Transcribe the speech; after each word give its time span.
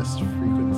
Best 0.00 0.20
frequencies 0.20 0.69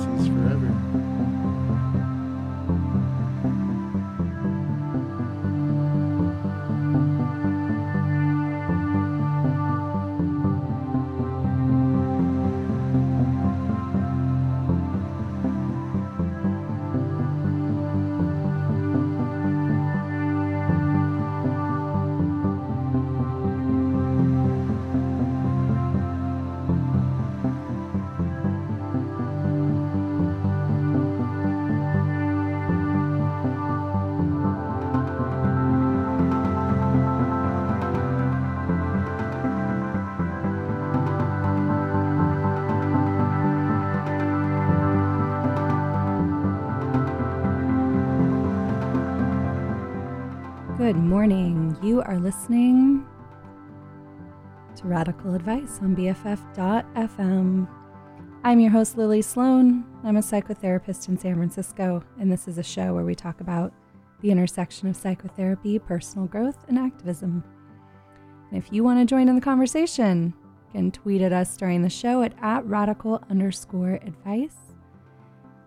Good 50.93 51.01
morning. 51.01 51.75
You 51.81 52.03
are 52.03 52.19
listening 52.19 53.03
to 54.75 54.87
Radical 54.87 55.33
Advice 55.33 55.79
on 55.81 55.95
BFF.FM. 55.95 57.67
I'm 58.43 58.59
your 58.59 58.69
host, 58.69 58.95
Lily 58.95 59.23
Sloan. 59.23 59.85
I'm 60.03 60.17
a 60.17 60.19
psychotherapist 60.19 61.09
in 61.09 61.17
San 61.17 61.35
Francisco, 61.35 62.03
and 62.19 62.31
this 62.31 62.47
is 62.47 62.59
a 62.59 62.63
show 62.63 62.93
where 62.93 63.05
we 63.05 63.15
talk 63.15 63.41
about 63.41 63.73
the 64.21 64.29
intersection 64.29 64.87
of 64.87 64.95
psychotherapy, 64.95 65.79
personal 65.79 66.27
growth, 66.27 66.63
and 66.67 66.77
activism. 66.77 67.43
And 68.51 68.63
if 68.63 68.71
you 68.71 68.83
want 68.83 68.99
to 68.99 69.05
join 69.11 69.27
in 69.27 69.33
the 69.33 69.41
conversation, 69.41 70.35
you 70.67 70.79
can 70.79 70.91
tweet 70.91 71.23
at 71.23 71.33
us 71.33 71.57
during 71.57 71.81
the 71.81 71.89
show 71.89 72.21
at, 72.21 72.33
at 72.39 72.67
radical 72.67 73.19
underscore 73.31 73.93
advice. 74.03 74.72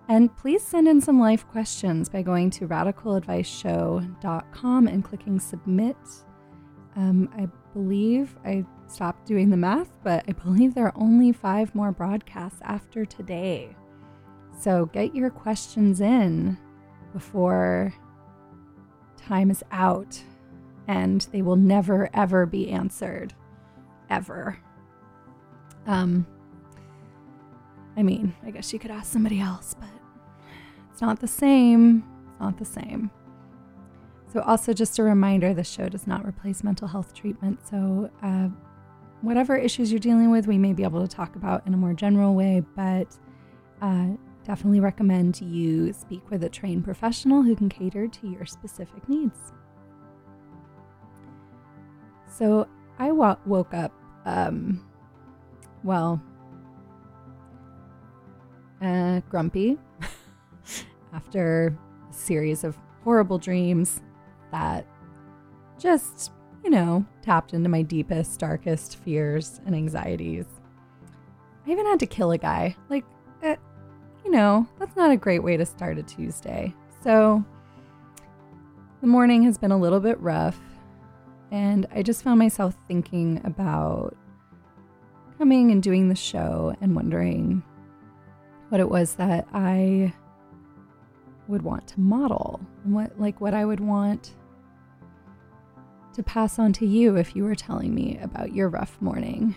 And 0.09 0.37
please 0.37 0.62
send 0.62 0.87
in 0.87 1.01
some 1.01 1.19
life 1.19 1.49
questions 1.49 2.09
by 2.09 2.23
going 2.23 2.51
to 2.51 2.69
radicaladviceshow.com 2.69 4.87
and 4.87 5.05
clicking 5.05 5.41
submit. 5.41 5.97
Um, 6.95 7.29
I 7.37 7.49
believe 7.73 8.37
I 8.45 8.65
stopped 8.87 9.27
doing 9.27 9.51
the 9.51 9.57
math, 9.57 9.91
but 10.05 10.25
I 10.29 10.33
believe 10.33 10.75
there 10.75 10.87
are 10.87 10.97
only 10.97 11.33
five 11.33 11.75
more 11.75 11.91
broadcasts 11.91 12.61
after 12.62 13.05
today. 13.05 13.75
So 14.59 14.87
get 14.87 15.15
your 15.15 15.31
questions 15.31 16.01
in 16.01 16.57
before 17.12 17.93
time 19.17 19.51
is 19.51 19.62
out, 19.73 20.23
and 20.87 21.23
they 21.33 21.43
will 21.43 21.57
never, 21.57 22.09
ever 22.15 22.47
be 22.47 22.71
answered. 22.71 23.34
Ever. 24.09 24.59
Um, 25.87 26.27
I 27.97 28.03
mean, 28.03 28.34
I 28.45 28.51
guess 28.51 28.73
you 28.73 28.79
could 28.79 28.91
ask 28.91 29.12
somebody 29.12 29.41
else, 29.41 29.75
but 29.79 29.89
it's 30.97 31.03
not 31.03 31.21
the 31.21 31.29
same. 31.29 32.03
It's 32.31 32.41
not 32.41 32.57
the 32.57 32.65
same. 32.65 33.11
So, 34.33 34.41
also 34.41 34.73
just 34.73 34.99
a 34.99 35.03
reminder 35.03 35.53
the 35.53 35.62
show 35.62 35.91
does 35.91 36.07
not 36.07 36.25
replace 36.25 36.65
mental 36.65 36.89
health 36.89 37.12
treatment. 37.12 37.59
So, 37.69 38.11
uh, 38.23 38.49
whatever 39.21 39.59
issues 39.59 39.93
you're 39.93 39.99
dealing 39.99 40.31
with, 40.31 40.47
we 40.47 40.56
may 40.56 40.73
be 40.73 40.85
able 40.85 41.06
to 41.06 41.15
talk 41.15 41.37
about 41.37 41.67
in 41.67 41.75
a 41.75 41.77
more 41.77 41.93
general 41.93 42.35
way, 42.35 42.65
but 42.75 43.15
uh, 43.83 44.06
definitely 44.43 44.81
recommend 44.81 45.39
you 45.43 45.93
speak 45.93 46.31
with 46.31 46.43
a 46.45 46.49
trained 46.49 46.83
professional 46.85 47.43
who 47.43 47.55
can 47.55 47.69
cater 47.69 48.09
to 48.09 48.29
your 48.31 48.47
specific 48.47 49.06
needs. 49.06 49.53
So, 52.27 52.67
I 52.99 53.09
w- 53.09 53.37
woke 53.45 53.75
up, 53.75 53.93
um, 54.25 54.83
well, 55.85 56.23
uh, 58.81 59.21
grumpy 59.29 59.77
after 61.16 61.77
a 62.09 62.12
series 62.12 62.62
of 62.62 62.77
horrible 63.03 63.38
dreams 63.38 64.03
that 64.53 64.87
just, 65.78 66.31
you 66.62 66.71
know, 66.71 67.04
tapped 67.22 67.54
into 67.54 67.69
my 67.69 67.82
deepest, 67.82 68.38
darkest 68.38 68.97
fears 68.97 69.60
and 69.65 69.75
anxieties. 69.75 70.44
I 71.66 71.71
even 71.71 71.87
had 71.87 71.99
to 72.00 72.06
kill 72.06 72.32
a 72.32 72.38
guy. 72.38 72.76
Like, 72.91 73.05
uh, 73.43 73.56
you 74.25 74.31
know, 74.31 74.69
that's 74.78 74.97
not 74.97 75.10
a 75.10 75.16
great 75.16 75.43
way 75.43 75.56
to 75.56 75.65
start 75.65 75.99
a 75.99 76.03
Tuesday. 76.03 76.75
So, 77.03 77.44
the 79.00 79.06
morning 79.06 79.43
has 79.44 79.59
been 79.59 79.72
a 79.72 79.78
little 79.78 80.00
bit 80.00 80.21
rough, 80.21 80.59
and 81.50 81.87
I 81.94 82.03
just 82.03 82.22
found 82.22 82.38
myself 82.38 82.76
thinking 82.87 83.41
about 83.44 84.16
coming 85.38 85.71
and 85.71 85.82
doing 85.82 86.09
the 86.09 86.15
show 86.15 86.75
and 86.81 86.94
wondering 86.94 87.62
what 88.69 88.81
it 88.81 88.88
was 88.88 89.15
that 89.15 89.47
I 89.53 90.12
would 91.49 91.62
want 91.62 91.87
to 91.89 92.01
model 92.01 92.61
and 92.84 92.95
what 92.95 93.19
like 93.19 93.41
what 93.41 93.55
I 93.55 93.65
would 93.65 93.81
want 93.81 94.34
to 96.15 96.23
pass 96.23 96.59
on 96.59 96.73
to 96.73 96.87
you 96.87 97.17
if 97.17 97.37
you 97.37 97.45
were 97.45 97.55
telling 97.55 97.95
me 97.95 98.19
about 98.23 98.55
your 98.55 98.69
rough 98.69 98.97
morning 99.01 99.55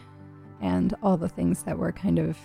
and 0.62 0.94
all 1.02 1.16
the 1.16 1.30
things 1.30 1.64
that 1.64 1.78
were 1.78 1.92
kind 1.92 2.20
of 2.20 2.38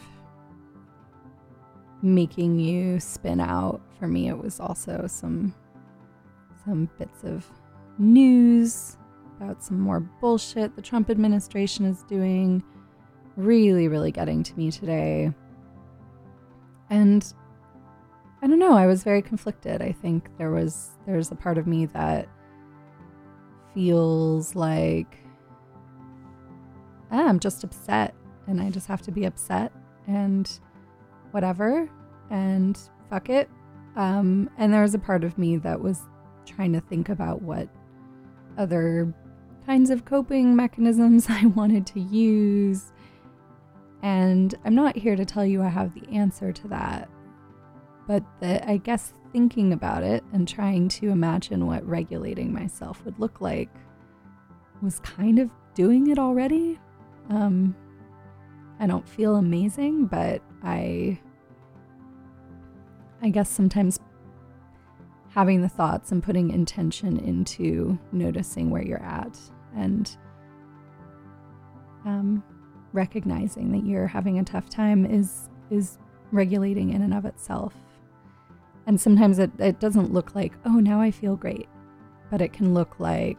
making 2.01 2.59
you 2.59 3.01
spin 3.01 3.41
out. 3.41 3.81
For 3.99 4.07
me 4.07 4.29
it 4.29 4.39
was 4.39 4.61
also 4.61 5.07
some 5.09 5.55
some 6.65 6.89
bits 6.99 7.25
of 7.25 7.47
news 7.99 8.97
about 9.37 9.63
some 9.63 9.79
more 9.79 10.01
bullshit 10.01 10.75
the 10.77 10.83
Trump 10.83 11.11
administration 11.11 11.85
is 11.85 12.03
doing 12.05 12.63
really 13.37 13.89
really 13.89 14.13
getting 14.13 14.43
to 14.43 14.57
me 14.57 14.71
today. 14.71 15.33
And 16.91 17.33
I 18.45 18.47
don't 18.47 18.59
know, 18.59 18.75
I 18.75 18.87
was 18.87 19.03
very 19.03 19.23
conflicted. 19.23 19.81
I 19.81 19.93
think 19.93 20.29
there 20.37 20.51
was 20.51 20.91
there's 21.07 21.31
a 21.31 21.35
part 21.35 21.57
of 21.57 21.67
me 21.67 21.87
that 21.87 22.29
feels 23.73 24.55
like 24.55 25.17
ah, 27.11 27.27
I'm 27.27 27.41
just 27.41 27.65
upset 27.65 28.15
and 28.47 28.61
I 28.61 28.69
just 28.69 28.87
have 28.87 29.01
to 29.03 29.11
be 29.11 29.25
upset 29.25 29.73
and 30.07 30.61
whatever 31.31 31.89
and 32.29 32.79
fuck 33.09 33.31
it. 33.31 33.49
Um, 33.97 34.51
and 34.59 34.75
there 34.75 34.83
was 34.83 34.95
a 34.95 34.99
part 34.99 35.25
of 35.25 35.39
me 35.39 35.57
that 35.57 35.81
was 35.81 36.03
trying 36.45 36.75
to 36.75 36.83
think 36.83 37.09
about 37.09 37.41
what 37.41 37.71
other 38.59 39.15
kinds 39.65 39.89
of 39.89 40.05
coping 40.05 40.55
mechanisms 40.55 41.27
I 41.31 41.47
wanted 41.47 41.87
to 41.87 42.01
use. 42.01 42.93
And 44.03 44.55
I'm 44.67 44.75
not 44.75 44.99
here 44.99 45.17
to 45.17 45.25
tell 45.25 45.47
you 45.47 45.63
I 45.63 45.69
have 45.69 45.95
the 45.95 46.07
answer 46.11 46.53
to 46.53 46.69
that. 46.69 47.09
But 48.07 48.23
I 48.43 48.77
guess 48.83 49.13
thinking 49.33 49.73
about 49.73 50.03
it 50.03 50.23
and 50.33 50.47
trying 50.47 50.89
to 50.89 51.09
imagine 51.09 51.67
what 51.67 51.87
regulating 51.87 52.53
myself 52.53 53.05
would 53.05 53.19
look 53.19 53.41
like 53.41 53.71
was 54.83 55.01
kind 55.01 55.39
of 55.39 55.51
doing 55.75 56.09
it 56.09 56.19
already. 56.19 56.79
Um, 57.31 57.75
I 58.79 58.87
don't 58.87 59.09
feel 59.09 59.37
amazing, 59.37 60.07
but 60.07 60.43
I 60.63 61.19
I 63.23 63.31
guess 63.31 63.49
sometimes 63.49 63.99
having 65.31 65.63
the 65.63 65.69
thoughts 65.69 66.13
and 66.13 66.23
putting 66.23 66.51
intention 66.51 67.19
into 67.19 67.99
noticing 68.13 68.71
where 68.71 68.83
you're 68.83 69.03
at 69.03 69.39
and 69.75 70.17
um, 72.05 72.45
recognizing 72.93 73.73
that 73.73 73.85
you're 73.85 74.07
having 74.07 74.39
a 74.39 74.45
tough 74.45 74.69
time 74.69 75.07
is 75.07 75.49
is 75.71 75.99
regulating 76.31 76.91
in 76.91 77.03
and 77.03 77.15
of 77.15 77.25
itself. 77.25 77.75
And 78.87 79.01
sometimes 79.01 79.39
it, 79.39 79.51
it 79.59 79.81
doesn't 79.81 80.13
look 80.13 80.35
like, 80.35 80.53
oh, 80.65 80.81
now 80.81 81.01
I 81.01 81.11
feel 81.11 81.37
great. 81.37 81.69
But 82.31 82.41
it 82.43 82.53
can 82.53 82.75
look 82.75 82.99
like, 82.99 83.39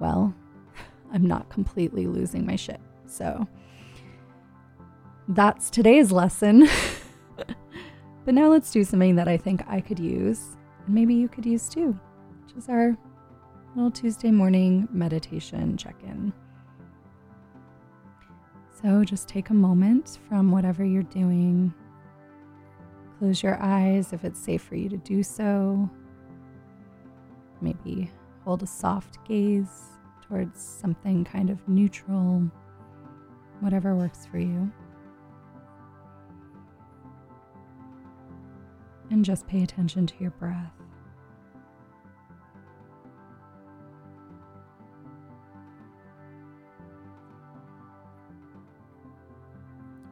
well, 0.00 0.34
I'm 1.12 1.26
not 1.26 1.50
completely 1.50 2.06
losing 2.06 2.46
my 2.46 2.56
shit. 2.56 2.80
So 3.06 3.46
that's 5.28 5.70
today's 5.70 6.12
lesson. 6.12 6.68
but 8.24 8.34
now 8.34 8.48
let's 8.48 8.70
do 8.70 8.84
something 8.84 9.16
that 9.16 9.28
I 9.28 9.36
think 9.36 9.62
I 9.68 9.80
could 9.80 9.98
use, 9.98 10.56
and 10.86 10.94
maybe 10.94 11.14
you 11.14 11.28
could 11.28 11.46
use 11.46 11.68
too, 11.68 11.98
which 12.42 12.56
is 12.56 12.68
our 12.68 12.96
little 13.74 13.90
Tuesday 13.90 14.30
morning 14.30 14.88
meditation 14.90 15.76
check 15.76 15.96
in. 16.02 16.32
So 18.82 19.04
just 19.04 19.28
take 19.28 19.50
a 19.50 19.54
moment 19.54 20.18
from 20.28 20.50
whatever 20.50 20.84
you're 20.84 21.02
doing. 21.04 21.72
Close 23.24 23.42
your 23.42 23.58
eyes 23.58 24.12
if 24.12 24.22
it's 24.22 24.38
safe 24.38 24.60
for 24.60 24.74
you 24.74 24.90
to 24.90 24.98
do 24.98 25.22
so. 25.22 25.88
Maybe 27.62 28.10
hold 28.44 28.62
a 28.62 28.66
soft 28.66 29.16
gaze 29.24 29.80
towards 30.28 30.60
something 30.62 31.24
kind 31.24 31.48
of 31.48 31.66
neutral, 31.66 32.42
whatever 33.60 33.96
works 33.96 34.26
for 34.26 34.38
you. 34.38 34.70
And 39.10 39.24
just 39.24 39.46
pay 39.46 39.62
attention 39.62 40.06
to 40.06 40.14
your 40.20 40.32
breath. 40.32 40.74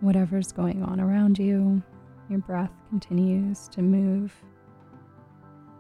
Whatever's 0.00 0.50
going 0.50 0.82
on 0.82 0.98
around 0.98 1.38
you, 1.38 1.82
your 2.28 2.38
breath 2.40 2.72
continues 2.88 3.68
to 3.68 3.82
move 3.82 4.32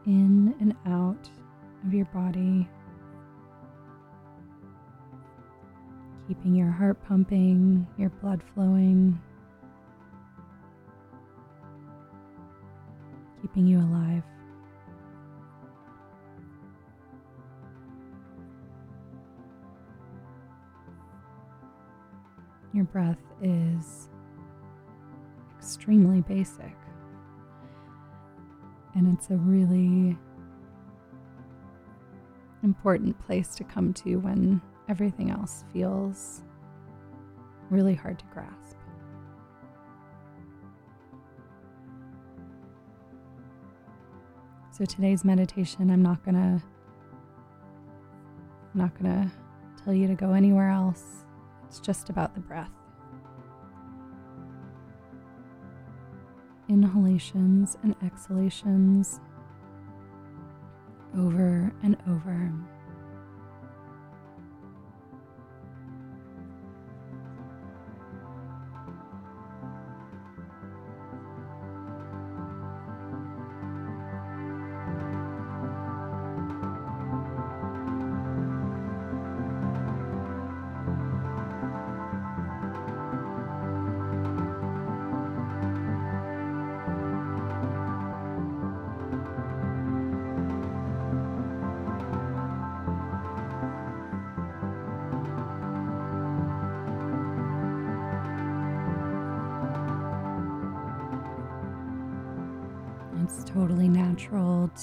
in 0.06 0.54
and 0.60 0.74
out 0.86 1.28
of 1.86 1.94
your 1.94 2.04
body, 2.06 2.68
keeping 6.28 6.54
your 6.54 6.70
heart 6.70 7.02
pumping, 7.06 7.86
your 7.96 8.10
blood 8.10 8.42
flowing, 8.54 9.20
keeping 13.40 13.66
you 13.66 13.78
alive. 13.78 14.22
Your 22.72 22.84
breath 22.84 23.18
is 23.42 24.08
extremely 25.62 26.22
basic. 26.22 26.76
And 28.96 29.16
it's 29.16 29.30
a 29.30 29.36
really 29.36 30.18
important 32.64 33.16
place 33.24 33.54
to 33.54 33.64
come 33.64 33.94
to 33.94 34.16
when 34.16 34.60
everything 34.88 35.30
else 35.30 35.64
feels 35.72 36.42
really 37.70 37.94
hard 37.94 38.18
to 38.18 38.24
grasp. 38.26 38.76
So 44.72 44.84
today's 44.84 45.24
meditation, 45.24 45.90
I'm 45.92 46.02
not 46.02 46.24
going 46.24 46.34
to 46.34 46.62
not 48.74 48.98
going 48.98 49.12
to 49.12 49.30
tell 49.84 49.94
you 49.94 50.08
to 50.08 50.14
go 50.14 50.32
anywhere 50.32 50.70
else. 50.70 51.24
It's 51.68 51.78
just 51.78 52.10
about 52.10 52.34
the 52.34 52.40
breath. 52.40 52.81
Inhalations 56.72 57.76
and 57.82 57.94
exhalations 58.02 59.20
over 61.14 61.70
and 61.82 61.98
over. 62.08 62.50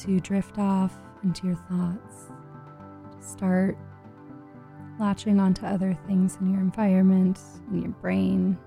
To 0.10 0.20
drift 0.20 0.58
off 0.58 0.98
into 1.24 1.46
your 1.46 1.56
thoughts. 1.70 2.32
Start 3.22 3.78
latching 5.00 5.40
onto 5.40 5.66
other 5.66 5.96
things 6.08 6.38
in 6.42 6.52
your 6.52 6.60
environment, 6.60 7.40
in 7.70 7.84
your 7.84 7.92
brain. 7.92 8.58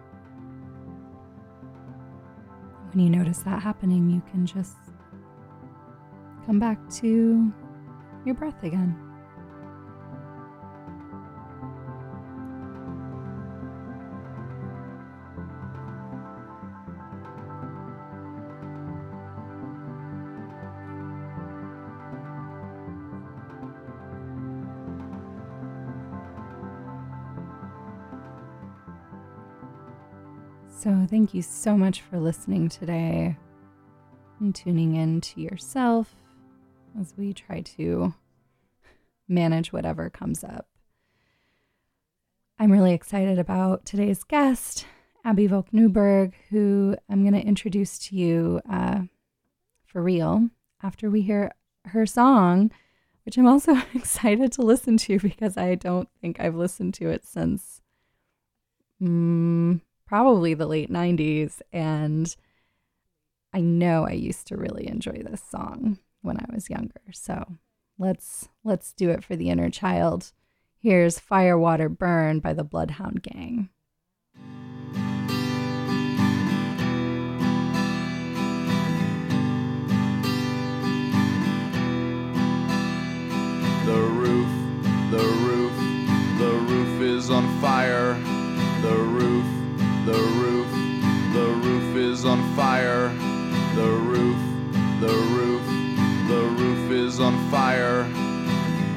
When 2.92 3.04
you 3.04 3.10
notice 3.10 3.38
that 3.38 3.60
happening, 3.60 4.08
you 4.08 4.22
can 4.30 4.46
just 4.46 4.76
come 6.46 6.60
back 6.60 6.78
to 7.00 7.52
your 8.24 8.34
breath 8.36 8.62
again. 8.62 8.96
So, 30.82 31.06
thank 31.08 31.32
you 31.32 31.42
so 31.42 31.78
much 31.78 32.00
for 32.00 32.18
listening 32.18 32.68
today 32.68 33.36
and 34.40 34.52
tuning 34.52 34.96
in 34.96 35.20
to 35.20 35.40
yourself 35.40 36.12
as 37.00 37.14
we 37.16 37.32
try 37.32 37.60
to 37.60 38.12
manage 39.28 39.72
whatever 39.72 40.10
comes 40.10 40.42
up. 40.42 40.66
I'm 42.58 42.72
really 42.72 42.94
excited 42.94 43.38
about 43.38 43.84
today's 43.84 44.24
guest, 44.24 44.84
Abby 45.24 45.46
Volk 45.46 45.72
Newberg, 45.72 46.34
who 46.50 46.96
I'm 47.08 47.22
going 47.22 47.40
to 47.40 47.46
introduce 47.46 47.96
to 48.08 48.16
you 48.16 48.60
uh, 48.68 49.02
for 49.84 50.02
real 50.02 50.48
after 50.82 51.08
we 51.08 51.22
hear 51.22 51.52
her 51.84 52.06
song, 52.06 52.72
which 53.24 53.38
I'm 53.38 53.46
also 53.46 53.76
excited 53.94 54.50
to 54.50 54.62
listen 54.62 54.96
to 54.96 55.20
because 55.20 55.56
I 55.56 55.76
don't 55.76 56.08
think 56.20 56.40
I've 56.40 56.56
listened 56.56 56.94
to 56.94 57.08
it 57.08 57.24
since. 57.24 57.82
Mm, 59.00 59.80
probably 60.12 60.52
the 60.52 60.66
late 60.66 60.90
90s. 60.90 61.62
And 61.72 62.36
I 63.54 63.62
know 63.62 64.06
I 64.06 64.12
used 64.12 64.46
to 64.48 64.58
really 64.58 64.86
enjoy 64.86 65.22
this 65.24 65.42
song 65.50 66.00
when 66.20 66.36
I 66.36 66.44
was 66.52 66.68
younger. 66.68 67.00
So 67.12 67.56
let's 67.98 68.50
let's 68.62 68.92
do 68.92 69.08
it 69.08 69.24
for 69.24 69.36
the 69.36 69.48
inner 69.48 69.70
child. 69.70 70.32
Here's 70.78 71.18
Fire 71.18 71.56
Water 71.56 71.88
Burn 71.88 72.40
by 72.40 72.52
the 72.52 72.62
Bloodhound 72.62 73.22
Gang. 73.22 73.70
The 83.86 84.02
roof, 84.12 84.50
the 85.10 85.24
roof, 85.46 86.38
the 86.38 86.52
roof 86.68 87.00
is 87.00 87.30
on 87.30 87.48
fire. 87.62 88.31
Is 92.22 92.26
on 92.28 92.54
fire. 92.54 93.08
The 93.74 93.90
roof, 93.90 94.38
the 95.00 95.14
roof, 95.34 95.66
the 96.28 96.42
roof 96.62 96.90
is 96.92 97.18
on 97.18 97.34
fire. 97.50 98.04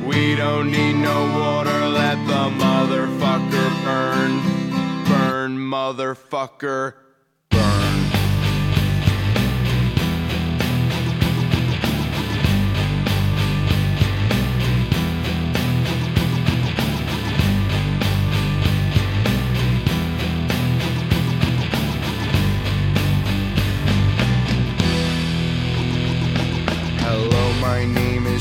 We 0.06 0.36
don't 0.36 0.70
need 0.72 0.94
no 0.94 1.24
water, 1.40 1.88
let 1.88 2.18
the 2.28 2.44
motherfucker 2.64 3.68
burn. 3.84 4.32
Burn, 5.06 5.58
motherfucker, 5.58 6.94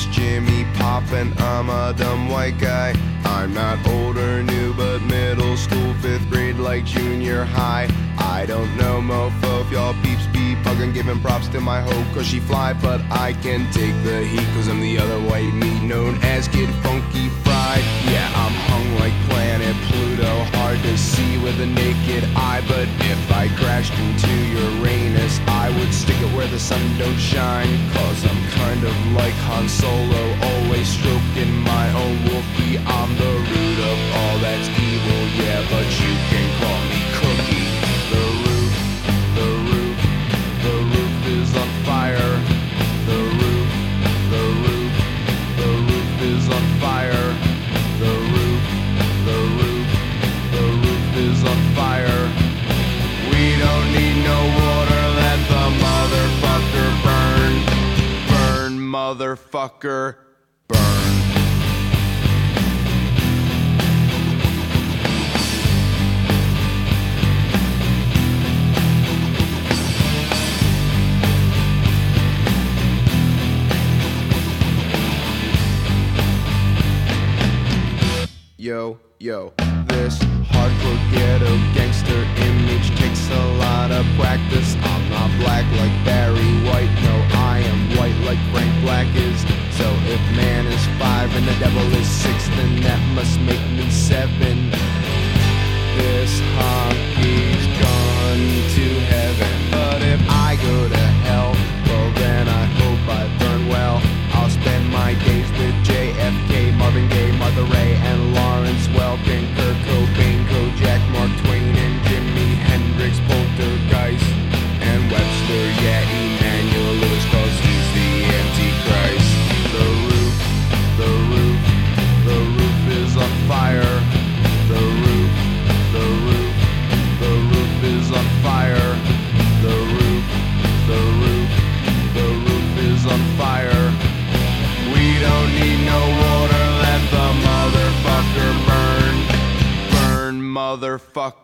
Jimmy 0.06 0.64
Pop, 0.74 1.04
and 1.12 1.38
I'm 1.40 1.68
a 1.68 1.94
dumb 1.96 2.28
white 2.28 2.58
guy. 2.58 2.94
I'm 3.24 3.54
not 3.54 3.86
old 3.86 4.16
or 4.16 4.42
new, 4.42 4.74
but 4.74 5.00
middle 5.02 5.56
school, 5.56 5.94
fifth 5.94 6.28
grade, 6.30 6.56
like 6.56 6.84
junior 6.84 7.44
high. 7.44 7.88
I 8.18 8.46
don't 8.46 8.76
know, 8.76 9.00
mofo, 9.00 9.62
if 9.62 9.70
y'all 9.72 9.94
peeps 10.02 10.26
be 10.26 10.43
fucking 10.62 10.92
giving 10.92 11.20
props 11.20 11.48
to 11.48 11.60
my 11.60 11.80
hoe, 11.80 12.04
cause 12.14 12.26
she 12.26 12.40
fly, 12.40 12.72
but 12.74 13.00
I 13.10 13.32
can 13.42 13.70
take 13.72 13.96
the 14.04 14.24
heat, 14.24 14.46
cause 14.54 14.68
I'm 14.68 14.80
the 14.80 14.98
other 14.98 15.20
white 15.28 15.52
meat 15.52 15.82
known 15.82 16.18
as 16.22 16.48
Kid 16.48 16.68
Funky 16.82 17.28
Fried. 17.42 17.84
Yeah, 18.12 18.28
I'm 18.42 18.54
hung 18.68 18.86
like 19.02 19.14
planet 19.28 19.74
Pluto, 19.88 20.32
hard 20.56 20.78
to 20.82 20.98
see 20.98 21.38
with 21.38 21.60
a 21.60 21.66
naked 21.66 22.24
eye, 22.36 22.62
but 22.68 22.88
if 23.12 23.32
I 23.32 23.48
crashed 23.56 23.94
into 23.98 24.32
Uranus, 24.60 25.40
I 25.46 25.70
would 25.78 25.92
stick 25.92 26.20
it 26.20 26.30
where 26.36 26.48
the 26.48 26.60
sun 26.60 26.82
don't 26.98 27.18
shine, 27.18 27.72
cause 27.92 28.24
I'm 28.24 28.42
kind 28.60 28.82
of 28.84 28.96
like 29.12 29.34
Han 29.48 29.68
Solo, 29.68 30.22
always 30.50 30.88
stroking 30.88 31.52
my 31.62 31.86
own 32.02 32.16
Wookiee. 32.28 32.78
I'm 32.84 33.10
the 33.16 33.32
root 33.50 33.78
of 33.92 33.98
all 34.18 34.36
that's 34.38 34.68
evil, 34.78 35.22
yeah, 35.40 35.60
but 35.72 35.86
you 36.02 36.12
can 36.30 36.46
call 36.60 36.80
me 36.90 37.00
Cookie. 37.18 37.68
The 38.12 38.22
roof, 38.44 38.53
motherfucker, 59.04 60.16
burn. 60.66 60.78
Yo, 78.56 78.98
yo, 79.18 79.52
this 79.88 80.18
hardcore 80.48 81.10
ghetto 81.12 81.54
gangster 81.74 82.22
image 82.40 82.88
takes 82.96 83.28
a 83.28 83.44
lot 83.58 83.90
of 83.90 84.06
practice. 84.16 84.74
I'm 84.80 85.10
not 85.10 85.30
black 85.40 85.66
like 85.76 85.92
Barry 86.06 86.52
White, 86.64 86.94
no, 87.02 87.14
I 87.32 87.38
am 87.38 87.43
white 87.96 88.16
like 88.24 88.38
Frank 88.52 88.72
Black 88.82 89.06
is. 89.14 89.40
So 89.78 89.86
if 90.06 90.20
man 90.36 90.66
is 90.66 90.84
five 90.98 91.34
and 91.36 91.46
the 91.46 91.56
devil 91.58 91.86
is 91.94 92.08
six, 92.08 92.48
then 92.48 92.80
that 92.82 93.00
must 93.14 93.38
make 93.40 93.64
me 93.72 93.90
seven. 93.90 95.03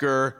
Motherfucker, 0.01 0.35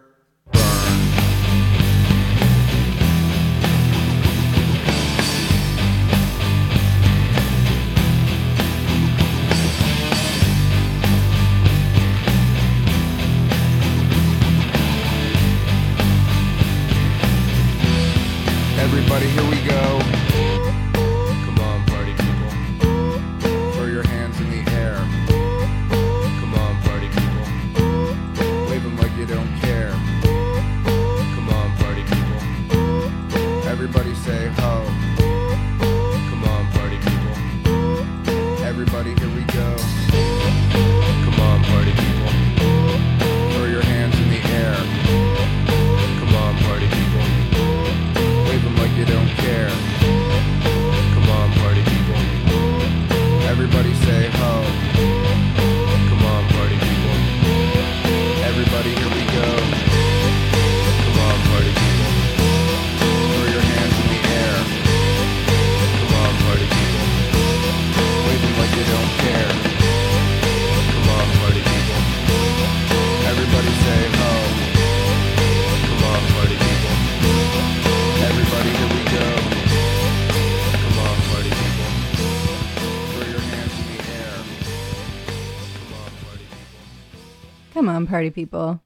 party 88.21 88.29
people. 88.29 88.83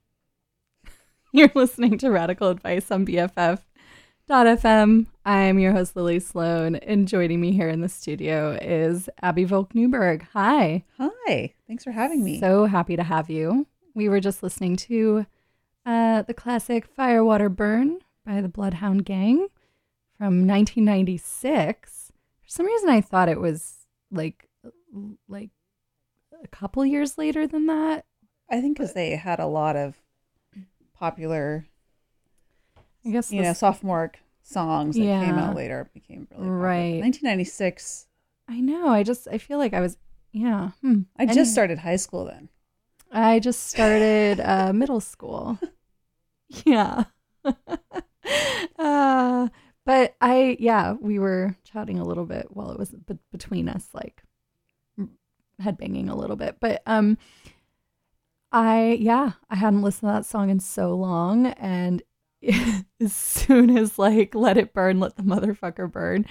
You're 1.33 1.51
listening 1.57 1.99
to 1.99 2.09
Radical 2.09 2.51
Advice 2.51 2.89
on 2.93 3.05
BFF.fm. 3.05 5.07
I'm 5.25 5.59
your 5.59 5.73
host, 5.73 5.97
Lily 5.97 6.21
Sloan, 6.21 6.77
and 6.77 7.09
joining 7.09 7.41
me 7.41 7.51
here 7.51 7.69
in 7.69 7.81
the 7.81 7.89
studio 7.89 8.57
is 8.63 9.09
Abby 9.23 9.43
Volk 9.43 9.75
Newberg. 9.75 10.25
Hi. 10.35 10.85
Hi, 11.01 11.53
thanks 11.67 11.83
for 11.83 11.91
having 11.91 12.23
me. 12.23 12.39
So 12.39 12.67
happy 12.67 12.95
to 12.95 13.03
have 13.03 13.29
you. 13.29 13.67
We 13.93 14.09
were 14.09 14.21
just 14.21 14.45
listening 14.45 14.77
to 14.77 15.27
uh, 15.85 16.23
the 16.23 16.35
classic 16.35 16.87
Firewater 16.87 17.49
Burn 17.49 17.99
by 18.25 18.41
the 18.41 18.49
Bloodhound 18.49 19.05
Gang 19.05 19.49
from 20.17 20.47
1996. 20.47 22.13
For 22.41 22.49
some 22.49 22.67
reason, 22.67 22.89
I 22.89 23.01
thought 23.01 23.29
it 23.29 23.41
was 23.41 23.79
like 24.13 24.49
like 25.27 25.51
a 26.41 26.47
couple 26.47 26.87
years 26.87 27.19
later 27.19 27.49
than 27.49 27.67
that. 27.67 28.05
I 28.55 28.61
think 28.61 28.77
because 28.79 28.93
they 28.93 29.17
had 29.17 29.41
a 29.41 29.47
lot 29.47 29.75
of 29.75 29.97
popular, 30.97 31.67
I 33.05 33.11
guess 33.11 33.33
you 33.33 33.43
know, 33.43 33.53
sophomore 33.53 34.13
songs 34.45 34.95
that 34.95 35.03
came 35.03 35.35
out 35.39 35.57
later 35.57 35.91
became 35.93 36.29
really 36.31 36.37
popular. 36.37 36.57
Right. 36.57 37.01
1996. 37.01 38.07
I 38.49 38.61
know. 38.61 38.89
I 38.89 39.03
just 39.03 39.27
I 39.27 39.39
feel 39.39 39.59
like 39.59 39.75
I 39.75 39.81
was 39.81 39.97
yeah. 40.31 40.71
Hmm. 40.83 41.01
I 41.19 41.25
Any- 41.25 41.35
just 41.35 41.51
started 41.53 41.79
high 41.79 41.97
school 41.97 42.27
then. 42.27 42.49
I 43.11 43.41
just 43.41 43.67
started 43.67 44.39
uh, 44.39 44.73
middle 44.75 45.01
school. 45.01 45.59
Yeah. 46.65 47.05
uh, 48.79 49.49
but 49.85 50.15
I 50.21 50.57
yeah, 50.61 50.93
we 50.93 51.19
were 51.19 51.57
chatting 51.65 51.99
a 51.99 52.05
little 52.05 52.27
bit 52.27 52.47
while 52.51 52.71
it 52.71 52.79
was 52.79 52.91
be- 52.91 53.19
between 53.33 53.69
us, 53.69 53.89
like 53.93 54.23
headbanging 55.61 56.09
a 56.09 56.15
little 56.15 56.37
bit. 56.37 56.59
But 56.61 56.83
um, 56.87 57.19
I 58.55 58.99
yeah, 59.01 59.33
I 59.51 59.57
hadn't 59.57 59.83
listened 59.83 60.09
to 60.11 60.15
that 60.15 60.27
song 60.27 60.49
in 60.49 60.61
so 60.61 60.95
long, 60.95 61.47
and 61.47 62.03
as 63.01 63.13
soon 63.13 63.77
as 63.77 63.99
like 63.99 64.35
"Let 64.35 64.57
It 64.57 64.73
Burn, 64.73 65.01
Let 65.01 65.17
the 65.17 65.23
Motherfucker 65.25 65.91
Burn" 65.91 66.25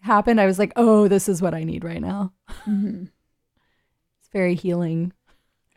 happened, 0.00 0.40
I 0.40 0.46
was 0.46 0.58
like, 0.58 0.72
oh, 0.76 1.08
this 1.08 1.28
is 1.28 1.40
what 1.42 1.54
I 1.54 1.64
need 1.64 1.84
right 1.84 2.00
now. 2.02 2.32
Mhm. 2.66 3.10
It's 4.20 4.28
very 4.32 4.54
healing. 4.54 5.12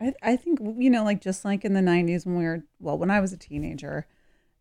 I, 0.00 0.14
I 0.22 0.36
think 0.36 0.60
you 0.78 0.90
know, 0.90 1.04
like 1.04 1.20
just 1.20 1.44
like 1.44 1.64
in 1.64 1.74
the 1.74 1.82
90s 1.82 2.26
when 2.26 2.36
we 2.36 2.44
were 2.44 2.64
well, 2.80 2.98
when 2.98 3.10
I 3.10 3.20
was 3.20 3.32
a 3.32 3.36
teenager, 3.38 4.06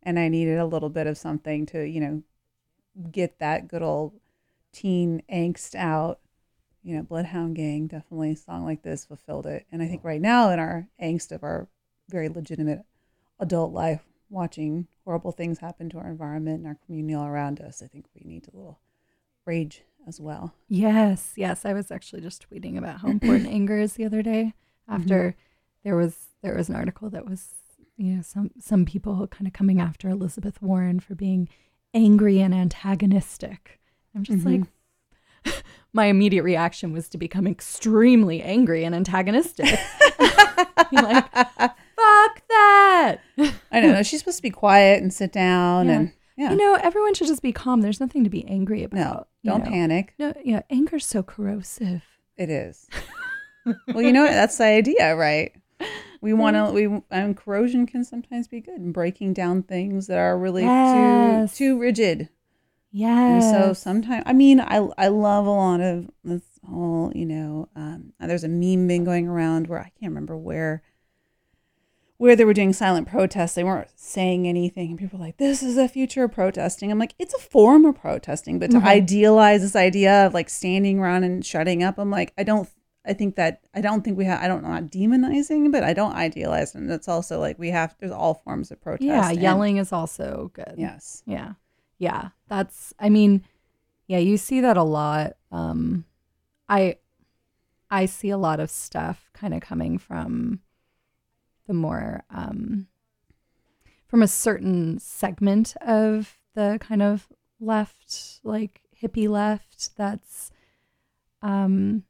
and 0.04 0.20
I 0.20 0.28
needed 0.30 0.60
a 0.60 0.66
little 0.66 0.90
bit 0.90 1.08
of 1.08 1.18
something 1.18 1.66
to 1.68 1.84
you 1.84 2.02
know 2.02 2.24
get 3.12 3.40
that 3.40 3.68
good 3.68 3.82
old 3.84 4.20
teen 4.74 5.24
angst 5.32 5.76
out. 5.76 6.20
You 6.86 6.98
know, 6.98 7.04
Bloodhound 7.04 7.56
Gang 7.56 7.88
definitely 7.88 8.34
a 8.34 8.36
song 8.36 8.64
like 8.64 8.84
this 8.84 9.06
fulfilled 9.06 9.48
it. 9.48 9.66
And 9.72 9.82
I 9.82 9.88
think 9.88 10.04
right 10.04 10.22
now 10.22 10.52
in 10.52 10.60
our 10.60 10.88
angst 11.02 11.32
of 11.32 11.44
our 11.44 11.68
very 12.10 12.30
legitimate 12.30 12.84
adult 13.40 13.74
life, 13.74 14.04
watching 14.30 14.88
horrible 15.04 15.32
things 15.32 15.60
happen 15.60 15.90
to 15.90 15.98
our 15.98 16.10
environment 16.10 16.60
and 16.60 16.68
our 16.68 16.78
community 16.86 17.16
all 17.16 17.26
around 17.26 17.60
us, 17.60 17.82
I 17.84 17.88
think 17.88 18.06
we 18.14 18.22
need 18.24 18.48
a 18.48 18.56
little 18.56 18.80
rage 19.46 19.82
as 20.08 20.22
well. 20.22 20.54
Yes, 20.68 21.34
yes. 21.36 21.66
I 21.66 21.74
was 21.74 21.90
actually 21.90 22.22
just 22.22 22.48
tweeting 22.48 22.78
about 22.78 23.02
how 23.02 23.08
important 23.08 23.48
anger 23.52 23.80
is 23.80 23.94
the 23.94 24.06
other 24.06 24.22
day 24.22 24.54
after 24.88 25.30
mm-hmm. 25.30 25.40
there 25.84 25.96
was 25.96 26.18
there 26.44 26.56
was 26.56 26.70
an 26.70 26.76
article 26.76 27.10
that 27.10 27.26
was 27.26 27.50
you 27.98 28.14
know 28.14 28.22
some 28.22 28.52
some 28.60 28.86
people 28.86 29.26
kind 29.28 29.48
of 29.48 29.54
coming 29.54 29.82
after 29.82 30.08
Elizabeth 30.10 30.62
Warren 30.62 31.00
for 31.00 31.16
being 31.16 31.50
angry 31.96 32.40
and 32.42 32.54
antagonistic. 32.54 33.80
I'm 34.14 34.24
just 34.24 34.46
like 34.46 34.62
mm-hmm. 34.62 34.70
My 35.96 36.06
immediate 36.06 36.44
reaction 36.44 36.92
was 36.94 37.08
to 37.10 37.18
become 37.18 37.48
extremely 37.48 38.42
angry 38.44 38.84
and 38.84 38.94
antagonistic. 38.94 39.68
Like, 40.92 41.30
fuck 41.34 42.42
that. 42.50 43.18
I 43.72 43.80
know 43.82 44.04
she's 44.04 44.20
supposed 44.20 44.38
to 44.38 44.44
be 44.44 44.50
quiet 44.52 45.02
and 45.02 45.12
sit 45.14 45.32
down 45.34 45.88
Yeah. 45.88 45.94
and 45.94 46.12
Yeah. 46.38 46.52
You 46.52 46.58
know, 46.58 46.76
everyone 46.76 47.14
should 47.16 47.28
just 47.28 47.42
be 47.42 47.52
calm. 47.52 47.82
There's 47.82 48.00
nothing 48.00 48.24
to 48.24 48.30
be 48.30 48.46
angry 48.48 48.84
about. 48.84 49.28
No, 49.44 49.54
don't 49.54 49.66
know? 49.66 49.72
panic. 49.72 50.14
No, 50.20 50.34
yeah, 50.44 50.62
anger's 50.70 51.06
so 51.06 51.24
corrosive. 51.24 52.04
It 52.38 52.50
is. 52.50 52.88
well, 53.88 54.02
you 54.02 54.14
know 54.14 54.24
what? 54.24 54.32
That's 54.32 54.58
the 54.58 54.66
idea, 54.66 55.16
right? 55.16 55.52
We 56.22 56.34
want 56.42 56.56
to. 56.56 56.72
We 56.72 57.02
and 57.10 57.36
corrosion 57.36 57.86
can 57.88 58.04
sometimes 58.04 58.48
be 58.48 58.62
good, 58.62 58.80
and 58.80 58.94
breaking 58.94 59.34
down 59.34 59.64
things 59.64 60.08
that 60.08 60.18
are 60.20 60.38
really 60.38 60.64
Yes. 60.64 61.58
too 61.58 61.76
too 61.76 61.80
rigid. 61.80 62.30
And 62.98 63.42
Yes. 63.42 63.52
so 63.52 63.74
sometimes, 63.74 64.24
I 64.26 64.32
mean, 64.34 64.60
I 64.62 64.78
I 64.98 65.10
love 65.10 65.46
a 65.46 65.50
lot 65.52 65.82
of 65.82 66.10
this 66.24 66.44
whole, 66.66 67.12
you 67.14 67.26
know, 67.26 67.68
um, 67.76 68.14
there's 68.20 68.44
a 68.46 68.48
meme 68.48 68.88
been 68.88 69.04
going 69.04 69.28
around 69.28 69.68
where 69.68 69.80
I 69.80 69.92
can't 70.00 70.12
remember 70.12 70.38
where 70.38 70.82
where 72.18 72.38
they 72.38 72.46
were 72.46 72.54
doing 72.54 72.72
silent 72.72 73.08
protests. 73.10 73.56
They 73.56 73.64
weren't 73.66 73.90
saying 73.98 74.48
anything, 74.48 74.92
and 74.92 74.98
people 75.00 75.20
were 75.20 75.26
like, 75.26 75.36
"This 75.36 75.62
is 75.62 75.76
the 75.76 75.90
future 75.90 76.24
of 76.24 76.32
protesting." 76.32 76.90
I'm 76.90 76.98
like, 77.00 77.14
it's 77.20 77.34
a 77.34 77.40
form 77.40 77.84
of 77.84 77.96
protesting, 77.96 78.58
but 78.60 78.72
to 78.72 78.80
Mhm. 78.80 78.86
idealize 78.86 79.62
this 79.62 79.76
idea 79.76 80.26
of 80.26 80.34
like 80.34 80.50
standing 80.50 80.98
around 81.00 81.26
and 81.26 81.46
shutting 81.46 81.84
up, 81.84 81.98
I'm 81.98 82.10
like, 82.10 82.32
I 82.38 82.44
don't. 82.44 82.70
I 83.08 83.14
think 83.14 83.36
that 83.36 83.60
I 83.74 83.82
don't 83.82 84.04
think 84.04 84.18
we 84.18 84.24
have. 84.26 84.42
I 84.42 84.48
don't 84.48 84.64
not 84.64 84.84
demonizing, 84.86 85.72
but 85.74 85.84
I 85.84 85.92
don't 85.94 86.16
idealize, 86.16 86.74
and 86.74 86.90
it's 86.90 87.10
also 87.10 87.40
like 87.42 87.60
we 87.60 87.70
have. 87.72 87.94
There's 88.00 88.14
all 88.14 88.36
forms 88.36 88.72
of 88.72 88.80
protest. 88.82 89.04
yeah, 89.06 89.30
and- 89.30 89.42
yelling 89.42 89.78
is 89.78 89.92
also 89.92 90.52
good. 90.54 90.76
Yes. 90.78 91.22
Yeah. 91.28 91.54
Yeah. 91.98 92.30
That's 92.48 92.94
I 93.00 93.10
mean, 93.10 93.44
yeah, 94.08 94.20
you 94.20 94.38
see 94.38 94.62
that 94.62 94.78
a 94.78 94.84
lot. 94.84 95.34
Um 95.52 96.06
I 96.70 96.98
I 97.90 98.06
see 98.06 98.30
a 98.30 98.38
lot 98.38 98.60
of 98.60 98.70
stuff 98.70 99.30
kind 99.34 99.54
of 99.54 99.62
coming 99.62 99.98
from 99.98 100.60
the 101.68 101.74
more 101.74 102.24
um 102.30 102.88
from 104.08 104.22
a 104.22 104.28
certain 104.28 105.00
segment 105.00 105.76
of 105.82 106.38
the 106.54 106.78
kind 106.80 107.02
of 107.02 107.28
left, 107.60 108.40
like 108.44 108.82
hippie 109.02 109.28
left 109.28 109.96
that's 109.98 110.52
um 111.42 112.04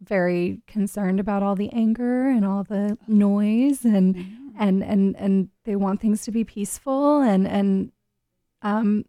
very 0.00 0.60
concerned 0.66 1.18
about 1.20 1.42
all 1.42 1.54
the 1.54 1.70
anger 1.72 2.28
and 2.28 2.44
all 2.44 2.62
the 2.64 2.98
noise 3.06 3.84
and 3.84 4.16
and 4.58 4.82
and 4.84 5.16
and 5.16 5.48
they 5.64 5.76
want 5.76 6.00
things 6.00 6.22
to 6.24 6.30
be 6.30 6.44
peaceful 6.44 7.20
and 7.20 7.46
and 7.46 7.92
um. 8.62 9.04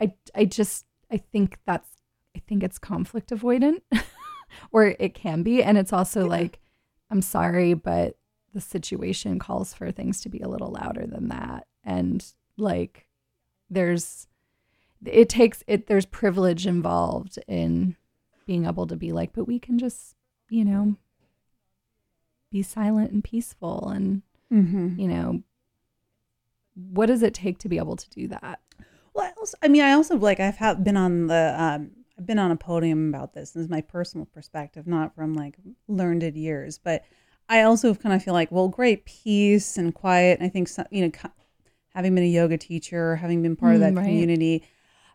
I 0.00 0.12
i 0.34 0.44
just 0.44 0.84
i 1.10 1.16
think 1.16 1.58
that's 1.66 1.88
i 2.36 2.42
think 2.46 2.62
it's 2.62 2.78
conflict 2.78 3.30
avoidant 3.30 3.80
or 4.72 4.94
it 4.98 5.14
can 5.14 5.42
be. 5.42 5.62
And 5.62 5.76
it's 5.78 5.92
also 5.92 6.26
like 6.26 6.60
i'm 7.10 7.22
sorry 7.22 7.74
but 7.74 8.16
the 8.54 8.60
situation 8.60 9.38
calls 9.38 9.74
for 9.74 9.90
things 9.90 10.20
to 10.22 10.28
be 10.30 10.40
a 10.40 10.48
little 10.48 10.70
louder 10.70 11.06
than 11.06 11.28
that. 11.28 11.66
And 11.84 12.24
like 12.56 13.06
there's 13.68 14.28
it 15.04 15.28
takes 15.28 15.62
it 15.66 15.86
there's 15.88 16.06
privilege 16.06 16.66
involved 16.66 17.38
in 17.46 17.96
being 18.46 18.64
able 18.64 18.86
to 18.86 18.96
be 18.96 19.12
like 19.12 19.32
but 19.34 19.46
we 19.46 19.58
can 19.58 19.78
just 19.78 20.14
you 20.48 20.64
know 20.64 20.96
be 22.50 22.62
silent 22.62 23.10
and 23.10 23.22
peaceful 23.24 23.88
and 23.88 24.22
Mm-hmm. 24.52 25.00
you 25.00 25.08
know 25.08 25.42
what 26.92 27.06
does 27.06 27.22
it 27.24 27.34
take 27.34 27.58
to 27.58 27.68
be 27.68 27.78
able 27.78 27.96
to 27.96 28.08
do 28.10 28.28
that 28.28 28.60
Well, 29.16 29.26
I, 29.26 29.32
also, 29.38 29.56
I 29.62 29.68
mean, 29.68 29.82
I 29.82 29.92
also 29.92 30.16
like 30.16 30.40
I've 30.40 30.56
had, 30.58 30.84
been 30.84 30.96
on 30.96 31.26
the 31.28 31.54
um, 31.58 31.90
I've 32.18 32.26
been 32.26 32.38
on 32.38 32.50
a 32.50 32.56
podium 32.56 33.08
about 33.08 33.32
this. 33.34 33.52
This 33.52 33.64
is 33.64 33.70
my 33.70 33.80
personal 33.80 34.26
perspective, 34.26 34.86
not 34.86 35.14
from 35.14 35.34
like 35.34 35.56
learned 35.88 36.22
years, 36.36 36.78
but 36.78 37.04
I 37.48 37.62
also 37.62 37.94
kind 37.94 38.14
of 38.14 38.22
feel 38.22 38.34
like, 38.34 38.52
well, 38.52 38.68
great 38.68 39.06
peace 39.06 39.78
and 39.78 39.94
quiet. 39.94 40.38
And 40.38 40.46
I 40.46 40.50
think 40.50 40.68
some, 40.68 40.86
you 40.90 41.06
know, 41.06 41.12
having 41.94 42.14
been 42.14 42.24
a 42.24 42.26
yoga 42.28 42.58
teacher, 42.58 43.16
having 43.16 43.42
been 43.42 43.56
part 43.56 43.74
of 43.74 43.80
Mm, 43.80 43.94
that 43.94 43.96
right. 43.96 44.04
community, 44.04 44.64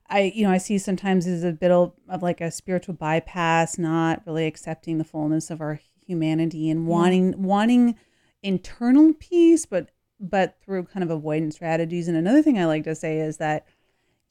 I 0.10 0.32
you 0.36 0.46
know 0.46 0.52
I 0.52 0.58
see 0.58 0.78
sometimes 0.80 1.28
as 1.28 1.44
a 1.44 1.52
bit 1.52 1.72
of, 1.72 1.94
of 2.10 2.24
like 2.24 2.42
a 2.42 2.52
spiritual 2.52 2.96
bypass, 2.96 3.78
not 3.78 4.24
really 4.26 4.48
accepting 4.48 4.98
the 4.98 5.04
fullness 5.04 5.52
of 5.52 5.62
our 5.62 5.80
humanity 6.08 6.70
and 6.72 6.88
wanting 6.88 7.42
wanting 7.42 7.96
internal 8.44 9.14
peace, 9.14 9.66
but 9.66 9.90
but 10.20 10.58
through 10.64 10.86
kind 10.86 11.04
of 11.04 11.10
avoidance 11.12 11.56
strategies. 11.56 12.08
And 12.08 12.18
another 12.18 12.42
thing 12.42 12.58
I 12.60 12.66
like 12.66 12.84
to 12.86 12.96
say 12.96 13.20
is 13.20 13.38
that 13.38 13.66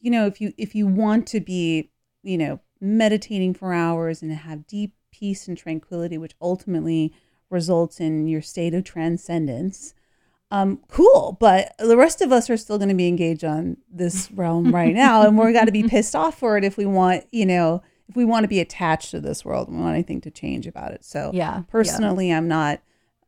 you 0.00 0.10
know 0.10 0.26
if 0.26 0.40
you 0.40 0.52
if 0.56 0.74
you 0.74 0.86
want 0.86 1.26
to 1.26 1.40
be 1.40 1.90
you 2.22 2.38
know 2.38 2.60
meditating 2.80 3.54
for 3.54 3.72
hours 3.72 4.22
and 4.22 4.32
have 4.32 4.66
deep 4.66 4.94
peace 5.10 5.48
and 5.48 5.58
tranquility 5.58 6.16
which 6.16 6.34
ultimately 6.40 7.12
results 7.50 8.00
in 8.00 8.26
your 8.26 8.42
state 8.42 8.74
of 8.74 8.84
transcendence 8.84 9.94
um 10.52 10.80
cool. 10.88 11.36
But 11.38 11.74
the 11.78 11.96
rest 11.96 12.20
of 12.20 12.32
us 12.32 12.50
are 12.50 12.56
still 12.56 12.76
going 12.78 12.88
to 12.88 12.94
be 12.94 13.08
engaged 13.08 13.44
on 13.44 13.76
this 13.90 14.30
realm 14.34 14.74
right 14.74 14.94
now 14.94 15.22
and 15.22 15.38
we're 15.38 15.52
got 15.52 15.66
to 15.66 15.72
be 15.72 15.84
pissed 15.84 16.16
off 16.16 16.38
for 16.38 16.56
it 16.56 16.64
if 16.64 16.76
we 16.76 16.86
want 16.86 17.24
you 17.30 17.46
know 17.46 17.82
if 18.08 18.16
we 18.16 18.24
want 18.24 18.42
to 18.42 18.48
be 18.48 18.58
attached 18.58 19.12
to 19.12 19.20
this 19.20 19.44
world 19.44 19.68
and 19.68 19.76
we 19.76 19.82
want 19.82 19.94
anything 19.94 20.20
to 20.22 20.30
change 20.30 20.66
about 20.66 20.92
it. 20.92 21.04
So 21.04 21.30
yeah. 21.32 21.62
personally 21.68 22.32
i'm 22.32 22.48
not 22.48 22.80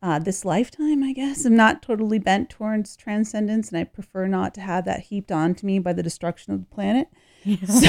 uh, 0.02 0.18
this 0.18 0.44
lifetime 0.44 1.02
i 1.02 1.12
guess. 1.12 1.44
I'm 1.44 1.56
not 1.56 1.82
totally 1.82 2.18
bent 2.18 2.50
towards 2.50 2.96
transcendence 2.96 3.68
and 3.70 3.78
i 3.78 3.84
prefer 3.84 4.26
not 4.26 4.54
to 4.54 4.60
have 4.60 4.84
that 4.84 5.00
heaped 5.00 5.32
onto 5.32 5.66
me 5.66 5.78
by 5.78 5.92
the 5.92 6.02
destruction 6.02 6.52
of 6.52 6.60
the 6.60 6.66
planet. 6.66 7.08
So 7.44 7.88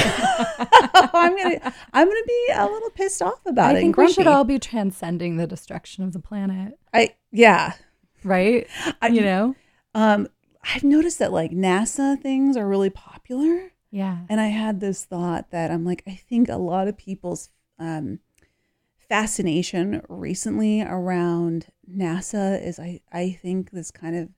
i'm 1.14 1.36
gonna 1.36 1.74
i'm 1.92 2.08
gonna 2.08 2.26
be 2.26 2.48
a 2.54 2.66
little 2.66 2.90
pissed 2.90 3.22
off 3.22 3.44
about 3.46 3.66
i 3.66 3.78
it 3.78 3.84
and 3.84 3.94
think 3.94 3.96
we 3.96 4.12
should 4.12 4.26
all 4.26 4.44
be 4.44 4.58
transcending 4.58 5.36
the 5.36 5.46
destruction 5.46 6.04
of 6.04 6.12
the 6.12 6.20
planet. 6.20 6.78
I 6.92 7.14
yeah. 7.30 7.74
Right? 8.22 8.66
I, 9.02 9.08
you 9.08 9.20
know? 9.20 9.54
um 9.94 10.28
i've 10.62 10.84
noticed 10.84 11.18
that 11.18 11.32
like 11.32 11.50
nasa 11.50 12.20
things 12.20 12.56
are 12.56 12.66
really 12.66 12.90
popular. 12.90 13.70
Yeah. 13.94 14.18
And 14.28 14.40
I 14.40 14.48
had 14.48 14.80
this 14.80 15.04
thought 15.04 15.52
that 15.52 15.70
I'm 15.70 15.84
like, 15.84 16.02
I 16.04 16.16
think 16.16 16.48
a 16.48 16.56
lot 16.56 16.88
of 16.88 16.98
people's 16.98 17.50
um, 17.78 18.18
fascination 19.08 20.02
recently 20.08 20.82
around 20.82 21.66
NASA 21.90 22.64
is, 22.64 22.78
I, 22.78 23.00
I 23.12 23.30
think, 23.40 23.70
this 23.70 23.90
kind 23.90 24.16
of 24.16 24.28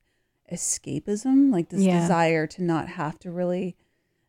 escapism, 0.53 1.51
like 1.53 1.69
this 1.71 1.81
Yeah. 1.83 2.01
desire 2.01 2.47
to 2.49 2.63
not 2.63 2.89
have 2.89 3.19
to 3.21 3.31
really 3.31 3.77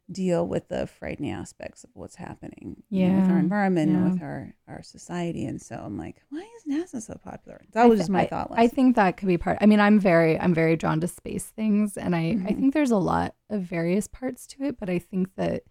deal 0.10 0.48
with 0.48 0.70
the 0.70 0.88
frightening 0.88 1.32
aspects 1.32 1.84
of 1.84 1.90
what's 1.94 2.16
happening 2.16 2.82
you 2.90 3.10
know, 3.10 3.20
with 3.20 3.30
our 3.30 3.38
environment 3.38 3.92
Yeah. 3.92 3.98
and 3.98 4.12
with 4.14 4.22
our, 4.22 4.54
our 4.68 4.82
society. 4.82 5.46
And 5.46 5.62
so 5.62 5.76
I'm 5.76 5.98
like, 5.98 6.22
why 6.30 6.48
is 6.58 6.64
NASA 6.66 7.02
so 7.02 7.20
popular? 7.22 7.60
That 7.74 7.90
was 7.90 8.00
I 8.00 8.02
just 8.04 8.10
my 8.10 8.22
I- 8.22 8.28
thought. 8.28 8.48
I 8.54 8.68
think 8.68 8.96
that 8.96 9.18
could 9.18 9.28
be 9.28 9.38
part. 9.38 9.58
I 9.60 9.66
mean, 9.66 9.82
I'm 9.82 10.00
very, 10.00 10.40
I'm 10.40 10.54
very 10.54 10.78
drawn 10.78 11.02
to 11.02 11.08
space 11.10 11.44
things, 11.46 11.98
and 11.98 12.16
I, 12.16 12.20
I 12.20 12.24
Mhm. 12.36 12.46
think 12.56 12.74
there's 12.74 12.92
a 12.92 12.98
lot 12.98 13.36
of 13.50 13.64
various 13.64 14.08
parts 14.08 14.48
to 14.48 14.64
it. 14.64 14.80
But 14.80 14.90
I 14.90 14.98
think 15.00 15.36
that 15.36 15.64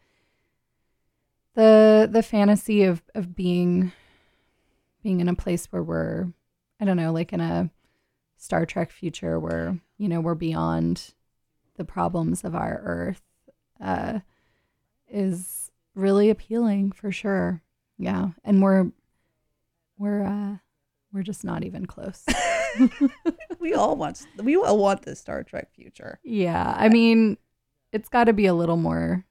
the 1.55 2.07
the 2.11 2.23
fantasy 2.23 2.83
of 2.83 3.03
of 3.15 3.35
being 3.35 3.93
being 5.03 5.21
in 5.21 5.29
a 5.29 5.35
place 5.35 5.67
where 5.73 5.83
we're, 5.83 6.27
I 6.81 6.85
don't 6.85 6.97
know, 6.97 7.13
like 7.13 7.33
in 7.33 7.41
a 7.41 7.71
Star 8.37 8.67
Trek 8.67 8.91
future 8.91 9.39
where 9.41 9.79
you 9.99 10.09
know 10.09 10.21
we're 10.21 10.35
beyond 10.35 11.15
the 11.77 11.85
problems 11.85 12.45
of 12.45 12.55
our 12.55 12.81
Earth, 12.85 13.23
uh, 13.81 14.21
is 15.09 15.71
really 15.95 16.31
appealing 16.31 16.93
for 16.93 17.11
sure. 17.13 17.63
Yeah, 17.99 18.29
and 18.45 18.63
we're 18.63 18.91
we're 19.99 20.25
uh, 20.25 20.57
we're 21.13 21.23
just 21.23 21.45
not 21.45 21.65
even 21.65 21.87
close. 21.87 22.25
we 23.59 23.75
all 23.75 23.97
want 23.97 24.27
we 24.43 24.57
all 24.57 24.79
want 24.79 25.03
this 25.03 25.21
Star 25.21 25.43
Trek 25.43 25.73
future. 25.75 26.19
Yeah, 26.23 26.75
I 26.77 26.89
mean, 26.89 27.39
it's 27.93 28.09
got 28.09 28.25
to 28.25 28.33
be 28.33 28.47
a 28.47 28.55
little 28.55 28.77
more 28.77 29.25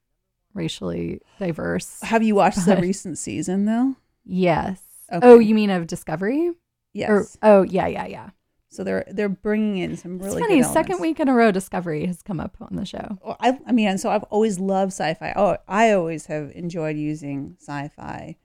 racially 0.53 1.21
diverse. 1.37 1.99
Have 2.01 2.23
you 2.23 2.35
watched 2.35 2.65
the 2.65 2.77
recent 2.77 3.17
season 3.17 3.65
though? 3.65 3.95
Yes. 4.23 4.81
Okay. 5.11 5.25
Oh, 5.25 5.37
you 5.37 5.53
mean 5.53 5.69
of 5.69 5.85
Discovery? 5.85 6.51
Yes. 6.95 7.09
Or, 7.09 7.27
oh, 7.43 7.63
yeah, 7.63 7.87
yeah, 7.87 8.05
yeah. 8.07 8.29
So 8.69 8.83
they're 8.83 9.05
they're 9.09 9.29
bringing 9.29 9.77
in 9.77 9.95
some 9.95 10.17
really 10.19 10.41
It's 10.41 10.47
funny. 10.47 10.63
Second 10.63 10.99
week 10.99 11.19
in 11.19 11.29
a 11.29 11.33
row, 11.33 11.51
Discovery 11.51 12.05
has 12.07 12.21
come 12.21 12.39
up 12.39 12.57
on 12.59 12.75
the 12.75 12.85
show. 12.85 13.17
Well, 13.23 13.37
I, 13.39 13.57
I 13.65 13.71
mean, 13.71 13.97
so 13.97 14.09
I've 14.09 14.23
always 14.23 14.59
loved 14.59 14.91
sci-fi. 14.91 15.33
Oh, 15.35 15.57
I 15.67 15.91
always 15.91 16.25
have 16.25 16.51
enjoyed 16.51 16.97
using 16.97 17.55
sci-fi 17.59 18.35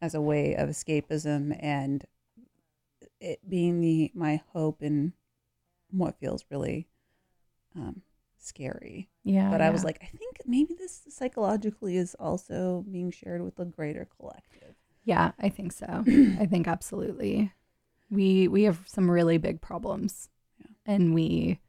as 0.00 0.14
a 0.14 0.20
way 0.20 0.54
of 0.54 0.68
escapism 0.70 1.56
and 1.60 2.04
it 3.20 3.40
being 3.48 3.80
the 3.80 4.10
my 4.14 4.40
hope 4.52 4.82
in 4.82 5.12
what 5.90 6.18
feels 6.18 6.44
really 6.50 6.88
um, 7.76 8.02
scary. 8.38 9.10
Yeah. 9.22 9.50
but 9.50 9.60
I 9.60 9.70
was 9.70 9.84
like, 9.84 9.98
I 10.02 10.06
think 10.16 10.40
maybe 10.46 10.74
this 10.74 11.02
psychologically 11.08 11.96
is 11.96 12.14
also 12.18 12.84
being 12.90 13.10
shared 13.10 13.42
with 13.42 13.56
the 13.56 13.64
greater 13.64 14.08
collective. 14.18 14.74
yeah, 15.04 15.32
I 15.38 15.48
think 15.48 15.72
so. 15.72 15.86
I 16.40 16.46
think 16.46 16.68
absolutely. 16.68 17.52
We 18.14 18.48
we 18.48 18.62
have 18.64 18.80
some 18.86 19.10
really 19.10 19.38
big 19.38 19.60
problems, 19.60 20.28
Yeah. 20.58 20.66
and 20.94 21.14
we 21.14 21.60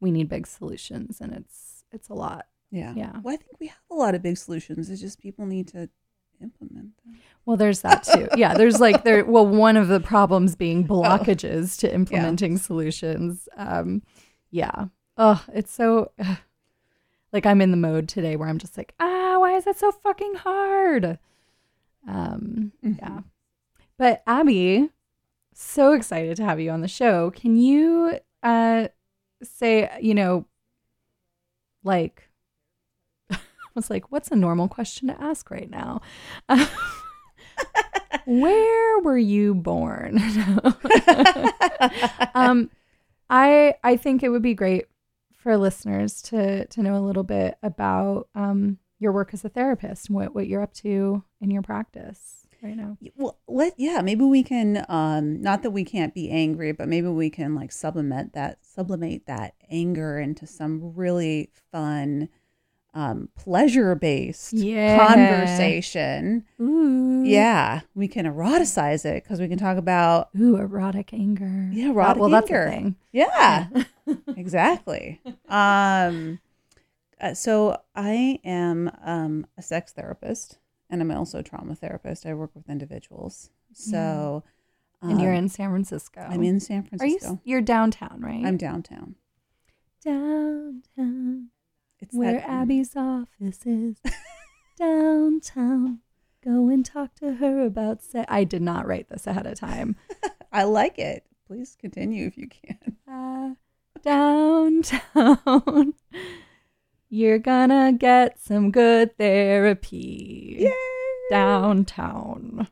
we 0.00 0.10
need 0.10 0.28
big 0.28 0.46
solutions, 0.46 1.20
and 1.20 1.32
it's 1.32 1.84
it's 1.92 2.08
a 2.08 2.14
lot. 2.14 2.46
Yeah. 2.70 2.94
Yeah. 2.96 3.12
Well, 3.22 3.34
I 3.34 3.36
think 3.36 3.58
we 3.60 3.66
have 3.66 3.82
a 3.90 3.94
lot 3.94 4.14
of 4.14 4.22
big 4.22 4.36
solutions. 4.38 4.88
It's 4.90 5.00
just 5.00 5.18
people 5.18 5.44
need 5.46 5.68
to 5.68 5.88
implement 6.40 6.96
them. 7.04 7.16
Well, 7.44 7.56
there's 7.56 7.80
that 7.82 8.04
too. 8.04 8.28
Yeah, 8.36 8.54
there's 8.54 8.80
like 8.80 9.02
there. 9.04 9.24
Well, 9.24 9.46
one 9.46 9.76
of 9.76 9.88
the 9.88 10.00
problems 10.00 10.54
being 10.56 10.86
blockages 10.86 11.78
to 11.80 11.92
implementing 11.92 12.56
solutions. 12.58 13.48
Um, 13.56 14.02
yeah. 14.50 14.86
Oh, 15.16 15.44
it's 15.52 15.72
so. 15.72 16.12
like 17.32 17.44
I'm 17.46 17.60
in 17.60 17.70
the 17.72 17.76
mode 17.76 18.08
today 18.08 18.36
where 18.36 18.48
I'm 18.48 18.58
just 18.58 18.76
like, 18.78 18.94
ah, 19.00 19.36
why 19.38 19.56
is 19.56 19.64
that 19.64 19.78
so 19.78 19.90
fucking 19.92 20.34
hard? 20.36 21.18
Um, 22.08 22.72
Mhm. 22.84 22.98
yeah. 22.98 23.20
But 23.98 24.22
Abby, 24.26 24.90
so 25.54 25.92
excited 25.92 26.36
to 26.36 26.44
have 26.44 26.60
you 26.60 26.70
on 26.70 26.80
the 26.80 26.88
show. 26.88 27.30
Can 27.30 27.56
you 27.56 28.18
uh 28.42 28.88
say, 29.42 29.90
you 30.00 30.14
know, 30.14 30.46
like 31.84 32.28
I 33.30 33.38
was 33.74 33.90
like, 33.90 34.10
what's 34.10 34.30
a 34.30 34.36
normal 34.36 34.68
question 34.68 35.08
to 35.08 35.20
ask 35.20 35.50
right 35.50 35.70
now? 35.70 36.00
Where 38.26 39.00
were 39.00 39.18
you 39.18 39.54
born? 39.54 40.18
um, 42.34 42.70
I 43.28 43.74
I 43.82 43.96
think 43.96 44.22
it 44.22 44.28
would 44.28 44.42
be 44.42 44.54
great 44.54 44.86
for 45.32 45.56
listeners 45.56 46.20
to 46.22 46.66
to 46.66 46.82
know 46.82 46.96
a 46.96 47.06
little 47.06 47.22
bit 47.22 47.56
about 47.62 48.28
um, 48.34 48.78
your 48.98 49.12
work 49.12 49.32
as 49.32 49.44
a 49.44 49.48
therapist, 49.48 50.10
what 50.10 50.34
what 50.34 50.46
you're 50.46 50.62
up 50.62 50.74
to 50.74 51.24
in 51.40 51.50
your 51.50 51.62
practice 51.62 52.39
right 52.62 52.76
now. 52.76 52.96
well 53.16 53.38
let 53.48 53.74
yeah 53.78 54.00
maybe 54.02 54.24
we 54.24 54.42
can 54.42 54.84
um 54.88 55.40
not 55.40 55.62
that 55.62 55.70
we 55.70 55.84
can't 55.84 56.14
be 56.14 56.30
angry 56.30 56.72
but 56.72 56.88
maybe 56.88 57.08
we 57.08 57.30
can 57.30 57.54
like 57.54 57.72
sublimate 57.72 58.32
that 58.34 58.58
sublimate 58.62 59.26
that 59.26 59.54
anger 59.70 60.18
into 60.18 60.46
some 60.46 60.94
really 60.94 61.50
fun 61.72 62.28
um 62.94 63.28
pleasure 63.36 63.94
based 63.94 64.52
Yeah. 64.54 64.96
conversation 64.96 66.44
Ooh, 66.60 67.22
yeah 67.24 67.80
we 67.94 68.08
can 68.08 68.26
eroticize 68.26 69.04
it 69.04 69.22
because 69.24 69.40
we 69.40 69.48
can 69.48 69.58
talk 69.58 69.76
about 69.78 70.28
Ooh, 70.38 70.56
erotic 70.56 71.12
anger. 71.14 71.70
Yeah, 71.72 71.90
erotic 71.90 72.20
well, 72.20 72.28
that's 72.30 72.50
anger. 72.50 72.66
a 72.66 72.70
thing. 72.70 72.96
yeah 73.12 73.68
exactly 74.36 75.20
um 75.48 76.38
uh, 77.20 77.34
so 77.34 77.76
i 77.94 78.38
am 78.44 78.90
um 79.04 79.46
a 79.58 79.62
sex 79.62 79.92
therapist 79.92 80.58
and 80.90 81.00
i'm 81.00 81.10
also 81.10 81.38
a 81.38 81.42
trauma 81.42 81.74
therapist 81.74 82.26
i 82.26 82.34
work 82.34 82.50
with 82.54 82.68
individuals 82.68 83.50
so 83.72 84.42
And 85.02 85.20
you're 85.20 85.32
um, 85.32 85.38
in 85.44 85.48
San 85.48 85.70
Francisco. 85.70 86.20
i'm 86.28 86.42
in 86.42 86.60
san 86.60 86.78
Are 87.00 87.06
you? 87.06 87.18
francisco 87.18 87.40
You're 87.44 87.62
downtown, 87.62 88.20
right? 88.20 88.44
i'm 88.44 88.56
downtown 88.56 89.14
downtown. 90.04 91.48
it's 92.00 92.14
Where 92.14 92.32
that- 92.34 92.48
Abby's 92.48 92.96
office 92.96 93.60
is 93.66 93.96
downtown. 94.78 96.00
Go 96.42 96.68
and 96.70 96.84
talk 96.86 97.14
to 97.16 97.34
her 97.34 97.66
about 97.66 98.02
sex. 98.02 98.24
I 98.30 98.44
did 98.44 98.62
not 98.62 98.86
write 98.86 99.10
this 99.10 99.26
ahead 99.26 99.46
of 99.46 99.58
time. 99.58 99.96
i 100.52 100.64
like 100.64 100.98
it 100.98 101.24
please 101.46 101.76
continue 101.78 102.26
if 102.26 102.36
you 102.38 102.48
can 102.48 102.96
Uh, 103.06 103.54
downtown. 104.02 105.94
You're 107.10 107.38
gonna 107.40 107.92
get 107.92 108.38
some 108.40 108.70
good 108.70 109.16
therapy. 109.18 110.70
Downtown. 111.30 112.68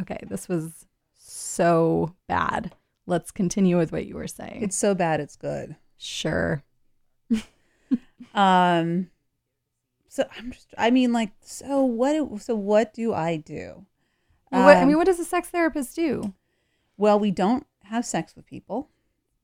Okay, 0.00 0.18
this 0.28 0.48
was 0.48 0.86
so 1.18 2.14
bad. 2.28 2.72
Let's 3.06 3.30
continue 3.32 3.76
with 3.76 3.90
what 3.92 4.06
you 4.06 4.14
were 4.14 4.28
saying. 4.28 4.62
it's 4.62 4.76
so 4.76 4.94
bad 4.94 5.18
it's 5.20 5.36
good 5.36 5.74
sure. 5.98 6.62
um 8.34 9.08
so 10.08 10.24
i'm 10.38 10.52
just 10.52 10.72
i 10.78 10.90
mean 10.90 11.12
like 11.12 11.30
so 11.40 11.82
what 11.82 12.40
so 12.42 12.54
what 12.54 12.92
do 12.94 13.12
i 13.12 13.36
do 13.36 13.84
what, 14.50 14.76
I 14.76 14.82
Um, 14.82 14.88
mean, 14.88 14.96
what 14.98 15.06
does 15.06 15.18
a 15.20 15.24
sex 15.24 15.48
therapist 15.48 15.94
do? 15.96 16.32
well 16.96 17.18
we 17.18 17.30
don't 17.30 17.66
have 17.84 18.04
sex 18.04 18.34
with 18.36 18.46
people 18.46 18.88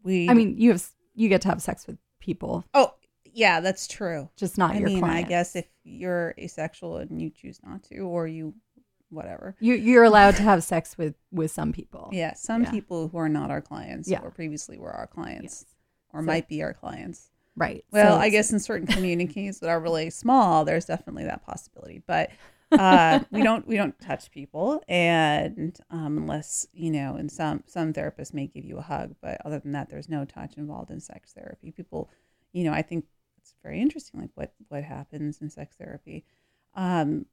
we 0.02 0.28
I 0.28 0.34
mean, 0.34 0.56
you 0.58 0.70
have 0.72 0.84
you 1.14 1.28
get 1.28 1.40
to 1.42 1.48
have 1.48 1.60
sex 1.62 1.86
with 1.86 1.98
people, 2.20 2.64
oh 2.74 2.94
yeah 3.38 3.60
that's 3.60 3.86
true 3.86 4.28
just 4.36 4.58
not 4.58 4.72
I 4.72 4.78
your 4.78 4.88
mean, 4.88 4.98
clients. 5.00 5.26
I 5.26 5.28
guess 5.28 5.56
if 5.56 5.66
you're 5.84 6.34
asexual 6.38 6.98
and 6.98 7.20
you 7.22 7.30
choose 7.30 7.58
not 7.64 7.82
to, 7.84 7.98
or 8.00 8.26
you, 8.26 8.54
whatever. 9.10 9.54
you 9.60 9.74
you're 9.74 10.04
allowed 10.04 10.36
to 10.36 10.42
have 10.42 10.62
sex 10.62 10.98
with 10.98 11.14
with 11.32 11.50
some 11.50 11.72
people. 11.72 12.10
Yeah, 12.12 12.34
some 12.34 12.64
Yeah. 12.64 12.70
people 12.70 13.08
who 13.08 13.16
are 13.18 13.28
not 13.28 13.50
our 13.50 13.62
clients, 13.62 14.08
Yeah. 14.08 14.20
or 14.22 14.30
previously 14.30 14.76
were 14.78 14.92
our 14.92 15.06
clients, 15.06 15.64
Yes. 15.66 15.74
or 16.12 16.20
So- 16.20 16.26
might 16.26 16.46
be 16.48 16.62
our 16.62 16.74
clients. 16.74 17.30
Right. 17.56 17.84
Well, 17.90 18.16
So 18.16 18.20
I 18.20 18.28
guess 18.28 18.52
in 18.52 18.60
certain 18.60 18.86
communities 18.96 19.60
that 19.60 19.70
are 19.70 19.80
really 19.80 20.10
small, 20.10 20.64
there's 20.64 20.84
definitely 20.84 21.24
that 21.24 21.42
possibility. 21.44 22.02
But 22.06 22.30
uh, 22.70 23.20
we 23.30 23.42
don't 23.42 23.66
we 23.66 23.76
don't 23.76 23.98
touch 23.98 24.30
people, 24.30 24.82
and 24.88 25.74
um, 25.90 26.18
unless 26.18 26.66
you 26.74 26.90
know, 26.90 27.14
and 27.16 27.32
some 27.32 27.64
some 27.66 27.92
therapists 27.94 28.34
may 28.34 28.46
give 28.46 28.64
you 28.66 28.76
a 28.78 28.82
hug, 28.82 29.14
but 29.22 29.40
other 29.46 29.58
than 29.58 29.72
that, 29.72 29.88
there's 29.88 30.08
no 30.08 30.24
touch 30.26 30.58
involved 30.58 30.90
in 30.90 31.00
sex 31.00 31.32
therapy. 31.32 31.72
People, 31.72 32.10
you 32.52 32.64
know, 32.64 32.72
I 32.74 32.82
think 32.82 33.06
it's 33.50 33.62
very 33.62 33.80
interesting, 33.80 34.20
like 34.20 34.30
what 34.34 34.52
what 34.68 34.84
happens 34.84 35.40
in 35.40 35.50
sex 35.50 35.76
therapy. 35.76 36.24
Um, 36.74 37.26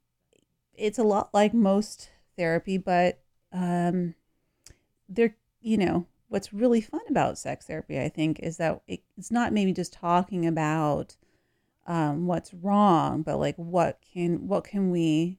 it's 0.74 0.98
a 0.98 1.04
lot 1.04 1.30
like 1.32 1.54
most 1.54 2.10
therapy, 2.36 2.78
but 2.78 3.20
um, 3.52 4.14
there, 5.08 5.36
you 5.60 5.76
know, 5.78 6.06
what's 6.28 6.52
really 6.52 6.80
fun 6.80 7.00
about 7.08 7.38
sex 7.38 7.66
therapy, 7.66 8.00
I 8.00 8.08
think, 8.08 8.40
is 8.40 8.56
that 8.58 8.80
it, 8.86 9.00
it's 9.16 9.30
not 9.30 9.52
maybe 9.52 9.72
just 9.72 9.92
talking 9.92 10.46
about 10.46 11.16
um, 11.86 12.26
what's 12.26 12.52
wrong, 12.52 13.22
but 13.22 13.38
like 13.38 13.56
what 13.56 14.00
can 14.12 14.48
what 14.48 14.64
can 14.64 14.90
we, 14.90 15.38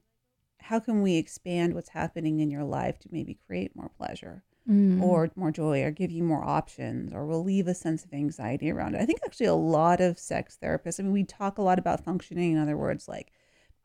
how 0.60 0.80
can 0.80 1.02
we 1.02 1.16
expand 1.16 1.74
what's 1.74 1.90
happening 1.90 2.40
in 2.40 2.50
your 2.50 2.64
life 2.64 2.98
to 3.00 3.08
maybe 3.10 3.38
create 3.46 3.76
more 3.76 3.90
pleasure 3.96 4.42
Mm. 4.68 5.00
or 5.02 5.30
more 5.34 5.50
joy 5.50 5.82
or 5.82 5.90
give 5.90 6.10
you 6.10 6.22
more 6.22 6.44
options 6.44 7.14
or 7.14 7.24
relieve 7.24 7.66
a 7.68 7.74
sense 7.74 8.04
of 8.04 8.12
anxiety 8.12 8.70
around 8.70 8.94
it. 8.94 9.00
I 9.00 9.06
think 9.06 9.20
actually 9.24 9.46
a 9.46 9.54
lot 9.54 9.98
of 9.98 10.18
sex 10.18 10.58
therapists, 10.62 11.00
I 11.00 11.04
mean, 11.04 11.12
we 11.12 11.24
talk 11.24 11.56
a 11.56 11.62
lot 11.62 11.78
about 11.78 12.04
functioning, 12.04 12.52
in 12.52 12.58
other 12.58 12.76
words, 12.76 13.08
like 13.08 13.32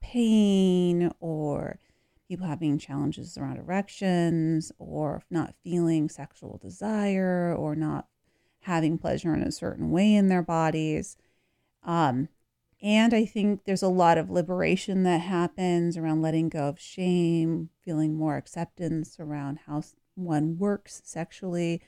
pain 0.01 1.09
or 1.21 1.79
people 2.27 2.47
having 2.47 2.77
challenges 2.77 3.37
around 3.37 3.57
erections 3.57 4.73
or 4.77 5.23
not 5.29 5.55
feeling 5.63 6.09
sexual 6.09 6.59
desire 6.61 7.55
or 7.57 7.75
not 7.75 8.07
having 8.61 8.97
pleasure 8.97 9.33
in 9.33 9.41
a 9.41 9.53
certain 9.53 9.89
way 9.89 10.13
in 10.13 10.27
their 10.27 10.43
bodies. 10.43 11.15
Um, 11.83 12.27
and 12.81 13.13
I 13.13 13.23
think 13.23 13.63
there's 13.63 13.83
a 13.83 13.87
lot 13.87 14.17
of 14.17 14.29
liberation 14.29 15.03
that 15.03 15.21
happens 15.21 15.95
around 15.95 16.21
letting 16.21 16.49
go 16.49 16.67
of 16.67 16.79
shame, 16.79 17.69
feeling 17.81 18.15
more 18.15 18.35
acceptance 18.35 19.17
around 19.17 19.59
how 19.67 19.81
one 20.15 20.57
works 20.57 21.01
sexually, 21.03 21.81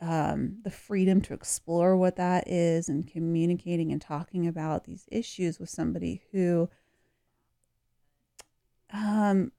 um, 0.00 0.58
the 0.64 0.70
freedom 0.70 1.20
to 1.22 1.34
explore 1.34 1.96
what 1.96 2.16
that 2.16 2.48
is, 2.48 2.88
and 2.88 3.06
communicating 3.06 3.92
and 3.92 4.00
talking 4.00 4.46
about 4.46 4.84
these 4.84 5.06
issues 5.10 5.58
with 5.58 5.70
somebody 5.70 6.22
who, 6.32 6.68
um, 8.92 9.52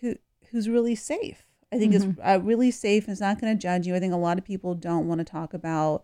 who 0.00 0.16
who's 0.50 0.68
really 0.68 0.94
safe. 0.94 1.44
I 1.70 1.78
think 1.78 1.94
is 1.94 2.06
uh, 2.24 2.40
really 2.42 2.70
safe. 2.70 3.04
and 3.04 3.12
Is 3.12 3.20
not 3.20 3.40
going 3.40 3.54
to 3.56 3.60
judge 3.60 3.86
you. 3.86 3.94
I 3.94 4.00
think 4.00 4.14
a 4.14 4.16
lot 4.16 4.38
of 4.38 4.44
people 4.44 4.74
don't 4.74 5.06
want 5.06 5.18
to 5.18 5.24
talk 5.24 5.52
about 5.52 6.02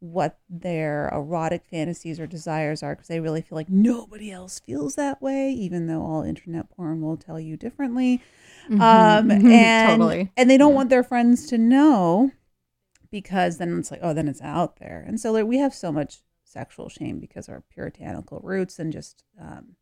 what 0.00 0.38
their 0.48 1.08
erotic 1.12 1.64
fantasies 1.68 2.20
or 2.20 2.26
desires 2.26 2.82
are 2.82 2.94
because 2.94 3.08
they 3.08 3.20
really 3.20 3.42
feel 3.42 3.56
like 3.56 3.68
nobody 3.68 4.30
else 4.30 4.60
feels 4.60 4.94
that 4.94 5.20
way, 5.20 5.50
even 5.50 5.86
though 5.88 6.02
all 6.02 6.22
internet 6.22 6.70
porn 6.70 7.00
will 7.02 7.16
tell 7.16 7.40
you 7.40 7.56
differently. 7.56 8.22
Mhm, 8.68 8.80
Um, 8.80 9.28
mhm, 9.28 9.50
and 9.50 9.98
totally. 9.98 10.32
and 10.36 10.48
they 10.48 10.56
don't 10.56 10.70
Yeah. 10.70 10.76
want 10.76 10.90
their 10.90 11.02
friends 11.02 11.46
to 11.48 11.58
know 11.58 12.30
because 13.10 13.58
then 13.58 13.78
it's 13.78 13.90
like, 13.90 14.00
oh, 14.02 14.12
then 14.14 14.28
it's 14.28 14.42
out 14.42 14.76
there. 14.78 15.02
And 15.06 15.18
so 15.18 15.32
like, 15.32 15.46
we 15.46 15.58
have 15.58 15.74
so 15.74 15.90
much 15.90 16.18
sexual 16.44 16.88
shame 16.88 17.18
because 17.18 17.48
of 17.48 17.54
our 17.54 17.60
puritanical 17.62 18.40
roots 18.42 18.78
and 18.78 18.92
just, 18.92 19.24
um, 19.40 19.76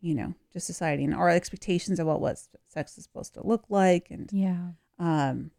you 0.00 0.14
know, 0.14 0.34
just 0.52 0.66
society 0.66 1.04
and 1.04 1.14
our 1.14 1.28
expectations 1.30 1.98
about 1.98 2.20
what 2.20 2.38
sex 2.68 2.96
is 2.96 3.04
supposed 3.04 3.34
to 3.34 3.46
look 3.46 3.64
like 3.68 4.10
and 4.10 4.30
Yeah. 4.32 4.72
um, 4.98 5.50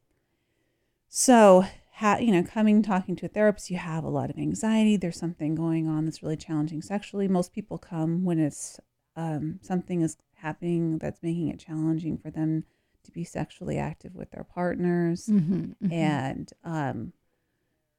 so, 1.10 1.66
ha- 1.98 2.18
you 2.20 2.32
know, 2.32 2.44
coming 2.44 2.82
talking 2.82 3.16
to 3.18 3.26
a 3.26 3.30
therapist, 3.30 3.70
you 3.70 3.78
have 3.78 4.04
a 4.04 4.10
lot 4.10 4.30
of 4.30 4.38
anxiety. 4.38 4.98
There's 4.98 5.18
something 5.18 5.56
going 5.56 5.88
on 5.88 6.06
that's 6.06 6.24
really 6.24 6.38
challenging 6.38 6.82
sexually. 6.82 7.28
Most 7.28 7.54
people 7.54 7.78
come 7.78 8.24
when 8.26 8.40
it's 8.40 8.80
um, 9.16 9.60
something 9.62 10.02
is 10.02 10.18
happening 10.36 10.98
that's 10.98 11.22
making 11.22 11.50
it 11.50 11.60
challenging 11.60 12.18
for 12.18 12.32
them 12.32 12.64
to 13.04 13.12
be 13.12 13.24
sexually 13.24 13.78
active 13.78 14.16
with 14.16 14.32
their 14.32 14.44
partners, 14.46 15.28
Mhm, 15.28 15.76
mhm. 15.84 15.92
and 15.92 16.54
um, 16.64 17.14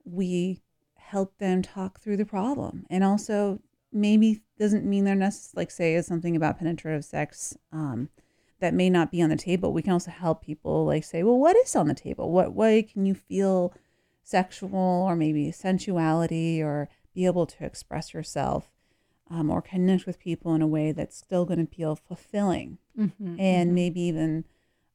we 0.05 0.61
help 0.97 1.37
them 1.39 1.63
talk 1.63 2.01
through 2.01 2.17
the 2.17 2.25
problem. 2.25 2.87
And 2.91 3.05
also, 3.05 3.61
maybe 3.93 4.43
doesn't 4.59 4.85
mean 4.85 5.05
they're 5.05 5.15
necessarily 5.15 5.63
like 5.65 5.71
say 5.71 5.95
it's 5.95 6.09
something 6.09 6.35
about 6.35 6.59
penetrative 6.59 7.05
sex. 7.05 7.57
Um, 7.73 8.09
that 8.61 8.73
may 8.73 8.89
not 8.89 9.11
be 9.11 9.21
on 9.21 9.29
the 9.29 9.37
table. 9.37 9.73
We 9.73 9.83
can 9.83 9.93
also 9.93 10.11
help 10.11 10.43
people 10.43 10.87
like 10.87 11.05
say, 11.05 11.23
well, 11.23 11.39
what 11.39 11.57
is 11.57 11.77
on 11.77 11.87
the 11.87 11.95
table? 11.95 12.31
What 12.33 12.55
way 12.55 12.83
can 12.83 13.05
you 13.05 13.15
feel 13.15 13.75
sexual 14.25 15.05
or 15.07 15.15
maybe 15.15 15.53
sensuality 15.53 16.61
or 16.63 16.89
be 17.15 17.27
able 17.27 17.47
to 17.47 17.65
express 17.65 18.13
yourself 18.13 18.71
um, 19.31 19.51
or 19.51 19.63
connect 19.63 20.07
with 20.07 20.19
people 20.19 20.55
in 20.55 20.63
a 20.63 20.67
way 20.67 20.91
that's 20.93 21.17
still 21.17 21.45
going 21.45 21.65
to 21.65 21.73
feel 21.75 21.95
fulfilling 21.95 22.79
Mhm, 22.99 23.39
and 23.39 23.71
mhm. 23.71 23.75
maybe 23.75 24.01
even 24.01 24.45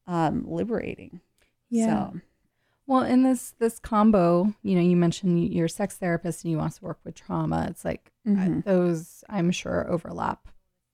um, 0.08 0.44
liberating. 0.48 1.22
Yeah. 1.70 2.10
So, 2.12 2.20
Well, 2.88 3.04
in 3.04 3.22
this 3.24 3.54
this 3.60 3.78
combo, 3.80 4.54
you 4.64 4.76
know, 4.76 4.82
you 4.82 4.96
mentioned 4.98 5.54
you're 5.54 5.66
a 5.68 5.70
sex 5.70 5.96
therapist 5.98 6.44
and 6.44 6.52
you 6.52 6.60
also 6.60 6.80
work 6.86 7.00
with 7.04 7.14
trauma. 7.16 7.68
It's 7.70 7.86
like 7.86 8.12
uh, 8.26 8.32
Mhm. 8.32 8.64
those 8.64 9.24
I'm 9.30 9.52
sure 9.52 9.88
overlap 9.90 10.48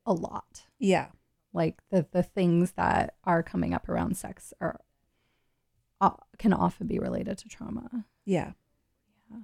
a 0.06 0.14
lot. 0.14 0.66
Yeah. 0.78 1.08
Like 1.54 1.78
the 1.90 2.06
the 2.12 2.24
things 2.24 2.74
that 2.74 3.16
are 3.24 3.42
coming 3.44 3.74
up 3.74 3.88
around 3.88 4.18
sex 4.18 4.54
are 4.60 4.82
uh, 6.02 6.12
can 6.38 6.54
often 6.54 6.88
be 6.88 7.00
related 7.00 7.38
to 7.40 7.48
trauma. 7.48 8.06
Yeah. 8.26 8.52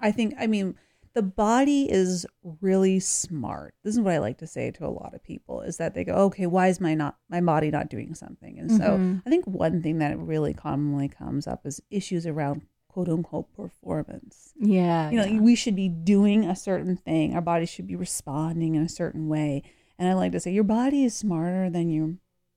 I 0.00 0.12
think, 0.12 0.34
I 0.38 0.46
mean, 0.46 0.76
the 1.14 1.22
body 1.22 1.90
is 1.90 2.24
really 2.60 2.98
smart. 3.00 3.74
This 3.84 3.94
is 3.94 4.00
what 4.00 4.14
I 4.14 4.18
like 4.18 4.38
to 4.38 4.46
say 4.46 4.70
to 4.72 4.86
a 4.86 4.88
lot 4.88 5.14
of 5.14 5.22
people 5.22 5.60
is 5.60 5.76
that 5.76 5.94
they 5.94 6.04
go, 6.04 6.14
okay, 6.14 6.46
why 6.46 6.68
is 6.68 6.80
my 6.80 6.94
not 6.94 7.16
my 7.28 7.40
body 7.40 7.70
not 7.70 7.90
doing 7.90 8.14
something? 8.14 8.58
And 8.58 8.70
so 8.70 8.96
Mhm. 8.96 9.22
I 9.26 9.30
think 9.30 9.46
one 9.46 9.82
thing 9.82 9.98
that 9.98 10.18
really 10.18 10.54
commonly 10.54 11.08
comes 11.08 11.46
up 11.46 11.66
is 11.66 11.82
issues 11.90 12.26
around 12.26 12.62
quote 12.88 13.08
unquote 13.08 13.52
performance. 13.54 14.54
Yeah. 14.58 15.10
You 15.10 15.16
know, 15.18 15.24
yeah. 15.24 15.40
we 15.40 15.54
should 15.54 15.76
be 15.76 15.88
doing 15.88 16.44
a 16.44 16.56
certain 16.56 16.96
thing. 16.96 17.34
Our 17.34 17.42
body 17.42 17.66
should 17.66 17.86
be 17.86 17.96
responding 17.96 18.74
in 18.74 18.82
a 18.82 18.88
certain 18.88 19.28
way. 19.28 19.62
And 19.98 20.08
I 20.08 20.14
like 20.14 20.32
to 20.32 20.40
say 20.40 20.52
your 20.52 20.64
body 20.64 21.04
is 21.04 21.14
smarter 21.14 21.68
than 21.68 21.90
your 21.90 22.14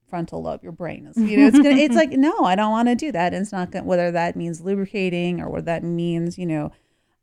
frontal 0.07 0.41
lobe, 0.43 0.63
your 0.63 0.71
brain 0.71 1.05
is. 1.07 1.17
You 1.17 1.37
know, 1.37 1.47
it's 1.47 1.57
gonna 1.57 1.75
it's 1.75 1.95
like, 1.95 2.11
no, 2.11 2.43
I 2.43 2.55
don't 2.55 2.71
want 2.71 2.87
to 2.87 2.95
do 2.95 3.11
that. 3.11 3.33
And 3.33 3.41
it's 3.41 3.51
not 3.51 3.71
gonna 3.71 3.85
whether 3.85 4.11
that 4.11 4.35
means 4.35 4.61
lubricating 4.61 5.41
or 5.41 5.49
what 5.49 5.65
that 5.65 5.83
means, 5.83 6.37
you 6.37 6.45
know, 6.45 6.71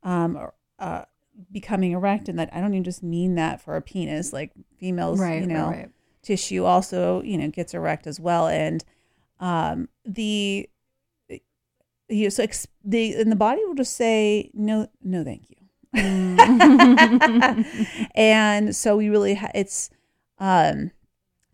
um 0.02 0.36
or, 0.36 0.54
uh 0.78 1.04
becoming 1.50 1.92
erect 1.92 2.28
and 2.28 2.38
that 2.38 2.50
I 2.52 2.60
don't 2.60 2.74
even 2.74 2.84
just 2.84 3.02
mean 3.02 3.36
that 3.36 3.60
for 3.60 3.76
a 3.76 3.82
penis. 3.82 4.32
Like 4.32 4.52
females, 4.78 5.20
right, 5.20 5.40
you 5.40 5.46
know, 5.46 5.68
right, 5.68 5.88
tissue 6.22 6.64
also 6.64 7.22
you 7.22 7.36
know 7.36 7.48
gets 7.48 7.74
erect 7.74 8.06
as 8.06 8.20
well 8.20 8.46
and 8.46 8.84
um 9.40 9.88
the 10.04 10.68
you 12.08 12.24
know, 12.24 12.28
so 12.28 12.42
ex- 12.42 12.66
the 12.84 13.14
and 13.14 13.32
the 13.32 13.36
body 13.36 13.64
will 13.64 13.74
just 13.74 13.96
say 13.96 14.50
no 14.54 14.86
no 15.02 15.24
thank 15.24 15.50
you 15.50 15.56
Mm. 15.94 16.38
and 18.14 18.74
so 18.74 18.96
we 18.96 19.10
really 19.10 19.34
ha- 19.34 19.50
it's 19.54 19.90
um 20.38 20.90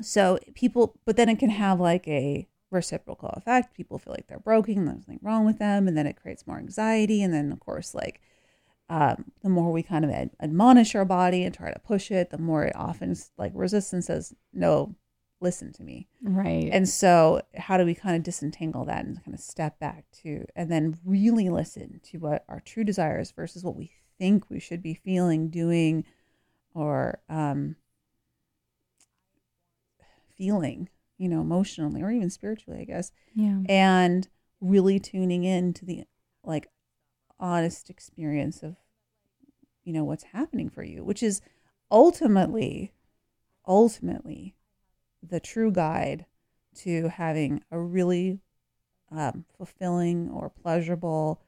so 0.01 0.39
people 0.55 0.95
but 1.05 1.17
then 1.17 1.29
it 1.29 1.39
can 1.39 1.51
have 1.51 1.81
like 1.81 2.07
a 2.09 2.47
reciprocal 2.71 3.31
effect 3.31 3.75
people 3.75 3.99
feel 3.99 4.13
like 4.13 4.27
they're 4.27 4.39
broken 4.39 4.85
there's 4.85 5.05
something 5.05 5.21
wrong 5.23 5.47
with 5.47 5.59
them 5.59 5.89
and 5.89 5.97
then 5.97 6.07
it 6.07 6.21
creates 6.21 6.47
more 6.47 6.59
anxiety 6.59 7.23
and 7.23 7.33
then 7.33 7.51
of 7.51 7.61
course 7.61 7.95
like 7.95 8.21
um, 8.91 9.27
the 9.43 9.51
more 9.51 9.71
we 9.71 9.83
kind 9.83 10.05
of 10.05 10.11
ad- 10.11 10.31
admonish 10.41 10.95
our 10.95 11.05
body 11.05 11.45
and 11.45 11.55
try 11.55 11.71
to 11.71 11.79
push 11.81 12.11
it 12.11 12.31
the 12.31 12.39
more 12.39 12.65
it 12.65 12.77
often 12.77 13.15
like 13.37 13.53
resistance 13.55 14.07
says 14.07 14.35
no 14.53 14.95
listen 15.41 15.73
to 15.73 15.83
me 15.83 16.09
right. 16.23 16.69
and 16.73 16.89
so, 16.89 17.41
how 17.57 17.77
do 17.77 17.85
we 17.85 17.95
kind 17.95 18.17
of 18.17 18.23
disentangle 18.23 18.85
that 18.85 19.05
and 19.05 19.23
kind 19.25 19.35
of 19.35 19.41
step 19.41 19.79
back 19.79 20.05
to, 20.23 20.45
and 20.57 20.71
then 20.71 20.99
really 21.05 21.49
listen 21.49 22.01
to 22.05 22.19
what 22.19 22.45
our 22.49 22.61
true 22.61 22.85
desires 22.85 23.31
versus 23.31 23.65
what 23.65 23.77
we 23.77 23.91
think 24.19 24.49
we 24.51 24.59
should 24.59 24.83
be 24.83 24.95
feeling, 24.95 25.49
doing, 25.49 26.05
or 26.75 27.21
um, 27.29 27.77
feeling, 30.39 30.89
you 31.19 31.29
know, 31.29 31.41
emotionally 31.43 32.03
or 32.03 32.11
even 32.11 32.31
spiritually, 32.31 32.81
I 32.81 32.85
guess, 32.85 33.13
yeah. 33.35 33.59
and 33.69 34.29
really 34.61 34.99
tuning 34.99 35.45
in 35.45 35.73
to 35.75 35.85
the 35.85 36.05
like 36.45 36.69
honest 37.39 37.91
experience 37.91 38.63
of, 38.63 38.77
you 39.85 39.93
know, 39.93 40.05
what's 40.05 40.25
happening 40.25 40.71
for 40.71 40.83
you, 40.83 41.05
which 41.05 41.23
is 41.23 41.41
ultimately, 41.91 42.93
ultimately 43.67 44.55
the 45.23 45.41
true 45.41 45.71
guide 45.71 46.25
to 46.77 47.09
having 47.09 47.63
a 47.71 47.79
really 47.81 48.39
um, 49.11 49.45
fulfilling 49.57 50.31
or 50.31 50.51
pleasurable 50.51 51.43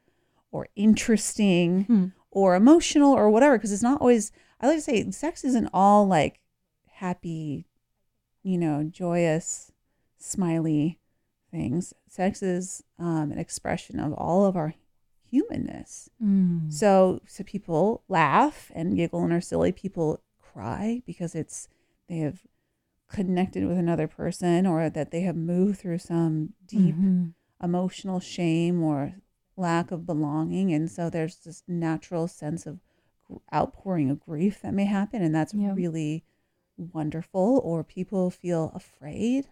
or 0.51 0.67
interesting 0.75 1.85
Hmm. 1.85 2.07
or 2.31 2.55
emotional 2.57 3.13
or 3.13 3.31
whatever 3.31 3.57
because 3.57 3.71
it's 3.71 3.83
not 3.83 4.01
always 4.01 4.33
i 4.61 4.67
like 4.67 4.79
to 4.79 4.83
say 4.83 5.09
sex 5.13 5.45
isn't 5.45 5.69
all 5.73 6.07
like 6.07 6.41
happy 6.95 7.67
you 8.43 8.57
know 8.59 8.83
joyous 8.85 9.71
smiley 10.19 10.99
things 11.51 11.93
sex 12.09 12.43
is 12.43 12.83
um, 12.99 13.33
an 13.33 13.39
expression 13.39 13.99
of 14.01 14.13
all 14.15 14.45
of 14.45 14.57
our 14.57 14.75
humanness 15.25 16.09
Mm. 16.23 16.71
so 16.73 17.21
so 17.27 17.43
people 17.45 18.03
laugh 18.09 18.71
and 18.75 18.95
giggle 18.95 19.23
and 19.25 19.33
are 19.33 19.41
silly. 19.41 19.73
People 19.73 20.21
cry 20.39 21.03
because 21.07 21.35
it's 21.35 21.67
they 22.09 22.19
have 22.19 22.43
connected 23.09 23.67
with 23.67 23.79
another 23.79 24.07
person 24.07 24.67
or 24.67 24.91
that 24.91 25.11
they 25.13 25.23
have 25.23 25.37
moved 25.37 25.81
through 25.81 25.99
some 25.99 26.53
deep 26.67 26.95
Mhm. 26.97 27.33
emotional 27.63 28.21
shame 28.21 28.83
or 28.83 29.15
lack 29.57 29.91
of 29.91 30.05
belonging 30.07 30.73
and 30.75 30.91
so 30.91 31.09
there's 31.09 31.37
this 31.37 31.63
natural 31.67 32.29
sense 32.29 32.67
of 32.67 32.81
outpouring 33.55 34.11
of 34.11 34.21
grief 34.21 34.61
that 34.61 34.75
may 34.75 34.85
happen 34.85 35.23
and 35.23 35.35
that's 35.35 35.55
Yeah. 35.55 35.73
really 35.73 36.25
wonderful 36.81 37.61
or 37.65 37.85
people 37.85 38.31
feel 38.31 38.73
afraid 38.75 39.49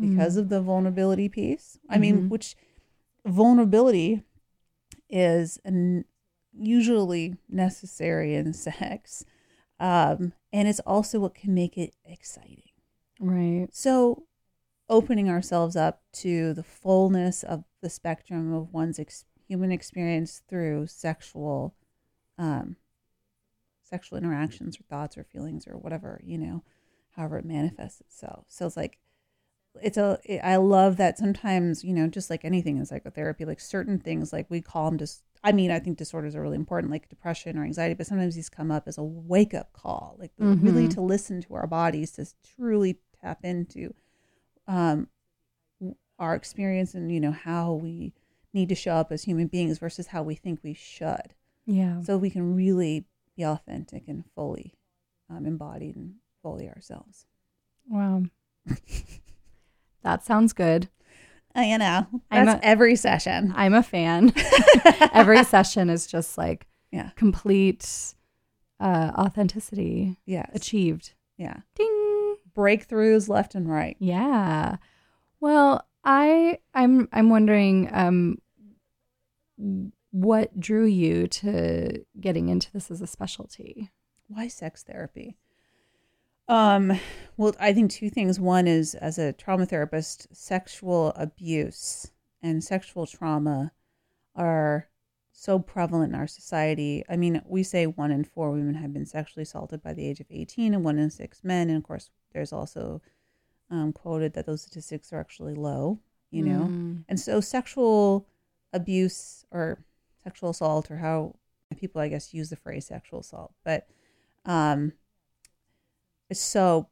because 0.00 0.36
Mm. 0.36 0.40
of 0.40 0.48
the 0.48 0.60
vulnerability 0.60 1.28
piece 1.28 1.78
i 1.88 1.98
mean 1.98 2.22
Mhm. 2.22 2.28
which 2.30 2.54
vulnerability 3.26 4.22
is 5.10 5.58
an, 5.64 6.04
usually 6.52 7.36
necessary 7.48 8.34
in 8.34 8.52
sex 8.52 9.24
um, 9.80 10.32
and 10.52 10.66
it's 10.68 10.80
also 10.80 11.20
what 11.20 11.34
can 11.34 11.54
make 11.54 11.76
it 11.78 11.94
exciting 12.04 12.62
Right. 13.20 13.68
so, 13.72 14.24
opening 14.88 15.28
ourselves 15.28 15.76
up 15.76 16.02
to 16.12 16.54
the 16.54 16.62
fullness 16.62 17.42
of 17.42 17.64
the 17.82 17.90
spectrum 17.90 18.52
of 18.54 18.72
one's 18.72 18.98
ex- 18.98 19.24
human 19.46 19.70
experience 19.72 20.42
through 20.48 20.86
sexual, 20.86 21.74
um, 22.38 22.76
sexual 23.88 24.18
interactions 24.18 24.78
or 24.78 24.82
thoughts 24.84 25.16
or 25.16 25.24
feelings 25.24 25.66
or 25.66 25.76
whatever 25.76 26.20
you 26.24 26.38
know, 26.38 26.62
however 27.10 27.38
it 27.38 27.44
manifests 27.44 28.00
itself. 28.00 28.44
So 28.48 28.66
it's 28.66 28.76
like, 28.76 28.98
it's 29.82 29.96
a. 29.96 30.18
It, 30.24 30.38
I 30.42 30.56
love 30.56 30.96
that 30.96 31.18
sometimes 31.18 31.84
you 31.84 31.92
know, 31.92 32.08
just 32.08 32.30
like 32.30 32.44
anything 32.44 32.76
in 32.78 32.86
psychotherapy, 32.86 33.44
like 33.44 33.60
certain 33.60 33.98
things, 33.98 34.32
like 34.32 34.46
we 34.50 34.60
call 34.60 34.90
them 34.90 34.98
just. 34.98 35.22
I 35.44 35.52
mean, 35.52 35.70
I 35.70 35.78
think 35.78 35.98
disorders 35.98 36.34
are 36.34 36.42
really 36.42 36.56
important, 36.56 36.90
like 36.90 37.08
depression 37.08 37.56
or 37.56 37.62
anxiety, 37.64 37.94
but 37.94 38.06
sometimes 38.08 38.34
these 38.34 38.48
come 38.48 38.72
up 38.72 38.88
as 38.88 38.98
a 38.98 39.04
wake 39.04 39.54
up 39.54 39.72
call, 39.72 40.16
like 40.18 40.32
really 40.38 40.88
Mhm. 40.88 40.94
to 40.94 41.00
listen 41.00 41.40
to 41.42 41.54
our 41.54 41.68
bodies, 41.68 42.10
to 42.12 42.26
truly 42.56 42.98
tap 43.20 43.44
into 43.44 43.94
um, 44.66 45.08
our 46.18 46.34
experience 46.34 46.94
and 46.94 47.12
you 47.12 47.20
know 47.20 47.30
how 47.30 47.72
we 47.72 48.12
need 48.52 48.68
to 48.70 48.74
show 48.74 48.94
up 48.94 49.12
as 49.12 49.22
human 49.24 49.46
beings 49.46 49.78
versus 49.78 50.08
how 50.08 50.22
we 50.24 50.34
think 50.34 50.58
we 50.64 50.74
should, 50.74 51.34
Yeah. 51.66 52.00
so 52.02 52.18
we 52.18 52.30
can 52.30 52.56
really 52.56 53.06
be 53.38 53.44
authentic 53.46 54.08
and 54.08 54.24
fully 54.34 54.74
um, 55.30 55.46
embodied 55.46 55.94
and 55.96 56.14
fully 56.42 56.68
ourselves. 56.68 57.24
Wow. 57.88 58.24
that 60.02 60.24
sounds 60.24 60.52
good. 60.52 60.88
Uh, 61.56 61.60
you 61.60 61.78
know, 61.78 62.06
that's 62.30 62.62
a- 62.62 62.64
every 62.66 62.96
session. 62.96 63.52
I'm 63.56 63.74
a 63.74 63.82
fan. 63.82 64.32
Every 65.12 65.42
session 65.44 65.88
is 65.88 66.06
just 66.06 66.36
like 66.36 66.66
Yeah. 66.92 67.10
complete 67.16 68.14
uh, 68.80 69.12
authenticity 69.16 70.18
yes, 70.26 70.50
achieved. 70.54 71.14
yeah, 71.38 71.56
Ding. 71.74 72.36
breakthroughs 72.56 73.28
left 73.28 73.54
and 73.54 73.68
right. 73.68 73.96
Yeah. 73.98 74.76
Well, 75.40 75.86
I 76.04 76.58
I'm 76.74 77.08
I'm 77.12 77.30
wondering 77.30 77.88
um 77.92 78.38
what 80.10 80.58
drew 80.58 80.86
you 80.86 81.26
to 81.26 82.04
getting 82.20 82.48
into 82.48 82.72
this 82.72 82.90
as 82.90 83.00
a 83.00 83.06
specialty? 83.06 83.90
why 84.28 84.46
sex 84.46 84.82
therapy? 84.82 85.36
Um 86.48 86.98
well 87.36 87.54
i 87.58 87.72
think 87.72 87.90
two 87.90 88.10
things. 88.10 88.38
One 88.38 88.66
is 88.66 88.94
as 88.94 89.18
a 89.18 89.32
trauma 89.32 89.66
therapist 89.66 90.28
sexual 90.32 91.12
abuse 91.16 92.10
and 92.42 92.62
sexual 92.62 93.06
trauma 93.06 93.72
are 94.34 94.88
so 95.32 95.58
prevalent 95.58 96.12
in 96.12 96.18
our 96.18 96.26
society. 96.26 97.04
I 97.08 97.16
mean 97.16 97.42
we 97.46 97.62
say 97.62 97.86
one 97.86 98.10
in 98.10 98.24
four 98.24 98.50
women 98.50 98.74
have 98.74 98.92
been 98.92 99.06
sexually 99.06 99.42
assaulted 99.42 99.82
by 99.82 99.92
the 99.94 100.06
age 100.06 100.20
of 100.20 100.26
18 100.30 100.74
and 100.74 100.84
one 100.84 100.98
in 100.98 101.10
six 101.10 101.42
men. 101.42 101.68
And 101.68 101.78
of 101.78 101.84
course 101.84 102.10
there's 102.32 102.52
also 102.52 103.02
um, 103.70 103.92
quoted 103.92 104.32
that 104.34 104.46
those 104.46 104.62
statistics 104.62 105.12
are 105.12 105.20
actually 105.20 105.54
low 105.54 106.00
you 106.30 106.42
know? 106.42 106.66
Mm. 106.66 107.04
and 107.08 107.18
so 107.18 107.40
sexual 107.40 108.28
abuse 108.74 109.46
or 109.50 109.82
sexual 110.28 110.50
assault 110.50 110.90
or 110.90 110.98
how 110.98 111.34
people 111.76 112.00
I 112.00 112.08
guess 112.08 112.34
use 112.34 112.50
the 112.50 112.56
phrase 112.56 112.86
sexual 112.86 113.20
assault, 113.20 113.52
but 113.64 113.86
um 114.44 114.92
it's 116.28 116.40
so 116.40 116.88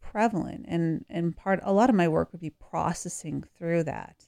prevalent 0.00 0.66
and 0.68 1.04
and 1.08 1.36
part 1.36 1.60
a 1.62 1.72
lot 1.72 1.90
of 1.90 1.96
my 1.96 2.08
work 2.08 2.32
would 2.32 2.40
be 2.40 2.50
processing 2.50 3.44
through 3.56 3.84
that 3.84 4.26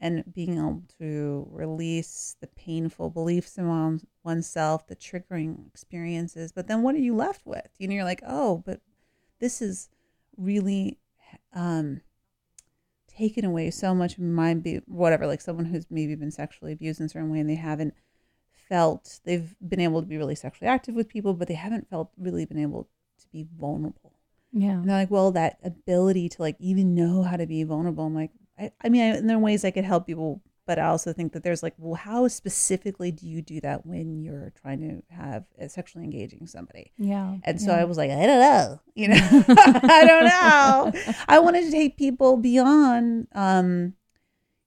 and 0.00 0.24
being 0.32 0.58
able 0.58 0.82
to 0.98 1.46
release 1.50 2.36
the 2.40 2.46
painful 2.46 3.08
beliefs 3.08 3.56
one, 3.56 4.00
oneself, 4.22 4.86
the 4.86 4.96
triggering 4.96 5.66
experiences. 5.66 6.52
But 6.52 6.66
then 6.66 6.82
what 6.82 6.94
are 6.94 6.98
you 6.98 7.14
left 7.14 7.46
with? 7.46 7.68
You 7.78 7.88
know, 7.88 7.94
you're 7.94 8.04
like, 8.04 8.22
oh, 8.26 8.62
but 8.66 8.80
this 9.38 9.62
is 9.62 9.88
really 10.36 10.98
um 11.54 12.00
taken 13.16 13.44
away 13.44 13.70
so 13.70 13.94
much 13.94 14.14
of 14.14 14.20
my 14.20 14.54
be 14.54 14.80
whatever 14.86 15.26
like 15.26 15.40
someone 15.40 15.66
who's 15.66 15.86
maybe 15.90 16.14
been 16.14 16.30
sexually 16.30 16.72
abused 16.72 17.00
in 17.00 17.06
a 17.06 17.08
certain 17.08 17.30
way 17.30 17.40
and 17.40 17.48
they 17.48 17.54
haven't 17.54 17.94
felt 18.68 19.20
they've 19.24 19.54
been 19.66 19.80
able 19.80 20.00
to 20.00 20.06
be 20.08 20.16
really 20.16 20.34
sexually 20.34 20.68
active 20.68 20.94
with 20.94 21.08
people 21.08 21.34
but 21.34 21.48
they 21.48 21.54
haven't 21.54 21.88
felt 21.88 22.10
really 22.16 22.44
been 22.44 22.58
able 22.58 22.88
to 23.18 23.26
be 23.32 23.46
vulnerable 23.58 24.12
Yeah. 24.52 24.70
and 24.72 24.88
they're 24.88 24.96
like 24.98 25.10
well 25.10 25.30
that 25.32 25.58
ability 25.62 26.28
to 26.30 26.42
like 26.42 26.56
even 26.58 26.94
know 26.94 27.22
how 27.22 27.36
to 27.36 27.46
be 27.46 27.62
vulnerable 27.62 28.04
i'm 28.06 28.14
like 28.14 28.30
i, 28.58 28.72
I 28.82 28.88
mean 28.88 29.02
I, 29.02 29.16
and 29.16 29.28
there 29.28 29.36
are 29.36 29.40
ways 29.40 29.64
i 29.64 29.70
could 29.70 29.84
help 29.84 30.06
people 30.06 30.40
but 30.66 30.78
i 30.78 30.84
also 30.84 31.12
think 31.12 31.32
that 31.32 31.42
there's 31.42 31.62
like 31.62 31.74
well 31.78 31.94
how 31.94 32.26
specifically 32.28 33.10
do 33.10 33.28
you 33.28 33.42
do 33.42 33.60
that 33.60 33.84
when 33.86 34.20
you're 34.22 34.52
trying 34.60 34.80
to 34.80 35.14
have 35.14 35.44
sexually 35.68 36.04
engaging 36.04 36.46
somebody 36.46 36.92
Yeah. 36.98 37.36
and 37.44 37.60
so 37.60 37.70
yeah. 37.72 37.80
I 37.80 37.84
was 37.84 37.96
like, 37.96 38.10
I 38.10 38.26
don't 38.26 38.40
know, 38.40 38.80
you 38.94 39.08
know, 39.08 39.16
I 39.48 40.04
don't 40.06 40.24
know. 40.24 41.14
I 41.28 41.38
wanted 41.38 41.64
to 41.64 41.70
take 41.70 41.96
people 41.96 42.36
beyond 42.36 43.28
um, 43.34 43.94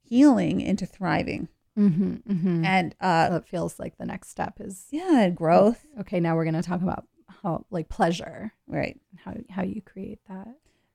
healing 0.03 0.61
into 0.61 0.85
thriving, 0.85 1.47
Mm-hmm, 1.77 2.13
mm-hmm. 2.31 2.65
and 2.65 2.95
uh, 2.99 3.29
that 3.29 3.47
feels 3.47 3.77
like 3.77 3.97
the 3.99 4.05
next 4.05 4.29
step 4.29 4.55
is 4.59 4.87
yeah, 4.89 5.29
growth, 5.29 5.85
okay. 5.99 6.19
Now 6.19 6.35
we're 6.35 6.43
going 6.43 6.55
to 6.55 6.63
talk 6.63 6.81
about 6.81 7.05
how 7.43 7.65
like 7.69 7.87
pleasure, 7.87 8.51
right? 8.67 8.99
how 9.23 9.35
how 9.49 9.61
you 9.61 9.81
create 9.83 10.19
that. 10.27 10.47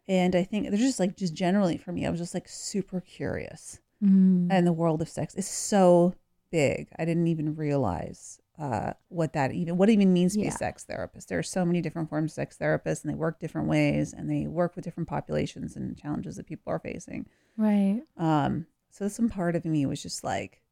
And 0.09 0.35
I 0.35 0.43
think 0.43 0.69
there's 0.69 0.81
just 0.81 0.99
like 0.99 1.17
just 1.17 1.35
generally 1.35 1.77
for 1.77 1.93
me, 1.93 2.05
I 2.05 2.11
was 2.11 2.19
just 2.19 2.35
like 2.35 2.49
super 2.49 3.01
curious, 3.01 3.79
Mm. 4.03 4.49
and 4.51 4.67
the 4.67 4.73
world 4.73 5.01
of 5.01 5.09
sex 5.09 5.35
is 5.35 5.47
so 5.47 6.15
big. 6.51 6.89
I 6.99 7.05
didn't 7.05 7.29
even 7.29 7.55
realize 7.55 8.41
uh, 8.59 8.93
what 9.09 9.33
that 9.33 9.53
even 9.53 9.77
what 9.77 9.89
it 9.89 9.93
even 9.95 10.13
means 10.13 10.35
to 10.35 10.41
be 10.41 10.47
a 10.47 10.53
sex 10.53 10.85
therapist. 10.85 11.29
There 11.29 11.39
are 11.39 11.43
so 11.43 11.65
many 11.65 11.81
different 11.81 12.09
forms 12.09 12.33
of 12.33 12.35
sex 12.35 12.57
therapists, 12.61 13.03
and 13.03 13.13
they 13.13 13.17
work 13.17 13.41
different 13.41 13.69
ways, 13.69 14.13
and 14.13 14.31
they 14.31 14.47
work 14.47 14.77
with 14.77 14.85
different 14.85 15.09
populations 15.09 15.77
and 15.77 15.97
challenges 15.97 16.37
that 16.37 16.47
people 16.47 16.73
are 16.73 16.79
facing. 16.79 17.27
Right. 17.57 18.03
Um, 18.17 18.67
so 18.91 19.09
some 19.09 19.29
part 19.29 19.57
of 19.57 19.65
me 19.65 19.87
was 19.87 20.03
just 20.03 20.23
like, 20.23 20.63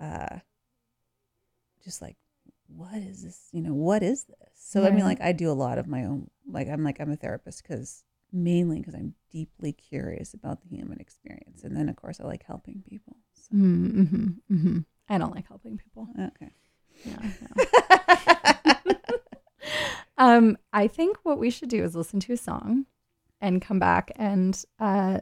uh, 0.00 0.38
just 1.84 2.00
like, 2.00 2.16
what 2.68 2.96
is 2.96 3.24
this? 3.24 3.48
You 3.52 3.62
know, 3.62 3.74
what 3.74 4.02
is 4.02 4.24
this? 4.24 4.50
So 4.54 4.86
I 4.86 4.90
mean, 4.90 5.04
like, 5.04 5.20
I 5.20 5.32
do 5.32 5.50
a 5.50 5.52
lot 5.52 5.78
of 5.78 5.88
my 5.88 6.04
own. 6.04 6.30
Like, 6.48 6.68
I'm 6.68 6.84
like, 6.84 7.00
I'm 7.00 7.10
a 7.10 7.16
therapist 7.16 7.62
because 7.62 8.04
mainly 8.32 8.78
because 8.80 8.94
I'm 8.94 9.14
deeply 9.30 9.72
curious 9.72 10.34
about 10.34 10.60
the 10.62 10.68
human 10.68 11.00
experience, 11.00 11.62
and 11.64 11.76
then 11.76 11.88
of 11.88 11.96
course 11.96 12.20
I 12.20 12.24
like 12.24 12.44
helping 12.44 12.82
people. 12.88 13.16
So, 13.34 13.54
Mm-hmm, 13.56 14.26
mm-hmm. 14.52 14.78
I 15.08 15.18
don't 15.18 15.34
like 15.34 15.46
helping 15.48 15.78
people. 15.78 16.08
okay. 16.18 16.50
Yeah. 17.04 17.18
no. 18.86 18.94
um, 20.18 20.56
I 20.72 20.88
think 20.88 21.18
what 21.22 21.38
we 21.38 21.50
should 21.50 21.68
do 21.68 21.84
is 21.84 21.94
listen 21.94 22.18
to 22.20 22.32
a 22.32 22.36
song 22.36 22.86
and 23.40 23.60
come 23.62 23.78
back 23.78 24.10
and 24.16 24.62
uh, 24.80 25.20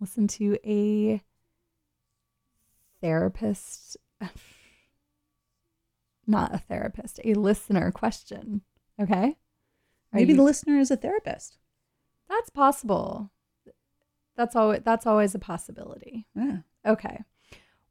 listen 0.00 0.28
to 0.28 0.56
a 0.64 1.20
therapist, 3.00 3.96
not 6.26 6.54
a 6.54 6.58
therapist, 6.58 7.20
a 7.24 7.34
listener 7.34 7.90
question. 7.90 8.62
Okay. 9.00 9.36
Are 10.12 10.18
Maybe 10.18 10.32
you- 10.32 10.36
the 10.36 10.42
listener 10.44 10.78
is 10.78 10.90
a 10.90 10.96
therapist. 10.96 11.58
That's 12.28 12.50
possible. 12.50 13.30
That's 14.36 14.54
always 14.54 14.80
that's 14.84 15.06
always 15.06 15.34
a 15.34 15.38
possibility. 15.38 16.26
Yeah. 16.34 16.58
Okay. 16.86 17.24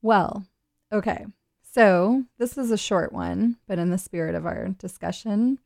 Well, 0.01 0.45
okay. 0.91 1.25
So 1.63 2.23
this 2.37 2.57
is 2.57 2.71
a 2.71 2.77
short 2.77 3.11
one, 3.11 3.57
but 3.67 3.79
in 3.79 3.89
the 3.89 3.97
spirit 3.97 4.35
of 4.35 4.45
our 4.45 4.69
discussion, 4.69 5.59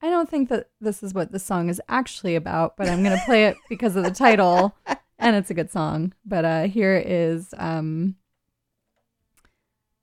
I 0.00 0.08
don't 0.08 0.30
think 0.30 0.48
that 0.48 0.68
this 0.80 1.02
is 1.02 1.12
what 1.12 1.32
the 1.32 1.38
song 1.38 1.68
is 1.68 1.82
actually 1.88 2.36
about, 2.36 2.76
but 2.76 2.88
I'm 2.88 3.02
going 3.02 3.18
to 3.18 3.24
play 3.24 3.46
it 3.46 3.56
because 3.68 3.96
of 3.96 4.04
the 4.04 4.10
title 4.10 4.74
and 5.18 5.36
it's 5.36 5.50
a 5.50 5.54
good 5.54 5.70
song. 5.70 6.12
But 6.24 6.44
uh 6.44 6.62
here 6.68 7.02
is 7.04 7.54
um 7.58 8.16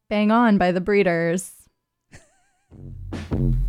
Bang 0.09 0.31
On 0.31 0.57
by 0.57 0.71
the 0.71 0.81
Breeders. 0.81 1.51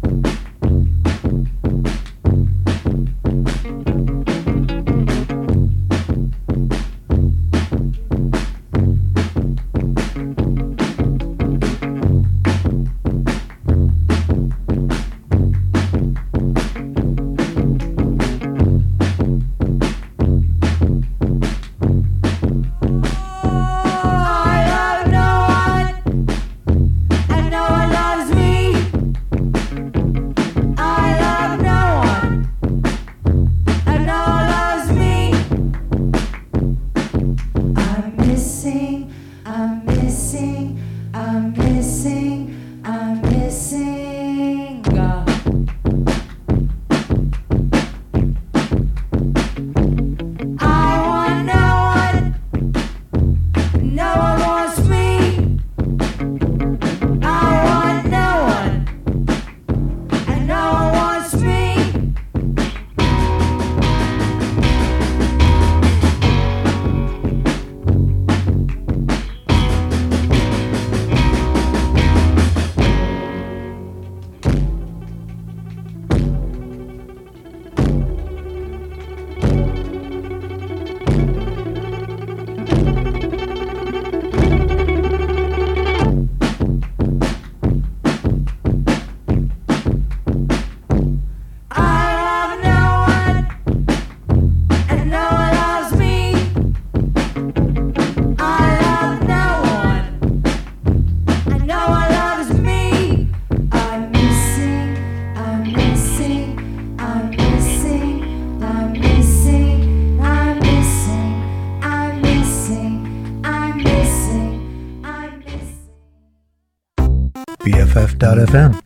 BFF.fm. 118.35 118.81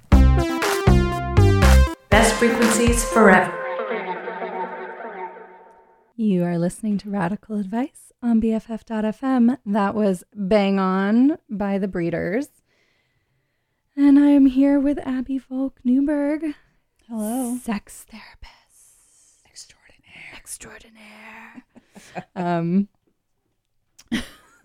Best 2.11 2.35
frequencies 2.35 3.05
forever. 3.05 3.55
You 6.17 6.45
are 6.45 6.59
listening 6.59 6.99
to 6.99 7.11
Radical 7.11 7.59
Advice 7.59 8.13
on 8.23 8.43
BFF.fm. 8.43 9.57
That 9.65 9.95
was 9.95 10.25
Bang 10.35 10.79
On 10.79 11.39
by 11.49 11.79
the 11.79 11.89
Breeders. 11.89 12.49
And 13.97 14.19
I 14.19 14.29
am 14.29 14.47
here 14.47 14.79
with 14.79 14.99
Abby 15.07 15.39
Volk 15.39 15.79
Newberg, 15.83 16.55
Hello. 17.09 17.57
sex 17.57 18.05
therapist 18.11 18.59
extraordinaire. 20.37 21.65
um, 22.37 22.89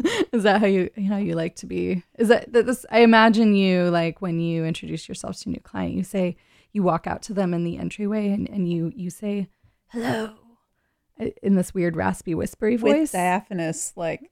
is 0.32 0.44
that 0.44 0.62
how 0.62 0.68
you 0.68 0.90
how 1.08 1.18
you 1.18 1.36
like 1.36 1.56
to 1.58 1.66
be? 1.66 2.04
Is 2.18 2.28
that, 2.28 2.52
that 2.54 2.66
this? 2.66 2.86
I 2.92 3.00
imagine 3.00 3.56
you 3.56 3.90
like 3.90 4.22
when 4.22 4.40
you 4.40 4.66
introduce 4.66 5.08
yourself 5.08 5.38
to 5.42 5.50
a 5.50 5.54
new 5.54 5.60
client, 5.62 5.94
you 5.94 6.04
say 6.04 6.38
you 6.72 6.84
walk 6.84 7.08
out 7.08 7.22
to 7.24 7.34
them 7.34 7.54
in 7.54 7.64
the 7.64 7.78
entryway 7.78 8.30
and, 8.30 8.50
and 8.50 8.72
you 8.72 8.92
you 8.96 9.10
say 9.10 9.48
hello 9.90 10.34
in 11.42 11.56
this 11.56 11.74
weird 11.74 11.96
raspy 11.96 12.34
whispery 12.36 12.78
With 12.78 12.96
voice. 12.96 13.12
diaphanous 13.12 13.94
like 13.96 14.32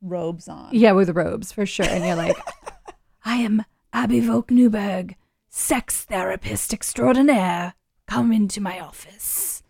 robes 0.00 0.48
on. 0.48 0.70
Yeah, 0.72 0.92
with 0.92 1.10
robes 1.10 1.52
for 1.52 1.66
sure. 1.66 1.86
And 1.86 2.04
you're 2.04 2.16
like, 2.16 2.36
I 3.24 3.36
am 3.36 3.64
Abby 3.92 4.20
Volk 4.20 4.50
Newberg, 4.50 5.16
sex 5.48 6.04
therapist 6.04 6.72
extraordinaire. 6.72 7.74
Come 8.06 8.32
into 8.32 8.60
my 8.60 8.80
office. 8.80 9.62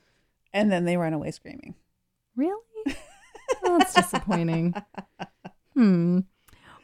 And 0.53 0.70
then 0.70 0.85
they 0.85 0.97
run 0.97 1.14
away 1.14 1.30
screaming. 1.30 1.74
Really? 2.37 2.61
Well, 3.62 3.78
that's 3.78 3.95
disappointing. 3.95 4.74
hmm. 5.74 6.20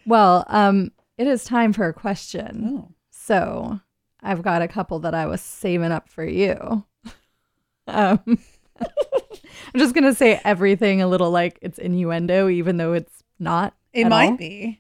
Well, 0.07 0.45
um, 0.49 0.93
it 1.19 1.27
is 1.27 1.45
time 1.45 1.73
for 1.73 1.87
a 1.87 1.93
question. 1.93 2.83
Oh. 2.83 2.95
So 3.11 3.81
I've 4.23 4.43
got 4.43 4.63
a 4.63 4.69
couple 4.69 4.99
that 5.01 5.15
I 5.15 5.27
was 5.27 5.41
saving 5.41 5.93
up 5.93 6.09
for 6.09 6.25
you. 6.25 6.85
Um, 7.87 8.21
I'm 8.81 9.79
just 9.79 9.95
gonna 9.95 10.15
say 10.15 10.41
everything 10.45 11.03
a 11.03 11.07
little 11.07 11.31
like 11.31 11.59
it's 11.63 11.79
innuendo, 11.79 12.49
even 12.49 12.77
though 12.77 12.93
it's 12.93 13.23
not. 13.39 13.75
It 13.93 14.07
might 14.07 14.31
all. 14.31 14.37
be 14.37 14.79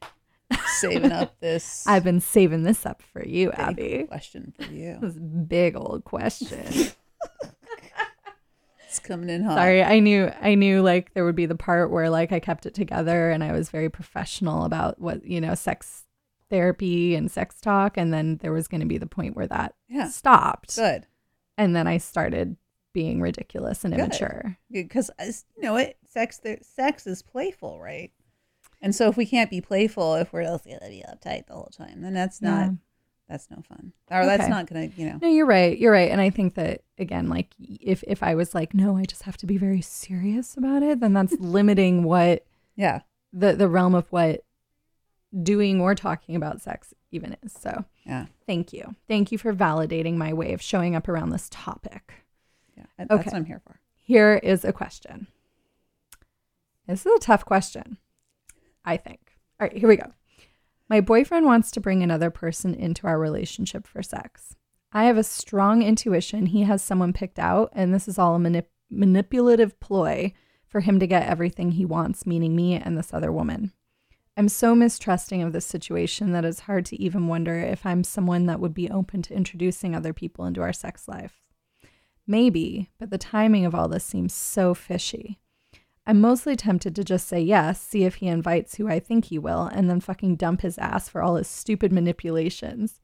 saving 0.78 1.12
up 1.12 1.38
this 1.40 1.84
I've 1.86 2.04
been 2.04 2.20
saving 2.20 2.62
this 2.62 2.86
up 2.86 3.02
for 3.02 3.26
you, 3.26 3.50
big 3.50 3.58
Abby. 3.58 4.04
question 4.08 4.52
for 4.56 4.72
you. 4.72 4.98
This 5.00 5.14
big 5.14 5.76
old 5.76 6.04
question. 6.04 6.64
Coming 9.04 9.28
in 9.30 9.42
hot. 9.42 9.54
Sorry, 9.56 9.82
I 9.82 9.98
knew 10.00 10.30
I 10.40 10.54
knew 10.54 10.82
like 10.82 11.12
there 11.14 11.24
would 11.24 11.36
be 11.36 11.46
the 11.46 11.54
part 11.56 11.90
where 11.90 12.10
like 12.10 12.32
I 12.32 12.40
kept 12.40 12.66
it 12.66 12.74
together 12.74 13.30
and 13.30 13.42
I 13.44 13.52
was 13.52 13.70
very 13.70 13.88
professional 13.90 14.64
about 14.64 15.00
what, 15.00 15.24
you 15.24 15.40
know, 15.40 15.54
sex 15.54 16.04
therapy 16.50 17.14
and 17.14 17.30
sex 17.30 17.60
talk 17.60 17.96
and 17.96 18.12
then 18.12 18.36
there 18.38 18.52
was 18.52 18.66
going 18.68 18.80
to 18.80 18.86
be 18.86 18.98
the 18.98 19.06
point 19.06 19.36
where 19.36 19.46
that 19.46 19.74
Yeah. 19.88 20.08
stopped. 20.08 20.74
Good. 20.76 21.06
And 21.56 21.76
then 21.76 21.86
I 21.86 21.98
started 21.98 22.56
being 22.92 23.20
ridiculous 23.20 23.84
and 23.84 23.94
Good. 23.94 24.00
immature. 24.00 24.58
because 24.70 25.10
as- 25.18 25.44
uh, 25.48 25.52
you 25.56 25.62
know 25.62 25.76
it 25.76 25.96
sex 26.08 26.38
the 26.38 26.58
sex 26.62 27.06
is 27.06 27.22
playful 27.22 27.78
right 27.80 28.10
and 28.82 28.92
so 28.96 29.08
if 29.08 29.16
we 29.16 29.26
can't 29.26 29.48
be 29.48 29.60
playful 29.60 30.16
if 30.16 30.32
we're 30.32 30.42
just 30.42 30.64
gonna 30.64 30.80
be 30.88 31.04
uptight 31.08 31.46
the 31.46 31.54
whole 31.54 31.70
time 31.72 32.00
then 32.02 32.14
that's 32.14 32.42
not 32.42 32.66
Yeah. 32.66 32.70
That's 33.30 33.48
no 33.50 33.62
fun 33.68 33.92
or 34.10 34.26
that's 34.26 34.42
Okay. 34.42 34.50
not 34.50 34.66
gonna 34.66 34.90
you 34.96 35.06
know 35.06 35.18
No, 35.22 35.28
you're 35.28 35.46
right. 35.46 35.78
You're 35.78 35.92
right. 35.92 36.10
And 36.10 36.20
I 36.20 36.30
think 36.30 36.54
that 36.56 36.82
again, 36.98 37.28
like 37.28 37.54
if 37.58 38.02
if 38.08 38.22
I 38.22 38.34
was 38.34 38.54
like, 38.54 38.74
no, 38.74 38.96
I 38.96 39.04
just 39.04 39.22
have 39.22 39.36
to 39.38 39.46
be 39.46 39.56
very 39.56 39.80
serious 39.80 40.56
about 40.56 40.82
it, 40.82 41.00
then 41.00 41.12
that's 41.14 41.32
limiting 41.38 42.02
what 42.02 42.44
yeah 42.76 43.00
the 43.32 43.54
the 43.54 43.68
realm 43.68 43.94
of 43.94 44.06
what 44.10 44.44
doing 45.42 45.80
or 45.80 45.94
talking 45.94 46.34
about 46.34 46.60
sex 46.60 46.92
even 47.12 47.36
is. 47.42 47.52
So 47.52 47.84
yeah 48.04 48.26
thank 48.46 48.72
you. 48.72 48.96
Thank 49.06 49.30
you 49.30 49.38
for 49.38 49.52
validating 49.54 50.16
my 50.16 50.32
way 50.32 50.52
of 50.52 50.60
showing 50.60 50.96
up 50.96 51.08
around 51.08 51.30
this 51.30 51.48
topic. 51.50 52.12
yeah 52.76 52.86
that's 52.98 53.10
Okay. 53.12 53.22
what 53.30 53.34
i'm 53.34 53.44
here 53.44 53.60
for 53.64 53.78
Here 53.94 54.34
is 54.42 54.64
a 54.64 54.72
question. 54.72 55.28
This 56.88 57.06
is 57.06 57.12
a 57.14 57.20
tough 57.20 57.44
question, 57.44 57.98
I 58.84 58.96
think. 58.96 59.20
All 59.60 59.68
right, 59.68 59.76
here 59.76 59.88
we 59.88 59.94
go. 59.96 60.10
My 60.90 61.00
boyfriend 61.00 61.46
wants 61.46 61.70
to 61.70 61.80
bring 61.80 62.02
another 62.02 62.30
person 62.30 62.74
into 62.74 63.06
our 63.06 63.16
relationship 63.16 63.86
for 63.86 64.02
sex. 64.02 64.56
I 64.92 65.04
have 65.04 65.16
a 65.16 65.22
strong 65.22 65.84
intuition 65.84 66.46
he 66.46 66.64
has 66.64 66.82
someone 66.82 67.12
picked 67.12 67.38
out, 67.38 67.70
and 67.72 67.94
this 67.94 68.08
is 68.08 68.18
all 68.18 68.34
a 68.34 68.38
manip- 68.40 68.66
manipulative 68.90 69.78
ploy 69.78 70.32
for 70.66 70.80
him 70.80 70.98
to 70.98 71.06
get 71.06 71.28
everything 71.28 71.70
he 71.72 71.84
wants, 71.84 72.26
meaning 72.26 72.56
me 72.56 72.74
and 72.74 72.98
this 72.98 73.14
other 73.14 73.30
woman. 73.30 73.72
I'm 74.36 74.48
so 74.48 74.74
mistrusting 74.74 75.42
of 75.42 75.52
this 75.52 75.64
situation 75.64 76.32
that 76.32 76.44
it's 76.44 76.60
hard 76.60 76.86
to 76.86 77.00
even 77.00 77.28
wonder 77.28 77.56
if 77.56 77.86
I'm 77.86 78.02
someone 78.02 78.46
that 78.46 78.58
would 78.58 78.74
be 78.74 78.90
open 78.90 79.22
to 79.22 79.34
introducing 79.34 79.94
other 79.94 80.12
people 80.12 80.44
into 80.44 80.60
our 80.60 80.72
sex 80.72 81.06
life. 81.06 81.40
Maybe, 82.26 82.90
but 82.98 83.10
the 83.10 83.18
timing 83.18 83.64
of 83.64 83.76
all 83.76 83.86
this 83.86 84.04
seems 84.04 84.32
so 84.34 84.74
fishy. 84.74 85.38
I'm 86.10 86.20
mostly 86.20 86.56
tempted 86.56 86.96
to 86.96 87.04
just 87.04 87.28
say 87.28 87.40
yes, 87.40 87.80
see 87.80 88.02
if 88.02 88.16
he 88.16 88.26
invites 88.26 88.74
who 88.74 88.88
I 88.88 88.98
think 88.98 89.26
he 89.26 89.38
will, 89.38 89.66
and 89.72 89.88
then 89.88 90.00
fucking 90.00 90.34
dump 90.36 90.62
his 90.62 90.76
ass 90.78 91.08
for 91.08 91.22
all 91.22 91.36
his 91.36 91.46
stupid 91.46 91.92
manipulations. 91.92 93.00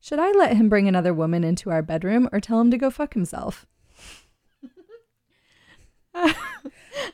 Should 0.00 0.18
I 0.18 0.30
let 0.32 0.56
him 0.56 0.70
bring 0.70 0.88
another 0.88 1.12
woman 1.12 1.44
into 1.44 1.68
our 1.70 1.82
bedroom 1.82 2.30
or 2.32 2.40
tell 2.40 2.58
him 2.58 2.70
to 2.70 2.78
go 2.78 2.88
fuck 2.90 3.12
himself? 3.12 3.66
I, 6.14 6.34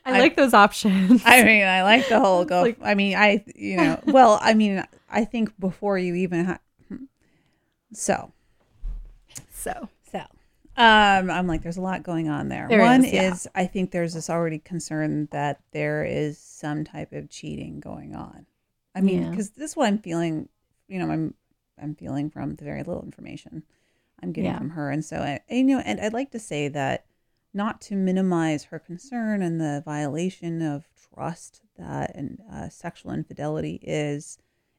I- 0.06 0.18
like 0.20 0.36
those 0.36 0.54
options. 0.54 1.22
i 1.26 1.42
mean 1.42 1.64
i 1.66 1.82
like 1.82 2.08
the 2.08 2.20
whole 2.20 2.44
go 2.44 2.62
Like- 2.62 2.78
i 2.84 2.94
mean 2.94 3.16
i 3.16 3.44
you 3.56 3.76
know 3.78 4.00
well 4.06 4.38
i 4.40 4.54
mean 4.54 4.84
i 5.10 5.24
think 5.24 5.58
before 5.58 5.98
you 5.98 6.14
even 6.14 6.44
ha- 6.44 6.58
so 7.92 8.32
so, 9.50 9.72
So, 9.72 9.88
um, 10.76 11.30
I'm 11.30 11.46
like, 11.46 11.62
there's 11.62 11.76
a 11.76 11.82
lot 11.82 12.02
going 12.02 12.28
on 12.28 12.48
there. 12.48 12.66
There 12.68 12.80
One 12.80 13.04
is, 13.04 13.12
yeah. 13.12 13.32
is, 13.32 13.48
I 13.54 13.66
think 13.66 13.90
there's 13.90 14.14
this 14.14 14.30
already 14.30 14.58
concern 14.58 15.28
that 15.30 15.60
there 15.72 16.04
is 16.04 16.38
some 16.38 16.84
type 16.84 17.12
of 17.12 17.28
cheating 17.30 17.80
going 17.80 18.14
on. 18.14 18.46
I 18.94 19.00
mean, 19.00 19.22
Yeah. 19.22 19.30
because 19.30 19.50
this 19.50 19.70
is 19.72 19.76
what 19.76 19.86
I'm 19.88 19.98
feeling. 19.98 20.48
You 20.88 20.98
know, 20.98 21.10
I'm 21.10 21.34
I'm 21.80 21.94
feeling 21.94 22.30
from 22.30 22.54
the 22.56 22.64
very 22.64 22.82
little 22.82 23.02
information 23.02 23.62
I'm 24.22 24.32
getting 24.32 24.50
Yeah. 24.50 24.58
from 24.58 24.70
her, 24.70 24.90
and 24.90 25.04
so 25.04 25.18
I, 25.18 25.40
I- 25.50 25.54
you 25.54 25.64
know, 25.64 25.78
and 25.80 26.00
I'd 26.00 26.12
like 26.12 26.30
to 26.32 26.38
say 26.38 26.68
that 26.68 27.06
not 27.54 27.80
to 27.82 27.96
minimize 27.96 28.64
her 28.64 28.78
concern 28.78 29.42
and 29.42 29.60
the 29.60 29.82
violation 29.84 30.62
of 30.62 30.86
trust 31.14 31.60
that 31.76 32.14
and 32.14 32.40
uh, 32.50 32.68
sexual 32.70 33.12
infidelity 33.12 33.78
is, 33.82 34.38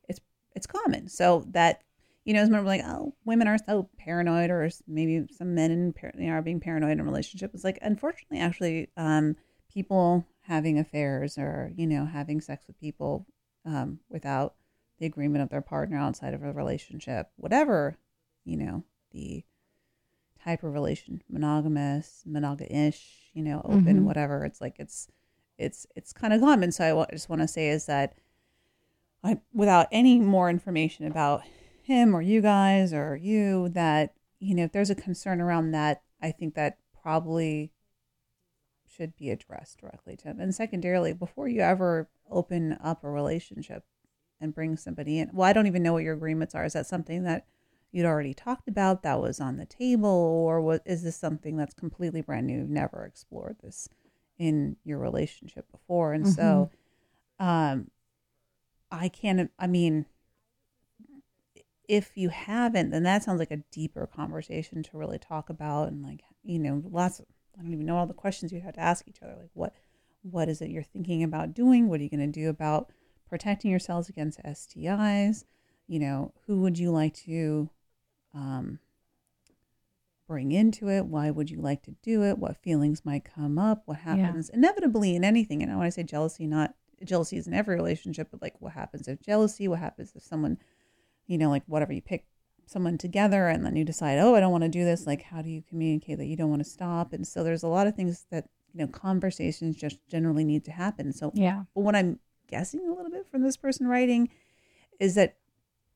it's 0.09 0.19
it's 0.55 0.65
common. 0.67 1.07
So 1.07 1.45
that 1.51 1.81
you 2.26 2.34
know, 2.34 2.41
as 2.41 2.49
men 2.49 2.61
are 2.61 2.63
like, 2.63 2.82
oh, 2.86 3.13
women 3.26 3.47
are 3.47 3.57
so 3.57 3.89
paranoid, 3.97 4.49
or 4.49 4.69
maybe 4.88 5.26
some 5.32 5.53
men 5.55 5.71
in 5.71 5.93
par- 5.93 6.13
you 6.17 6.28
know, 6.28 6.34
are 6.34 6.41
being 6.41 6.59
paranoid 6.59 6.91
in 6.93 6.99
a 7.01 7.03
relationship. 7.03 7.51
It's 7.53 7.63
like, 7.63 7.80
unfortunately, 7.82 8.39
actually, 8.39 8.89
um, 8.97 9.36
people 9.74 10.26
having 10.41 10.78
affairs 10.78 11.38
or 11.38 11.71
you 11.76 11.88
know 11.88 12.05
having 12.05 12.41
sex 12.41 12.65
with 12.67 12.80
people 12.80 13.26
um, 13.65 13.99
without 14.09 14.55
the 14.99 15.05
agreement 15.05 15.41
of 15.41 15.49
their 15.49 15.61
partner 15.61 15.97
outside 15.97 16.34
of 16.34 16.43
a 16.43 16.51
relationship, 16.51 17.30
whatever 17.38 17.97
you 18.45 18.57
know 18.57 18.84
the 19.11 19.43
type 20.43 20.63
of 20.63 20.74
relation, 20.74 21.21
monogamous, 21.30 22.24
monoga-ish, 22.26 23.30
you 23.34 23.41
know, 23.41 23.61
open, 23.63 24.01
Mhm. 24.01 24.03
whatever. 24.03 24.43
It's 24.43 24.59
like 24.59 24.76
it's 24.80 25.07
it's 25.57 25.86
it's 25.95 26.11
kind 26.13 26.34
of 26.34 26.41
common. 26.41 26.71
So 26.71 27.01
I 27.01 27.05
just 27.11 27.30
want 27.30 27.41
to 27.41 27.47
say 27.47 27.69
is 27.69 27.86
that 27.86 28.13
I, 29.24 29.39
without 29.53 29.88
any 29.91 30.19
more 30.19 30.49
information 30.49 31.07
about 31.07 31.43
him 31.84 32.15
or 32.15 32.21
you 32.21 32.41
guys 32.41 32.93
or 32.93 33.15
you, 33.15 33.69
that 33.69 34.13
you 34.39 34.55
know, 34.55 34.63
if 34.63 34.71
there's 34.73 34.89
a 34.89 34.95
concern 34.95 35.39
around 35.39 35.71
that, 35.71 36.01
I 36.21 36.31
think 36.31 36.55
that 36.55 36.77
probably 37.01 37.71
should 38.86 39.15
be 39.15 39.29
addressed 39.29 39.79
directly 39.79 40.15
to 40.17 40.25
him. 40.25 40.39
And 40.39 40.53
secondarily, 40.53 41.13
before 41.13 41.47
you 41.47 41.61
ever 41.61 42.09
open 42.29 42.77
up 42.84 43.03
a 43.03 43.09
relationship 43.09 43.86
and 44.41 44.53
bring 44.53 44.75
somebody 44.75 45.19
in, 45.19 45.29
well, 45.34 45.47
I 45.47 45.53
don't 45.53 45.67
even 45.67 45.81
know 45.81 45.93
what 45.93 46.03
your 46.03 46.13
agreements 46.13 46.53
are. 46.53 46.65
Is 46.65 46.73
that 46.73 46.88
something 46.88 47.23
that 47.23 47.45
you'd 47.91 48.05
already 48.05 48.34
talked 48.34 48.67
about 48.67 49.03
that 49.03 49.21
was 49.21 49.39
on 49.39 49.57
the 49.57 49.65
table, 49.65 50.09
or 50.09 50.59
what 50.61 50.81
is 50.86 51.03
this 51.03 51.15
something 51.15 51.55
that's 51.55 51.73
completely 51.73 52.21
brand 52.21 52.47
new? 52.47 52.59
You've 52.59 52.69
never 52.69 53.05
explored 53.05 53.57
this 53.63 53.88
in 54.38 54.75
your 54.84 54.99
relationship 54.99 55.71
before, 55.71 56.11
and 56.13 56.27
so, 56.27 56.69
um, 57.39 57.91
I 58.91 59.09
can't. 59.09 59.51
I 59.57 59.67
mean, 59.67 60.05
if 61.88 62.15
you 62.15 62.29
haven't, 62.29 62.91
then 62.91 63.03
that 63.03 63.23
sounds 63.23 63.39
like 63.39 63.51
a 63.51 63.63
deeper 63.71 64.07
conversation 64.07 64.84
to 64.84 64.97
really 64.97 65.19
talk 65.19 65.49
about, 65.49 65.89
and 65.89 66.01
like 66.03 66.21
you 66.43 66.59
know, 66.59 66.81
lots. 66.89 67.19
Of, 67.19 67.25
I 67.57 67.61
don't 67.61 67.73
even 67.73 67.86
know 67.86 67.97
all 67.97 68.07
the 68.07 68.13
questions 68.13 68.51
you'd 68.51 68.63
have 68.63 68.75
to 68.75 68.79
ask 68.79 69.07
each 69.07 69.21
other. 69.21 69.36
Like, 69.39 69.51
what, 69.53 69.73
what 70.23 70.49
is 70.49 70.61
it 70.61 70.69
you're 70.69 70.81
thinking 70.81 71.21
about 71.23 71.53
doing? 71.53 71.88
What 71.88 71.99
are 71.99 72.03
you 72.03 72.09
going 72.09 72.31
to 72.31 72.39
do 72.39 72.49
about 72.49 72.89
protecting 73.29 73.69
yourselves 73.69 74.09
against 74.09 74.41
STIs? 74.43 75.45
You 75.88 75.99
know, 75.99 76.34
who 76.47 76.61
would 76.61 76.79
you 76.79 76.91
like 76.91 77.13
to 77.25 77.69
um, 78.34 78.79
bring 80.27 80.51
into 80.51 80.89
it? 80.89 81.05
Why 81.05 81.29
would 81.29 81.51
you 81.51 81.61
like 81.61 81.84
to 81.84 81.91
do 82.01 82.23
it? 82.23 82.38
What 82.38 82.57
feelings 82.57 83.05
might 83.05 83.25
come 83.25 83.59
up? 83.59 83.84
What 83.86 83.99
Yeah. 83.99 84.25
happens 84.27 84.49
inevitably 84.49 85.15
in 85.15 85.23
anything? 85.23 85.61
And 85.61 85.71
I 85.71 85.75
when 85.75 85.86
I 85.86 85.89
say 85.89 86.03
jealousy, 86.03 86.47
not 86.47 86.73
jealousy 87.03 87.38
is 87.38 87.47
in 87.47 87.53
every 87.53 87.75
relationship, 87.75 88.29
but 88.31 88.41
like 88.41 88.59
what 88.61 88.73
happens 88.73 89.07
if 89.07 89.21
jealousy? 89.21 89.67
What 89.67 89.79
happens 89.79 90.13
if 90.15 90.23
someone, 90.23 90.57
you 91.28 91.38
know, 91.38 91.49
like 91.49 91.63
whatever 91.67 91.93
you 91.93 92.01
pick 92.01 92.26
someone 92.65 92.97
together 92.97 93.47
and 93.47 93.65
then 93.65 93.76
you 93.76 93.84
decide, 93.84 94.19
oh, 94.19 94.36
I 94.36 94.39
don't 94.39 94.51
want 94.51 94.63
to 94.63 94.69
do 94.69 94.86
this. 94.86 95.05
Like, 95.05 95.24
how 95.24 95.41
do 95.41 95.49
you 95.49 95.63
communicate 95.67 96.17
that 96.17 96.26
you 96.26 96.36
don't 96.36 96.49
want 96.49 96.63
to 96.63 96.69
stop? 96.69 97.13
And 97.13 97.28
so 97.28 97.43
there's 97.43 97.63
a 97.63 97.67
lot 97.67 97.88
of 97.88 97.95
things 97.95 98.26
that, 98.32 98.49
you 98.74 98.80
know, 98.80 98.88
conversations 98.88 99.76
just 99.76 99.97
generally 100.09 100.43
need 100.43 100.65
to 100.65 100.71
happen. 100.71 101.13
So 101.13 101.32
yeah. 101.34 101.63
but 101.76 101.82
what 101.82 101.95
I'm 101.95 102.19
guessing 102.47 102.82
a 102.88 102.93
little 102.93 103.11
bit 103.11 103.28
from 103.30 103.41
this 103.41 103.57
person 103.57 103.88
writing 103.88 104.30
is 104.99 105.15
that 105.15 105.38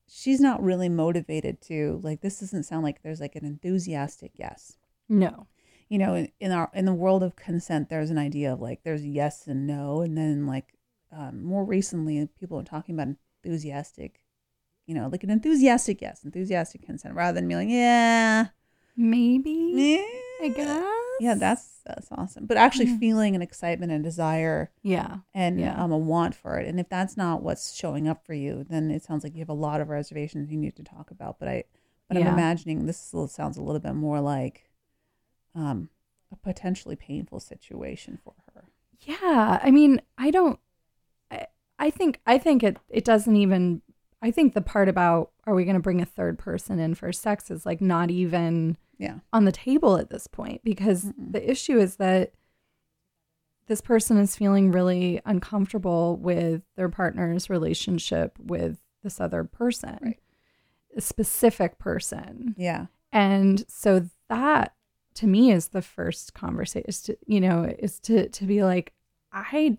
she's 0.08 0.40
not 0.40 0.64
really 0.64 0.90
motivated 0.90 1.62
to 1.62 2.00
like 2.02 2.22
this 2.22 2.40
doesn't 2.40 2.64
sound 2.64 2.84
like 2.84 3.04
there's 3.04 3.20
like 3.20 3.36
an 3.36 3.46
enthusiastic 3.46 4.32
yes. 4.36 4.78
No. 5.10 5.48
You 5.90 6.00
know, 6.00 6.16
in, 6.16 6.32
in 6.40 6.52
our 6.52 6.70
in 6.74 6.86
the 6.86 6.94
world 6.94 7.24
of 7.24 7.36
consent, 7.36 7.90
there's 7.90 8.10
an 8.10 8.18
idea 8.18 8.52
of 8.52 8.60
like 8.60 8.84
there's 8.84 9.06
yes 9.06 9.48
and 9.48 9.66
no, 9.66 10.02
and 10.02 10.18
then 10.18 10.46
like 10.46 10.74
um, 11.12 11.44
more 11.44 11.64
recently, 11.64 12.28
people 12.40 12.60
are 12.60 12.64
talking 12.64 12.96
about 12.96 13.16
enthusiastic, 13.44 14.20
you 14.88 14.96
know, 14.96 15.08
like 15.12 15.24
an 15.24 15.30
enthusiastic 15.30 16.02
yes, 16.02 16.24
enthusiastic 16.24 16.82
consent, 16.82 17.14
rather 17.14 17.36
than 17.36 17.48
being 17.48 17.60
like 17.60 17.70
yeah, 17.70 18.48
Maybe. 18.96 19.96
eh, 20.00 20.46
I 20.46 20.50
guess. 20.50 20.84
yeah, 21.20 21.36
that's 21.36 21.82
that's 21.86 22.08
awesome. 22.12 22.46
But 22.46 22.58
actually 22.58 22.88
Yeah. 22.88 22.98
feeling 22.98 23.36
an 23.36 23.42
excitement 23.42 23.92
and 23.92 24.04
desire 24.04 24.72
Yeah. 24.82 25.18
and 25.34 25.60
Yeah. 25.60 25.82
um, 25.82 25.92
a 25.92 25.98
want 25.98 26.34
for 26.36 26.58
it. 26.58 26.68
And 26.68 26.80
if 26.80 26.90
that's 26.90 27.16
not 27.18 27.44
what's 27.44 27.74
showing 27.74 28.08
up 28.08 28.26
for 28.26 28.34
you, 28.34 28.64
then 28.64 28.90
it 28.92 29.04
sounds 29.04 29.24
like 29.24 29.34
you 29.34 29.40
have 29.40 29.50
a 29.50 29.54
lot 29.54 29.82
of 29.82 29.90
reservations 29.90 30.50
you 30.52 30.58
need 30.58 30.76
to 30.78 30.84
talk 30.84 31.12
about. 31.12 31.38
But 31.40 31.48
I, 31.48 31.64
but 32.08 32.18
I'm 32.18 32.24
imagining 32.28 32.86
this 32.86 33.14
sounds 33.30 33.58
a 33.58 33.62
little 33.62 33.80
bit 33.82 33.94
more 33.94 34.20
like 34.22 34.70
um, 35.56 35.90
a 36.32 36.36
potentially 36.36 36.96
painful 36.96 37.40
situation 37.40 38.18
for 38.24 38.34
her. 38.54 38.66
Yeah, 39.02 39.60
I 39.62 39.70
mean, 39.72 40.02
I 40.18 40.32
don't. 40.32 40.60
I, 41.32 41.48
I 41.80 41.90
think 41.90 42.20
I 42.26 42.38
think 42.38 42.64
it 42.64 42.78
it 42.90 43.06
doesn't 43.06 43.36
even. 43.36 43.82
I 44.22 44.32
think 44.32 44.54
the 44.54 44.62
part 44.62 44.90
about 44.90 45.32
are 45.46 45.54
we 45.54 45.64
going 45.64 45.76
to 45.76 45.82
bring 45.82 46.02
a 46.02 46.06
third 46.06 46.40
person 46.40 46.80
in 46.80 46.96
for 46.96 47.12
sex 47.12 47.52
is 47.52 47.66
like 47.66 47.82
not 47.82 48.10
even 48.10 48.78
Yeah. 48.98 49.20
on 49.32 49.46
the 49.46 49.52
table 49.52 49.98
at 49.98 50.10
this 50.10 50.26
point 50.28 50.62
because 50.64 51.06
Mm-mm. 51.06 51.34
the 51.34 51.50
issue 51.50 51.78
is 51.78 51.98
that 51.98 52.34
this 53.68 53.82
person 53.82 54.18
is 54.18 54.36
feeling 54.36 54.72
really 54.72 55.22
uncomfortable 55.26 56.16
with 56.18 56.62
their 56.76 56.90
partner's 56.90 57.50
relationship 57.50 58.38
with 58.40 58.80
this 59.04 59.20
other 59.20 59.44
person, 59.44 60.00
Right. 60.02 60.20
a 60.96 61.02
specific 61.02 61.78
person. 61.78 62.56
Yeah. 62.58 62.88
And 63.12 63.64
so 63.68 64.10
that 64.30 64.74
to 65.16 65.28
me 65.28 65.52
is 65.52 65.70
the 65.70 65.82
first 65.82 66.34
conversation 66.34 66.86
is 66.88 67.02
to, 67.04 67.18
you 67.26 67.42
know, 67.42 67.64
is 67.80 68.00
to 68.02 68.30
to 68.30 68.46
be 68.46 68.64
like, 68.64 68.94
I 69.32 69.78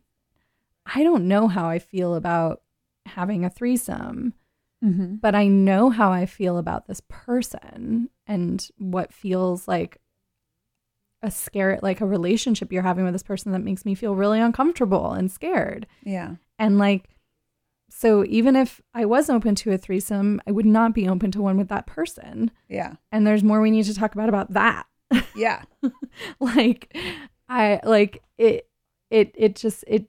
I 0.87 1.03
don't 1.03 1.27
know 1.29 1.49
how 1.49 1.69
I 1.69 1.79
feel 1.79 2.15
about 2.15 2.63
having 3.09 3.45
a 3.45 3.51
threesome, 3.51 4.35
Mm-hmm. 4.85 5.17
but 5.17 5.35
I 5.35 5.49
know 5.49 5.91
how 5.91 6.13
I 6.13 6.25
feel 6.25 6.57
about 6.57 6.87
this 6.87 7.03
person 7.09 8.11
and 8.29 8.65
what 8.79 9.13
feels 9.13 9.67
like 9.67 9.99
a 11.21 11.33
scare 11.33 11.81
like 11.83 12.01
a 12.01 12.07
relationship 12.07 12.73
you're 12.73 12.85
having 12.85 13.05
with 13.05 13.13
this 13.13 13.25
person 13.25 13.51
that 13.51 13.59
makes 13.59 13.85
me 13.85 13.97
feel 13.97 14.15
really 14.15 14.39
uncomfortable 14.39 15.11
and 15.15 15.33
scared. 15.33 15.89
Yeah. 16.05 16.37
And 16.61 16.79
like, 16.79 17.09
so 17.91 18.25
even 18.27 18.55
if 18.55 18.81
I 18.95 19.05
was 19.05 19.29
open 19.29 19.57
to 19.57 19.73
a 19.73 19.79
threesome, 19.79 20.41
I 20.47 20.53
would 20.53 20.65
not 20.67 20.95
be 20.95 21.09
open 21.09 21.33
to 21.33 21.43
one 21.43 21.57
with 21.59 21.69
that 21.71 21.87
person. 21.89 22.53
Yeah. 22.69 22.93
And 23.11 23.27
there's 23.27 23.43
more 23.43 23.61
we 23.61 23.73
need 23.73 23.87
to 23.87 23.95
talk 23.95 24.15
about 24.15 24.29
about 24.29 24.53
that. 24.53 24.87
Yeah. 25.35 25.63
like, 26.39 26.97
I 27.49 27.81
like 27.83 28.23
it. 28.39 28.69
It 29.11 29.35
it 29.37 29.57
just 29.57 29.83
it. 29.89 30.07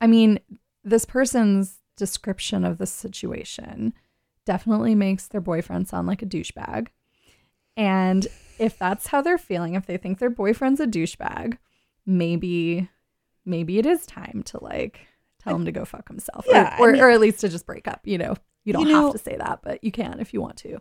I 0.00 0.06
mean, 0.06 0.38
this 0.84 1.04
person's 1.04 1.78
description 1.96 2.64
of 2.64 2.78
the 2.78 2.86
situation 2.86 3.92
definitely 4.44 4.94
makes 4.94 5.28
their 5.28 5.40
boyfriend 5.40 5.88
sound 5.88 6.06
like 6.06 6.22
a 6.22 6.26
douchebag. 6.26 6.88
And 7.76 8.26
if 8.58 8.78
that's 8.78 9.06
how 9.08 9.22
they're 9.22 9.38
feeling, 9.38 9.74
if 9.74 9.86
they 9.86 9.96
think 9.96 10.18
their 10.18 10.30
boyfriend's 10.30 10.80
a 10.80 10.86
douchebag, 10.86 11.58
maybe 12.06 12.88
maybe 13.44 13.78
it 13.78 13.86
is 13.86 14.06
time 14.06 14.42
to 14.46 14.62
like 14.62 15.06
tell 15.42 15.56
him 15.56 15.64
to 15.64 15.72
go 15.72 15.84
fuck 15.84 16.08
himself. 16.08 16.46
Or- 16.48 16.54
Yeah, 16.54 16.76
I 16.78 16.82
or, 16.82 16.92
mean- 16.92 17.02
or, 17.02 17.10
at 17.10 17.20
least 17.20 17.40
to 17.40 17.48
just 17.48 17.66
break 17.66 17.88
up, 17.88 18.00
you 18.04 18.18
know. 18.18 18.34
You 18.64 18.72
don't 18.72 18.86
You 18.86 18.92
know- 18.92 19.04
have 19.06 19.12
to 19.12 19.18
say 19.18 19.36
that, 19.36 19.60
but 19.62 19.82
you 19.82 19.90
can 19.90 20.20
if 20.20 20.32
you 20.32 20.40
want 20.40 20.56
to. 20.58 20.78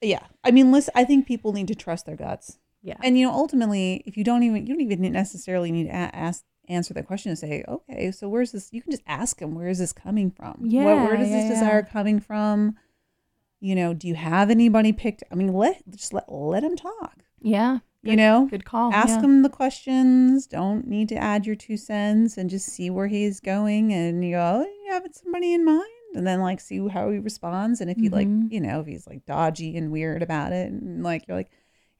Yeah. 0.00 0.24
I 0.44 0.50
mean, 0.50 0.72
listen, 0.72 0.92
I 0.96 1.04
think 1.04 1.26
people 1.26 1.52
need 1.52 1.68
to 1.68 1.74
trust 1.74 2.06
their 2.06 2.16
guts. 2.16 2.58
Yeah. 2.82 2.96
And 3.02 3.18
you 3.18 3.26
know, 3.26 3.32
ultimately, 3.32 4.02
if 4.06 4.16
you 4.16 4.24
don't 4.24 4.42
even 4.42 4.66
you 4.66 4.74
don't 4.74 4.80
even 4.80 5.12
necessarily 5.12 5.70
need 5.72 5.84
to 5.84 5.92
ask 5.94 6.44
answer 6.68 6.94
that 6.94 7.06
question 7.06 7.30
and 7.30 7.38
say, 7.38 7.64
okay, 7.68 8.10
so 8.10 8.28
where's 8.28 8.52
this? 8.52 8.72
You 8.72 8.82
can 8.82 8.90
just 8.92 9.02
ask 9.06 9.40
him, 9.40 9.54
where 9.54 9.68
is 9.68 9.78
this 9.78 9.92
coming 9.92 10.30
from? 10.30 10.54
What- 10.60 10.70
Yeah, 10.70 11.04
where 11.04 11.16
does 11.16 11.28
yeah, 11.30 11.42
this 11.48 11.58
desire 11.58 11.82
yeah. 11.86 11.92
coming 11.92 12.20
from? 12.20 12.76
You 13.60 13.74
know, 13.74 13.94
do 13.94 14.06
you 14.08 14.14
have 14.14 14.50
anybody 14.50 14.92
picked? 14.92 15.22
I 15.32 15.34
mean, 15.34 15.52
let 15.52 15.82
just 15.90 16.12
let 16.12 16.30
let 16.30 16.62
him 16.64 16.76
talk. 16.76 17.22
yeah. 17.40 17.78
You 18.02 18.14
know, 18.14 18.46
Good 18.48 18.64
call. 18.64 18.92
ask 18.92 19.16
yeah. 19.16 19.22
him 19.22 19.42
the 19.42 19.48
questions. 19.48 20.46
Don't 20.46 20.86
need 20.86 21.08
to 21.08 21.16
add 21.16 21.44
your 21.44 21.56
two 21.56 21.76
cents, 21.76 22.36
and 22.36 22.48
just 22.48 22.66
see 22.68 22.88
where 22.88 23.08
he's 23.08 23.40
going. 23.40 23.92
And 23.92 24.24
you 24.24 24.36
go, 24.36 24.64
oh, 24.64 24.84
you 24.84 24.92
have 24.92 25.04
somebody 25.10 25.52
in 25.52 25.64
mind, 25.64 25.82
and 26.14 26.24
then 26.24 26.40
like 26.40 26.60
see 26.60 26.86
how 26.86 27.10
he 27.10 27.18
responds. 27.18 27.80
And 27.80 27.90
if 27.90 27.96
he 27.96 28.08
like, 28.08 28.28
Mhm. 28.28 28.52
you 28.52 28.60
know, 28.60 28.78
if 28.78 28.86
he's 28.86 29.08
like 29.08 29.26
dodgy 29.26 29.76
and 29.76 29.90
weird 29.90 30.22
about 30.22 30.52
it, 30.52 30.70
and 30.70 31.02
like 31.02 31.26
you're 31.26 31.36
like, 31.36 31.50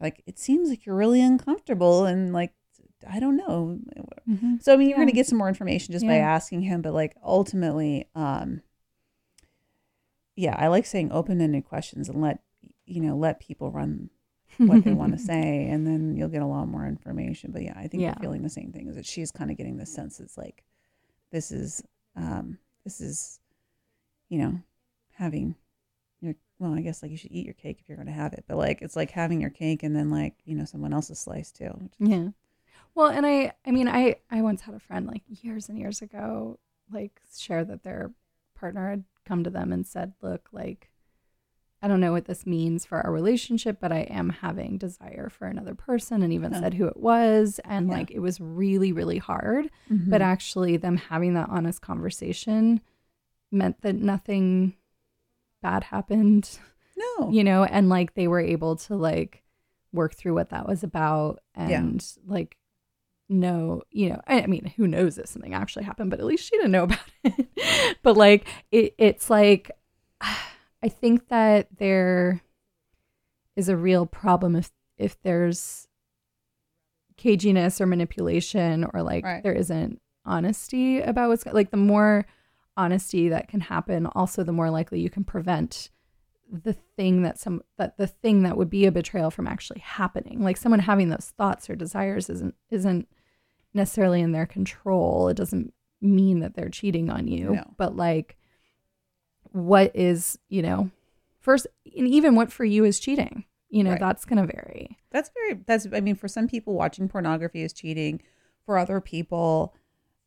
like 0.00 0.22
it 0.26 0.38
seems 0.38 0.68
like 0.68 0.86
you're 0.86 0.94
really 0.94 1.20
uncomfortable, 1.20 2.04
and 2.04 2.32
like 2.32 2.52
I 3.08 3.20
don't 3.20 3.36
know. 3.36 3.78
Mhm. 4.28 4.62
So 4.62 4.72
I 4.72 4.76
mean, 4.76 4.88
you're 4.88 4.98
Yeah. 4.98 5.02
gonna 5.04 5.12
get 5.12 5.26
some 5.26 5.38
more 5.38 5.48
information 5.48 5.92
just 5.92 6.06
by 6.06 6.16
asking 6.16 6.62
him, 6.62 6.82
but 6.82 6.92
like 6.94 7.16
ultimately, 7.22 8.08
um, 8.14 8.62
yeah, 10.34 10.54
I 10.58 10.68
like 10.68 10.86
saying 10.86 11.12
open-ended 11.12 11.64
questions 11.64 12.08
and 12.08 12.20
let 12.20 12.40
you 12.84 13.00
know 13.00 13.16
let 13.16 13.40
people 13.40 13.70
run 13.70 14.10
what 14.58 14.84
they 14.84 14.92
want 14.92 15.12
to 15.12 15.18
say, 15.32 15.66
and 15.68 15.86
then 15.86 16.16
you'll 16.16 16.28
get 16.28 16.42
a 16.42 16.46
lot 16.46 16.66
more 16.68 16.86
information. 16.86 17.52
But 17.52 17.62
yeah, 17.62 17.74
I 17.76 17.88
think 17.88 18.02
Yeah. 18.02 18.08
you're 18.08 18.20
feeling 18.20 18.42
the 18.42 18.48
same 18.50 18.72
thing. 18.72 18.88
Is 18.88 18.96
that 18.96 19.06
she's 19.06 19.30
kind 19.30 19.50
of 19.50 19.56
getting 19.56 19.76
the 19.76 19.86
sense 19.86 20.20
it's 20.20 20.36
like 20.36 20.62
this 21.30 21.50
is 21.52 21.82
um, 22.16 22.58
this 22.84 23.00
is 23.00 23.40
you 24.28 24.38
know 24.38 24.60
having 25.14 25.54
your 26.20 26.34
well, 26.58 26.74
I 26.74 26.80
guess 26.80 27.02
like 27.02 27.10
you 27.10 27.16
should 27.18 27.32
eat 27.32 27.44
your 27.44 27.54
cake 27.54 27.78
if 27.80 27.88
you're 27.88 27.96
going 27.96 28.06
to 28.06 28.12
have 28.12 28.32
it, 28.32 28.44
but 28.46 28.56
like 28.56 28.80
it's 28.82 28.96
like 28.96 29.10
having 29.10 29.40
your 29.40 29.50
cake 29.50 29.82
and 29.82 29.94
then 29.96 30.10
like 30.10 30.34
you 30.44 30.54
know 30.54 30.64
someone 30.64 30.92
else's 30.92 31.18
slice 31.18 31.50
too. 31.50 31.88
Yeah. 31.98 32.28
Well, 32.96 33.08
and 33.08 33.24
I 33.26 33.52
I 33.64 33.70
mean 33.70 33.86
I 33.88 34.16
I 34.30 34.40
once 34.42 34.62
had 34.62 34.74
a 34.74 34.80
friend 34.80 35.06
like 35.06 35.22
years 35.28 35.68
and 35.68 35.78
years 35.78 36.02
ago 36.02 36.58
like 36.90 37.20
share 37.36 37.64
that 37.64 37.82
their 37.84 38.10
partner 38.56 38.88
had 38.90 39.04
come 39.24 39.44
to 39.44 39.50
them 39.50 39.70
and 39.72 39.86
said, 39.86 40.14
"Look, 40.22 40.48
like 40.50 40.90
I 41.82 41.88
don't 41.88 42.00
know 42.00 42.12
what 42.12 42.24
this 42.24 42.46
means 42.46 42.86
for 42.86 42.98
our 43.02 43.12
relationship, 43.12 43.78
but 43.80 43.92
I 43.92 44.00
am 44.00 44.30
having 44.30 44.78
desire 44.78 45.28
for 45.28 45.46
another 45.46 45.74
person 45.74 46.22
and 46.22 46.32
even 46.32 46.54
Oh. 46.54 46.60
said 46.60 46.74
who 46.74 46.86
it 46.86 46.96
was 46.96 47.60
and 47.66 47.88
Yeah. 47.88 47.94
like 47.98 48.10
it 48.10 48.20
was 48.20 48.40
really 48.40 48.92
really 48.92 49.18
hard, 49.18 49.70
Mhm. 49.90 50.08
but 50.10 50.22
actually 50.22 50.78
them 50.78 50.96
having 50.96 51.34
that 51.34 51.50
honest 51.50 51.82
conversation 51.82 52.80
meant 53.52 53.82
that 53.82 53.96
nothing 53.96 54.74
bad 55.62 55.84
happened 55.84 56.58
no, 56.96 57.30
you 57.30 57.44
know 57.44 57.64
and 57.64 57.88
like 57.90 58.14
they 58.14 58.26
were 58.28 58.40
able 58.40 58.76
to 58.76 58.94
like 58.96 59.42
work 59.92 60.14
through 60.14 60.34
what 60.34 60.48
that 60.50 60.66
was 60.66 60.82
about 60.82 61.40
Yeah. 61.56 61.80
and 61.80 62.16
like 62.26 62.56
know 63.28 63.82
you 63.90 64.08
know 64.08 64.20
I, 64.26 64.42
I 64.42 64.46
mean 64.46 64.72
who 64.76 64.86
knows 64.86 65.18
if 65.18 65.26
something 65.26 65.52
actually 65.52 65.84
happened 65.84 66.10
but 66.10 66.20
at 66.20 66.26
least 66.26 66.44
she 66.48 66.56
didn't 66.56 66.70
know 66.72 66.84
about 66.84 66.98
it 67.24 67.96
but 68.02 68.16
like 68.16 68.46
it, 68.70 68.94
it's 68.98 69.28
like 69.28 69.70
i 70.20 70.88
think 70.88 71.28
that 71.28 71.66
there 71.78 72.40
is 73.56 73.68
a 73.68 73.76
real 73.76 74.06
problem 74.06 74.54
if 74.54 74.70
if 74.96 75.20
there's 75.22 75.88
caginess 77.18 77.80
or 77.80 77.86
manipulation 77.86 78.86
or 78.92 79.02
like 79.02 79.24
Right. 79.24 79.42
there 79.42 79.52
isn't 79.54 80.00
honesty 80.24 81.00
about 81.00 81.28
what's 81.28 81.46
like 81.46 81.70
the 81.70 81.76
more 81.76 82.26
honesty 82.76 83.28
that 83.30 83.48
can 83.48 83.60
happen 83.60 84.06
also 84.06 84.44
the 84.44 84.52
more 84.52 84.70
likely 84.70 85.00
you 85.00 85.08
can 85.08 85.24
prevent 85.24 85.90
the 86.50 86.74
thing 86.74 87.22
that 87.22 87.38
some 87.38 87.62
that 87.78 87.96
the 87.96 88.06
thing 88.06 88.42
that 88.42 88.56
would 88.56 88.70
be 88.70 88.86
a 88.86 88.92
betrayal 88.92 89.30
from 89.30 89.46
actually 89.48 89.80
happening 89.80 90.42
like 90.44 90.56
someone 90.56 90.80
having 90.80 91.08
those 91.08 91.32
thoughts 91.36 91.68
or 91.70 91.74
desires 91.74 92.28
isn't 92.30 92.54
isn't 92.70 93.08
necessarily 93.76 94.20
in 94.20 94.32
their 94.32 94.46
control 94.46 95.28
it 95.28 95.36
doesn't 95.36 95.72
mean 96.00 96.40
that 96.40 96.54
they're 96.54 96.68
cheating 96.68 97.08
on 97.10 97.26
you 97.28 97.52
No. 97.54 97.64
but 97.76 97.94
like 97.96 98.36
what 99.52 99.90
is 99.94 100.38
you 100.48 100.62
know 100.62 100.90
first 101.40 101.66
and 101.96 102.08
even 102.08 102.34
what 102.34 102.52
for 102.52 102.64
you 102.64 102.84
is 102.84 102.98
cheating 103.00 103.44
you 103.68 103.82
know 103.84 103.92
Right. 103.92 104.00
that's 104.00 104.24
going 104.24 104.44
to 104.46 104.52
vary 104.52 104.96
That's 105.10 105.30
very 105.34 105.60
that's 105.66 105.86
I 105.92 106.00
mean 106.00 106.14
for 106.16 106.28
some 106.28 106.48
people 106.48 106.74
watching 106.74 107.08
pornography 107.08 107.62
is 107.62 107.72
cheating. 107.72 108.20
For 108.64 108.78
other 108.78 109.00
people 109.00 109.74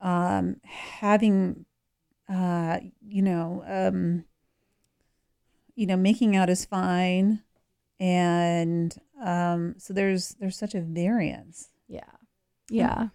um 0.02 0.58
having 0.64 1.66
uh 2.30 2.80
you 3.06 3.22
know 3.22 3.64
um 3.68 4.24
you 5.76 5.86
know 5.86 5.98
making 5.98 6.36
out 6.36 6.50
is 6.50 6.66
fine 6.66 7.42
and 8.00 8.96
um 9.22 9.76
so 9.78 9.94
there's 9.94 10.36
there's 10.40 10.58
such 10.58 10.74
a 10.76 10.82
variance. 10.82 11.70
yeah 11.88 12.04
yeah 12.70 13.10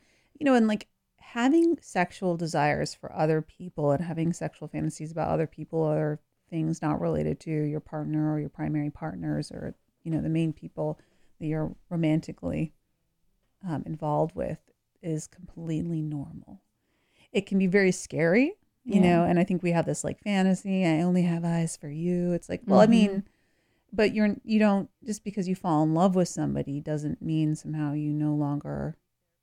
You 0.44 0.50
know 0.50 0.56
and 0.56 0.68
like 0.68 0.88
having 1.16 1.78
sexual 1.80 2.36
desires 2.36 2.94
for 2.94 3.10
other 3.14 3.40
people 3.40 3.92
and 3.92 4.04
having 4.04 4.34
sexual 4.34 4.68
fantasies 4.68 5.10
about 5.10 5.30
other 5.30 5.46
people 5.46 5.78
or 5.78 6.20
things 6.50 6.82
not 6.82 7.00
related 7.00 7.40
to 7.40 7.50
your 7.50 7.80
partner 7.80 8.30
or 8.30 8.38
your 8.38 8.50
primary 8.50 8.90
partners 8.90 9.50
or 9.50 9.74
you 10.02 10.10
know 10.10 10.20
the 10.20 10.28
main 10.28 10.52
people 10.52 11.00
that 11.40 11.46
you're 11.46 11.74
romantically 11.88 12.74
um, 13.66 13.82
involved 13.86 14.36
with 14.36 14.58
is 15.02 15.26
completely 15.26 16.02
normal 16.02 16.60
it 17.32 17.46
can 17.46 17.58
be 17.58 17.66
very 17.66 17.90
scary 17.90 18.52
you 18.84 19.00
Yeah. 19.00 19.20
know 19.20 19.24
and 19.24 19.38
i 19.38 19.44
think 19.44 19.62
we 19.62 19.72
have 19.72 19.86
this 19.86 20.04
like 20.04 20.20
fantasy 20.20 20.84
i 20.84 21.00
only 21.00 21.22
have 21.22 21.42
eyes 21.42 21.74
for 21.74 21.88
you 21.88 22.32
it's 22.32 22.50
like 22.50 22.60
well 22.66 22.80
i 22.80 22.86
Mhm. 22.86 22.90
mean 22.90 23.24
but 23.94 24.12
you're 24.12 24.36
you 24.44 24.58
don't 24.58 24.90
just 25.04 25.24
because 25.24 25.48
you 25.48 25.54
fall 25.54 25.82
in 25.82 25.94
love 25.94 26.14
with 26.14 26.28
somebody 26.28 26.80
doesn't 26.80 27.22
mean 27.22 27.54
somehow 27.54 27.94
you 27.94 28.12
no 28.12 28.34
longer 28.34 28.98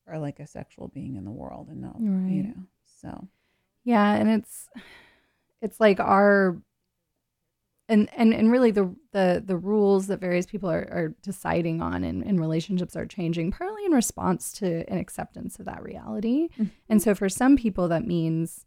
are 0.07 0.19
like 0.19 0.39
a 0.39 0.47
sexual 0.47 0.87
being 0.89 1.15
in 1.15 1.25
the 1.25 1.31
world 1.31 1.67
and 1.69 1.81
no 1.81 1.95
you 2.29 2.43
know 2.43 2.63
so 2.85 3.27
Yeah, 3.83 4.13
and 4.15 4.29
it's 4.29 4.67
it's 5.61 5.79
like 5.79 5.99
our 5.99 6.61
and 7.89 8.09
and 8.15 8.33
and 8.33 8.51
really 8.51 8.71
the 8.71 8.93
the 9.11 9.43
the 9.45 9.57
rules 9.57 10.07
that 10.07 10.19
various 10.21 10.45
people 10.45 10.69
are, 10.69 10.87
are 10.91 11.15
deciding 11.21 11.81
on 11.81 12.03
in, 12.03 12.23
in 12.23 12.39
relationships 12.39 12.95
are 12.95 13.05
changing 13.05 13.51
partly 13.51 13.83
in 13.85 13.91
response 13.91 14.53
to 14.53 14.89
an 14.89 14.97
acceptance 14.97 15.59
of 15.59 15.65
that 15.65 15.83
reality. 15.83 16.47
And 16.87 17.01
so 17.01 17.13
for 17.15 17.27
some 17.29 17.57
people 17.57 17.87
that 17.89 18.05
means 18.07 18.65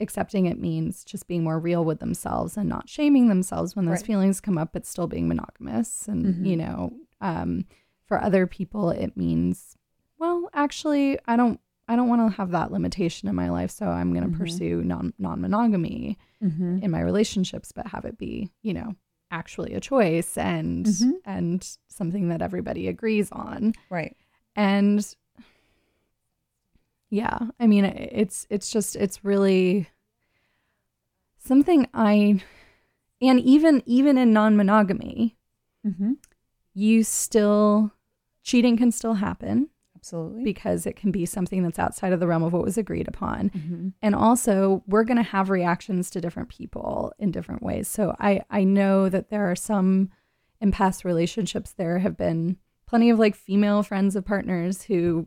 accepting 0.00 0.46
it 0.46 0.58
means 0.58 1.04
just 1.04 1.28
being 1.28 1.44
more 1.44 1.60
real 1.60 1.84
with 1.84 2.00
themselves 2.00 2.56
and 2.56 2.68
not 2.68 2.88
shaming 2.88 3.28
themselves 3.28 3.76
when 3.76 3.84
those 3.84 3.98
Right. 4.00 4.06
feelings 4.06 4.40
come 4.40 4.56
up 4.56 4.70
but 4.72 4.86
still 4.86 5.06
being 5.06 5.28
monogamous 5.28 6.08
and 6.08 6.36
Mhm. 6.36 6.46
you 6.46 6.56
know 6.56 6.92
um 7.20 7.66
for 8.06 8.20
other 8.20 8.46
people 8.46 8.88
it 8.90 9.14
means 9.16 9.76
well, 10.20 10.48
actually, 10.54 11.18
I 11.26 11.34
don't 11.36 11.58
I 11.88 11.96
don't 11.96 12.08
want 12.08 12.30
to 12.30 12.36
have 12.36 12.52
that 12.52 12.70
limitation 12.70 13.28
in 13.28 13.34
my 13.34 13.50
life, 13.50 13.72
so 13.72 13.86
I'm 13.88 14.12
going 14.12 14.22
to 14.22 14.30
Mhm. 14.30 14.38
pursue 14.38 14.84
non 14.84 15.12
non-monogamy 15.18 16.16
Mm-hmm. 16.42 16.78
in 16.82 16.90
my 16.90 17.00
relationships, 17.00 17.72
but 17.72 17.88
have 17.88 18.04
it 18.04 18.16
be, 18.16 18.50
you 18.62 18.72
know, 18.72 18.94
actually 19.32 19.74
a 19.74 19.80
choice 19.80 20.38
and 20.38 20.86
Mhm. 20.86 21.12
and 21.24 21.76
something 21.88 22.28
that 22.28 22.42
everybody 22.42 22.86
agrees 22.88 23.30
on. 23.32 23.72
Right. 23.90 24.16
And 24.54 25.04
yeah, 27.10 27.38
I 27.58 27.66
mean, 27.66 27.84
it's 27.84 28.46
it's 28.50 28.70
just 28.70 28.94
it's 28.96 29.24
really 29.24 29.88
something 31.38 31.86
I 31.92 32.42
and 33.20 33.40
even 33.40 33.82
even 33.86 34.16
in 34.18 34.32
non-monogamy, 34.32 35.36
Mm-hmm. 35.86 36.12
you 36.74 37.02
still 37.04 37.92
cheating 38.42 38.76
can 38.76 38.92
still 38.92 39.14
happen 39.14 39.70
Absolutely. 40.00 40.44
because 40.44 40.86
it 40.86 40.96
can 40.96 41.10
be 41.10 41.26
something 41.26 41.62
that's 41.62 41.78
outside 41.78 42.12
of 42.12 42.20
the 42.20 42.26
realm 42.26 42.42
of 42.42 42.54
what 42.54 42.64
was 42.64 42.78
agreed 42.78 43.06
upon. 43.06 43.50
mm-hmm. 43.50 43.88
And 44.00 44.14
also, 44.14 44.82
we're 44.86 45.04
going 45.04 45.18
to 45.18 45.22
have 45.22 45.50
reactions 45.50 46.08
to 46.10 46.20
different 46.20 46.48
people 46.48 47.12
in 47.18 47.30
different 47.30 47.62
ways. 47.62 47.86
So 47.86 48.16
I 48.18 48.42
I 48.50 48.64
know 48.64 49.08
that 49.10 49.28
there 49.28 49.50
are 49.50 49.56
some 49.56 50.10
in 50.60 50.72
past 50.72 51.04
relationships 51.04 51.72
there 51.72 51.98
have 51.98 52.16
been 52.16 52.56
plenty 52.86 53.10
of 53.10 53.18
like 53.18 53.36
female 53.36 53.82
friends 53.82 54.16
of 54.16 54.24
partners 54.24 54.82
who 54.82 55.26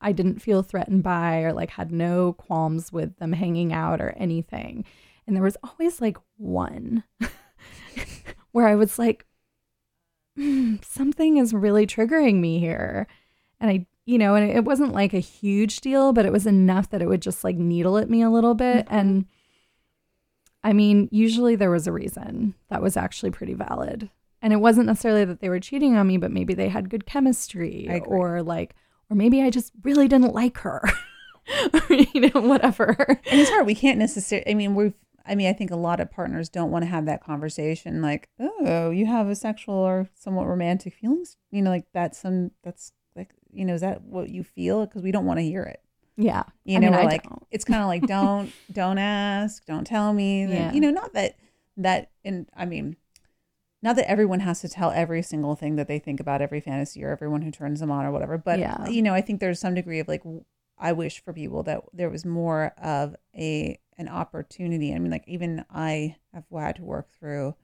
I 0.00 0.12
didn't 0.12 0.40
feel 0.40 0.62
threatened 0.62 1.02
by 1.02 1.38
or 1.42 1.52
like 1.52 1.70
had 1.70 1.90
no 1.90 2.34
qualms 2.34 2.92
with 2.92 3.16
them 3.18 3.32
hanging 3.32 3.72
out 3.72 4.00
or 4.00 4.10
anything. 4.10 4.84
And 5.26 5.34
there 5.34 5.42
was 5.42 5.56
always 5.62 6.00
like 6.00 6.16
one 6.36 7.04
where 8.52 8.66
I 8.66 8.74
was 8.74 8.98
like, 8.98 9.26
"Hmm, 10.36 10.76
something 10.82 11.36
is 11.36 11.52
really 11.54 11.86
triggering 11.86 12.36
me 12.40 12.58
here. 12.58 13.06
And 13.60 13.70
I, 13.70 13.86
you 14.06 14.18
know, 14.18 14.34
and 14.34 14.50
it 14.50 14.64
wasn't 14.64 14.92
like 14.92 15.12
a 15.12 15.20
huge 15.20 15.80
deal, 15.80 16.12
but 16.12 16.26
it 16.26 16.32
was 16.32 16.46
enough 16.46 16.90
that 16.90 17.02
it 17.02 17.08
would 17.08 17.22
just 17.22 17.44
like 17.44 17.56
needle 17.56 17.98
at 17.98 18.10
me 18.10 18.22
a 18.22 18.30
little 18.30 18.54
bit. 18.54 18.86
Mm-hmm. 18.86 18.94
And 18.94 19.26
I 20.62 20.72
mean, 20.72 21.08
usually 21.10 21.56
there 21.56 21.70
was 21.70 21.86
a 21.86 21.92
reason 21.92 22.54
that 22.68 22.82
was 22.82 22.96
actually 22.96 23.30
pretty 23.30 23.54
valid. 23.54 24.10
And 24.40 24.52
it 24.52 24.56
wasn't 24.56 24.86
necessarily 24.86 25.24
that 25.24 25.40
they 25.40 25.48
were 25.48 25.60
cheating 25.60 25.96
on 25.96 26.06
me, 26.06 26.16
but 26.16 26.30
maybe 26.30 26.54
they 26.54 26.68
had 26.68 26.90
good 26.90 27.06
chemistry 27.06 27.88
or 28.06 28.42
like, 28.42 28.74
or 29.10 29.16
maybe 29.16 29.42
I 29.42 29.50
just 29.50 29.72
really 29.82 30.06
didn't 30.06 30.34
like 30.34 30.58
her. 30.58 30.82
you 31.90 32.20
know, 32.20 32.40
whatever. 32.40 32.94
and 33.08 33.40
it's 33.40 33.50
hard. 33.50 33.66
We 33.66 33.74
can't 33.74 33.98
necessarily. 33.98 34.50
I 34.50 34.54
mean, 34.54 34.74
we've. 34.74 34.94
I 35.26 35.34
mean, 35.34 35.48
I 35.48 35.52
think 35.52 35.70
a 35.70 35.76
lot 35.76 36.00
of 36.00 36.10
partners 36.10 36.48
don't 36.48 36.70
want 36.70 36.84
to 36.84 36.90
have 36.90 37.04
that 37.04 37.22
conversation. 37.22 38.00
Like, 38.00 38.30
oh, 38.40 38.90
you 38.90 39.04
have 39.04 39.28
a 39.28 39.34
sexual 39.34 39.74
or 39.74 40.08
somewhat 40.14 40.46
romantic 40.46 40.94
feelings. 40.94 41.36
You 41.50 41.62
know, 41.62 41.70
like 41.70 41.86
that's 41.92 42.18
some. 42.18 42.52
That's 42.62 42.92
you 43.58 43.64
know, 43.64 43.74
is 43.74 43.80
that 43.80 44.02
what 44.02 44.30
you 44.30 44.44
feel? 44.44 44.86
Because 44.86 45.02
we 45.02 45.10
don't 45.12 45.24
want 45.26 45.38
to 45.38 45.44
hear 45.44 45.62
it. 45.64 45.80
Yeah. 46.16 46.44
You 46.64 46.76
I 46.76 46.80
know, 46.80 46.86
mean, 46.90 46.94
we're 46.96 47.02
I 47.02 47.06
like, 47.06 47.22
don't. 47.24 47.46
it's 47.50 47.64
kind 47.64 47.80
of 47.82 47.86
like, 47.88 48.02
don't, 48.06 48.52
don't 48.72 48.98
ask, 48.98 49.64
don't 49.66 49.86
tell 49.86 50.12
me. 50.12 50.46
That, 50.46 50.54
Yeah. 50.54 50.72
You 50.72 50.80
know, 50.80 50.90
not 50.90 51.12
that 51.14 51.36
that, 51.76 52.10
and 52.24 52.48
I 52.56 52.64
mean, 52.64 52.96
not 53.82 53.94
that 53.96 54.10
everyone 54.10 54.40
has 54.40 54.60
to 54.62 54.68
tell 54.68 54.90
every 54.90 55.22
single 55.22 55.54
thing 55.54 55.76
that 55.76 55.86
they 55.86 55.98
think 56.00 56.18
about 56.18 56.42
every 56.42 56.60
fantasy 56.60 57.04
or 57.04 57.10
everyone 57.10 57.42
who 57.42 57.52
turns 57.52 57.78
them 57.80 57.90
on 57.92 58.04
or 58.04 58.10
whatever. 58.10 58.36
But 58.38 58.58
Yeah. 58.58 58.88
you 58.88 59.02
know, 59.02 59.14
I 59.14 59.20
think 59.20 59.38
there's 59.40 59.60
some 59.60 59.74
degree 59.74 60.00
of 60.00 60.08
like, 60.08 60.22
I 60.78 60.92
wish 60.92 61.22
for 61.22 61.32
people 61.32 61.62
that 61.64 61.82
there 61.92 62.10
was 62.10 62.24
more 62.24 62.72
of 62.82 63.14
a 63.36 63.78
an 63.96 64.08
opportunity. 64.08 64.94
I 64.94 64.98
mean, 65.00 65.10
like 65.10 65.26
even 65.28 65.64
I 65.70 66.16
have 66.32 66.44
had 66.52 66.76
to 66.76 66.82
work 66.84 67.10
through, 67.18 67.54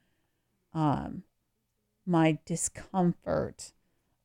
um, 0.73 1.23
my 2.07 2.39
discomfort 2.45 3.73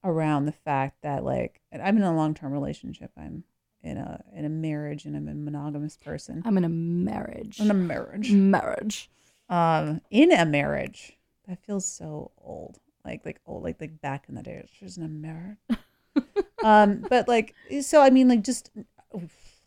around 0.03 0.45
the 0.45 0.51
fact 0.51 1.01
that 1.03 1.23
like 1.23 1.61
I'm 1.73 1.97
in 1.97 2.03
a 2.03 2.15
long 2.15 2.33
term 2.33 2.51
relationship. 2.53 3.11
I'm 3.17 3.43
in 3.83 3.97
a 3.97 4.23
in 4.33 4.45
a 4.45 4.49
marriage 4.49 5.05
and 5.05 5.15
I'm 5.15 5.27
a 5.27 5.33
monogamous 5.33 5.97
person. 5.97 6.41
I'm 6.45 6.57
in 6.57 6.63
a 6.63 6.69
marriage. 6.69 7.59
in 7.59 7.71
a 7.71 7.73
marriage. 7.73 8.31
marriage. 8.31 9.09
Um, 9.49 10.01
in 10.09 10.31
a 10.31 10.45
marriage. 10.45 11.17
That 11.47 11.63
feels 11.65 11.85
so 11.85 12.31
old. 12.37 12.79
Like 13.05 13.25
like 13.25 13.39
old 13.45 13.63
like 13.63 13.79
like 13.79 14.01
back 14.01 14.25
in 14.29 14.35
the 14.35 14.43
day. 14.43 14.63
She's 14.77 14.97
in 14.97 15.03
a 15.03 15.07
marriage. 15.07 15.57
um, 16.63 17.05
but 17.09 17.27
like 17.27 17.55
so 17.81 18.01
I 18.01 18.09
mean 18.09 18.27
like 18.27 18.43
just 18.43 18.71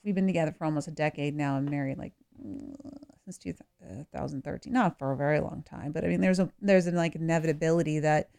we've 0.04 0.14
been 0.14 0.26
together 0.26 0.54
for 0.56 0.64
almost 0.64 0.88
a 0.88 0.92
decade 0.92 1.34
now. 1.34 1.56
I'm 1.56 1.64
married 1.64 1.98
like 1.98 2.12
since 3.24 3.38
2013, 3.38 4.72
not 4.72 4.98
for 4.98 5.12
a 5.12 5.16
very 5.16 5.40
long 5.40 5.62
time, 5.62 5.92
but 5.92 6.04
I 6.04 6.08
mean 6.08 6.20
there's 6.20 6.38
a 6.38 6.50
there's 6.60 6.86
an 6.86 6.96
like 6.96 7.14
inevitability 7.14 8.00
that 8.00 8.30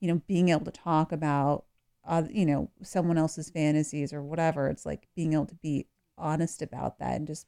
you 0.00 0.08
know 0.08 0.22
being 0.26 0.48
able 0.50 0.64
to 0.64 0.70
talk 0.70 1.12
about 1.12 1.64
uh, 2.04 2.22
you 2.30 2.46
know 2.46 2.70
someone 2.82 3.18
else's 3.18 3.50
fantasies 3.50 4.12
or 4.12 4.22
whatever. 4.22 4.68
It's 4.68 4.86
like 4.86 5.08
being 5.16 5.32
able 5.32 5.46
to 5.46 5.54
be 5.56 5.86
honest 6.18 6.62
about 6.62 6.98
that 6.98 7.16
and 7.16 7.26
just 7.26 7.46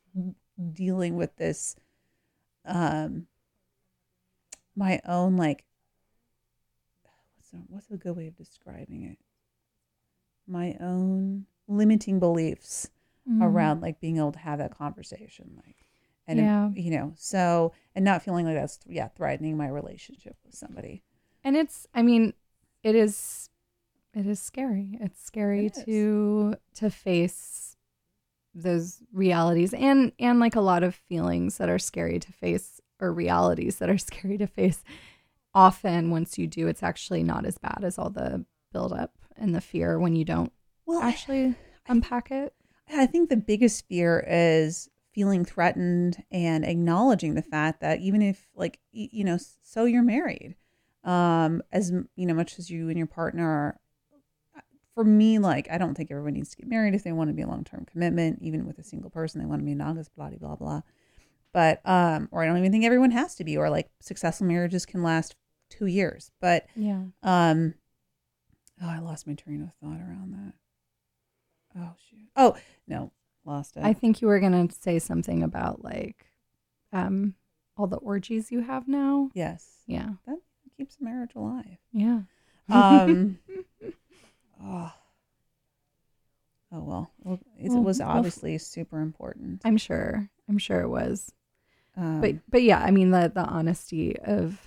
dealing 0.72 1.16
with 1.16 1.36
this 1.36 1.76
um 2.66 3.26
my 4.76 5.00
own 5.06 5.36
like 5.36 5.64
what's 7.36 7.52
a, 7.52 7.56
what's 7.68 7.90
a 7.90 7.96
good 7.96 8.16
way 8.16 8.26
of 8.26 8.36
describing 8.36 9.04
it 9.04 9.18
my 10.46 10.76
own 10.80 11.46
limiting 11.66 12.18
beliefs 12.18 12.90
Mm-hmm. 13.28 13.42
around 13.42 13.80
like 13.82 14.00
being 14.00 14.16
able 14.16 14.32
to 14.32 14.38
have 14.38 14.58
that 14.58 14.74
conversation 14.76 15.50
like 15.64 15.76
and 16.26 16.38
Yeah. 16.38 16.70
you 16.74 16.90
know 16.90 17.12
so 17.14 17.72
and 17.94 18.02
not 18.04 18.22
feeling 18.22 18.46
like 18.46 18.54
that's 18.54 18.78
yeah 18.86 19.08
threatening 19.08 19.54
my 19.56 19.68
relationship 19.68 20.34
with 20.46 20.54
somebody 20.54 21.02
And 21.48 21.56
it's 21.56 21.86
I 21.94 22.02
mean, 22.02 22.34
it 22.82 22.94
is 22.94 23.48
it 24.12 24.26
is 24.26 24.38
scary. 24.38 24.98
It's 25.00 25.24
scary 25.24 25.68
It 25.68 25.78
to 25.86 26.56
to 26.74 26.90
face 26.90 27.74
those 28.54 28.98
realities 29.14 29.72
and 29.72 30.12
and 30.18 30.40
like 30.40 30.56
a 30.56 30.60
lot 30.60 30.82
of 30.82 30.94
feelings 30.94 31.56
that 31.56 31.70
are 31.70 31.78
scary 31.78 32.18
to 32.18 32.32
face 32.32 32.82
or 33.00 33.14
realities 33.14 33.76
that 33.76 33.88
are 33.88 33.96
scary 34.10 34.36
to 34.36 34.46
face. 34.46 34.84
Often 35.54 36.10
once 36.10 36.36
you 36.36 36.46
do, 36.46 36.68
it's 36.68 36.82
actually 36.82 37.22
not 37.22 37.46
as 37.46 37.56
bad 37.56 37.80
as 37.82 37.96
all 37.96 38.10
the 38.10 38.44
buildup 38.70 39.14
and 39.34 39.54
the 39.54 39.62
fear 39.62 39.98
when 39.98 40.14
you 40.14 40.26
don't 40.26 40.52
well 40.84 41.00
actually 41.00 41.54
unpack 41.86 42.30
it. 42.30 42.52
I 42.92 43.06
think 43.06 43.30
the 43.30 43.38
biggest 43.38 43.88
fear 43.88 44.22
is 44.28 44.90
feeling 45.14 45.46
threatened 45.46 46.22
and 46.30 46.66
acknowledging 46.66 47.36
the 47.36 47.40
fact 47.40 47.80
that 47.80 48.00
even 48.00 48.20
if 48.20 48.50
like 48.54 48.80
you 48.92 49.24
know 49.24 49.38
so 49.62 49.86
you're 49.86 50.02
married 50.02 50.54
um 51.08 51.62
as 51.72 51.90
you 52.16 52.26
know 52.26 52.34
much 52.34 52.58
as 52.58 52.68
you 52.70 52.88
and 52.88 52.98
your 52.98 53.06
partner 53.06 53.48
are 53.48 53.80
for 54.94 55.04
me 55.04 55.38
like 55.38 55.66
I 55.70 55.78
don't 55.78 55.94
think 55.94 56.10
everyone 56.10 56.34
needs 56.34 56.50
to 56.50 56.56
get 56.56 56.66
married 56.68 56.94
if 56.94 57.02
they 57.04 57.12
want 57.12 57.30
to 57.30 57.34
be 57.34 57.42
a 57.42 57.46
long-term 57.48 57.86
commitment 57.90 58.40
even 58.42 58.66
with 58.66 58.78
a 58.78 58.84
single 58.84 59.10
person 59.10 59.40
they 59.40 59.46
want 59.46 59.60
to 59.60 59.64
be 59.64 59.74
monogamous 59.74 60.08
blah 60.08 60.30
blah 60.30 60.56
blah 60.56 60.82
but 61.52 61.80
um 61.88 62.28
or 62.32 62.42
I 62.42 62.46
don't 62.46 62.58
even 62.58 62.72
think 62.72 62.84
everyone 62.84 63.12
has 63.12 63.34
to 63.36 63.44
be 63.44 63.56
or 63.56 63.70
like 63.70 63.88
successful 64.00 64.46
marriages 64.46 64.84
can 64.84 65.02
last 65.02 65.34
2 65.70 65.86
years 65.86 66.30
but 66.40 66.66
Yeah. 66.76 67.04
um, 67.22 67.74
oh, 68.82 68.88
I 68.88 68.98
lost 68.98 69.26
my 69.26 69.34
train 69.34 69.62
of 69.62 69.70
thought 69.80 70.00
around 70.00 70.32
that. 70.32 70.52
Oh 71.80 71.94
shoot. 72.10 72.28
Oh 72.36 72.56
no, 72.86 73.12
lost 73.44 73.76
it. 73.76 73.84
I 73.84 73.92
think 73.92 74.20
you 74.20 74.28
were 74.28 74.40
gonna 74.40 74.68
say 74.72 74.98
something 74.98 75.42
about 75.42 75.84
like 75.84 76.26
um 76.92 77.34
all 77.76 77.86
the 77.86 77.98
orgies 77.98 78.50
you 78.50 78.60
have 78.62 78.88
now. 78.88 79.30
yes, 79.34 79.84
Yeah. 79.86 80.14
that 80.26 80.38
keeps 80.78 80.96
a 81.00 81.04
marriage 81.04 81.32
alive. 81.36 81.76
Yeah. 81.92 82.20
Um. 82.70 83.38
oh. 84.62 84.92
Oh 86.70 86.80
well, 86.80 87.10
well 87.24 87.38
it 87.58 87.70
Well, 87.70 87.82
was 87.82 87.98
well, 87.98 88.10
obviously 88.10 88.58
super 88.58 89.00
important. 89.00 89.62
I'm 89.64 89.78
sure. 89.78 90.28
I'm 90.50 90.58
sure 90.58 90.82
it 90.82 90.88
was. 90.88 91.32
Um, 91.96 92.20
but 92.20 92.34
but 92.50 92.62
yeah, 92.62 92.80
I 92.80 92.90
mean 92.90 93.10
the 93.10 93.32
the 93.34 93.40
honesty 93.44 94.18
of 94.18 94.60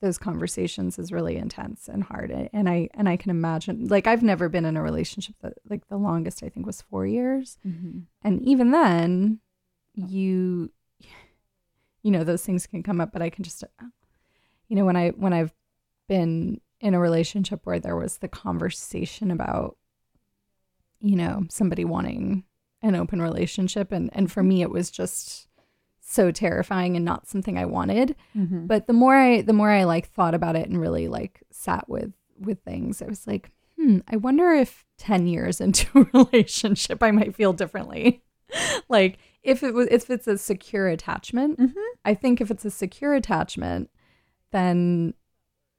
those 0.00 0.18
conversations 0.18 1.00
is 1.00 1.10
really 1.10 1.36
intense 1.36 1.88
and 1.88 2.04
hard. 2.04 2.30
And 2.52 2.68
I 2.68 2.88
and 2.94 3.08
I 3.08 3.16
can 3.16 3.30
imagine 3.30 3.88
like 3.88 4.06
I've 4.06 4.22
never 4.22 4.48
been 4.48 4.64
in 4.64 4.76
a 4.76 4.82
relationship 4.84 5.34
that 5.42 5.54
like 5.68 5.88
the 5.88 5.96
longest 5.96 6.44
I 6.44 6.48
think 6.48 6.64
was 6.64 6.80
4 6.82 7.06
years. 7.06 7.58
mhm. 7.66 8.04
And 8.22 8.40
even 8.42 8.70
then 8.70 9.40
you 9.96 10.70
you 12.04 12.12
know 12.12 12.22
those 12.22 12.44
things 12.46 12.68
can 12.68 12.84
come 12.84 13.00
up 13.00 13.10
but 13.12 13.20
I 13.20 13.30
can 13.30 13.42
just 13.42 13.64
you 14.68 14.76
know 14.76 14.84
when 14.84 14.96
I 14.96 15.10
when 15.10 15.32
I've 15.32 15.52
been 16.08 16.60
in 16.80 16.94
a 16.94 17.00
relationship 17.00 17.60
where 17.64 17.80
there 17.80 17.96
was 17.96 18.18
the 18.18 18.28
conversation 18.28 19.30
about 19.30 19.76
you 21.00 21.16
know 21.16 21.44
somebody 21.48 21.84
wanting 21.84 22.44
an 22.82 22.94
open 22.94 23.20
relationship 23.22 23.92
and 23.92 24.10
and 24.12 24.30
for 24.30 24.42
me 24.42 24.62
it 24.62 24.70
was 24.70 24.90
just 24.90 25.48
so 26.00 26.30
terrifying 26.30 26.96
and 26.96 27.04
not 27.04 27.28
something 27.28 27.58
I 27.58 27.66
wanted 27.66 28.16
Mhm. 28.36 28.66
but 28.66 28.86
the 28.86 28.92
more 28.92 29.14
I 29.14 29.42
the 29.42 29.52
more 29.52 29.70
I 29.70 29.84
like 29.84 30.08
thought 30.08 30.34
about 30.34 30.56
it 30.56 30.68
and 30.68 30.80
really 30.80 31.08
like 31.08 31.42
sat 31.50 31.88
with 31.88 32.12
with 32.40 32.60
things 32.62 33.02
I 33.02 33.06
was 33.06 33.26
like 33.26 33.50
hmm 33.76 33.98
I 34.08 34.16
wonder 34.16 34.52
if 34.52 34.84
10 34.98 35.26
years 35.26 35.60
into 35.60 35.86
a 36.12 36.18
relationship 36.18 37.02
I 37.02 37.10
might 37.10 37.34
feel 37.34 37.52
differently 37.52 38.22
like 38.88 39.18
if 39.42 39.62
it 39.62 39.74
was 39.74 39.88
if 39.90 40.08
it's 40.10 40.26
a 40.26 40.38
secure 40.38 40.88
attachment 40.88 41.58
Mhm. 41.58 41.74
I 42.04 42.14
think 42.14 42.40
if 42.40 42.50
it's 42.50 42.64
a 42.64 42.70
secure 42.70 43.14
attachment 43.14 43.90
then 44.50 45.14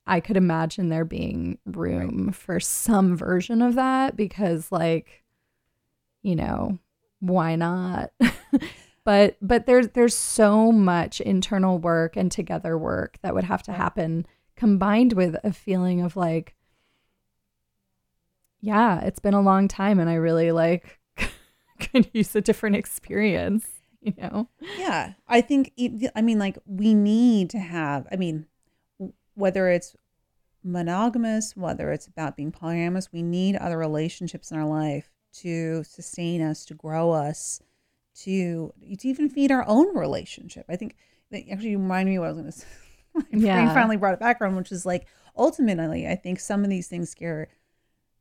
I 0.06 0.20
could 0.20 0.38
imagine 0.38 0.90
there 0.90 1.06
being 1.06 1.60
room 1.66 2.32
for 2.32 2.60
some 2.60 3.16
version 3.16 3.62
of 3.62 3.76
that 3.76 4.16
because 4.16 4.72
like 4.72 5.24
you 6.22 6.36
know, 6.36 6.80
why 7.20 7.56
not? 7.56 8.12
but 9.04 9.38
but 9.42 9.66
there's 9.66 9.90
there's 9.90 10.16
so 10.16 10.72
much 10.72 11.22
internal 11.22 11.78
work 11.78 12.16
and 12.16 12.32
together 12.32 12.78
work 12.78 13.18
that 13.22 13.34
would 13.34 13.46
have 13.46 13.64
to 13.64 13.72
happen 13.72 14.26
combined 14.56 15.14
with 15.14 15.38
a 15.44 15.54
feeling 15.54 16.02
of 16.02 16.16
like 16.16 16.56
yeah, 18.62 19.00
it's 19.02 19.20
been 19.20 19.34
a 19.34 19.42
long 19.42 19.68
time 19.68 20.00
and 20.00 20.10
I 20.10 20.16
really 20.16 20.52
like 20.52 21.00
could 21.80 22.10
use 22.14 22.36
a 22.36 22.42
different 22.42 22.76
experience, 22.76 23.68
you 24.02 24.14
know. 24.18 24.50
Yeah, 24.78 25.14
I 25.28 25.42
think. 25.42 25.72
I 26.16 26.22
mean, 26.22 26.40
like 26.40 26.58
we 26.66 26.94
need 26.94 27.50
to 27.52 27.60
have. 27.60 28.08
I 28.12 28.18
mean, 28.18 28.48
whether 29.40 29.70
it's 29.70 29.96
monogamous, 30.64 31.56
whether 31.56 31.92
it's 31.92 32.08
about 32.08 32.36
being 32.36 32.52
polyamorous, 32.52 33.10
we 33.12 33.22
need 33.24 33.56
other 33.56 33.78
relationships 33.78 34.52
in 34.52 34.58
our 34.58 34.68
life 34.68 35.10
to 35.32 35.84
sustain 35.84 36.42
us, 36.42 36.66
to 36.66 36.74
grow 36.74 37.12
us, 37.12 37.62
to 38.16 38.74
to 39.00 39.08
even 39.08 39.30
feed 39.30 39.52
our 39.52 39.66
own 39.68 39.96
relationship. 39.98 40.66
I 40.70 40.76
think 40.76 40.96
that 41.32 41.44
actually 41.52 41.70
you 41.72 41.80
remind 41.80 42.10
me 42.10 42.20
what 42.20 42.26
I 42.30 42.32
was 42.32 42.38
going 42.40 42.52
to 42.52 42.58
say. 42.58 42.68
My 43.14 43.22
brain 43.32 43.42
Yeah. 43.44 43.74
finally 43.74 43.98
brought 43.98 44.14
it 44.14 44.20
back 44.20 44.42
around, 44.42 44.56
which 44.56 44.72
is 44.72 44.86
like 44.86 45.08
ultimately, 45.38 46.08
I 46.08 46.16
think 46.16 46.40
some 46.40 46.64
of 46.64 46.70
these 46.70 46.88
things 46.88 47.10
scare 47.10 47.48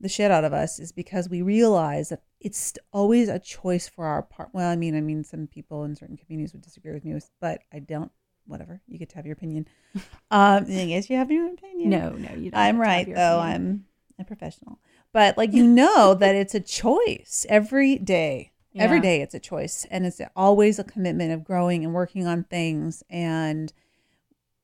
the 0.01 0.09
shit 0.09 0.31
out 0.31 0.45
of 0.45 0.53
us 0.53 0.79
is 0.79 0.93
because 0.93 1.29
we 1.29 1.43
realize 1.43 2.11
that 2.11 2.23
it's 2.41 2.75
always 2.93 3.29
a 3.29 3.41
choice 3.41 3.89
for 3.89 4.07
our 4.07 4.23
part. 4.23 4.51
Well, 4.53 4.71
I 4.71 4.77
mean, 4.77 4.95
I 4.97 5.01
mean, 5.01 5.25
some 5.25 5.49
people 5.49 5.83
in 5.85 5.97
certain 5.97 6.17
communities 6.17 6.53
would 6.53 6.63
disagree 6.63 6.93
with 6.93 7.05
me, 7.05 7.15
with- 7.15 7.31
but 7.41 7.63
I 7.73 7.81
don't. 7.81 8.13
Whatever, 8.49 8.81
you 8.89 8.99
get 8.99 9.11
to 9.11 9.17
have 9.17 9.27
your 9.27 9.35
opinion. 9.35 9.69
Um, 10.31 10.65
I 10.69 10.85
guess 10.87 11.09
you 11.09 11.17
have 11.17 11.31
your 11.31 11.47
opinion. 11.53 11.89
No, 11.91 12.11
no, 12.11 12.35
you 12.35 12.51
don't. 12.51 12.61
I'm 12.61 12.77
get 12.77 12.83
to 12.85 12.89
have 12.91 12.97
right 12.99 13.07
though. 13.15 13.41
opinion. 13.41 13.85
I'm 14.19 14.23
a 14.23 14.25
professional, 14.25 14.79
but 15.13 15.39
like 15.39 15.53
you 15.55 15.65
know 15.67 16.13
that 16.21 16.35
it's 16.35 16.55
a 16.55 16.61
choice 16.61 17.47
every 17.49 17.97
day. 17.97 18.53
Every 18.77 18.99
Yeah. 18.99 19.03
day 19.03 19.23
it's 19.23 19.35
a 19.35 19.41
choice, 19.41 19.87
and 19.91 20.05
it's 20.05 20.21
always 20.37 20.79
a 20.79 20.85
commitment 20.85 21.33
of 21.33 21.45
growing 21.45 21.83
and 21.85 21.95
working 21.95 22.27
on 22.27 22.45
things. 22.45 23.03
And 23.09 23.73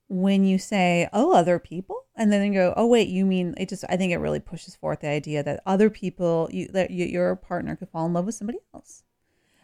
when 0.08 0.44
you 0.44 0.58
say, 0.58 1.08
"Oh, 1.12 1.32
other 1.34 1.58
people," 1.58 2.04
and 2.14 2.30
then 2.32 2.44
you 2.46 2.52
go, 2.52 2.74
"Oh, 2.76 2.86
wait, 2.86 3.08
you 3.08 3.24
mean?" 3.24 3.54
It 3.56 3.68
just 3.70 3.84
I 3.88 3.96
think 3.96 4.12
it 4.12 4.18
really 4.18 4.40
pushes 4.40 4.76
forth 4.76 5.00
the 5.00 5.08
idea 5.08 5.42
that 5.42 5.62
other 5.66 5.88
people, 5.90 6.48
you 6.52 6.68
that 6.68 6.90
you, 6.90 7.06
your 7.06 7.34
partner 7.36 7.74
could 7.76 7.88
fall 7.88 8.06
in 8.06 8.12
love 8.12 8.26
with 8.26 8.34
somebody 8.34 8.58
else 8.74 9.02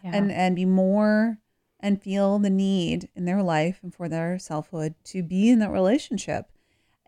Yeah. 0.03 0.11
and 0.15 0.31
and 0.31 0.55
be 0.55 0.65
more 0.65 1.37
and 1.81 2.01
feel 2.01 2.39
the 2.39 2.49
need 2.49 3.09
in 3.15 3.25
their 3.25 3.43
life 3.43 3.79
and 3.83 3.93
for 3.93 4.07
their 4.07 4.37
selfhood 4.39 4.95
to 5.05 5.23
be 5.23 5.49
in 5.49 5.59
that 5.59 5.71
relationship. 5.71 6.51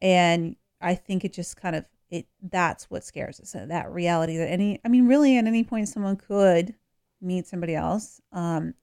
And 0.01 0.55
i 0.83 0.93
think 0.93 1.23
it 1.23 1.33
just 1.33 1.55
kind 1.55 1.75
of 1.75 1.85
it 2.11 2.27
that's 2.51 2.91
what 2.91 3.03
scares 3.03 3.39
us 3.39 3.55
uh, 3.55 3.65
that 3.65 3.91
reality 3.91 4.37
that 4.37 4.49
any 4.49 4.79
i 4.85 4.87
mean 4.87 5.07
really 5.07 5.37
at 5.37 5.45
any 5.45 5.63
point 5.63 5.87
someone 5.87 6.15
could 6.17 6.75
meet 7.21 7.47
somebody 7.47 7.73
else. 7.73 8.21
Um 8.33 8.73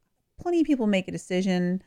plenty 0.40 0.60
of 0.60 0.66
people 0.66 0.86
make 0.86 1.06
a 1.06 1.12
decision 1.12 1.82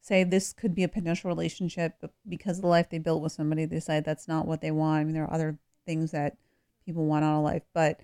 say 0.00 0.24
this 0.24 0.52
could 0.54 0.74
be 0.74 0.82
a 0.84 0.88
potential 0.88 1.28
relationship 1.28 1.96
but 2.00 2.12
because 2.28 2.58
of 2.58 2.62
the 2.62 2.68
life 2.68 2.88
they 2.88 2.98
built 2.98 3.22
with 3.22 3.32
somebody 3.32 3.66
they 3.66 3.76
decide 3.76 4.04
that's 4.04 4.26
not 4.26 4.46
what 4.46 4.60
they 4.62 4.70
want. 4.70 5.00
I 5.00 5.04
mean 5.04 5.14
there 5.14 5.24
are 5.24 5.34
other 5.34 5.58
things 5.84 6.12
that 6.12 6.36
people 6.84 7.04
want 7.04 7.24
out 7.24 7.38
of 7.38 7.44
life 7.44 7.62
but 7.74 8.00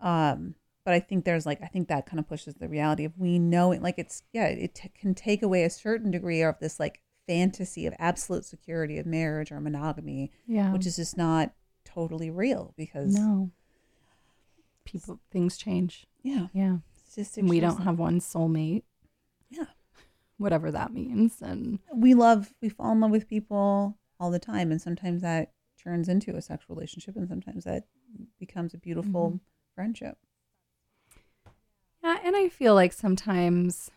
um 0.00 0.54
but 0.86 0.94
i 0.94 1.00
think 1.00 1.24
there's 1.26 1.44
like 1.44 1.60
i 1.62 1.66
think 1.66 1.88
that 1.88 2.06
kind 2.06 2.18
of 2.18 2.26
pushes 2.26 2.54
the 2.54 2.68
reality 2.68 3.04
of 3.04 3.12
we 3.18 3.38
know 3.38 3.72
it 3.72 3.82
like 3.82 3.98
it's 3.98 4.22
yeah 4.32 4.46
it 4.46 4.74
t- 4.74 4.90
can 4.98 5.14
take 5.14 5.42
away 5.42 5.64
a 5.64 5.68
certain 5.70 6.10
degree 6.10 6.40
of 6.42 6.58
this 6.60 6.80
like 6.80 7.02
fantasy 7.26 7.84
of 7.86 7.92
absolute 7.98 8.44
security 8.46 8.96
of 8.98 9.04
marriage 9.04 9.50
or 9.52 9.60
monogamy 9.60 10.30
yeah. 10.46 10.72
which 10.72 10.86
is 10.86 10.96
just 10.96 11.16
not 11.18 11.52
totally 11.84 12.30
real 12.30 12.72
because 12.78 13.14
no. 13.14 13.50
People 14.84 15.18
things 15.32 15.56
change. 15.56 16.06
yeah 16.22 16.46
Yeah. 16.52 16.76
it's 17.04 17.16
just 17.16 17.36
And 17.36 17.48
we 17.50 17.58
don't 17.58 17.82
have 17.82 17.98
one 17.98 18.20
soulmate, 18.20 18.84
yeah 19.50 19.64
whatever 20.38 20.70
that 20.70 20.92
means. 20.92 21.42
And 21.42 21.80
we 21.92 22.14
love 22.14 22.54
we 22.62 22.68
fall 22.68 22.92
in 22.92 23.00
love 23.00 23.10
with 23.10 23.26
people 23.28 23.98
all 24.20 24.30
the 24.30 24.38
time 24.38 24.70
and 24.70 24.80
sometimes 24.80 25.22
that 25.22 25.52
turns 25.82 26.08
into 26.08 26.36
a 26.36 26.40
sexual 26.42 26.76
relationship 26.76 27.16
and 27.16 27.28
sometimes 27.28 27.64
that 27.64 27.84
becomes 28.38 28.72
a 28.74 28.78
beautiful 28.78 29.30
Mm-hmm. 29.30 29.36
friendship 29.74 30.18
And 32.24 32.36
I 32.36 32.48
feel 32.48 32.74
like 32.74 32.92
sometimes 32.92 33.90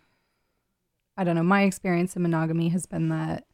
I 1.18 1.24
don't 1.24 1.36
know, 1.36 1.44
my 1.44 1.64
experience 1.64 2.16
in 2.16 2.22
monogamy 2.22 2.70
has 2.70 2.86
been 2.86 3.10
that 3.10 3.46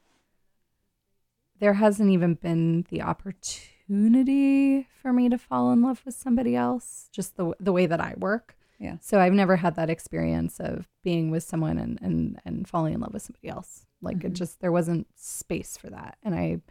there 1.59 1.73
hasn't 1.73 2.11
even 2.11 2.35
been 2.35 2.85
the 2.89 3.01
opportunity 3.01 4.87
for 5.01 5.11
me 5.13 5.29
to 5.29 5.37
fall 5.37 5.71
in 5.71 5.81
love 5.81 6.01
with 6.05 6.13
somebody 6.15 6.55
else, 6.55 7.09
just 7.11 7.37
the 7.37 7.53
the 7.59 7.71
way 7.71 7.85
that 7.85 7.99
I 8.01 8.13
work. 8.17 8.55
Yeah. 8.79 8.97
So 9.01 9.19
I've 9.19 9.33
never 9.33 9.55
had 9.55 9.75
that 9.75 9.89
experience 9.89 10.59
of 10.59 10.87
being 11.03 11.31
with 11.31 11.43
someone 11.43 11.77
and 11.77 11.97
and 12.01 12.39
and 12.45 12.67
falling 12.67 12.93
in 12.93 12.99
love 12.99 13.13
with 13.13 13.23
somebody 13.23 13.47
else. 13.47 13.85
Like 14.01 14.23
it 14.23 14.33
Mhm. 14.33 14.35
just 14.35 14.59
there 14.59 14.71
wasn't 14.71 15.07
space 15.15 15.77
for 15.77 15.89
that. 15.89 16.17
And 16.23 16.35
I 16.35 16.61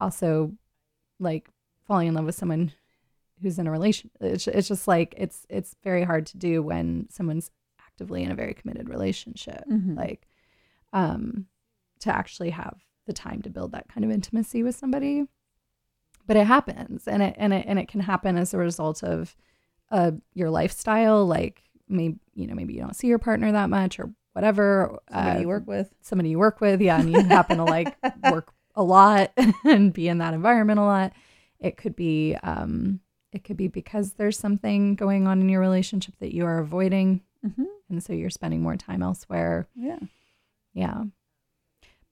also 0.00 0.52
like 1.18 1.50
falling 1.86 2.08
in 2.08 2.14
love 2.14 2.24
with 2.24 2.36
someone 2.36 2.72
who's 3.42 3.58
in 3.58 3.66
a 3.66 3.70
relation 3.70 4.10
it's, 4.20 4.46
it's 4.48 4.68
just 4.68 4.86
like 4.88 5.14
it's 5.16 5.46
it's 5.48 5.74
very 5.82 6.02
hard 6.04 6.26
to 6.26 6.36
do 6.36 6.62
when 6.62 7.06
someone's 7.10 7.50
actively 7.80 8.22
in 8.22 8.30
a 8.30 8.34
very 8.34 8.54
committed 8.54 8.88
relationship 8.88 9.62
Mhm. 9.70 9.96
like 9.96 10.26
um 10.92 11.46
to 12.00 12.14
actually 12.14 12.50
have 12.50 12.78
the 13.06 13.12
time 13.12 13.42
to 13.42 13.50
build 13.50 13.72
that 13.72 13.88
kind 13.88 14.04
of 14.04 14.10
intimacy 14.10 14.62
with 14.62 14.76
somebody 14.76 15.24
but 16.26 16.36
it 16.36 16.46
happens 16.46 17.08
and 17.08 17.22
it 17.22 17.34
and 17.38 17.52
it 17.52 17.64
and 17.66 17.78
it 17.78 17.88
can 17.88 18.00
happen 18.00 18.36
as 18.36 18.54
a 18.54 18.58
result 18.58 19.02
of 19.02 19.36
uh 19.90 20.12
your 20.34 20.50
lifestyle 20.50 21.26
like 21.26 21.62
maybe 21.88 22.18
you 22.34 22.46
know 22.46 22.54
maybe 22.54 22.74
you 22.74 22.80
don't 22.80 22.94
see 22.96 23.08
your 23.08 23.18
partner 23.18 23.50
that 23.52 23.68
much 23.70 23.98
or 23.98 24.12
whatever 24.32 24.96
somebody 25.10 25.38
uh, 25.38 25.40
you 25.40 25.48
work 25.48 25.66
with 25.66 25.92
somebody 26.02 26.28
you 26.30 26.38
work 26.38 26.60
with, 26.60 26.80
yeah, 26.80 27.00
and 27.00 27.10
you 27.12 27.20
happen 27.36 27.56
to 27.56 27.64
like 27.64 27.96
work 28.22 28.52
a 28.76 28.82
lot 28.82 29.32
and 29.64 29.92
be 29.92 30.06
in 30.06 30.18
that 30.18 30.34
environment 30.34 30.78
a 30.78 30.84
lot. 30.84 31.12
It 31.58 31.76
could 31.76 31.96
be 31.96 32.36
um 32.44 33.00
it 33.32 33.44
could 33.44 33.56
be 33.56 33.68
because 33.68 34.14
there's 34.14 34.38
something 34.38 34.94
going 34.94 35.26
on 35.26 35.40
in 35.40 35.48
your 35.48 35.60
relationship 35.60 36.14
that 36.18 36.34
you 36.34 36.44
are 36.46 36.58
avoiding 36.58 37.22
hmm 37.42 37.64
and 37.88 38.02
so 38.02 38.12
you're 38.12 38.30
spending 38.30 38.62
more 38.62 38.76
time 38.76 39.02
elsewhere. 39.02 39.66
yeah 39.74 39.98
Yeah. 40.74 41.04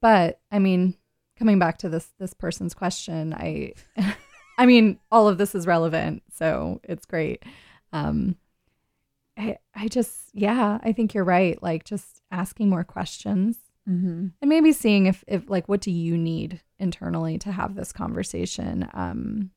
But 0.00 0.40
I 0.50 0.58
mean, 0.58 0.96
coming 1.38 1.58
back 1.58 1.78
to 1.78 1.88
this 1.88 2.12
this 2.18 2.34
person's 2.34 2.74
question, 2.74 3.32
I 3.32 3.74
I 4.58 4.66
mean, 4.66 4.98
all 5.12 5.28
of 5.28 5.38
this 5.38 5.54
is 5.54 5.66
relevant, 5.66 6.24
so 6.34 6.80
it's 6.82 7.06
great. 7.06 7.44
Um 7.92 8.36
I 9.36 9.58
I 9.74 9.88
just 9.88 10.30
yeah, 10.34 10.78
I 10.82 10.92
think 10.92 11.14
you're 11.14 11.24
right. 11.24 11.62
Like 11.62 11.84
just 11.84 12.22
asking 12.30 12.68
more 12.68 12.84
questions 12.84 13.56
mm-hmm. 13.88 14.26
and 14.40 14.48
maybe 14.48 14.72
seeing 14.72 15.06
if 15.06 15.24
if 15.26 15.48
like 15.48 15.68
what 15.68 15.80
do 15.80 15.90
you 15.90 16.18
need 16.18 16.60
internally 16.78 17.38
to 17.38 17.52
have 17.52 17.74
this 17.74 17.92
conversation 17.92 18.88
um 18.92 19.50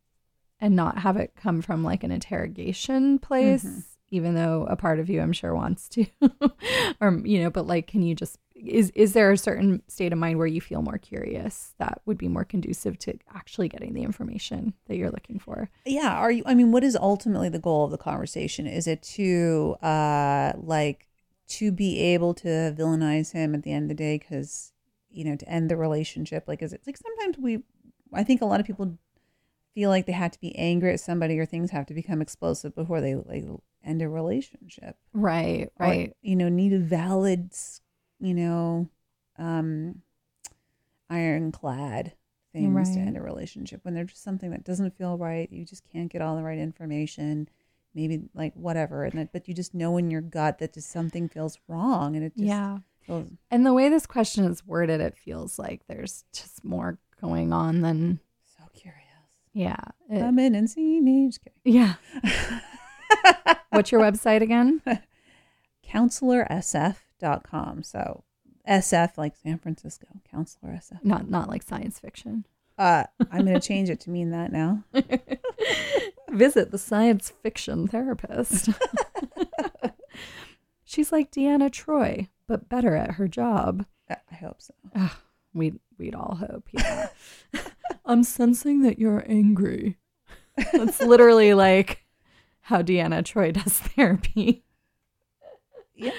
and 0.62 0.76
not 0.76 0.99
have 0.99 1.18
it 1.18 1.34
come 1.36 1.62
from 1.62 1.84
like 1.84 2.03
an 2.03 2.12
interrogation 2.12 3.20
place 3.20 3.66
Mhm. 3.66 3.84
even 4.12 4.36
though 4.36 4.66
a 4.70 4.76
part 4.76 4.99
of 4.99 5.09
you 5.09 5.20
i'm 5.22 5.34
sure 5.34 5.53
wants 5.55 5.89
to. 5.89 6.05
Or 7.01 7.20
you 7.26 7.39
know 7.41 7.49
but 7.49 7.66
like 7.68 7.88
can 7.88 8.01
you 8.03 8.14
just 8.16 8.38
is 8.55 8.91
is 8.91 9.14
there 9.14 9.32
a 9.32 9.38
certain 9.38 9.82
state 9.88 10.14
of 10.14 10.20
mind 10.20 10.38
where 10.38 10.45
you 10.45 10.62
feel 10.62 10.84
more 10.84 10.99
curious 10.99 11.74
that 11.80 11.99
would 12.05 12.18
be 12.20 12.28
more 12.28 12.45
conducive 12.45 12.99
to 12.99 13.18
actually 13.34 13.68
getting 13.68 13.93
the 13.95 14.03
information 14.03 14.74
that 14.88 14.97
you're 14.97 15.09
looking 15.09 15.39
for? 15.39 15.70
Yeah. 15.86 16.12
Are 16.14 16.32
you 16.32 16.43
i 16.45 16.53
mean 16.53 16.72
what 16.72 16.84
is 16.84 16.95
ultimately 16.95 17.49
the 17.49 17.57
goal 17.59 17.86
of 17.86 17.91
the 17.91 17.97
conversation? 17.97 18.68
Is 18.68 18.86
it 18.86 19.01
to 19.18 19.76
uh 19.82 20.53
like 20.57 21.07
to 21.57 21.72
be 21.72 21.99
able 21.99 22.34
to 22.36 22.47
villainize 22.78 23.32
him 23.34 23.55
at 23.55 23.64
the 23.64 23.72
end 23.74 23.86
of 23.86 23.89
the 23.89 24.03
day 24.03 24.20
because 24.20 24.74
you 25.09 25.24
know 25.26 25.36
to 25.36 25.49
end 25.49 25.70
the 25.72 25.78
relationship? 25.78 26.47
Like 26.47 26.62
is 26.62 26.72
it 26.72 26.82
like 26.86 26.97
sometimes 26.97 27.39
we 27.39 27.64
i 28.14 28.24
think 28.24 28.41
a 28.41 28.45
lot 28.45 28.59
of 28.59 28.66
people 28.68 28.95
feel 29.74 29.89
like 29.89 30.05
they 30.05 30.11
have 30.11 30.32
to 30.32 30.39
be 30.39 30.55
angry 30.57 30.93
at 30.93 30.99
somebody 30.99 31.39
or 31.39 31.45
things 31.45 31.72
have 31.72 31.86
to 31.88 31.93
become 31.93 32.22
explosive 32.22 32.76
before 32.76 33.01
they 33.01 33.15
like 33.15 33.45
end 33.84 34.01
a 34.01 34.09
relationship. 34.09 34.97
Right 35.13 35.69
or, 35.80 35.88
right. 35.88 36.15
you 36.22 36.36
know 36.36 36.49
need 36.49 36.74
a 36.74 36.80
valid 36.80 37.51
you 38.19 38.34
know 38.34 38.88
um 39.38 40.01
ironclad 41.09 42.13
things 42.53 42.93
to 42.93 42.99
end 42.99 43.17
a 43.17 43.22
relationship 43.22 43.84
when 43.84 43.93
there's 43.93 44.11
just 44.11 44.24
something 44.24 44.51
that 44.51 44.63
doesn't 44.63 44.97
feel 44.97 45.17
right 45.17 45.51
you 45.51 45.65
just 45.65 45.84
can't 45.89 46.11
get 46.11 46.22
all 46.22 46.36
the 46.36 46.43
right 46.43 46.59
information 46.59 47.47
maybe 47.93 48.24
like 48.34 48.53
whatever 48.55 49.03
and 49.03 49.30
but 49.32 49.47
you 49.47 49.53
just 49.53 49.74
know 49.74 49.97
in 49.97 50.11
your 50.11 50.22
gut 50.22 50.59
that 50.59 50.74
just 50.74 50.89
something 50.89 51.30
feels 51.30 51.57
wrong 51.67 52.15
and 52.15 52.26
it 52.26 52.34
just 52.36 52.47
yeah. 52.47 52.78
feels 53.01 53.30
and 53.49 53.65
the 53.65 53.74
way 53.74 53.89
this 53.89 54.05
question 54.05 54.45
is 54.45 54.65
worded 54.65 54.99
it 54.99 55.17
feels 55.17 55.57
like 55.57 55.82
there's 55.88 56.26
just 56.34 56.63
more 56.63 56.97
going 57.22 57.53
on 57.53 57.82
than 57.82 58.19
yeah 59.54 59.76
it- 60.10 60.20
come 60.20 60.39
in 60.39 60.56
and 60.56 60.70
see 60.70 60.99
me 61.02 61.28
just 61.28 61.41
kidding 61.43 61.60
yeah 61.64 61.93
what's 63.72 63.91
your 63.91 64.02
website 64.02 64.41
again 64.41 64.82
counselorsf.com 65.88 67.84
so 67.84 68.24
sf 68.68 69.18
like 69.18 69.36
san 69.36 69.58
francisco 69.58 70.08
counselor 70.30 70.72
sf 70.74 71.04
not 71.04 71.30
not 71.30 71.49
like 71.49 71.64
science 71.64 71.99
fiction 71.99 72.45
Uh, 72.78 73.04
I'm 73.32 73.45
going 73.45 73.60
to 73.60 73.68
change 73.68 73.89
it 73.91 73.99
to 74.02 74.10
mean 74.10 74.32
that 74.32 74.52
now. 74.52 74.84
Visit 76.32 76.72
the 76.72 76.80
science 76.80 77.32
fiction 77.43 77.88
therapist. 77.88 78.70
She's 80.84 81.12
like 81.12 81.30
Deanna 81.32 81.70
Troi, 81.70 82.30
but 82.47 82.70
better 82.70 82.95
at 82.95 83.12
her 83.16 83.28
job. 83.28 83.86
I 84.10 84.16
I 84.32 84.36
hope 84.36 84.62
so. 84.62 84.74
We'd 85.54 85.80
we'd 85.99 86.16
all 86.16 86.36
hope, 86.36 86.70
yeah. 86.72 87.10
I'm 88.12 88.24
sensing 88.24 88.82
that 88.84 88.99
you're 88.99 89.24
angry. 89.28 89.97
That's 90.74 91.01
literally 91.01 91.53
like 91.53 92.05
how 92.62 92.82
Deanna 92.82 93.24
Troi 93.24 93.51
does 93.53 93.74
therapy. 93.80 94.64
Yeah. 95.95 96.12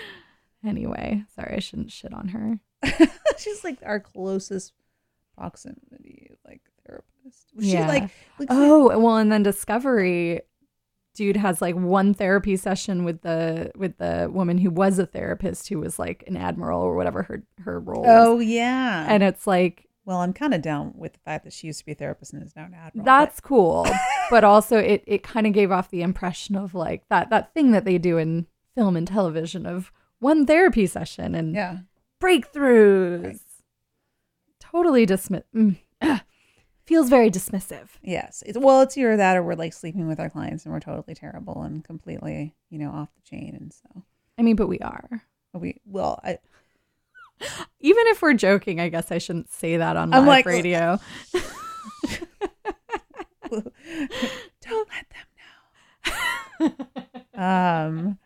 Anyway, 0.65 1.25
sorry, 1.35 1.55
I 1.57 1.61
shouldn't 1.61 1.91
shit 1.91 2.13
on 2.15 2.29
her. 2.29 2.61
She's 3.39 3.65
like 3.65 3.79
our 3.85 4.01
closest 4.01 4.73
proximity, 5.37 6.31
like 6.47 6.61
therapist. 6.87 7.49
She 7.61 7.73
Yeah. 7.73 7.89
like, 7.89 8.11
like 8.39 8.49
Oh, 8.51 8.97
well, 8.99 9.17
and 9.17 9.31
then 9.31 9.43
Discovery 9.43 10.43
dude 11.15 11.37
has 11.37 11.61
like 11.61 11.75
one 11.75 12.15
therapy 12.15 12.57
session 12.57 13.05
with 13.05 13.21
the 13.21 13.71
with 13.77 13.99
the 13.99 14.31
woman 14.33 14.57
who 14.57 14.71
was 14.71 14.99
a 14.99 15.05
therapist 15.05 15.69
who 15.69 15.79
was 15.79 15.99
like 15.99 16.25
an 16.27 16.39
admiral 16.39 16.81
or 16.81 16.97
whatever 16.97 17.23
her 17.25 17.43
her 17.59 17.79
role 17.81 18.03
oh 18.09 18.37
was. 18.37 18.47
yeah. 18.47 19.05
And 19.09 19.23
it's 19.23 19.47
like 19.47 19.89
well, 20.05 20.19
I'm 20.19 20.33
kind 20.33 20.53
of 20.53 20.63
down 20.63 20.95
with 20.97 21.13
the 21.13 21.19
fact 21.21 21.45
that 21.45 21.53
she 21.53 21.69
used 21.69 21.79
to 21.81 21.87
be 21.87 21.93
a 21.93 21.95
therapist 21.95 22.33
and 22.33 22.43
is 22.43 22.57
now 22.57 22.65
an 22.65 22.75
admiral. 22.75 23.05
that's 23.05 23.41
cool 23.41 23.87
but 24.31 24.45
also 24.45 24.77
it 24.79 25.03
it 25.07 25.23
kind 25.23 25.47
of 25.47 25.53
gave 25.53 25.71
off 25.71 25.91
the 25.91 26.03
impression 26.03 26.57
of 26.57 26.75
like 26.75 27.03
that 27.09 27.31
that 27.31 27.53
thing 27.55 27.71
that 27.73 27.85
they 27.85 27.99
do 27.99 28.19
in 28.19 28.47
film 28.75 28.97
and 28.97 29.07
television 29.07 29.67
of 29.67 29.93
one 30.19 30.47
therapy 30.47 30.87
session 30.87 31.35
and 31.35 31.55
yeah. 31.55 31.79
breakthroughs 32.21 33.25
Right. 33.25 33.37
totally 34.61 35.05
dismiss 35.07 35.43
mm, 35.55 35.77
feels 36.87 37.09
very 37.09 37.31
dismissive 37.31 37.89
Yes. 38.03 38.43
It's, 38.47 38.59
well, 38.59 38.81
it's 38.83 38.97
either 38.99 39.17
that 39.17 39.37
or 39.37 39.43
we're 39.43 39.55
like 39.55 39.73
sleeping 39.73 40.09
with 40.09 40.19
our 40.19 40.29
clients 40.31 40.65
and 40.65 40.73
we're 40.75 40.81
totally 40.81 41.15
terrible 41.15 41.63
and 41.63 41.85
completely, 41.85 42.55
you 42.71 42.79
know, 42.79 42.91
off 42.91 43.09
the 43.15 43.23
chain. 43.23 43.55
And 43.59 43.73
so 43.73 44.03
i 44.39 44.43
mean 44.43 44.57
but 44.57 44.67
we 44.67 44.79
are 44.81 45.23
we, 45.55 45.81
well, 45.85 46.19
I, 46.25 46.39
even 47.81 48.07
if 48.09 48.23
we're 48.23 48.35
joking 48.35 48.81
i 48.81 48.89
guess 48.89 49.11
i 49.13 49.19
shouldn't 49.19 49.51
say 49.51 49.77
that 49.77 49.97
on 49.97 50.13
I'm 50.15 50.21
live 50.21 50.29
like- 50.29 50.47
radio 50.47 50.99
don't 53.51 54.89
let 54.89 55.07
them 56.61 56.75
know. 57.37 57.43
um, 57.43 58.19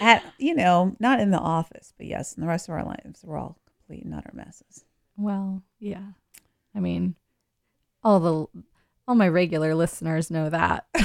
at 0.00 0.24
you 0.38 0.54
know, 0.54 0.96
not 0.98 1.20
in 1.20 1.30
the 1.30 1.38
office, 1.38 1.92
but 1.96 2.06
yes, 2.06 2.32
in 2.34 2.40
the 2.40 2.46
rest 2.48 2.68
of 2.68 2.74
our 2.74 2.84
lives, 2.84 3.20
we're 3.24 3.38
all 3.38 3.56
complete 3.86 4.04
and 4.04 4.14
utter 4.14 4.30
messes. 4.34 4.84
well 5.16 5.62
yeah 5.80 6.02
i 6.74 6.80
mean 6.80 7.14
all 8.04 8.20
the 8.20 8.46
all 9.06 9.14
my 9.14 9.28
regular 9.28 9.74
listeners 9.74 10.30
know 10.30 10.48
that 10.50 10.86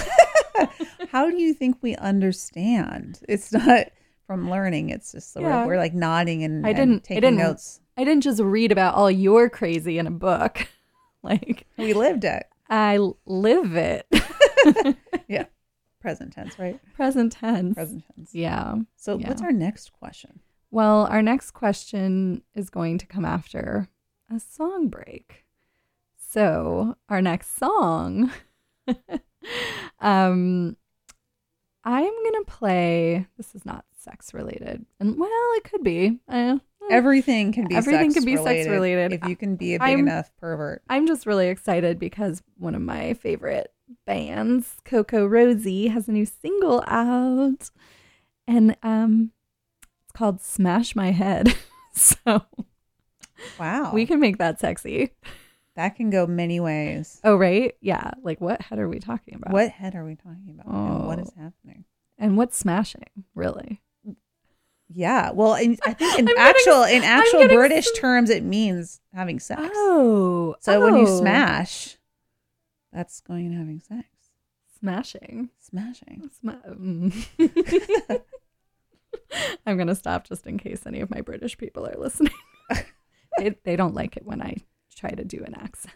How 1.11 1.29
do 1.29 1.37
you 1.39 1.53
think 1.53 1.77
we 1.81 1.95
understand? 1.95 3.19
It's 3.29 3.51
not 3.53 3.87
from 4.27 4.49
learning. 4.49 4.89
It's 4.89 5.11
just 5.11 5.35
Yeah. 5.39 5.61
we're, 5.65 5.73
we're 5.73 5.77
like 5.77 5.93
nodding 5.93 6.43
and, 6.43 6.65
I 6.65 6.73
didn't- 6.73 7.03
I 7.05 7.07
taking 7.07 7.21
didn't- 7.21 7.37
notes. 7.37 7.79
I 7.97 8.03
didn't 8.03 8.23
just 8.23 8.39
read 8.41 8.71
about 8.71 8.95
all 8.95 9.11
your 9.11 9.49
crazy 9.49 9.97
in 9.97 10.07
a 10.07 10.11
book. 10.11 10.67
Like 11.25 11.67
We 11.77 11.93
lived 11.93 12.25
it. 12.25 12.47
I 12.69 12.99
live 13.25 13.75
it. 13.75 14.07
Yeah, 15.29 15.45
present 16.01 16.33
tense, 16.33 16.59
right? 16.59 16.77
Present 16.95 17.31
tense. 17.31 17.75
Present 17.75 18.03
tense. 18.13 18.35
Yeah. 18.35 18.75
So, 18.97 19.17
Yeah. 19.17 19.29
what's 19.29 19.41
our 19.41 19.53
next 19.53 19.93
question? 19.93 20.41
Well, 20.69 21.05
our 21.05 21.21
next 21.21 21.51
question 21.51 22.41
is 22.55 22.69
going 22.69 22.97
to 22.97 23.05
come 23.05 23.23
after 23.23 23.87
a 24.29 24.37
song 24.39 24.89
break. 24.89 25.45
So, 26.17 26.97
our 27.07 27.21
next 27.21 27.57
song 27.57 28.31
um 30.01 30.75
I'm 31.85 32.03
going 32.23 32.43
to 32.45 32.45
play 32.47 33.27
this 33.37 33.55
is 33.55 33.65
not 33.65 33.85
sex 34.03 34.33
related. 34.33 34.85
And 34.99 35.17
well, 35.19 35.29
it 35.55 35.63
could 35.63 35.83
be. 35.83 36.19
Uh, 36.27 36.57
Everything 36.91 37.53
can 37.53 37.67
be 37.67 37.75
Everything 37.75 38.11
sex 38.11 38.25
can 38.25 38.25
be 38.25 38.35
sex 38.43 38.67
related 38.67 39.13
if 39.13 39.23
you 39.25 39.35
can 39.37 39.55
be 39.55 39.75
a 39.75 39.79
big 39.79 39.87
I'm- 39.89 39.99
enough 39.99 40.31
pervert. 40.37 40.81
I'm 40.89 41.07
just 41.07 41.25
really 41.25 41.47
excited 41.47 41.97
because 41.97 42.43
one 42.57 42.75
of 42.75 42.81
my 42.81 43.13
favorite 43.13 43.71
bands, 44.05 44.75
CocoRosie, 44.85 45.89
has 45.91 46.09
a 46.09 46.11
new 46.11 46.25
single 46.25 46.83
out. 46.87 47.69
And 48.47 48.75
um 48.83 49.31
it's 50.03 50.11
called 50.11 50.41
Smash 50.41 50.93
My 50.95 51.11
Head. 51.11 51.55
so 51.93 52.43
Wow, 53.59 53.91
we 53.93 54.05
can 54.05 54.19
make 54.19 54.37
that 54.39 54.59
sexy. 54.59 55.11
that 55.75 55.95
can 55.95 56.09
go 56.09 56.27
many 56.27 56.59
ways. 56.59 57.19
Oh, 57.23 57.35
right? 57.37 57.75
Yeah. 57.81 58.11
Like 58.23 58.41
what 58.41 58.61
head 58.61 58.79
are 58.79 58.89
we 58.89 58.99
talking 58.99 59.35
about? 59.35 59.53
What 59.53 59.69
head 59.71 59.95
are 59.95 60.03
we 60.05 60.15
talking 60.15 60.49
about? 60.59 60.67
And 60.67 61.07
what 61.07 61.19
is 61.19 61.31
Oh. 61.37 61.41
happening? 61.41 61.85
And 62.17 62.37
what's 62.37 62.57
smashing, 62.57 63.23
really? 63.35 63.81
Yeah, 64.93 65.31
well, 65.31 65.55
in, 65.55 65.77
I 65.85 65.93
think 65.93 66.19
in 66.19 66.27
I'm 66.29 66.35
getting- 66.35 66.41
actual 66.41 66.83
in 66.83 67.03
actual 67.03 67.47
British 67.47 67.85
some- 67.85 67.95
terms, 67.95 68.29
it 68.29 68.43
means 68.43 69.01
having 69.13 69.39
sex. 69.39 69.61
Oh. 69.73 70.55
so 70.59 70.81
when 70.81 70.95
you 70.95 71.07
oh. 71.07 71.19
smash, 71.19 71.97
that's 72.91 73.21
going 73.21 73.47
and 73.47 73.57
having 73.57 73.79
sex. 73.79 74.07
Smashing. 74.79 75.49
Smashing. 75.59 76.29
Sma- 76.39 76.59
mm. 76.69 77.25
I'm 79.65 79.77
going 79.77 79.87
to 79.87 79.95
stop 79.95 80.27
just 80.27 80.45
in 80.45 80.57
case 80.57 80.85
any 80.85 80.99
of 80.99 81.09
my 81.09 81.21
British 81.21 81.57
people 81.57 81.87
are 81.87 81.95
listening. 81.97 82.33
they, 83.37 83.55
they 83.63 83.75
don't 83.75 83.95
like 83.95 84.17
it 84.17 84.25
when 84.25 84.41
I 84.41 84.57
try 84.95 85.11
to 85.11 85.23
do 85.23 85.43
an 85.43 85.55
accent. 85.55 85.93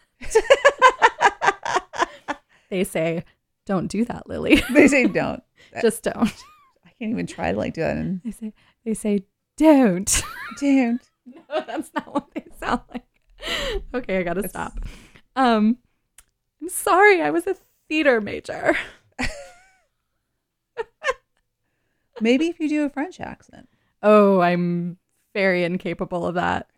they 2.70 2.82
say, 2.84 3.24
don't 3.66 3.88
do 3.88 4.04
that, 4.06 4.28
Lily. 4.28 4.62
They 4.70 4.88
say 4.88 5.06
don't. 5.06 5.42
just 5.80 6.02
don't. 6.02 6.32
I 6.86 6.90
can't 6.98 7.10
even 7.10 7.26
try 7.26 7.52
to 7.52 7.58
like 7.58 7.74
do 7.74 7.82
that. 7.82 7.96
And 7.96 8.20
They 8.24 8.30
say, 8.30 8.52
they 8.88 8.94
say, 8.94 9.24
don't. 9.58 10.22
don't. 10.60 11.02
no, 11.26 11.42
that's 11.66 11.90
not 11.94 12.12
what 12.14 12.28
they 12.34 12.44
sound 12.58 12.80
like. 12.90 13.04
Okay, 13.94 14.18
I 14.18 14.22
got 14.22 14.34
to 14.34 14.40
It's- 14.40 14.50
stop. 14.50 14.72
Um, 15.36 15.76
I'm 16.60 16.68
sorry. 16.68 17.20
I 17.22 17.30
was 17.30 17.46
a 17.46 17.54
theater 17.88 18.20
major. 18.20 18.76
Maybe 22.20 22.48
if 22.48 22.58
you 22.58 22.68
do 22.68 22.84
a 22.84 22.88
French 22.90 23.20
accent. 23.20 23.68
Oh, 24.02 24.40
I'm 24.40 24.98
very 25.34 25.62
incapable 25.62 26.26
of 26.26 26.34
that. 26.34 26.68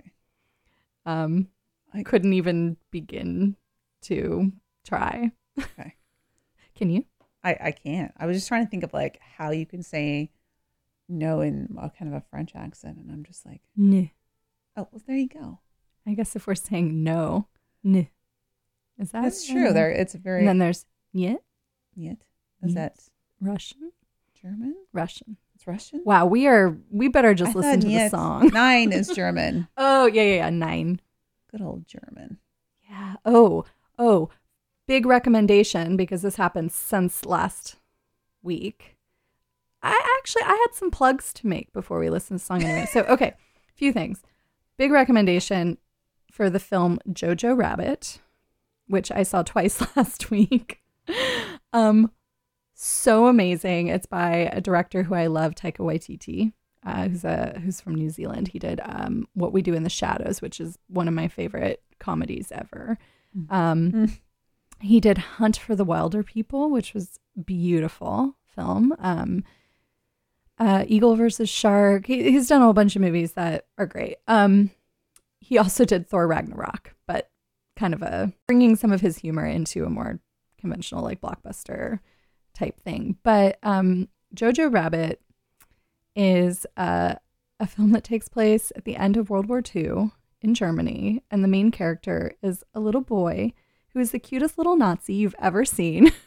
Um, 1.07 1.49
I 1.95 2.01
I- 2.01 2.03
couldn't 2.03 2.35
even 2.35 2.77
begin 2.91 3.57
to 4.03 4.53
try. 4.87 5.31
Okay. 5.59 5.95
Can 6.75 6.91
you? 6.91 7.05
I, 7.43 7.57
I 7.59 7.71
can't. 7.73 8.13
I 8.19 8.27
was 8.27 8.37
just 8.37 8.49
trying 8.49 8.67
to 8.67 8.71
think 8.71 8.83
of 8.83 8.93
like 8.93 9.19
how 9.39 9.51
you 9.51 9.65
can 9.65 9.83
say 9.83 10.31
no 11.11 11.41
in 11.41 11.77
a 11.79 11.91
kind 11.91 12.13
of 12.13 12.17
a 12.17 12.25
French 12.31 12.53
accent, 12.55 12.99
and 12.99 13.11
I'm 13.11 13.25
just 13.25 13.45
like, 13.45 13.61
No. 13.77 14.09
oh, 14.77 14.89
well, 14.91 15.03
there 15.07 15.17
you 15.17 15.29
go. 15.29 15.59
I 16.07 16.15
guess 16.15 16.35
if 16.37 16.47
we're 16.47 16.55
saying 16.55 17.03
no, 17.03 17.49
no. 17.83 18.07
Is 18.99 19.13
that 19.13 19.23
That's 19.23 19.47
true. 19.47 19.73
There, 19.73 19.91
it's 19.91 20.15
a 20.15 20.19
very 20.19 20.41
And 20.41 20.49
then 20.49 20.59
there's 20.59 20.85
yet 21.13 21.43
yet. 21.95 22.19
Is 22.63 22.75
that 22.75 22.97
Russian. 23.41 23.93
German? 24.41 24.75
Russian. 24.93 25.37
It's 25.55 25.67
Russian. 25.67 26.03
Wow, 26.05 26.27
we 26.27 26.47
are. 26.47 26.77
We 26.91 27.09
better 27.09 27.35
just 27.35 27.55
I 27.55 27.59
listen 27.59 27.81
to 27.81 27.87
the 27.87 28.09
song. 28.09 28.49
Nine 28.53 28.93
is 28.93 29.09
German. 29.09 29.69
Oh 29.77 30.07
yeah, 30.07 30.23
yeah, 30.23 30.35
yeah. 30.37 30.51
Nine. 30.51 31.01
Good 31.51 31.61
old 31.63 31.87
German. 31.87 32.39
Yeah. 32.89 33.17
Oh, 33.25 33.65
oh. 33.99 34.31
Big 34.87 35.07
recommendation 35.07 35.97
because 35.97 36.23
this 36.23 36.37
happened 36.37 36.73
since 36.73 37.25
last 37.25 37.77
week. 38.43 38.97
I 39.83 40.16
actually 40.18 40.43
I 40.43 40.49
had 40.66 40.74
some 40.74 40.91
plugs 40.91 41.33
to 41.35 41.47
make 41.47 41.72
before 41.72 41.99
we 41.99 42.11
listen 42.11 42.37
to 42.37 42.41
the 42.43 42.47
song 42.47 42.62
anyway. 42.62 42.87
So 42.91 43.03
okay, 43.03 43.28
a 43.28 43.72
few 43.74 43.93
things. 43.93 44.22
Big 44.76 44.91
recommendation 44.93 45.78
for 46.31 46.49
the 46.51 46.59
film 46.61 46.99
Jojo 47.09 47.57
Rabbit, 47.57 48.20
which 48.87 49.11
I 49.11 49.22
saw 49.22 49.43
twice 49.43 49.81
last 49.97 50.31
week. 50.31 50.81
Um, 51.72 52.11
so 52.74 53.26
amazing. 53.26 53.89
It's 53.89 54.07
by 54.07 54.51
a 54.53 54.61
director 54.61 55.03
who 55.03 55.14
I 55.14 55.26
love, 55.26 55.55
Taika 55.55 55.78
Waititi, 55.78 56.53
uh, 56.85 57.09
who's 57.09 57.24
a 57.24 57.59
who's 57.62 57.81
from 57.81 57.95
New 57.95 58.11
Zealand. 58.11 58.49
He 58.49 58.59
did 58.59 58.81
um, 58.85 59.26
What 59.35 59.53
We 59.53 59.61
Do 59.62 59.74
in 59.74 59.83
the 59.83 59.91
Shadows, 59.91 60.41
which 60.41 60.61
is 60.61 60.78
one 60.89 61.09
of 61.09 61.14
my 61.14 61.28
favorite 61.28 61.83
comedies 61.99 62.53
ever. 62.53 62.99
Um, 63.49 63.93
Mm. 63.93 64.18
He 64.83 64.99
did 64.99 65.18
Hunt 65.18 65.59
for 65.59 65.76
the 65.76 65.85
Wilderpeople, 65.85 66.70
which 66.70 66.95
was 66.95 67.18
beautiful 67.45 68.37
film. 68.47 68.95
Um, 68.99 69.45
uh, 70.61 70.85
Eagle 70.87 71.17
versus 71.17 71.49
Shark. 71.49 72.07
He, 72.07 72.31
he's 72.31 72.47
done 72.47 72.61
a 72.61 72.65
whole 72.65 72.75
bunch 72.75 72.95
of 72.95 73.03
movies 73.03 73.33
that 73.33 73.67
are 73.79 73.87
great. 73.87 74.19
Um, 74.29 74.71
he 75.41 75.59
also 75.59 75.85
did 75.85 76.07
Thor 76.07 76.29
Ragnarok, 76.29 76.95
but 77.07 77.31
kind 77.77 77.95
of 77.95 78.03
a 78.03 78.33
bringing 78.47 78.77
some 78.77 78.93
of 78.93 79.01
his 79.01 79.19
humor 79.19 79.47
into 79.47 79.85
a 79.85 79.91
more 79.91 80.21
conventional 80.61 81.03
like 81.03 81.23
blockbuster 81.23 82.01
type 82.55 82.79
thing. 82.79 83.17
But 83.23 83.59
um, 83.63 84.09
Jojo 84.37 84.73
Rabbit 84.73 85.23
is 86.15 86.67
uh, 86.77 87.15
a 87.59 87.67
film 87.67 87.93
that 87.93 88.05
takes 88.05 88.29
place 88.29 88.71
at 88.77 88.85
the 88.85 88.97
end 88.97 89.17
of 89.17 89.31
World 89.31 89.49
War 89.49 89.63
II 89.75 90.11
in 90.43 90.55
Germany, 90.55 91.23
and 91.31 91.43
the 91.43 91.49
main 91.49 91.71
character 91.71 92.33
is 92.43 92.63
a 92.75 92.81
little 92.81 93.01
boy 93.01 93.55
who 93.95 93.99
is 93.99 94.11
the 94.11 94.19
cutest 94.19 94.59
little 94.59 94.77
Nazi 94.77 95.15
you've 95.15 95.35
ever 95.39 95.65
seen. 95.65 96.13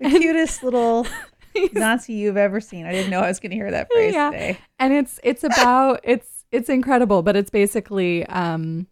The 0.00 0.10
cutest 0.10 0.62
little 0.62 1.06
Nazi 1.72 2.12
you've 2.14 2.36
ever 2.36 2.60
seen. 2.60 2.86
I 2.86 2.92
didn't 2.92 3.10
know 3.10 3.20
I 3.20 3.28
was 3.28 3.40
going 3.40 3.50
to 3.50 3.56
hear 3.56 3.70
that 3.70 3.88
phrase 3.92 4.14
Yeah. 4.14 4.30
today. 4.30 4.58
and 4.78 4.92
it's 4.92 5.20
it's 5.22 5.44
about 5.44 6.00
it's 6.04 6.44
it's 6.52 6.68
incredible 6.68 7.22
but 7.22 7.36
it's 7.36 7.50
basically 7.50 8.24
um 8.26 8.86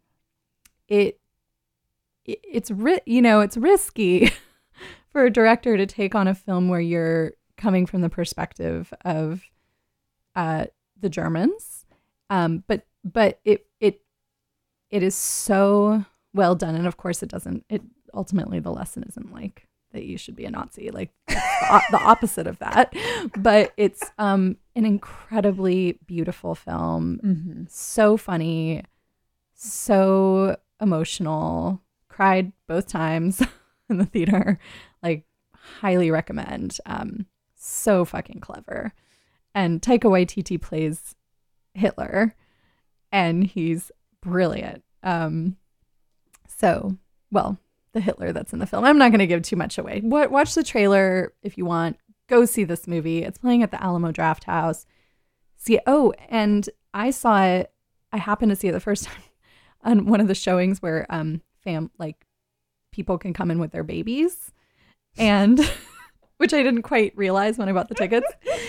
it, 0.89 1.19
it 2.25 2.41
it's 2.45 2.71
ri- 2.71 3.01
you 3.07 3.23
know 3.23 3.41
it's 3.41 3.57
risky 3.57 4.31
for 5.11 5.25
a 5.25 5.31
director 5.31 5.77
to 5.77 5.87
take 5.87 6.15
on 6.15 6.27
a 6.29 6.35
film 6.35 6.69
where 6.69 6.81
you're 6.81 7.33
coming 7.57 7.87
from 7.87 8.01
the 8.01 8.09
perspective 8.09 8.93
of 9.05 9.43
uh 10.35 10.67
the 11.01 11.09
Germans 11.09 11.85
um 12.31 12.65
but 12.67 12.87
but 13.05 13.41
it 13.45 13.67
it 13.81 14.01
it 14.91 15.03
is 15.03 15.15
so 15.15 16.05
well 16.35 16.55
done 16.55 16.75
and 16.75 16.87
of 16.87 16.97
course 16.97 17.23
it 17.23 17.29
doesn't 17.29 17.65
it 17.69 17.83
ultimately 18.15 18.59
the 18.61 18.73
lesson 18.73 19.05
isn't 19.09 19.33
like 19.33 19.67
that 19.93 20.05
you 20.05 20.19
should 20.19 20.37
be 20.37 20.45
a 20.45 20.51
Nazi. 20.51 20.91
Like 20.91 21.11
the, 21.29 21.83
the 21.91 22.01
opposite 22.01 22.47
of 22.47 22.59
that. 22.59 22.95
But 23.37 23.73
it's 23.77 24.11
um 24.19 24.57
an 24.75 24.85
incredibly 24.85 25.99
beautiful 26.07 26.55
film. 26.55 27.21
Mm-hmm. 27.25 27.63
so 27.69 28.17
funny. 28.17 28.83
So 29.55 30.57
emotional. 30.81 31.81
Cried 32.09 32.53
both 32.67 32.89
times 32.89 33.43
in 33.89 33.99
the 33.99 34.07
theater. 34.07 34.59
Like 35.03 35.25
highly 35.55 36.11
recommend. 36.11 36.79
Um 36.87 37.27
so 37.55 38.05
fucking 38.05 38.41
clever. 38.41 38.93
And 39.55 39.81
Taika 39.81 40.05
Waititi 40.05 40.61
plays 40.61 41.15
Hitler. 41.75 42.35
And 43.11 43.45
he's 43.45 43.93
brilliant. 44.21 44.83
Um 45.03 45.57
so 46.49 46.97
well 47.31 47.59
the 47.93 48.01
Hitler 48.01 48.33
that's 48.33 48.53
in 48.53 48.59
the 48.59 48.67
film 48.67 48.85
I'm 48.85 48.99
not 48.99 49.11
going 49.11 49.19
to 49.21 49.27
give 49.27 49.43
too 49.43 49.57
much 49.57 49.79
away 49.79 50.01
Wa- 50.05 50.29
watch 50.29 50.55
the 50.55 50.63
trailer 50.65 51.33
if 51.43 51.57
you 51.59 51.65
want 51.65 51.97
go 52.29 52.45
see 52.45 52.65
this 52.65 52.87
movie 52.87 53.23
it's 53.23 53.39
playing 53.39 53.63
at 53.63 53.71
the 53.71 53.83
Alamo 53.83 54.13
Drafthouse 54.13 54.87
see 55.57 55.77
it. 55.77 55.83
Oh, 55.87 56.13
and 56.29 56.69
I 56.93 57.11
saw 57.11 57.43
it. 57.45 57.73
I 58.13 58.17
happened 58.19 58.51
to 58.51 58.57
see 58.57 58.69
it 58.69 58.73
the 58.73 58.81
first 58.81 59.05
time 59.07 59.23
on 59.85 60.07
one 60.07 60.21
of 60.21 60.29
the 60.29 60.35
showings 60.35 60.83
where 60.83 61.07
um 61.09 61.41
fam 61.63 61.91
like 61.99 62.27
people 62.93 63.17
can 63.19 63.33
come 63.33 63.51
in 63.51 63.59
with 63.59 63.71
their 63.73 63.85
babies, 63.85 64.53
and 65.17 65.59
which 66.39 66.53
I 66.53 66.63
didn't 66.63 66.83
quite 66.83 67.17
realize 67.17 67.57
when 67.59 67.69
I 67.69 67.73
bought 67.73 67.89
the 67.89 67.95
tickets. 67.95 68.27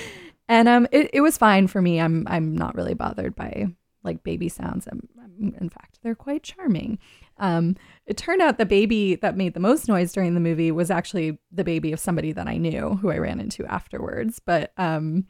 And 0.49 0.67
um, 0.67 0.87
it, 0.91 1.09
it 1.13 1.21
was 1.21 1.37
fine 1.37 1.67
for 1.67 1.81
me. 1.81 2.01
I'm 2.01 2.27
I'm 2.27 2.53
not 2.53 2.75
really 2.75 2.93
bothered 2.93 3.33
by 3.33 3.67
like 4.03 4.23
baby 4.23 4.49
sounds. 4.49 4.85
I'm, 4.91 5.07
I'm- 5.17 5.55
in 5.59 5.69
fact, 5.69 5.99
they're 6.03 6.15
quite 6.15 6.43
charming. 6.43 6.99
Um, 7.37 7.75
it 8.05 8.17
turned 8.17 8.41
out 8.41 8.57
the 8.57 8.65
baby 8.65 9.15
that 9.15 9.35
made 9.37 9.53
the 9.53 9.59
most 9.59 9.87
noise 9.87 10.11
during 10.13 10.33
the 10.33 10.39
movie 10.39 10.71
was 10.71 10.91
actually 10.91 11.39
the 11.51 11.63
baby 11.63 11.91
of 11.91 11.99
somebody 11.99 12.31
that 12.33 12.47
I 12.47 12.57
knew 12.57 12.95
who 13.01 13.09
I 13.11 13.17
ran 13.17 13.39
into 13.39 13.65
afterwards. 13.65 14.39
But 14.45 14.71
um, 14.77 15.25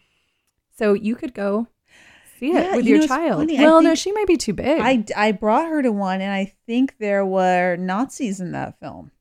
so 0.76 0.94
you 0.94 1.16
could 1.16 1.34
go 1.34 1.68
see 2.40 2.50
it 2.52 2.54
Yeah, 2.56 2.76
with 2.76 2.86
you 2.86 2.92
your 2.96 3.00
know, 3.02 3.08
child. 3.08 3.40
funny. 3.42 3.58
Well, 3.60 3.82
no, 3.82 3.96
she 3.96 4.12
might 4.12 4.28
be 4.28 4.38
too 4.38 4.54
big. 4.54 4.80
I, 4.82 5.06
I 5.16 5.32
brought 5.32 5.70
her 5.70 5.82
to 5.82 5.92
one, 5.92 6.20
and 6.22 6.34
I 6.34 6.54
think 6.66 6.98
there 7.00 7.26
were 7.26 7.76
Nazis 7.78 8.40
in 8.40 8.52
that 8.54 8.80
film. 8.80 9.12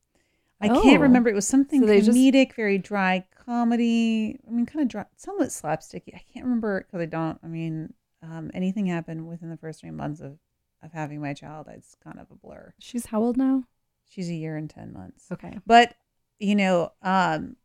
I 0.60 0.68
Oh. 0.68 0.80
can't 0.82 1.00
remember. 1.00 1.28
It 1.28 1.34
was 1.34 1.46
something 1.46 1.80
So 1.80 1.86
they 1.86 2.00
just- 2.00 2.16
comedic, 2.16 2.54
very 2.54 2.78
dry 2.78 3.24
comedy. 3.44 4.38
I 4.46 4.50
mean, 4.50 4.66
kind 4.66 4.82
of 4.82 4.88
dry, 4.88 5.04
somewhat 5.16 5.48
slapsticky. 5.48 6.14
I 6.14 6.22
can't 6.32 6.44
remember 6.46 6.80
because 6.86 7.00
I 7.00 7.06
don't. 7.06 7.38
I 7.44 7.48
mean, 7.48 7.92
um, 8.22 8.50
anything 8.54 8.86
happened 8.86 9.26
within 9.28 9.50
the 9.50 9.56
first 9.56 9.80
three 9.80 9.90
months 9.90 10.20
of, 10.20 10.38
of 10.82 10.92
having 10.92 11.20
my 11.20 11.34
child. 11.34 11.68
It's 11.70 11.96
kind 12.02 12.18
of 12.18 12.26
a 12.30 12.34
blur. 12.34 12.74
She's 12.78 13.06
how 13.06 13.20
old 13.22 13.36
now? 13.36 13.64
She's 14.08 14.28
a 14.28 14.34
year 14.34 14.56
and 14.56 14.68
ten 14.68 14.92
months. 14.92 15.26
Okay. 15.32 15.58
But 15.66 15.94
you 16.38 16.54
know, 16.54 16.92
um, 17.02 17.56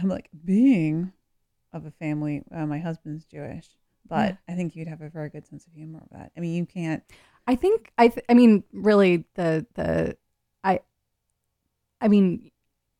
I'm 0.00 0.08
like 0.08 0.28
being 0.44 1.12
of 1.72 1.86
a 1.86 1.90
family. 1.90 2.42
Uh, 2.54 2.66
my 2.66 2.78
husband's 2.78 3.24
Jewish, 3.24 3.66
but 4.08 4.38
I 4.48 4.52
think 4.54 4.76
you'd 4.76 4.88
have 4.88 5.00
a 5.02 5.08
very 5.08 5.28
good 5.28 5.46
sense 5.46 5.66
of 5.66 5.72
humor 5.74 6.00
of 6.02 6.18
that. 6.18 6.32
I 6.36 6.40
mean, 6.40 6.54
you 6.54 6.66
can't. 6.66 7.02
I 7.46 7.56
think 7.56 7.92
I 7.98 8.08
th- 8.08 8.24
I 8.28 8.34
mean 8.34 8.62
really 8.72 9.24
the 9.34 9.66
the 9.74 10.16
I 10.62 10.80
I 12.00 12.08
mean 12.08 12.50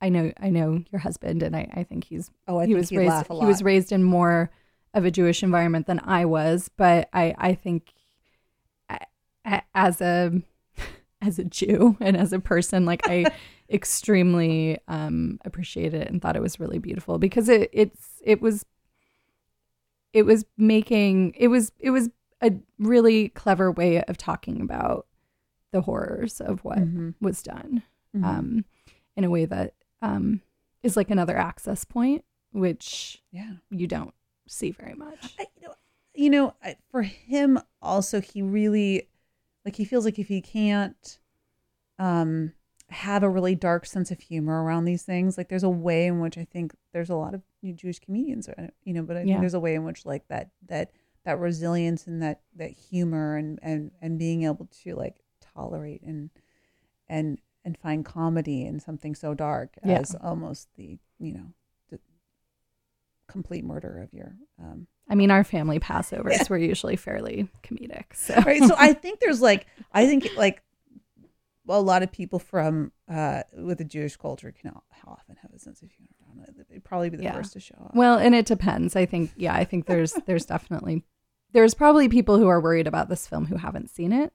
I 0.00 0.08
know 0.08 0.32
I 0.40 0.50
know 0.50 0.82
your 0.90 0.98
husband 0.98 1.42
and 1.44 1.54
I, 1.54 1.70
I 1.72 1.84
think 1.84 2.04
he's 2.04 2.30
Oh, 2.48 2.58
I 2.58 2.66
he 2.66 2.72
think 2.72 2.78
was 2.78 2.92
raised 2.92 3.26
he 3.28 3.46
was 3.46 3.62
raised 3.62 3.92
in 3.92 4.02
more 4.02 4.50
of 4.94 5.04
a 5.04 5.10
Jewish 5.12 5.42
environment 5.44 5.86
than 5.86 6.00
I 6.04 6.24
was, 6.24 6.68
but 6.76 7.08
I 7.12 7.34
I 7.38 7.54
think 7.54 7.92
as 9.74 10.00
a 10.00 10.42
as 11.22 11.38
a 11.38 11.44
Jew 11.44 11.96
and 12.00 12.16
as 12.16 12.32
a 12.32 12.40
person 12.40 12.84
like 12.84 13.08
I 13.08 13.26
extremely 13.70 14.78
um 14.88 15.38
appreciated 15.44 16.02
it 16.02 16.08
and 16.10 16.20
thought 16.20 16.36
it 16.36 16.42
was 16.42 16.60
really 16.60 16.78
beautiful 16.78 17.18
because 17.18 17.48
it 17.48 17.70
it's 17.72 18.20
it 18.22 18.40
was 18.42 18.64
it 20.12 20.24
was 20.26 20.44
making 20.56 21.34
it 21.36 21.48
was 21.48 21.72
it 21.78 21.90
was 21.90 22.10
a 22.42 22.52
really 22.78 23.28
clever 23.30 23.70
way 23.70 24.02
of 24.04 24.16
talking 24.18 24.60
about 24.60 25.06
the 25.70 25.80
horrors 25.82 26.40
of 26.40 26.62
what 26.64 26.78
Mhm. 26.78 27.14
was 27.20 27.42
done 27.42 27.82
Mhm. 28.14 28.24
um, 28.24 28.64
in 29.16 29.24
a 29.24 29.30
way 29.30 29.44
that 29.46 29.74
um, 30.02 30.42
is 30.82 30.96
like 30.96 31.10
another 31.10 31.38
access 31.38 31.84
point, 31.84 32.24
which 32.50 33.22
yeah. 33.30 33.52
you 33.70 33.86
don't 33.86 34.12
see 34.48 34.72
very 34.72 34.94
much. 34.94 35.34
I, 35.38 35.46
you 35.56 35.68
know, 35.68 35.74
you 36.14 36.28
know, 36.28 36.54
I, 36.62 36.76
for 36.90 37.02
him 37.02 37.58
also, 37.80 38.20
he 38.20 38.42
really 38.42 39.08
like 39.64 39.76
he 39.76 39.84
feels 39.84 40.04
like 40.04 40.18
if 40.18 40.28
he 40.28 40.40
can't 40.40 41.18
um 41.98 42.52
have 42.88 43.22
a 43.22 43.30
really 43.30 43.54
dark 43.54 43.86
sense 43.86 44.10
of 44.10 44.20
humor 44.20 44.62
around 44.62 44.84
these 44.84 45.02
things, 45.02 45.38
like 45.38 45.48
there's 45.48 45.62
a 45.62 45.70
way 45.70 46.06
in 46.06 46.20
which 46.20 46.36
I 46.36 46.44
think 46.44 46.74
there's 46.92 47.08
a 47.08 47.14
lot 47.16 47.32
of 47.32 47.40
Jewish 47.74 47.98
comedians, 48.00 48.48
uh, 48.48 48.66
you 48.84 48.92
know, 48.92 49.02
but 49.02 49.16
I 49.16 49.20
Yeah. 49.20 49.26
think 49.34 49.40
there's 49.40 49.54
a 49.54 49.60
way 49.60 49.74
in 49.74 49.84
which 49.84 50.04
like 50.04 50.28
that 50.28 50.50
that 50.68 50.90
that 51.24 51.38
resilience 51.38 52.06
and 52.06 52.22
that 52.22 52.40
that 52.56 52.70
humor 52.72 53.36
and 53.36 53.58
and 53.62 53.92
and 54.02 54.18
being 54.18 54.42
able 54.44 54.68
to 54.82 54.94
like 54.94 55.22
tolerate 55.40 56.02
and 56.02 56.30
and 57.08 57.40
and 57.64 57.78
find 57.78 58.04
comedy 58.04 58.64
in 58.66 58.80
something 58.80 59.14
so 59.14 59.32
dark 59.32 59.74
Yeah. 59.84 59.98
as 59.98 60.14
almost 60.20 60.68
the 60.76 60.98
you 61.18 61.32
know 61.32 61.46
the 61.88 62.00
complete 63.28 63.64
murder 63.64 64.02
of 64.02 64.12
your 64.12 64.34
um 64.62 64.86
I 65.12 65.14
mean, 65.14 65.30
our 65.30 65.44
family 65.44 65.78
Passovers 65.78 66.30
Yeah. 66.32 66.44
were 66.50 66.58
usually 66.58 66.96
fairly 66.96 67.48
comedic. 67.62 68.14
So, 68.14 68.34
right 68.46 68.62
so 68.64 68.74
i 68.78 68.92
think 69.02 69.20
there's 69.20 69.40
like 69.42 69.66
i 69.92 70.06
think 70.06 70.28
like 70.36 70.62
a 71.68 71.80
lot 71.80 72.02
of 72.02 72.10
people 72.10 72.38
from 72.38 72.92
uh 73.08 73.42
with 73.56 73.78
the 73.78 73.84
jewish 73.84 74.16
culture 74.16 74.50
can 74.52 74.72
often 75.06 75.36
have 75.42 75.52
a 75.52 75.58
sense 75.58 75.82
of 75.82 75.90
humor 75.92 76.08
they'd 76.70 76.82
probably 76.84 77.10
be 77.10 77.16
the 77.18 77.22
Yeah. 77.24 77.34
first 77.34 77.52
to 77.52 77.60
show 77.60 77.76
up 77.84 77.94
well, 77.94 78.16
and 78.18 78.34
it 78.34 78.46
depends. 78.46 78.96
I 78.96 79.04
think, 79.06 79.30
yeah, 79.36 79.54
I 79.54 79.64
think 79.64 79.86
there's 79.86 80.12
there's 80.26 80.46
definitely 80.46 81.04
there's 81.52 81.74
probably 81.74 82.08
people 82.08 82.38
who 82.38 82.48
are 82.48 82.60
worried 82.60 82.86
about 82.86 83.08
this 83.10 83.26
film 83.26 83.44
who 83.46 83.56
haven't 83.56 83.90
seen 83.90 84.12
it 84.12 84.32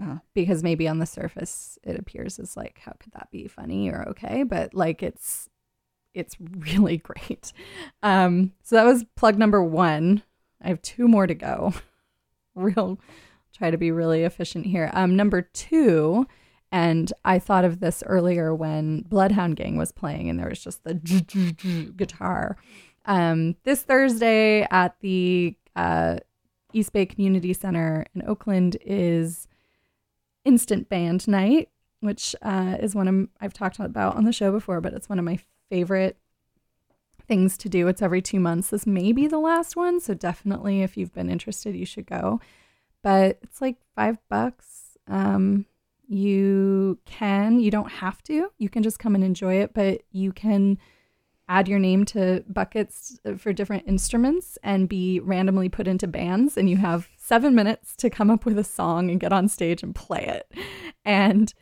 Uh-huh. 0.00 0.18
because 0.34 0.62
maybe 0.62 0.86
on 0.86 0.98
the 0.98 1.06
surface 1.06 1.78
it 1.82 1.98
appears 1.98 2.38
as 2.38 2.56
like 2.56 2.78
how 2.84 2.92
could 3.00 3.12
that 3.14 3.30
be 3.30 3.48
funny 3.48 3.88
or 3.90 4.06
okay, 4.10 4.42
but 4.42 4.74
like 4.74 5.02
it's 5.02 5.48
it's 6.14 6.36
really 6.40 6.96
great. 6.98 7.52
Um, 8.02 8.52
so 8.62 8.76
that 8.76 8.84
was 8.84 9.04
plug 9.16 9.38
number 9.38 9.62
one. 9.62 10.22
I 10.60 10.68
have 10.68 10.82
two 10.82 11.08
more 11.08 11.26
to 11.26 11.34
go. 11.34 11.74
Real 12.54 12.98
try 13.52 13.70
to 13.70 13.78
be 13.78 13.90
really 13.90 14.24
efficient 14.24 14.66
here. 14.66 14.90
Um, 14.92 15.14
number 15.14 15.42
two, 15.42 16.26
and 16.70 17.12
I 17.24 17.38
thought 17.38 17.64
of 17.64 17.80
this 17.80 18.02
earlier 18.06 18.54
when 18.54 19.02
Bloodhound 19.02 19.56
Gang 19.56 19.76
was 19.76 19.92
playing, 19.92 20.28
and 20.28 20.38
there 20.38 20.48
was 20.48 20.62
just 20.62 20.84
the 20.84 20.94
guitar. 21.96 22.56
Um, 23.04 23.56
this 23.64 23.82
Thursday 23.82 24.66
at 24.70 24.98
the 25.00 25.54
uh, 25.76 26.16
East 26.72 26.92
Bay 26.92 27.06
Community 27.06 27.52
Center 27.52 28.06
in 28.14 28.22
Oakland 28.26 28.78
is 28.84 29.48
Instant 30.44 30.88
Band 30.88 31.28
Night, 31.28 31.68
which 32.00 32.34
uh, 32.42 32.76
is 32.80 32.94
one 32.94 33.08
of 33.08 33.28
I've 33.40 33.52
talked 33.52 33.78
about 33.78 34.16
on 34.16 34.24
the 34.24 34.32
show 34.32 34.50
before, 34.50 34.80
but 34.80 34.94
it's 34.94 35.08
one 35.08 35.18
of 35.18 35.24
my 35.24 35.38
favorite 35.72 36.18
things 37.26 37.56
to 37.56 37.66
do. 37.66 37.88
It's 37.88 38.02
every 38.02 38.20
two 38.20 38.38
months. 38.38 38.68
This 38.68 38.86
may 38.86 39.10
be 39.10 39.26
the 39.26 39.38
last 39.38 39.74
one, 39.74 40.00
so 40.00 40.12
definitely 40.12 40.82
if 40.82 40.98
you've 40.98 41.14
been 41.14 41.30
interested, 41.30 41.74
you 41.74 41.86
should 41.86 42.04
go. 42.04 42.40
But 43.02 43.38
it's 43.42 43.62
like 43.62 43.78
five 43.96 44.18
bucks. 44.28 44.98
Um, 45.08 45.64
you 46.06 46.98
can, 47.06 47.58
you 47.58 47.70
don't 47.70 47.90
have 47.90 48.22
to. 48.24 48.50
You 48.58 48.68
can 48.68 48.82
just 48.82 48.98
come 48.98 49.14
and 49.14 49.24
enjoy 49.24 49.54
it, 49.62 49.72
but 49.72 50.02
you 50.10 50.30
can 50.30 50.76
add 51.48 51.68
your 51.68 51.78
name 51.78 52.04
to 52.04 52.44
buckets 52.50 53.18
for 53.38 53.54
different 53.54 53.84
instruments 53.88 54.58
and 54.62 54.90
be 54.90 55.20
randomly 55.20 55.70
put 55.70 55.88
into 55.88 56.06
bands 56.06 56.58
and 56.58 56.68
you 56.68 56.76
have 56.76 57.08
7 57.16 57.54
minutes 57.54 57.96
to 57.96 58.10
come 58.10 58.30
up 58.30 58.44
with 58.44 58.58
a 58.58 58.64
song 58.64 59.10
and 59.10 59.20
get 59.20 59.32
on 59.32 59.48
stage 59.48 59.82
and 59.82 59.94
play 59.94 60.24
it. 60.26 60.52
And 61.04 61.52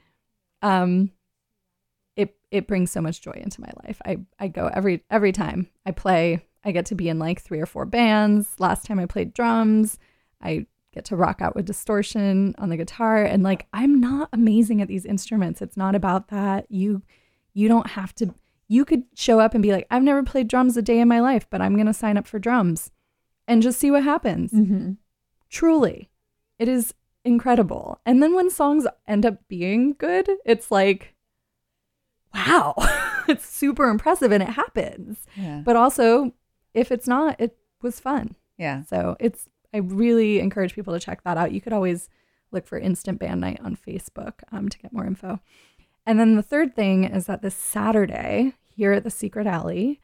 um 0.62 1.12
it 2.20 2.36
it 2.50 2.66
brings 2.66 2.90
so 2.90 3.00
much 3.00 3.22
joy 3.22 3.32
into 3.42 3.60
my 3.60 3.70
life. 3.84 4.00
I 4.04 4.18
I 4.38 4.48
go 4.48 4.70
every 4.72 5.04
every 5.10 5.32
time 5.32 5.68
I 5.86 5.92
play, 5.92 6.44
I 6.64 6.72
get 6.72 6.86
to 6.86 6.94
be 6.94 7.08
in 7.08 7.18
like 7.18 7.40
three 7.40 7.60
or 7.60 7.66
four 7.66 7.86
bands. 7.86 8.54
Last 8.58 8.84
time 8.84 8.98
I 8.98 9.06
played 9.06 9.32
drums, 9.32 9.98
I 10.42 10.66
get 10.92 11.04
to 11.06 11.16
rock 11.16 11.40
out 11.40 11.54
with 11.54 11.66
distortion 11.66 12.54
on 12.58 12.68
the 12.68 12.76
guitar 12.76 13.24
and 13.24 13.42
like 13.42 13.66
I'm 13.72 14.00
not 14.00 14.28
amazing 14.32 14.82
at 14.82 14.88
these 14.88 15.06
instruments. 15.06 15.62
It's 15.62 15.76
not 15.76 15.94
about 15.94 16.28
that. 16.28 16.66
You 16.68 17.02
you 17.54 17.68
don't 17.68 17.88
have 17.88 18.14
to 18.16 18.34
you 18.68 18.84
could 18.84 19.02
show 19.14 19.40
up 19.40 19.54
and 19.54 19.62
be 19.62 19.72
like, 19.72 19.86
I've 19.90 20.02
never 20.02 20.22
played 20.22 20.46
drums 20.46 20.76
a 20.76 20.82
day 20.82 21.00
in 21.00 21.08
my 21.08 21.20
life, 21.20 21.46
but 21.50 21.60
I'm 21.60 21.74
going 21.74 21.86
to 21.86 21.92
sign 21.92 22.16
up 22.16 22.26
for 22.26 22.38
drums 22.38 22.92
and 23.48 23.62
just 23.62 23.80
see 23.80 23.90
what 23.90 24.04
happens. 24.04 24.52
Mm-hmm. 24.52 24.92
Truly, 25.48 26.08
it 26.56 26.68
is 26.68 26.94
incredible. 27.24 28.00
And 28.06 28.22
then 28.22 28.32
when 28.32 28.48
songs 28.48 28.86
end 29.08 29.26
up 29.26 29.48
being 29.48 29.94
good, 29.94 30.30
it's 30.44 30.70
like, 30.70 31.16
wow, 32.34 32.74
it's 33.28 33.48
super 33.48 33.88
impressive 33.88 34.32
and 34.32 34.42
it 34.42 34.50
happens. 34.50 35.26
Yeah. 35.36 35.62
But 35.64 35.76
also, 35.76 36.32
if 36.74 36.92
it's 36.92 37.08
not, 37.08 37.40
it 37.40 37.56
was 37.82 38.00
fun. 38.00 38.36
Yeah. 38.58 38.82
So 38.84 39.16
it's, 39.20 39.48
I 39.72 39.78
really 39.78 40.40
encourage 40.40 40.74
people 40.74 40.92
to 40.94 41.00
check 41.00 41.22
that 41.24 41.36
out. 41.36 41.52
You 41.52 41.60
could 41.60 41.72
always 41.72 42.08
look 42.52 42.66
for 42.66 42.78
Instant 42.78 43.18
Band 43.18 43.40
Night 43.40 43.60
on 43.62 43.76
Facebook 43.76 44.34
um, 44.52 44.68
to 44.68 44.78
get 44.78 44.92
more 44.92 45.06
info. 45.06 45.40
And 46.06 46.18
then 46.18 46.34
the 46.34 46.42
third 46.42 46.74
thing 46.74 47.04
is 47.04 47.26
that 47.26 47.42
this 47.42 47.54
Saturday 47.54 48.54
here 48.74 48.92
at 48.92 49.04
the 49.04 49.10
Secret 49.10 49.46
Alley, 49.46 50.00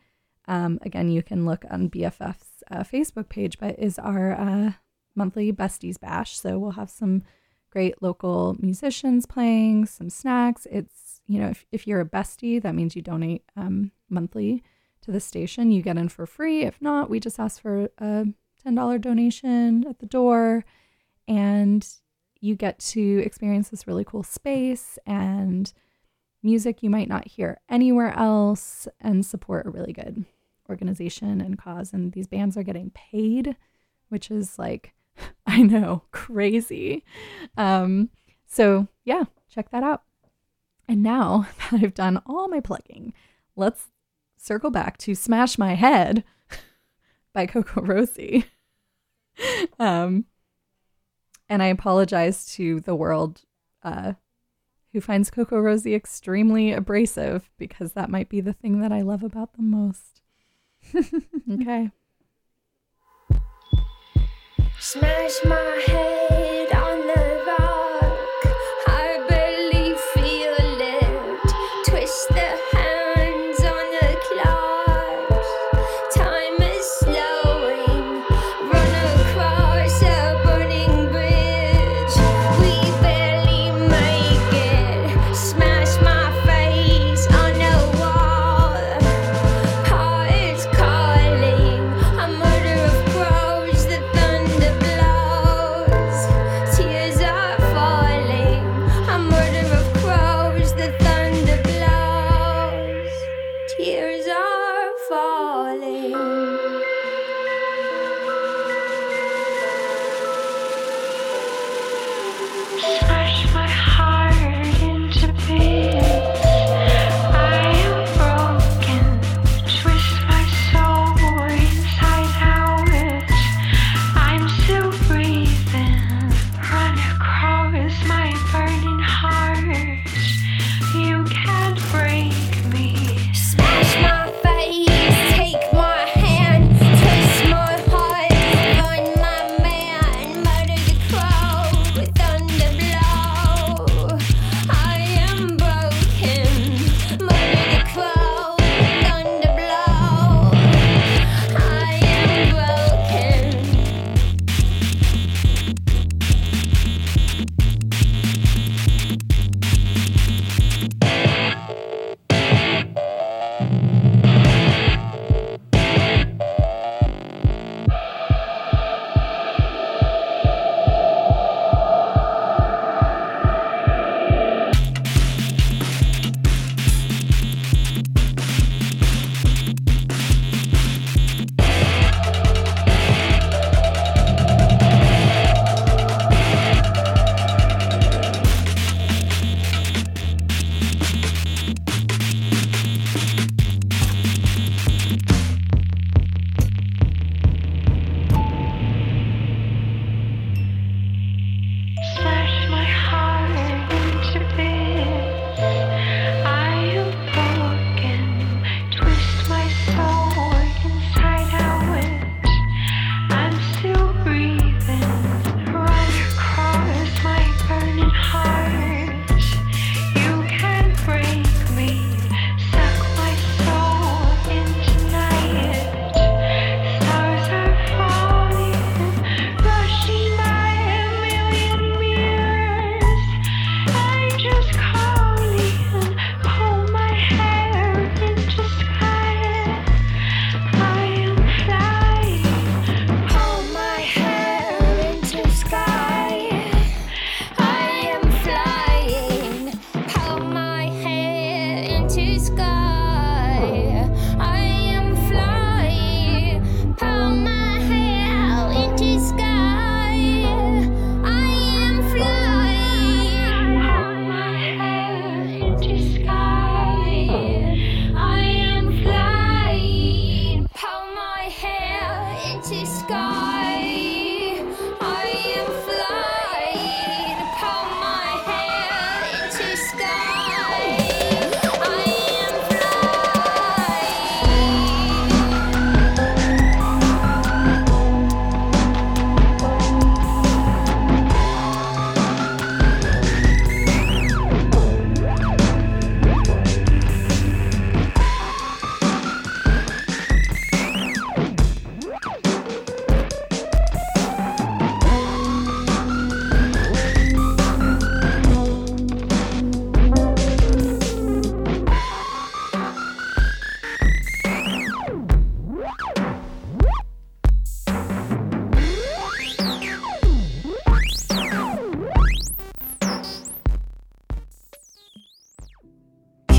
um, 0.46 0.78
again, 0.82 1.10
you 1.10 1.22
can 1.22 1.44
look 1.44 1.64
on 1.70 1.90
BFF's 1.90 2.62
uh, 2.70 2.84
Facebook 2.84 3.28
page, 3.28 3.58
but 3.58 3.78
is 3.78 3.98
our 3.98 4.32
uh, 4.32 4.72
monthly 5.14 5.52
Besties 5.52 5.98
Bash. 5.98 6.38
So 6.38 6.58
we'll 6.58 6.72
have 6.72 6.90
some 6.90 7.24
great 7.70 8.00
local 8.00 8.56
musicians 8.60 9.26
playing, 9.26 9.86
some 9.86 10.10
snacks. 10.10 10.66
It's, 10.70 11.05
you 11.26 11.40
know, 11.40 11.48
if, 11.48 11.66
if 11.72 11.86
you're 11.86 12.00
a 12.00 12.08
bestie, 12.08 12.60
that 12.62 12.74
means 12.74 12.94
you 12.94 13.02
donate 13.02 13.42
um, 13.56 13.90
monthly 14.08 14.62
to 15.02 15.10
the 15.10 15.20
station. 15.20 15.72
You 15.72 15.82
get 15.82 15.96
in 15.96 16.08
for 16.08 16.26
free. 16.26 16.62
If 16.62 16.80
not, 16.80 17.10
we 17.10 17.20
just 17.20 17.38
ask 17.38 17.60
for 17.60 17.88
a 17.98 18.26
$10 18.64 19.00
donation 19.00 19.86
at 19.88 19.98
the 19.98 20.06
door. 20.06 20.64
And 21.28 21.86
you 22.40 22.54
get 22.54 22.78
to 22.78 23.22
experience 23.24 23.68
this 23.68 23.86
really 23.86 24.04
cool 24.04 24.22
space 24.22 24.98
and 25.06 25.72
music 26.42 26.82
you 26.82 26.90
might 26.90 27.08
not 27.08 27.26
hear 27.26 27.58
anywhere 27.68 28.16
else 28.16 28.86
and 29.00 29.26
support 29.26 29.66
a 29.66 29.70
really 29.70 29.92
good 29.92 30.24
organization 30.68 31.40
and 31.40 31.58
cause. 31.58 31.92
And 31.92 32.12
these 32.12 32.26
bands 32.26 32.56
are 32.56 32.62
getting 32.62 32.90
paid, 32.90 33.56
which 34.08 34.30
is 34.30 34.58
like, 34.58 34.92
I 35.46 35.62
know, 35.62 36.04
crazy. 36.12 37.04
Um, 37.56 38.10
so, 38.46 38.86
yeah, 39.04 39.24
check 39.48 39.70
that 39.70 39.82
out. 39.82 40.02
And 40.88 41.02
now 41.02 41.48
that 41.70 41.82
I've 41.82 41.94
done 41.94 42.22
all 42.26 42.48
my 42.48 42.60
plugging, 42.60 43.12
let's 43.54 43.86
circle 44.36 44.70
back 44.70 44.96
to 44.98 45.14
Smash 45.14 45.58
My 45.58 45.74
Head 45.74 46.24
by 47.32 47.46
CocoRosie. 47.46 48.44
um, 49.78 50.26
and 51.48 51.62
I 51.62 51.66
apologize 51.66 52.46
to 52.54 52.80
the 52.80 52.94
world 52.94 53.42
uh, 53.82 54.14
who 54.92 55.00
finds 55.00 55.30
CocoRosie 55.30 55.94
extremely 55.94 56.72
abrasive 56.72 57.50
because 57.58 57.92
that 57.92 58.10
might 58.10 58.28
be 58.28 58.40
the 58.40 58.52
thing 58.52 58.80
that 58.80 58.92
I 58.92 59.02
love 59.02 59.22
about 59.22 59.54
them 59.54 59.70
most. 59.70 60.22
okay. 61.52 61.90
Smash 64.78 65.44
my 65.44 65.84
head 65.86 66.25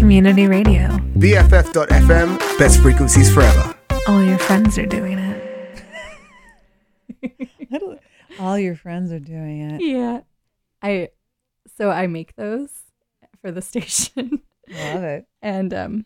Community 0.07 0.47
radio. 0.47 0.87
BFF.FM, 1.17 2.37
best 2.57 2.79
frequencies 2.79 3.29
forever. 3.29 3.75
All 4.07 4.23
your 4.23 4.37
friends 4.37 4.77
are 4.77 4.85
doing 4.85 5.17
it. 5.19 5.83
All 8.39 8.57
your 8.57 8.77
friends 8.77 9.11
are 9.11 9.19
doing 9.19 9.69
it. 9.69 9.81
Yeah. 9.81 10.21
I 10.81 11.09
so 11.75 11.89
I 11.91 12.07
make 12.07 12.37
those 12.37 12.69
for 13.41 13.51
the 13.51 13.61
station. 13.71 14.43
Love 14.69 15.03
it. 15.03 15.27
and 15.41 15.73
um 15.73 16.05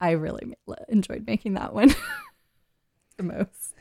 I 0.00 0.12
really 0.12 0.54
enjoyed 0.88 1.26
making 1.26 1.54
that 1.54 1.74
one 1.74 1.92
the 3.16 3.24
most. 3.24 3.74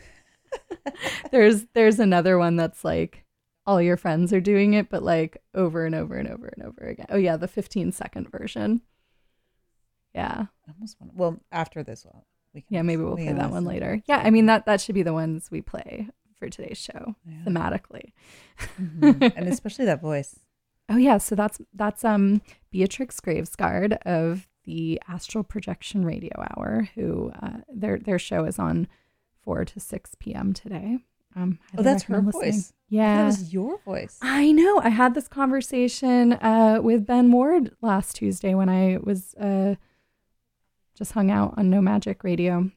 there's 1.29 1.67
there's 1.75 1.99
another 1.99 2.39
one 2.39 2.55
that's 2.55 2.83
like 2.83 3.23
all 3.67 3.79
your 3.79 3.97
friends 3.97 4.33
are 4.33 4.41
doing 4.41 4.73
it 4.73 4.89
but 4.89 5.03
like 5.03 5.43
over 5.53 5.85
and 5.85 5.93
over 5.93 6.15
and 6.15 6.27
over 6.27 6.47
and 6.47 6.63
over 6.65 6.87
again. 6.87 7.05
Oh 7.09 7.17
yeah, 7.17 7.37
the 7.37 7.47
15 7.47 7.91
second 7.91 8.27
version. 8.31 8.81
Yeah. 10.13 10.45
I 10.67 10.71
almost 10.73 10.99
want. 10.99 11.15
Well, 11.15 11.39
after 11.51 11.83
this 11.83 12.05
one, 12.05 12.21
we 12.53 12.61
can. 12.61 12.75
Yeah, 12.75 12.81
maybe 12.81 13.03
we'll 13.03 13.15
play 13.15 13.31
that 13.31 13.51
one 13.51 13.65
later. 13.65 14.01
Yeah, 14.07 14.21
I 14.23 14.29
mean 14.29 14.45
that 14.47 14.65
that 14.65 14.81
should 14.81 14.95
be 14.95 15.03
the 15.03 15.13
ones 15.13 15.49
we 15.51 15.61
play 15.61 16.07
for 16.39 16.49
today's 16.49 16.77
show 16.77 17.15
Yeah. 17.25 17.43
thematically. 17.45 18.11
Mhm. 18.79 19.33
and 19.35 19.47
especially 19.55 19.85
that 19.85 20.01
voice. 20.01 20.39
Oh 20.89 20.97
yeah, 20.97 21.17
so 21.17 21.35
that's 21.35 21.61
that's 21.73 22.03
um 22.03 22.41
Beatrix 22.71 23.19
Gravesguard 23.19 23.97
of 24.05 24.47
the 24.65 25.01
Astral 25.07 25.43
Projection 25.43 26.05
Radio 26.05 26.31
Hour, 26.37 26.89
who 26.95 27.31
uh, 27.41 27.59
their 27.73 27.97
their 27.97 28.19
show 28.19 28.43
is 28.45 28.59
on 28.59 28.87
four 29.43 29.63
to 29.65 29.79
six 29.79 30.15
p.m. 30.19 30.53
today. 30.53 30.99
Um, 31.35 31.59
Oh, 31.77 31.81
that's 31.81 32.03
her 32.03 32.17
listening. 32.21 32.51
voice. 32.51 32.73
Yeah, 32.89 33.17
That 33.19 33.25
was 33.27 33.53
your 33.53 33.79
voice. 33.85 34.19
I 34.21 34.51
know. 34.51 34.81
I 34.83 34.89
had 34.89 35.13
this 35.13 35.29
conversation 35.29 36.33
uh, 36.33 36.79
with 36.83 37.05
Ben 37.05 37.31
Ward 37.31 37.73
last 37.81 38.17
Tuesday 38.17 38.53
when 38.53 38.67
I 38.67 38.97
was 39.01 39.33
uh, 39.35 39.75
just 41.01 41.13
hung 41.13 41.31
out 41.31 41.55
on 41.57 41.71
No 41.71 41.81
Magic 41.81 42.23
Radio. 42.23 42.69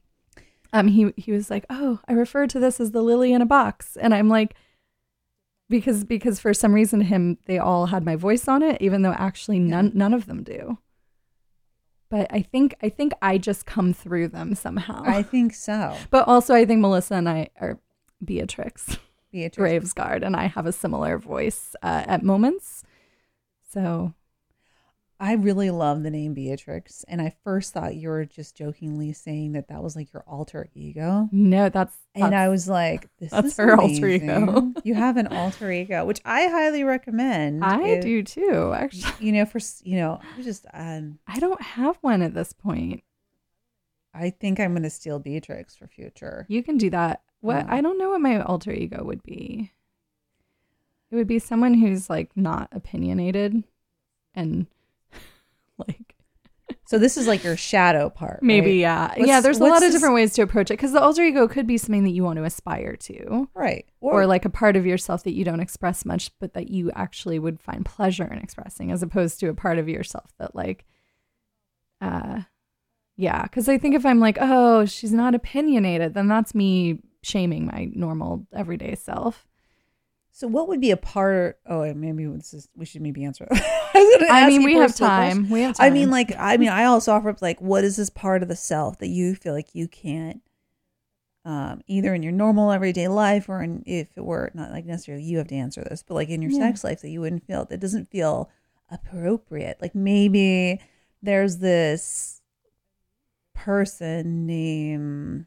Um, 0.73 0.89
he 0.89 1.13
he 1.15 1.31
was 1.31 1.51
like, 1.51 1.67
"Oh, 1.69 2.01
I 2.09 2.15
refer 2.15 2.47
to 2.47 2.59
this 2.59 2.81
as 2.81 2.93
the 2.93 3.03
lily 3.03 3.35
in 3.35 3.43
a 3.43 3.47
box," 3.47 3.99
and 4.01 4.15
I'm 4.15 4.31
like, 4.31 4.55
because 5.69 6.05
because 6.05 6.41
for 6.41 6.55
some 6.55 6.73
reason 6.73 7.01
to 7.01 7.05
him 7.05 7.37
they 7.45 7.59
all 7.59 7.87
had 7.87 8.03
my 8.03 8.17
voice 8.17 8.49
on 8.49 8.63
it, 8.63 8.81
even 8.81 9.03
though 9.03 9.13
actually 9.13 9.59
none 9.59 9.93
none 9.95 10.15
of 10.15 10.25
them 10.25 10.43
do. 10.43 10.79
But 12.09 12.27
I 12.31 12.41
think 12.41 12.77
I 12.83 12.89
think 12.89 13.13
I 13.21 13.37
just 13.37 13.67
come 13.67 13.93
through 13.93 14.29
them 14.29 14.55
somehow. 14.55 15.03
I 15.05 15.23
think 15.23 15.53
so. 15.53 15.95
but 16.11 16.27
also 16.27 16.55
I 16.55 16.65
think 16.65 16.81
Melissa 16.81 17.17
and 17.17 17.29
I 17.29 17.51
are 17.61 17.79
Beatrix. 18.25 18.97
Beatrice. 19.33 19.93
Gravesguard, 19.93 20.25
and 20.25 20.35
I 20.35 20.47
have 20.47 20.65
a 20.65 20.73
similar 20.73 21.19
voice 21.19 21.77
uh, 21.83 22.05
at 22.07 22.23
moments. 22.23 22.85
So 23.71 24.15
I 25.25 25.33
really 25.33 25.71
love 25.71 26.03
the 26.03 26.11
name 26.11 26.35
Beatrix, 26.35 27.03
and 27.09 27.23
I 27.23 27.35
first 27.45 27.73
thought 27.73 27.95
you 27.97 28.11
were 28.11 28.27
just 28.27 28.55
jokingly 28.55 29.15
saying 29.15 29.53
that 29.53 29.69
that 29.69 29.83
was 29.83 29.97
like 29.97 30.13
your 30.13 30.23
alter 30.27 30.69
ego. 30.75 31.31
no, 31.33 31.71
that's, 31.71 31.97
And 32.15 32.35
I 32.35 32.51
was 32.51 32.69
like, 32.69 33.09
"This 33.19 33.31
that's 33.31 33.47
is 33.47 33.57
her 33.57 33.75
alter 33.81 34.07
ego. 34.07 34.73
you 34.85 34.93
have 34.95 35.17
an 35.17 35.29
alter 35.29 35.73
ego, 35.73 36.05
which 36.05 36.21
I 36.27 36.49
highly 36.49 36.85
recommend. 36.85 37.65
I 37.65 37.83
if- 37.89 38.03
do 38.03 38.23
too. 38.23 38.75
Actually, 38.77 39.15
You 39.27 39.33
know, 39.33 39.47
for 39.47 39.61
you 39.83 39.97
know, 39.97 40.21
I 40.37 40.43
just 40.43 40.67
um, 40.75 41.19
I 41.27 41.39
don't 41.39 41.63
have 41.63 41.97
one 42.03 42.21
at 42.21 42.35
this 42.35 42.53
point. 42.53 43.03
I 44.13 44.29
think 44.29 44.61
I'm 44.61 44.73
going 44.73 44.83
to 44.83 44.91
steal 44.91 45.19
Beatrix 45.19 45.75
for 45.75 45.87
future. 45.89 46.45
You 46.51 46.63
can 46.63 46.77
do 46.77 46.91
that. 46.91 47.23
What 47.41 47.67
Mm. 47.67 47.71
I 47.71 47.81
don't 47.81 47.99
know 47.99 48.11
what 48.11 48.21
my 48.21 48.41
alter 48.43 48.73
ego 48.73 49.03
would 49.03 49.23
be. 49.23 49.73
It 51.11 51.17
would 51.17 51.27
be 51.27 51.39
someone 51.39 51.75
who's 51.75 52.11
like 52.11 52.37
not 52.37 52.69
opinionated, 52.73 53.65
and 54.35 54.67
like 55.89 56.15
So 56.87 56.99
this 56.99 57.17
is 57.17 57.27
like 57.27 57.43
your 57.45 57.57
shadow 57.57 58.11
part. 58.11 58.43
maybe 58.43 58.67
right? 58.71 58.77
yeah, 58.77 59.09
What's- 59.17 59.27
yeah. 59.27 59.41
There's 59.41 59.59
a 59.59 59.65
lot 59.65 59.77
of 59.77 59.81
this- 59.83 59.93
different 59.95 60.15
ways 60.15 60.33
to 60.35 60.43
approach 60.43 60.71
it 60.71 60.75
because 60.75 60.93
the 60.93 61.01
alter 61.01 61.23
ego 61.25 61.49
could 61.49 61.67
be 61.67 61.79
something 61.79 62.05
that 62.05 62.11
you 62.11 62.23
want 62.25 62.37
to 62.39 62.45
aspire 62.45 62.97
to. 62.97 63.49
right? 63.55 63.87
or, 64.01 64.27
like 64.27 64.45
a 64.45 64.51
part 64.51 64.77
of 64.77 64.85
yourself 64.87 65.25
that 65.25 65.33
you 65.35 65.45
don't 65.45 65.61
express 65.61 66.05
much 66.05 66.31
but 66.41 66.53
that 66.55 66.69
you 66.69 66.91
actually 66.95 67.39
would 67.39 67.59
find 67.61 67.85
pleasure 67.87 68.25
in 68.31 68.39
expressing 68.39 68.91
as 68.93 69.03
opposed 69.03 69.41
to 69.41 69.49
a 69.49 69.55
part 69.55 69.79
of 69.79 69.89
yourself 69.89 70.31
that 70.39 70.55
like 70.55 70.85
uh 72.03 72.41
yeah 73.17 73.43
because 73.45 73.69
i 73.69 73.79
think 73.79 73.95
if 73.95 74.05
i'm 74.05 74.21
like 74.21 74.37
oh 74.41 74.85
she's 74.85 75.13
not 75.13 75.35
opinionated 75.35 76.13
then 76.15 76.29
that's 76.29 76.55
me 76.55 76.99
shaming 77.23 77.65
my 77.67 77.89
normal 77.95 78.47
everyday 78.53 78.95
self 78.95 79.47
So 80.37 80.49
what 80.49 80.67
would 80.67 80.81
be 80.81 80.91
a 80.91 80.97
part? 80.97 81.61
Oh, 81.65 81.95
maybe 81.95 82.27
this 82.27 82.53
is, 82.55 82.69
we 82.75 82.85
should 82.85 83.03
maybe 83.03 83.25
answer. 83.25 83.47
I, 83.53 84.27
i 84.31 84.49
mean 84.49 84.65
we 84.65 84.75
have 84.75 84.93
time 84.97 85.49
we 85.49 85.61
have 85.61 85.77
I 85.79 85.91
mean, 85.91 86.11
like, 86.11 86.35
I 86.37 86.57
mean, 86.57 86.71
I 86.71 86.87
also 86.87 87.13
offer 87.13 87.29
up 87.29 87.41
like, 87.41 87.61
what 87.61 87.85
is 87.85 87.95
this 87.97 88.11
part 88.11 88.43
of 88.43 88.49
the 88.49 88.57
self 88.57 88.99
that 88.99 89.07
you 89.07 89.37
feel 89.37 89.53
like 89.55 89.77
you 89.77 89.87
can't, 89.87 90.41
um, 91.45 91.83
either 91.87 92.13
in 92.15 92.25
your 92.25 92.33
normal 92.33 92.73
everyday 92.73 93.07
life 93.07 93.49
or 93.49 93.63
in 93.63 93.85
if 93.87 94.09
it 94.17 94.25
were 94.25 94.51
not 94.55 94.73
like 94.73 94.85
necessarily 94.87 95.23
you 95.23 95.39
have 95.39 95.47
to 95.49 95.55
answer 95.55 95.85
this, 95.85 96.03
but 96.03 96.15
like 96.15 96.31
in 96.31 96.43
your 96.43 96.51
Yeah. 96.51 96.59
sex 96.59 96.83
life 96.83 97.01
that 97.03 97.11
you 97.11 97.21
wouldn't 97.21 97.47
feel 97.47 97.65
that 97.67 97.79
doesn't 97.79 98.11
feel 98.11 98.51
appropriate. 98.91 99.81
Like 99.81 99.95
maybe 99.95 100.81
there's 101.23 101.59
this 101.59 102.41
person 103.55 104.47
named 104.47 105.47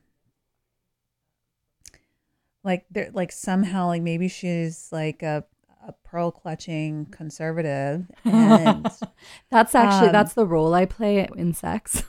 like 2.67 2.85
there 2.91 3.09
like 3.13 3.31
somehow 3.31 3.87
like 3.87 4.01
maybe 4.03 4.27
she's 4.27 4.89
like 4.91 5.23
a 5.23 5.43
a 5.87 5.93
pearl 6.03 6.31
clutching 6.31 7.05
conservative 7.07 8.05
and 8.25 8.85
that's 9.49 9.73
actually 9.73 10.07
um, 10.07 10.11
that's 10.13 10.33
the 10.33 10.45
role 10.45 10.73
i 10.73 10.85
play 10.85 11.27
in 11.37 11.53
sex. 11.53 12.03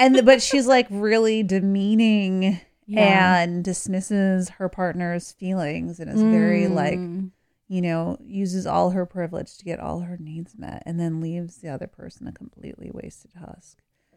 And 0.00 0.14
the- 0.14 0.22
but 0.22 0.40
she's 0.40 0.66
like 0.66 0.86
really 0.90 1.42
demeaning 1.42 2.60
Yeah. 2.86 3.40
and 3.42 3.62
dismisses 3.62 4.48
her 4.58 4.68
partner's 4.70 5.32
feelings 5.32 6.00
and 6.00 6.08
is 6.10 6.22
very 6.22 6.68
like 6.68 6.98
Mm. 6.98 7.30
you 7.68 7.82
know 7.82 8.16
uses 8.24 8.66
all 8.66 8.90
her 8.90 9.04
privilege 9.04 9.58
to 9.58 9.64
get 9.64 9.78
all 9.78 10.00
her 10.00 10.16
needs 10.18 10.54
met 10.56 10.82
and 10.86 10.98
then 10.98 11.20
leaves 11.20 11.58
the 11.58 11.68
other 11.68 11.86
person 11.86 12.26
a 12.28 12.32
completely 12.32 12.90
wasted 12.94 13.32
husk. 13.38 13.76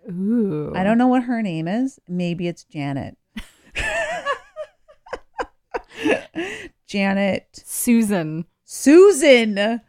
Ooh. 0.09 0.71
I 0.73 0.83
don't 0.85 0.97
know 0.97 1.07
what 1.07 1.23
her 1.23 1.41
name 1.41 1.67
is. 1.67 1.99
Maybe 2.07 2.47
it's 2.47 2.63
janet 2.63 3.17
janet. 6.87 7.47
Susan. 7.65 8.45
Susan. 8.63 9.81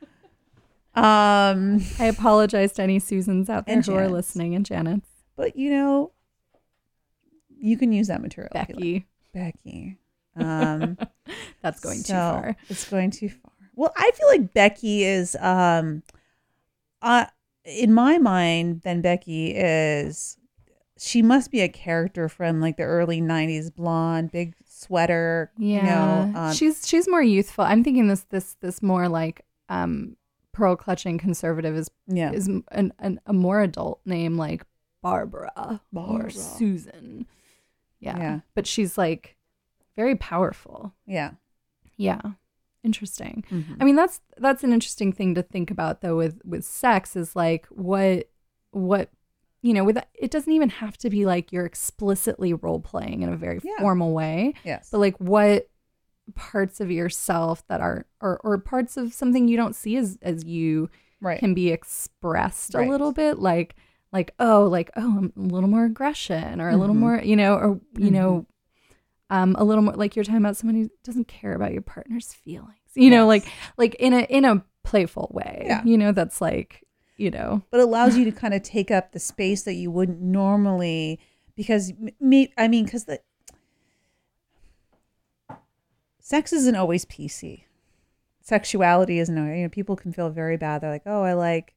Um 0.94 1.80
i 1.98 2.04
apologize 2.04 2.72
to 2.72 2.82
any 2.82 2.98
susans 2.98 3.48
out 3.48 3.66
there 3.66 3.80
who 3.80 3.94
are 3.94 4.08
listening 4.08 4.54
and 4.54 4.66
janet's. 4.66 5.08
But 5.36 5.56
you 5.56 5.70
know 5.70 6.12
you 7.58 7.78
can 7.78 7.92
use 7.92 8.08
that 8.08 8.20
material 8.20 8.50
you 8.54 8.58
like. 8.60 8.68
becky. 8.68 9.06
Becky 9.32 9.98
um 10.36 10.98
that's 11.62 11.80
going 11.80 12.02
too 12.02 12.12
far. 12.12 12.56
It's 12.68 12.88
going 12.88 13.10
too 13.10 13.28
far. 13.30 13.52
Well, 13.74 13.92
I 13.96 14.10
feel 14.14 14.28
like 14.28 14.52
Becky 14.52 15.04
is 15.04 15.34
um 15.40 16.02
uh 17.00 17.26
in 17.64 17.94
my 17.94 18.18
mind 18.18 18.82
then 18.82 19.00
Becky 19.00 19.54
is 19.54 20.36
she 21.04 21.20
must 21.22 21.50
be 21.50 21.60
a 21.60 21.68
character 21.68 22.28
from 22.28 22.60
like 22.60 22.76
the 22.76 22.84
early 22.84 23.20
90s 23.20 23.74
blonde, 23.74 24.30
big 24.30 24.54
sweater, 24.64 25.50
Yeah, 25.58 25.76
you 26.26 26.32
know, 26.32 26.38
um, 26.40 26.52
she's 26.54 26.86
she's 26.86 27.08
more 27.08 27.22
youthful. 27.22 27.64
I'm 27.64 27.82
thinking 27.82 28.06
this 28.08 28.22
this 28.30 28.54
this 28.60 28.82
more 28.82 29.08
like 29.08 29.44
um 29.68 30.16
pearl 30.52 30.76
clutching 30.76 31.18
conservative 31.18 31.74
is 31.76 31.90
Yeah. 32.06 32.30
is 32.32 32.46
an, 32.46 32.92
an 32.98 33.20
a 33.26 33.32
more 33.32 33.60
adult 33.62 34.00
name 34.04 34.36
like 34.36 34.64
Barbara, 35.02 35.80
or 35.94 36.30
Susan. 36.30 37.26
Yeah. 37.98 38.18
Yeah. 38.18 38.40
But 38.54 38.66
she's 38.68 38.96
like 38.96 39.36
very 39.96 40.14
powerful. 40.14 40.94
Yeah. 41.06 41.32
Yeah. 41.96 42.20
Interesting. 42.84 43.44
Mhm. 43.50 43.76
I 43.80 43.84
mean 43.84 43.96
that's 43.96 44.20
that's 44.38 44.62
an 44.64 44.72
interesting 44.72 45.12
thing 45.12 45.34
to 45.34 45.42
think 45.42 45.70
about 45.70 46.00
though 46.00 46.16
with 46.16 46.40
with 46.44 46.64
sex 46.64 47.16
is 47.16 47.34
like 47.34 47.66
what 47.66 48.28
what 48.70 49.10
you 49.62 49.72
know 49.72 49.84
with 49.84 49.98
it 50.14 50.30
doesn't 50.30 50.52
even 50.52 50.68
have 50.68 50.96
to 50.98 51.08
be 51.10 51.24
like 51.24 51.52
you're 51.52 51.64
explicitly 51.66 52.52
role 52.52 52.80
playing 52.80 53.22
in 53.22 53.28
a 53.32 53.36
very 53.36 53.60
Yeah. 53.62 53.78
formal 53.80 54.12
way. 54.12 54.54
Yes. 54.64 54.88
But 54.90 54.98
like 54.98 55.16
what 55.18 55.68
parts 56.34 56.80
of 56.80 56.90
yourself 56.90 57.66
that 57.68 57.80
are 57.80 58.06
or 58.20 58.38
or 58.44 58.58
parts 58.58 58.96
of 58.96 59.12
something 59.12 59.48
you 59.48 59.56
don't 59.56 59.74
see 59.74 59.96
as 59.96 60.18
as 60.22 60.44
you 60.44 60.88
Right. 61.20 61.38
can 61.38 61.54
be 61.54 61.70
expressed 61.70 62.74
Right. 62.74 62.86
a 62.86 62.90
little 62.90 63.12
bit 63.12 63.38
like 63.38 63.74
like 64.12 64.34
oh 64.38 64.64
like 64.64 64.90
oh 64.96 65.18
I'm 65.18 65.32
a 65.36 65.52
little 65.54 65.68
more 65.70 65.84
aggression 65.84 66.60
or 66.60 66.68
a 66.68 66.76
little 66.76 66.94
Mhm. 66.96 66.98
more 66.98 67.20
you 67.22 67.36
know 67.36 67.54
or 67.54 67.80
you 67.96 68.08
Mhm. 68.10 68.12
know 68.12 68.46
um 69.30 69.54
a 69.58 69.64
little 69.64 69.82
more 69.82 69.94
like 69.94 70.14
you're 70.16 70.24
talking 70.24 70.40
about 70.40 70.56
someone 70.56 70.74
who 70.76 70.90
doesn't 71.04 71.28
care 71.28 71.54
about 71.54 71.72
your 71.72 71.82
partner's 71.82 72.32
feelings 72.32 72.76
you 72.94 73.08
know 73.10 73.26
like 73.26 73.44
like 73.78 73.94
in 73.96 74.12
a 74.12 74.20
in 74.22 74.44
a 74.44 74.64
playful 74.84 75.30
way 75.32 75.62
Yeah. 75.66 75.82
you 75.84 75.96
know 75.96 76.12
that's 76.12 76.40
like 76.40 76.81
you 77.16 77.30
know 77.30 77.62
but 77.70 77.80
it 77.80 77.84
allows 77.84 78.16
you 78.16 78.24
to 78.24 78.32
kind 78.32 78.54
of 78.54 78.62
take 78.62 78.90
up 78.90 79.12
the 79.12 79.18
space 79.20 79.62
that 79.62 79.74
you 79.74 79.90
wouldn't 79.90 80.20
normally 80.20 81.20
because 81.54 81.92
me 82.20 82.52
i 82.56 82.66
mean 82.66 82.84
because 82.84 83.04
the 83.04 83.20
sex 86.18 86.52
isn't 86.52 86.76
always 86.76 87.04
pc 87.04 87.64
sexuality 88.40 89.18
isn't 89.18 89.36
you 89.36 89.62
know 89.62 89.68
people 89.68 89.94
can 89.94 90.12
feel 90.12 90.30
very 90.30 90.56
bad 90.56 90.80
they're 90.80 90.90
like 90.90 91.02
oh 91.06 91.22
i 91.22 91.32
like 91.32 91.74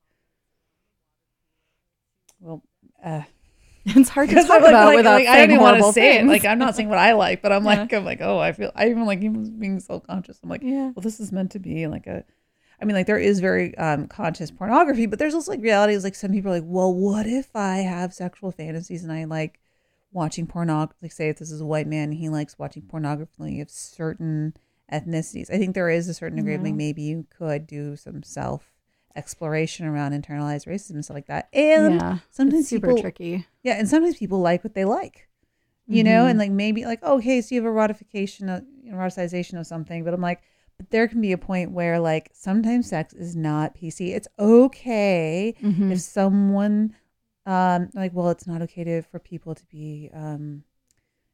well 2.40 2.64
uh 3.03 3.22
it's 3.88 4.10
hard 4.10 4.28
to 4.30 4.34
because 4.34 4.48
talk 4.48 4.62
like, 4.62 4.70
about 4.72 4.88
like, 4.88 4.95
without 4.98 5.14
like, 5.14 5.28
I 5.28 5.34
saying 5.36 5.49
don't 5.49 5.52
even 5.52 5.62
want 5.62 5.78
horrible 5.78 5.90
to 5.90 5.94
say 5.94 6.18
it. 6.18 6.26
Like 6.26 6.44
I'm 6.44 6.57
not 6.57 6.76
saying 6.76 6.90
what 6.90 6.98
I 6.98 7.14
like, 7.14 7.44
but 7.44 7.52
I'm 7.52 7.64
Yeah. 7.66 7.70
like 7.70 7.94
I'm 7.94 8.03
like 8.03 8.20
oh 8.20 8.40
I 8.40 8.52
feel 8.52 8.72
I 8.76 8.90
even 8.90 9.06
like 9.06 9.22
even 9.22 9.60
being 9.60 9.80
self 9.80 10.07
conscious. 10.07 10.40
I'm 10.41 10.49
like 10.49 10.64
Yeah. 10.64 10.91
well 10.95 11.03
this 11.03 11.20
is 11.20 11.32
meant 11.32 11.52
to 11.52 11.60
be 11.60 11.86
like 11.86 12.07
a. 12.07 12.24
I 12.82 12.86
mean 12.86 12.96
like 12.96 13.08
there 13.08 13.18
is 13.18 13.40
very 13.40 13.78
um 13.78 14.08
conscious 14.08 14.52
pornography, 14.52 15.06
but 15.06 15.20
there's 15.20 15.34
also 15.34 15.52
like 15.52 15.62
reality 15.62 15.94
is 15.94 16.04
like 16.04 16.16
some 16.16 16.32
people 16.32 16.52
are 16.52 16.56
like 16.56 16.64
well 16.68 16.94
what 16.94 17.26
if 17.28 17.56
I 17.56 17.78
have 17.78 18.14
sexual 18.14 18.52
fantasies 18.52 19.04
and 19.04 19.12
I 19.12 19.24
like 19.26 19.60
watching 20.12 20.48
pornography? 20.48 20.98
Like 21.02 21.12
say 21.12 21.30
if 21.30 21.38
this 21.38 21.52
is 21.52 21.62
a 21.62 21.66
white 21.66 21.88
man 21.88 22.10
and 22.10 22.14
he 22.16 22.30
likes 22.30 22.58
watching 22.60 22.84
pornography 22.84 23.62
of 23.62 23.70
certain 23.70 24.54
ethnicities. 24.92 25.50
I 25.52 25.58
think 25.58 25.74
there 25.74 25.90
is 25.90 26.08
a 26.08 26.14
certain 26.14 26.38
degree 26.38 26.56
of 26.56 26.62
like 26.64 26.76
maybe 26.76 27.02
you 27.02 27.26
could 27.36 27.66
do 27.68 27.96
some 27.96 28.22
self 28.24 28.72
exploration 29.16 29.86
around 29.86 30.12
internalized 30.12 30.68
racism 30.68 30.92
and 30.92 31.04
stuff 31.06 31.16
like 31.16 31.28
that. 31.28 31.48
And 31.54 31.94
Yeah, 31.96 32.16
it's 32.28 32.36
sometimes 32.38 32.68
super 32.68 32.88
people, 32.88 33.02
tricky. 33.02 33.46
Yeah, 33.64 33.74
and 33.74 33.88
sometimes 33.90 34.18
people 34.18 34.40
like 34.42 34.64
what 34.64 34.74
they 34.76 34.86
like, 34.86 35.28
you 35.88 36.04
know, 36.04 36.26
Mhm. 36.26 36.30
and 36.32 36.40
like 36.40 36.52
maybe 36.52 36.86
like 36.86 37.02
okay, 37.02 37.42
so 37.42 37.56
you 37.56 37.64
have 37.64 37.72
erotification, 37.72 38.56
of, 38.56 38.64
eroticization 38.88 39.60
of 39.60 39.66
something, 39.66 40.04
but 40.04 40.14
I'm 40.14 40.22
like, 40.22 40.42
but 40.78 40.90
there 40.90 41.08
can 41.08 41.22
be 41.22 41.32
a 41.32 41.38
point 41.38 41.72
where 41.72 42.00
like 42.00 42.30
sometimes 42.34 42.90
sex 42.90 43.14
is 43.14 43.36
not 43.36 43.76
PC. 43.76 44.14
It's 44.14 44.28
okay 44.38 45.56
Mhm. 45.62 45.92
if 45.92 46.00
someone, 46.00 46.96
um, 47.46 47.90
like 47.94 48.14
well, 48.14 48.30
it's 48.30 48.48
not 48.48 48.62
okay 48.64 48.84
to 48.84 49.02
for 49.02 49.20
people 49.20 49.56
to 49.56 49.66
be, 49.68 50.10
um, 50.14 50.64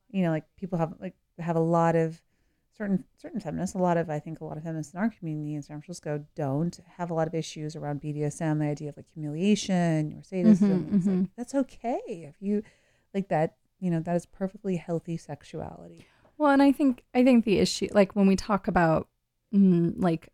you 0.10 0.22
know, 0.24 0.30
like 0.32 0.46
people 0.58 0.78
have 0.78 0.94
like 1.00 1.16
have 1.40 1.56
a 1.56 1.60
lot 1.62 1.96
of 1.96 2.22
certain 2.78 3.04
certain 3.18 3.40
feminists, 3.40 3.76
a 3.76 3.80
lot 3.80 3.98
of 3.98 4.10
I 4.10 4.20
think 4.20 4.42
a 4.42 4.46
lot 4.46 4.58
of 4.58 4.64
feminists 4.64 4.94
in 4.94 5.00
our 5.00 5.10
community 5.10 5.56
in 5.56 5.62
San 5.62 5.82
Francisco 5.82 6.26
don't 6.36 6.80
have 6.98 7.10
a 7.12 7.14
lot 7.14 7.28
of 7.28 7.34
issues 7.34 7.76
around 7.76 8.02
BDSM, 8.02 8.60
the 8.60 8.66
idea 8.66 8.90
of 8.90 8.98
like 8.98 9.10
humiliation 9.14 10.14
or 10.18 10.24
sadism. 10.24 10.86
Mhm, 10.90 10.96
It's 10.96 11.08
like, 11.08 11.30
that's 11.36 11.56
okay 11.56 12.00
if 12.08 12.36
you 12.42 12.64
like 13.14 13.28
that. 13.30 13.56
You 13.80 13.90
know 13.90 14.00
that 14.02 14.16
is 14.16 14.26
perfectly 14.28 14.76
healthy 14.76 15.18
sexuality. 15.18 16.06
Well, 16.38 16.52
and 16.52 16.62
I 16.62 16.72
think 16.72 17.04
I 17.16 17.24
think 17.24 17.46
the 17.46 17.58
issue, 17.60 17.88
like 17.92 18.16
when 18.16 18.28
we 18.28 18.36
talk 18.36 18.68
about 18.68 19.08
mm, 19.53 19.94
like 19.98 20.30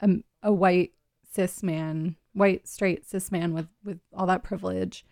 a, 0.00 0.08
a 0.42 0.52
white 0.52 0.92
cis 1.32 1.62
man, 1.62 2.16
white 2.32 2.66
straight 2.68 3.04
cis 3.06 3.30
man 3.32 3.52
with 3.54 3.68
with 3.84 3.98
all 4.12 4.26
that 4.26 4.42
privilege, 4.42 5.04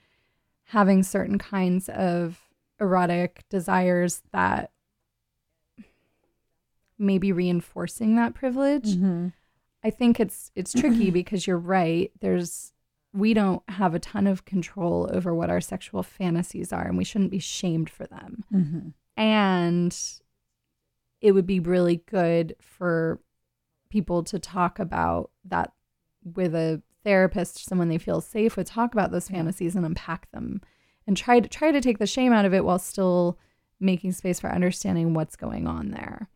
having 0.64 1.02
certain 1.02 1.38
kinds 1.38 1.88
of 1.88 2.40
erotic 2.80 3.44
desires 3.48 4.22
that 4.32 4.70
maybe 6.98 7.32
reinforcing 7.32 8.16
that 8.16 8.34
privilege. 8.34 8.96
Mhm. 8.96 9.32
I 9.82 9.90
think 9.90 10.18
it's 10.18 10.50
it's 10.54 10.72
tricky 10.72 11.10
because 11.20 11.46
you're 11.46 11.58
right. 11.58 12.10
There's 12.20 12.72
we 13.12 13.32
don't 13.34 13.62
have 13.70 13.94
a 13.94 13.98
ton 13.98 14.26
of 14.26 14.44
control 14.44 15.08
over 15.12 15.34
what 15.34 15.48
our 15.48 15.60
sexual 15.60 16.02
fantasies 16.02 16.72
are, 16.72 16.86
and 16.86 16.98
we 16.98 17.04
shouldn't 17.04 17.30
be 17.30 17.38
shamed 17.38 17.88
for 17.88 18.06
them 18.06 18.44
Mhm. 18.52 18.92
and 19.16 19.96
it 21.22 21.32
would 21.32 21.46
be 21.46 21.60
really 21.60 21.96
good 22.06 22.54
for 22.60 23.20
people 23.88 24.22
to 24.24 24.38
talk 24.38 24.78
about 24.78 25.30
that 25.44 25.72
with 26.24 26.54
a 26.54 26.82
therapist 27.04 27.64
someone 27.64 27.88
they 27.88 27.98
feel 27.98 28.20
safe 28.20 28.56
with 28.56 28.68
talk 28.68 28.92
about 28.92 29.12
those 29.12 29.28
fantasies 29.28 29.76
and 29.76 29.86
unpack 29.86 30.30
them 30.32 30.60
and 31.06 31.16
try 31.16 31.38
to 31.38 31.48
try 31.48 31.70
to 31.70 31.80
take 31.80 31.98
the 31.98 32.06
shame 32.06 32.32
out 32.32 32.44
of 32.44 32.52
it 32.52 32.64
while 32.64 32.78
still 32.80 33.38
making 33.78 34.10
space 34.10 34.40
for 34.40 34.50
understanding 34.50 35.14
what's 35.14 35.36
going 35.36 35.66
on 35.68 35.90
there 35.92 36.28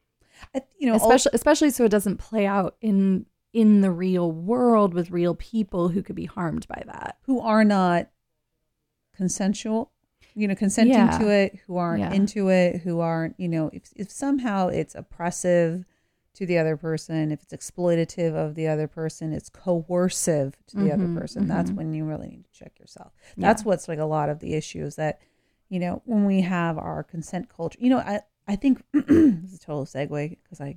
you 0.79 0.87
know, 0.87 0.93
al- 0.95 1.01
especially 1.03 1.31
especially 1.35 1.71
so 1.71 1.85
it 1.85 1.91
doesn't 1.91 2.17
play 2.19 2.47
out 2.47 2.77
in 2.81 3.27
in 3.53 3.81
the 3.81 3.91
real 3.91 4.31
world 4.31 4.95
with 4.95 5.11
real 5.11 5.35
people 5.35 5.89
who 5.89 6.03
could 6.03 6.15
be 6.17 6.25
harmed 6.27 6.67
by 6.69 6.83
that 6.87 7.19
who 7.27 7.41
are 7.41 7.65
not 7.65 8.09
consensual, 9.17 9.91
you 10.35 10.47
know, 10.49 10.55
consenting 10.55 10.95
Yeah. 10.95 11.19
to 11.19 11.29
it, 11.29 11.59
who 11.67 11.77
aren't 11.77 12.01
Yeah. 12.01 12.13
into 12.13 12.49
it, 12.49 12.81
who 12.83 13.01
aren't, 13.01 13.39
you 13.39 13.49
know, 13.49 13.71
if, 13.73 13.83
if 13.97 14.11
somehow 14.11 14.69
it's 14.69 14.95
oppressive 14.95 15.85
to 16.41 16.47
the 16.47 16.57
other 16.57 16.77
person, 16.77 17.31
if 17.31 17.43
it's 17.43 17.53
exploitative 17.53 18.35
of 18.35 18.55
the 18.55 18.67
other 18.67 18.89
person, 18.89 19.31
it's 19.35 19.51
coercive 19.51 20.57
to 20.69 20.77
the 20.79 20.85
Mhm, 20.85 20.93
other 20.95 21.21
person, 21.21 21.47
that's 21.47 21.71
mhm. 21.71 21.77
when 21.77 21.93
you 21.93 22.07
really 22.07 22.29
need 22.29 22.45
to 22.45 22.53
check 22.53 22.79
yourself. 22.81 23.13
Yeah. 23.37 23.47
That's 23.49 23.63
what's 23.63 23.89
like 23.89 23.99
a 23.99 24.07
lot 24.07 24.31
of 24.31 24.39
the 24.41 24.55
issues 24.55 24.97
that, 24.97 25.21
you 25.69 25.79
know, 25.79 26.01
when 26.07 26.25
we 26.25 26.41
have 26.41 26.79
our 26.79 27.03
consent 27.03 27.51
culture, 27.55 27.79
you 27.79 27.91
know, 27.91 27.99
I, 27.99 28.21
I 28.49 28.57
think 28.57 28.83
this 28.93 29.53
is 29.53 29.55
a 29.57 29.59
total 29.59 29.85
segue 29.85 30.39
because 30.43 30.63
I 30.63 30.77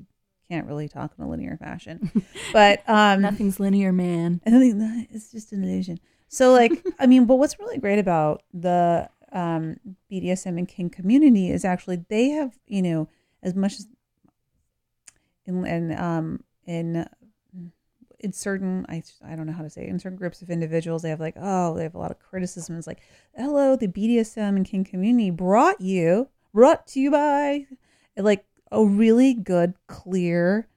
can't 0.49 0.68
really 0.68 0.90
talk 0.90 1.14
in 1.18 1.23
a 1.23 1.30
linear 1.30 1.56
fashion, 1.56 2.11
but 2.52 2.84
um, 2.88 3.22
nothing's 3.22 3.57
linear 3.57 3.94
man 3.94 4.41
I 4.45 4.49
think 4.49 4.76
it's 5.11 5.31
just 5.31 5.53
an 5.53 5.64
illusion. 5.64 5.98
So, 6.27 6.52
like, 6.52 6.73
I 6.99 7.07
mean, 7.07 7.23
but 7.26 7.35
what's 7.38 7.57
really 7.57 7.77
great 7.77 7.99
about 7.99 8.44
the 8.53 9.10
um, 9.31 9.77
BDSM 10.11 10.57
and 10.57 10.68
kink 10.68 10.91
community 10.94 11.49
is 11.49 11.64
actually 11.64 12.03
they 12.10 12.31
have, 12.31 12.60
you 12.68 12.81
know, 12.81 13.07
as 13.41 13.56
much 13.56 13.80
as 13.80 13.88
in 15.45 15.65
and 15.65 15.94
um 15.94 16.44
in 16.65 17.07
in 18.20 18.32
certain 18.32 18.86
I 18.88 19.03
I 19.26 19.36
don't 19.36 19.48
know 19.48 19.53
how 19.53 19.64
to 19.64 19.70
say 19.70 19.84
it, 19.84 19.90
in 19.90 19.99
certain 19.99 20.18
groups 20.18 20.41
of 20.41 20.49
individuals 20.49 21.02
they 21.02 21.10
have 21.10 21.20
like 21.20 21.36
oh 21.40 21.76
they 21.76 21.84
have 21.84 21.95
a 21.95 21.99
lot 21.99 22.11
of 22.11 22.20
criticism. 22.20 22.78
It's 22.78 22.88
like 22.88 23.02
hello 23.36 23.76
the 23.76 23.88
BDSM 23.88 24.56
and 24.56 24.65
kink 24.65 24.90
community 24.90 25.30
brought 25.30 25.82
you 25.82 26.30
brought 26.53 26.88
to 26.88 26.99
you 26.99 27.11
by 27.11 27.65
like 28.18 28.45
a 28.72 28.86
really 28.86 29.34
good 29.34 29.74
clear 29.88 30.68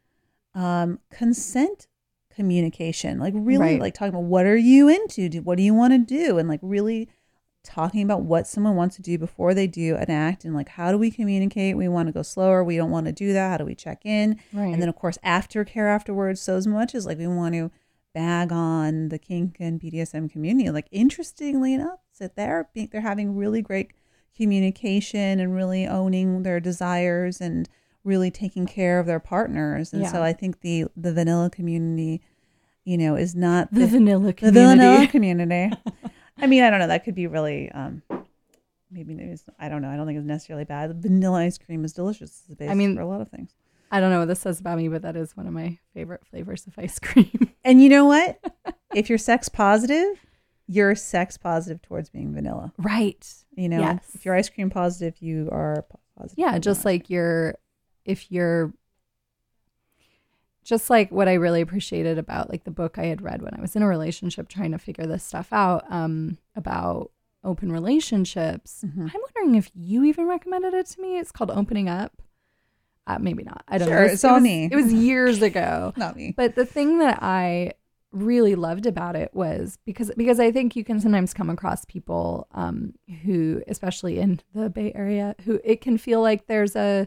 um 0.55 0.99
consent 1.11 1.87
communication 2.35 3.19
like 3.19 3.33
really 3.37 3.59
Right. 3.73 3.81
like 3.81 3.95
talking 3.95 4.11
about 4.15 4.25
what 4.25 4.45
are 4.45 4.57
you 4.57 4.89
into 4.89 5.29
do 5.31 5.41
what 5.43 5.57
do 5.57 5.63
you 5.63 5.73
want 5.73 5.93
to 5.95 5.99
do 5.99 6.37
and 6.39 6.49
like 6.49 6.61
really 6.63 7.09
talking 7.67 8.03
about 8.03 8.23
what 8.23 8.47
someone 8.47 8.77
wants 8.77 8.97
to 8.97 9.03
do 9.03 9.19
before 9.19 9.53
they 9.53 9.67
do 9.67 9.97
an 9.97 10.11
act 10.11 10.45
and 10.45 10.55
like 10.55 10.69
how 10.71 10.91
do 10.93 10.99
we 10.99 11.11
communicate? 11.11 11.77
We 11.77 11.89
want 11.89 12.07
to 12.09 12.13
go 12.13 12.23
slower. 12.23 12.65
We 12.65 12.77
don't 12.77 12.91
want 12.91 13.07
to 13.07 13.13
do 13.13 13.33
that. 13.35 13.51
How 13.51 13.57
do 13.59 13.65
we 13.65 13.75
check 13.75 14.07
in? 14.07 14.41
Right. 14.53 14.73
and 14.73 14.81
then 14.81 14.89
of 14.89 14.97
course 14.97 15.19
aftercare 15.25 15.89
afterwards. 15.95 16.41
So 16.41 16.57
as 16.57 16.67
much 16.67 16.95
as 16.95 17.05
like 17.07 17.19
we 17.19 17.27
want 17.27 17.55
to 17.55 17.71
bag 18.15 18.51
on 18.51 19.11
the 19.11 19.19
kink 19.19 19.59
and 19.61 19.79
bdsm 19.79 20.31
community 20.33 20.71
like 20.71 20.89
interestingly 20.91 21.75
enough 21.75 21.99
sit 22.13 22.35
there 22.35 22.67
being 22.73 22.89
they're 22.91 23.03
having 23.03 23.37
really 23.37 23.61
great 23.61 23.91
communication 24.35 25.41
and 25.41 25.55
really 25.55 25.87
owning 25.87 26.43
their 26.43 26.61
desires 26.61 27.41
and 27.41 27.69
really 28.05 28.31
taking 28.31 28.67
care 28.67 29.01
of 29.01 29.07
their 29.07 29.19
partners. 29.21 29.93
And 29.93 30.07
so 30.09 30.23
i 30.23 30.33
think 30.33 30.61
the 30.61 30.87
the 30.97 31.13
vanilla 31.13 31.51
community 31.51 32.23
you 32.85 32.97
know 32.97 33.17
is 33.17 33.35
not 33.35 33.69
The 33.73 33.87
vanilla 33.87 34.33
community 34.33 34.61
the 34.61 34.77
vanilla 34.77 35.07
community. 35.09 35.77
i 36.39 36.47
mean 36.47 36.63
i 36.63 36.71
don't 36.71 36.79
know. 36.81 36.87
That 36.89 37.05
could 37.05 37.15
be 37.15 37.27
really 37.27 37.71
um 37.73 38.03
maybe 38.91 39.15
it's, 39.15 39.45
i 39.59 39.69
don't 39.69 39.83
know. 39.83 39.89
I 39.91 39.97
don't 39.97 40.07
think 40.07 40.19
it's 40.19 40.27
necessarily 40.27 40.65
bad. 40.65 40.95
Vanilla 41.03 41.41
ice 41.41 41.59
cream 41.59 41.85
is 41.85 41.93
delicious 41.93 42.31
it's 42.31 42.41
the 42.49 42.57
basis 42.57 42.73
I 42.73 42.75
mean, 42.75 42.95
for 42.95 43.03
a 43.03 43.07
lot 43.09 43.21
of 43.21 43.29
things. 43.29 43.51
I 43.91 44.01
don't 44.01 44.11
know 44.11 44.19
what 44.21 44.29
this 44.29 44.41
says 44.41 44.59
about 44.61 44.79
me, 44.79 44.89
but 44.89 45.03
that 45.03 45.15
is 45.17 45.37
one 45.37 45.47
of 45.47 45.53
my 45.53 45.79
favorite 45.95 46.25
flavors 46.27 46.67
of 46.67 46.75
ice 46.77 46.99
cream. 46.99 47.51
and 47.65 47.81
you 47.81 47.89
know 47.89 48.05
what? 48.05 48.41
If 48.95 49.09
you're 49.09 49.19
sex 49.19 49.49
positive 49.49 50.19
you're 50.69 50.97
sex 50.97 51.37
positive 51.39 51.81
towards 51.81 52.11
being 52.11 52.35
vanilla. 52.35 52.73
Right. 52.79 53.25
you 53.53 53.69
know 53.69 53.79
Yes. 53.81 54.11
if 54.15 54.25
you're 54.25 54.35
ice 54.35 54.49
cream 54.49 54.69
positive 54.71 55.15
you 55.21 55.49
are 55.53 55.85
positive 56.19 56.39
Yeah, 56.39 56.59
just 56.59 56.85
like 56.85 57.09
you're 57.11 57.55
if 58.05 58.31
you're 58.33 58.73
just 60.67 60.91
like 60.91 61.11
what 61.13 61.29
I 61.29 61.35
really 61.35 61.61
appreciated 61.61 62.19
about 62.19 62.51
like 62.51 62.65
the 62.65 62.71
book 62.71 62.99
I 62.99 63.07
had 63.07 63.23
read 63.23 63.41
when 63.41 63.55
I 63.55 63.61
was 63.61 63.77
in 63.77 63.83
a 63.83 63.89
relationship 63.89 64.49
trying 64.49 64.73
to 64.73 64.79
figure 64.79 65.07
this 65.07 65.23
stuff 65.23 65.49
out 65.53 65.85
um, 65.91 66.39
about 66.57 67.13
open 67.45 67.71
relationships. 67.71 68.83
Mm-hmm. 68.85 69.03
I'm 69.15 69.21
wondering 69.37 69.55
if 69.55 69.71
you 69.75 70.03
even 70.05 70.27
recommended 70.27 70.75
it 70.75 70.87
to 70.87 71.01
me. 71.01 71.19
It's 71.19 71.31
called 71.31 71.53
Opening 71.53 71.89
Up. 71.89 72.21
Uh, 73.07 73.19
maybe 73.21 73.45
not. 73.45 73.63
I 73.69 73.79
don't 73.79 73.89
know. 73.89 73.95
Sure, 73.95 74.01
It 74.01 74.05
was- 74.07 74.13
it's 74.15 74.25
it 74.25 74.33
was- 74.33 74.43
me. 74.43 74.69
It 74.73 74.75
was 74.75 74.93
years 74.93 75.41
ago. 75.41 75.93
Not 75.97 76.17
me. 76.17 76.35
But 76.37 76.57
the 76.57 76.67
thing 76.67 76.99
that 76.99 77.21
I 77.23 77.73
really 78.11 78.57
loved 78.57 78.87
about 78.87 79.15
it 79.15 79.31
was 79.35 79.79
because 79.85 80.11
because 80.17 80.41
I 80.41 80.51
think 80.51 80.75
you 80.75 80.83
can 80.83 80.99
sometimes 81.01 81.33
come 81.35 81.51
across 81.51 81.85
people 81.85 82.49
um, 82.53 82.95
who, 83.23 83.63
especially 83.69 84.19
in 84.19 84.41
the 84.55 84.69
Bay 84.69 84.91
Area, 84.97 85.37
who 85.45 85.61
it 85.63 85.81
can 85.81 85.99
feel 85.99 86.21
like 86.21 86.47
there's 86.49 86.75
a 86.75 87.07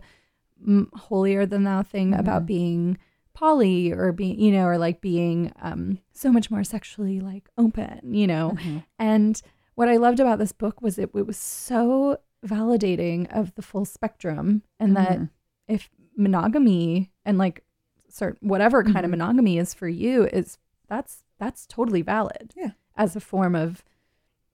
mm, 0.65 0.87
holier 0.93 1.45
than 1.45 1.65
thou 1.65 1.83
thing 1.83 2.13
about 2.13 2.45
being 2.45 2.97
poly 3.39 3.91
or 3.91 4.11
being 4.11 4.39
you 4.39 4.51
know 4.51 4.65
or 4.65 4.77
like 4.77 4.99
being 5.01 5.51
um, 5.61 5.99
so 6.11 6.31
much 6.31 6.51
more 6.51 6.63
sexually 6.63 7.19
like 7.21 7.47
open, 7.57 8.13
you 8.13 8.27
know, 8.27 8.57
and 8.97 9.41
what 9.75 9.87
I 9.87 9.97
loved 9.97 10.19
about 10.19 10.39
this 10.39 10.51
book 10.51 10.81
was 10.81 10.97
it, 10.99 11.09
it 11.15 11.25
was 11.25 11.37
so 11.37 12.17
validating 12.45 13.27
of 13.35 13.55
the 13.55 13.61
full 13.61 13.85
spectrum 13.85 14.63
and 14.79 14.95
that 14.97 15.19
if 15.67 15.89
monogamy 16.17 17.11
and 17.25 17.37
like 17.37 17.63
certain 18.09 18.47
whatever 18.47 18.83
kind 18.83 19.05
of 19.05 19.11
monogamy 19.11 19.57
is 19.57 19.73
for 19.73 19.87
you 19.87 20.25
is 20.33 20.57
that's 20.87 21.23
that's 21.37 21.65
totally 21.65 22.01
valid 22.01 22.53
Yeah. 22.57 22.71
as 22.97 23.15
a 23.15 23.19
form 23.21 23.55
of 23.55 23.83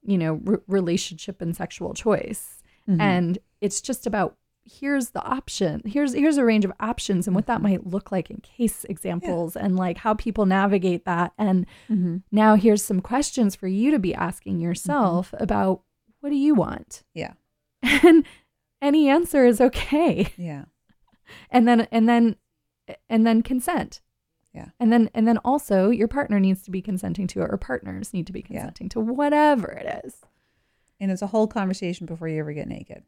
you 0.03 0.17
know 0.17 0.33
re- 0.43 0.57
relationship 0.67 1.41
and 1.41 1.55
sexual 1.55 1.93
choice. 1.93 2.61
Mm-hmm. 2.87 3.01
and 3.01 3.37
it's 3.61 3.81
just 3.81 4.05
about 4.05 4.35
here's 4.65 5.11
the 5.11 5.23
option 5.23 5.81
here's 5.85 6.13
here's 6.13 6.37
a 6.37 6.43
range 6.45 6.65
of 6.65 6.73
options 6.79 7.27
and 7.27 7.35
what 7.35 7.45
that 7.45 7.61
might 7.61 7.85
look 7.85 8.11
like 8.11 8.31
in 8.31 8.37
case 8.37 8.83
examples 8.89 9.55
and 9.55 9.75
like 9.75 9.97
how 9.99 10.13
people 10.15 10.45
navigate 10.47 11.05
that 11.05 11.31
and 11.37 11.65
Mm-hmm. 11.89 12.17
now 12.31 12.55
here's 12.55 12.83
some 12.83 12.99
questions 12.99 13.55
for 13.55 13.67
you 13.67 13.91
to 13.91 13.99
be 13.99 14.13
asking 14.15 14.59
yourself 14.59 15.33
about 15.37 15.81
what 16.21 16.29
do 16.31 16.35
you 16.35 16.55
want 16.55 17.03
Yeah. 17.13 17.33
and 17.83 18.25
any 18.81 19.07
answer 19.07 19.45
is 19.45 19.61
okay 19.61 20.27
Yeah. 20.37 20.65
and 21.51 21.67
then 21.67 21.81
and 21.91 22.09
then 22.09 22.35
and 23.07 23.25
then 23.25 23.43
consent 23.43 24.01
Yeah. 24.53 24.69
and 24.79 24.91
then 24.91 25.11
and 25.13 25.27
then 25.27 25.37
also 25.39 25.91
your 25.91 26.07
partner 26.07 26.39
needs 26.39 26.63
to 26.63 26.71
be 26.71 26.81
consenting 26.81 27.27
to 27.27 27.41
it 27.43 27.49
or 27.51 27.57
partners 27.57 28.13
need 28.13 28.25
to 28.27 28.33
be 28.33 28.43
Yeah. 28.49 28.61
consenting 28.61 28.89
to 28.89 28.99
whatever 28.99 29.71
it 29.71 30.01
is 30.05 30.21
And 30.99 31.11
it's 31.11 31.21
a 31.21 31.27
whole 31.27 31.45
conversation 31.47 32.07
before 32.07 32.27
you 32.29 32.39
ever 32.39 32.53
get 32.53 32.67
naked, 32.67 33.03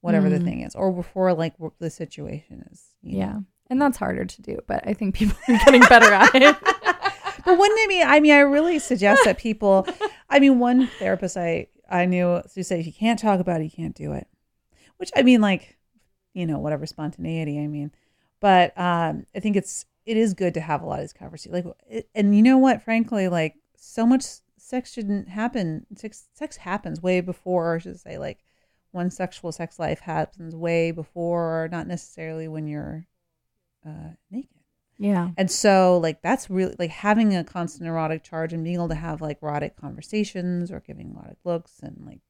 whatever 0.00 0.28
the 0.28 0.38
Mm. 0.38 0.44
thing 0.44 0.60
is, 0.62 0.74
or 0.74 0.92
before 0.92 1.32
like 1.34 1.54
the 1.78 1.90
situation 1.90 2.66
is. 2.70 2.84
you 3.02 3.12
know. 3.12 3.18
yeah 3.18 3.38
and 3.68 3.80
that's 3.82 3.96
harder 3.98 4.24
to 4.24 4.42
do 4.42 4.58
but 4.68 4.86
i 4.86 4.92
think 4.94 5.14
people 5.14 5.36
are 5.48 5.58
getting 5.64 5.80
better 5.82 6.12
at 6.12 6.34
it 6.34 6.56
but 7.44 7.58
wouldn't 7.58 7.78
it 7.80 7.88
be? 7.88 8.02
I 8.02 8.18
mean, 8.20 8.32
I 8.32 8.38
really 8.40 8.78
suggest 8.80 9.22
that 9.24 9.38
people. 9.38 9.86
I 10.28 10.40
mean, 10.40 10.58
one 10.58 10.88
therapist 10.98 11.36
I 11.36 11.68
I 11.88 12.04
knew 12.06 12.42
who 12.54 12.62
said 12.64 12.80
if 12.80 12.86
you 12.86 12.92
can't 12.92 13.18
talk 13.20 13.38
about 13.38 13.60
it, 13.60 13.64
you 13.64 13.70
can't 13.70 13.94
do 13.94 14.12
it. 14.12 14.26
Which 14.96 15.10
I 15.14 15.22
mean, 15.22 15.40
like, 15.40 15.76
you 16.34 16.44
know, 16.46 16.58
whatever 16.58 16.86
spontaneity. 16.86 17.60
I 17.60 17.68
mean, 17.68 17.92
but 18.40 18.76
um, 18.76 19.26
I 19.34 19.38
think 19.40 19.54
it's 19.54 19.84
it 20.06 20.16
is 20.16 20.34
good 20.34 20.54
to 20.54 20.60
have 20.60 20.82
a 20.82 20.86
lot 20.86 20.98
of 20.98 21.02
these 21.04 21.12
conversations. 21.12 21.54
Like, 21.64 21.74
it, 21.88 22.08
and 22.16 22.34
you 22.34 22.42
know 22.42 22.58
what? 22.58 22.82
Frankly, 22.82 23.28
like, 23.28 23.54
so 23.76 24.04
much 24.06 24.24
sex 24.56 24.92
shouldn't 24.92 25.28
happen. 25.28 25.86
Sex 25.94 26.26
sex 26.34 26.56
happens 26.56 27.00
way 27.00 27.20
before. 27.20 27.76
I 27.76 27.78
should 27.78 28.00
say, 28.00 28.18
like, 28.18 28.38
one 28.96 29.10
sexual 29.10 29.52
sex 29.52 29.78
life 29.78 30.00
happens 30.00 30.56
way 30.56 30.90
before, 30.90 31.68
not 31.70 31.86
necessarily 31.86 32.48
when 32.48 32.66
you're 32.66 33.06
uh, 33.86 34.10
naked. 34.30 34.50
yeah 34.98 35.30
And 35.36 35.48
so, 35.50 35.98
like, 35.98 36.22
that's 36.22 36.50
really 36.50 36.74
like 36.78 36.90
having 36.90 37.36
a 37.36 37.44
constant 37.44 37.86
erotic 37.88 38.24
charge 38.24 38.52
and 38.52 38.64
being 38.64 38.76
able 38.76 38.88
to 38.88 38.94
have 38.96 39.20
like 39.20 39.38
erotic 39.42 39.76
conversations 39.76 40.72
or 40.72 40.80
giving 40.80 41.12
erotic 41.14 41.38
looks 41.44 41.78
and 41.82 41.96
like, 42.04 42.20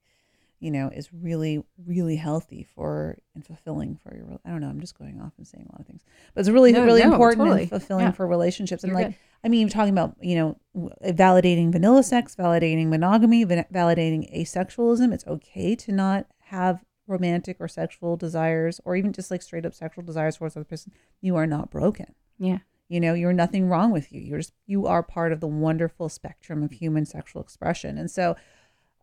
you 0.59 0.71
know, 0.71 0.89
is 0.89 1.11
really, 1.13 1.63
really 1.87 2.17
healthy 2.17 2.63
for 2.75 3.19
and 3.35 3.45
fulfilling 3.47 3.99
for 4.03 4.15
your. 4.17 4.39
I 4.45 4.51
don't 4.51 4.61
know. 4.63 4.69
I'm 4.71 4.81
just 4.81 4.99
going 4.99 5.21
off 5.21 5.33
and 5.37 5.47
saying 5.47 5.67
a 5.69 5.73
lot 5.73 5.81
of 5.83 5.87
things, 5.87 6.03
but 6.35 6.41
it's 6.41 6.49
really, 6.49 6.73
No, 6.73 6.85
really 6.85 7.03
no, 7.05 7.13
important 7.13 7.41
totally. 7.41 7.61
and 7.63 7.71
fulfilling 7.71 8.07
Yeah. 8.07 8.13
for 8.13 8.27
relationships. 8.27 8.83
And 8.83 8.91
You're 8.91 9.01
like, 9.01 9.09
good. 9.09 9.17
I 9.45 9.49
mean, 9.49 9.61
you're 9.61 9.69
talking 9.71 9.93
about, 9.93 10.17
you 10.21 10.35
know, 10.35 10.57
validating 11.05 11.71
vanilla 11.73 12.03
sex, 12.03 12.35
validating 12.35 12.89
monogamy, 12.89 13.45
validating 13.45 14.23
asexualism. 14.35 15.13
It's 15.13 15.27
okay 15.27 15.77
to 15.77 15.93
not 15.93 16.27
have 16.47 16.85
romantic 17.09 17.57
or 17.61 17.69
sexual 17.69 18.17
desires 18.17 18.81
or 18.85 18.97
even 18.97 19.13
just 19.13 19.31
like 19.31 19.43
straight 19.43 19.67
up 19.67 19.75
sexual 19.75 20.05
desires 20.05 20.37
towards 20.37 20.57
other 20.57 20.65
person. 20.65 20.93
You 21.21 21.37
are 21.37 21.47
not 21.47 21.71
broken. 21.71 22.15
yeah 22.39 22.59
You 22.89 23.01
know, 23.01 23.15
you're 23.15 23.33
nothing 23.33 23.69
wrong 23.69 23.91
with 23.93 24.13
you. 24.13 24.21
You're 24.21 24.39
just 24.39 24.53
you 24.67 24.87
are 24.87 25.03
part 25.03 25.33
of 25.33 25.41
the 25.41 25.47
wonderful 25.47 26.09
spectrum 26.09 26.63
of 26.63 26.73
human 26.73 27.05
sexual 27.05 27.43
expression. 27.43 27.99
And 27.99 28.11
so, 28.11 28.37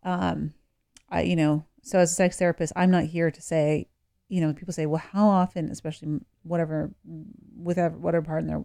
um, 0.02 0.54
I 1.10 1.22
you 1.22 1.36
know, 1.36 1.64
so 1.82 1.98
as 1.98 2.12
a 2.12 2.14
sex 2.14 2.38
therapist, 2.38 2.72
I'm 2.76 2.90
not 2.90 3.04
here 3.04 3.30
to 3.30 3.42
say, 3.42 3.88
you 4.28 4.40
know, 4.40 4.52
people 4.54 4.72
say, 4.72 4.86
well, 4.86 5.02
how 5.12 5.28
often, 5.28 5.70
especially 5.70 6.20
whatever, 6.42 6.92
whatever 7.54 7.96
whatever 7.96 8.24
partner 8.24 8.64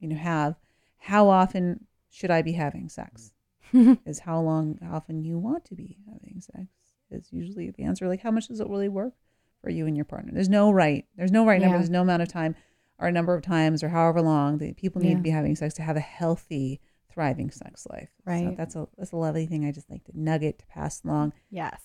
you 0.00 0.08
know 0.08 0.16
have, 0.16 0.56
how 0.98 1.28
often 1.28 1.86
should 2.10 2.30
I 2.30 2.42
be 2.42 2.52
having 2.52 2.88
sex? 2.88 3.32
is 3.72 4.20
how 4.20 4.40
long, 4.40 4.78
how 4.82 4.96
often 4.96 5.22
you 5.22 5.38
want 5.38 5.64
to 5.66 5.74
be 5.74 5.98
having 6.12 6.40
sex 6.40 6.68
is 7.10 7.28
usually 7.32 7.70
the 7.70 7.82
answer. 7.84 8.08
Like, 8.08 8.20
how 8.22 8.30
much 8.30 8.48
does 8.48 8.60
it 8.60 8.68
really 8.68 8.88
work 8.88 9.14
for 9.62 9.70
you 9.70 9.86
and 9.86 9.96
your 9.96 10.04
partner? 10.04 10.32
There's 10.32 10.48
no 10.48 10.70
right. 10.70 11.04
There's 11.16 11.32
no 11.32 11.46
right 11.46 11.60
number. 11.60 11.78
There's 11.78 11.90
no 11.90 12.02
amount 12.02 12.22
of 12.22 12.28
time 12.28 12.54
or 12.98 13.08
a 13.08 13.12
number 13.12 13.34
of 13.34 13.42
times 13.42 13.82
or 13.82 13.88
however 13.90 14.22
long 14.22 14.58
that 14.58 14.76
people 14.76 15.02
need 15.02 15.10
Yeah. 15.10 15.16
to 15.16 15.22
be 15.22 15.30
having 15.30 15.54
sex 15.56 15.74
to 15.74 15.82
have 15.82 15.96
a 15.96 16.00
healthy, 16.00 16.80
thriving 17.12 17.50
sex 17.50 17.86
life. 17.90 18.10
So 18.24 18.30
Right. 18.30 18.56
that's 18.56 18.74
a 18.76 18.88
that's 18.96 19.12
a 19.12 19.16
lovely 19.16 19.46
thing. 19.46 19.64
I 19.64 19.72
just 19.72 19.90
like 19.90 20.04
to 20.04 20.12
nugget 20.14 20.58
to 20.60 20.66
pass 20.66 21.02
along. 21.04 21.32
yes 21.50 21.80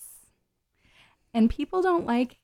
and 1.34 1.50
people 1.50 1.82
don't 1.82 2.06
like 2.06 2.40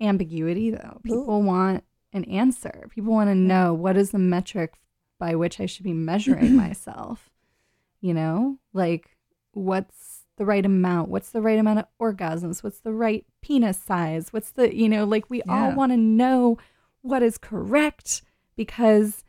ambiguity 0.00 0.70
though 0.70 1.00
people 1.02 1.42
want 1.42 1.82
an 2.12 2.24
answer 2.24 2.86
people 2.90 3.12
want 3.12 3.28
to 3.30 3.34
know 3.34 3.72
what 3.72 3.96
is 3.96 4.10
the 4.10 4.18
metric 4.18 4.74
by 5.18 5.34
which 5.34 5.58
i 5.58 5.64
should 5.66 5.84
be 5.84 5.94
measuring 5.94 6.54
myself 6.64 7.30
you 8.02 8.12
know 8.12 8.58
like 8.74 9.16
what's 9.52 10.15
the 10.36 10.44
right 10.44 10.64
amount? 10.64 11.08
What's 11.08 11.30
the 11.30 11.40
right 11.40 11.58
amount 11.58 11.80
of 11.80 11.86
orgasms? 12.00 12.62
What's 12.62 12.80
the 12.80 12.92
right 12.92 13.24
penis 13.42 13.78
size? 13.78 14.32
What's 14.32 14.50
the 14.50 14.74
you 14.74 14.88
know 14.88 15.04
like 15.04 15.30
we 15.30 15.42
all 15.42 15.72
want 15.72 15.92
to 15.92 15.96
know 15.96 16.58
what 17.02 17.22
is 17.22 17.38
correct 17.38 18.22
because 18.56 19.24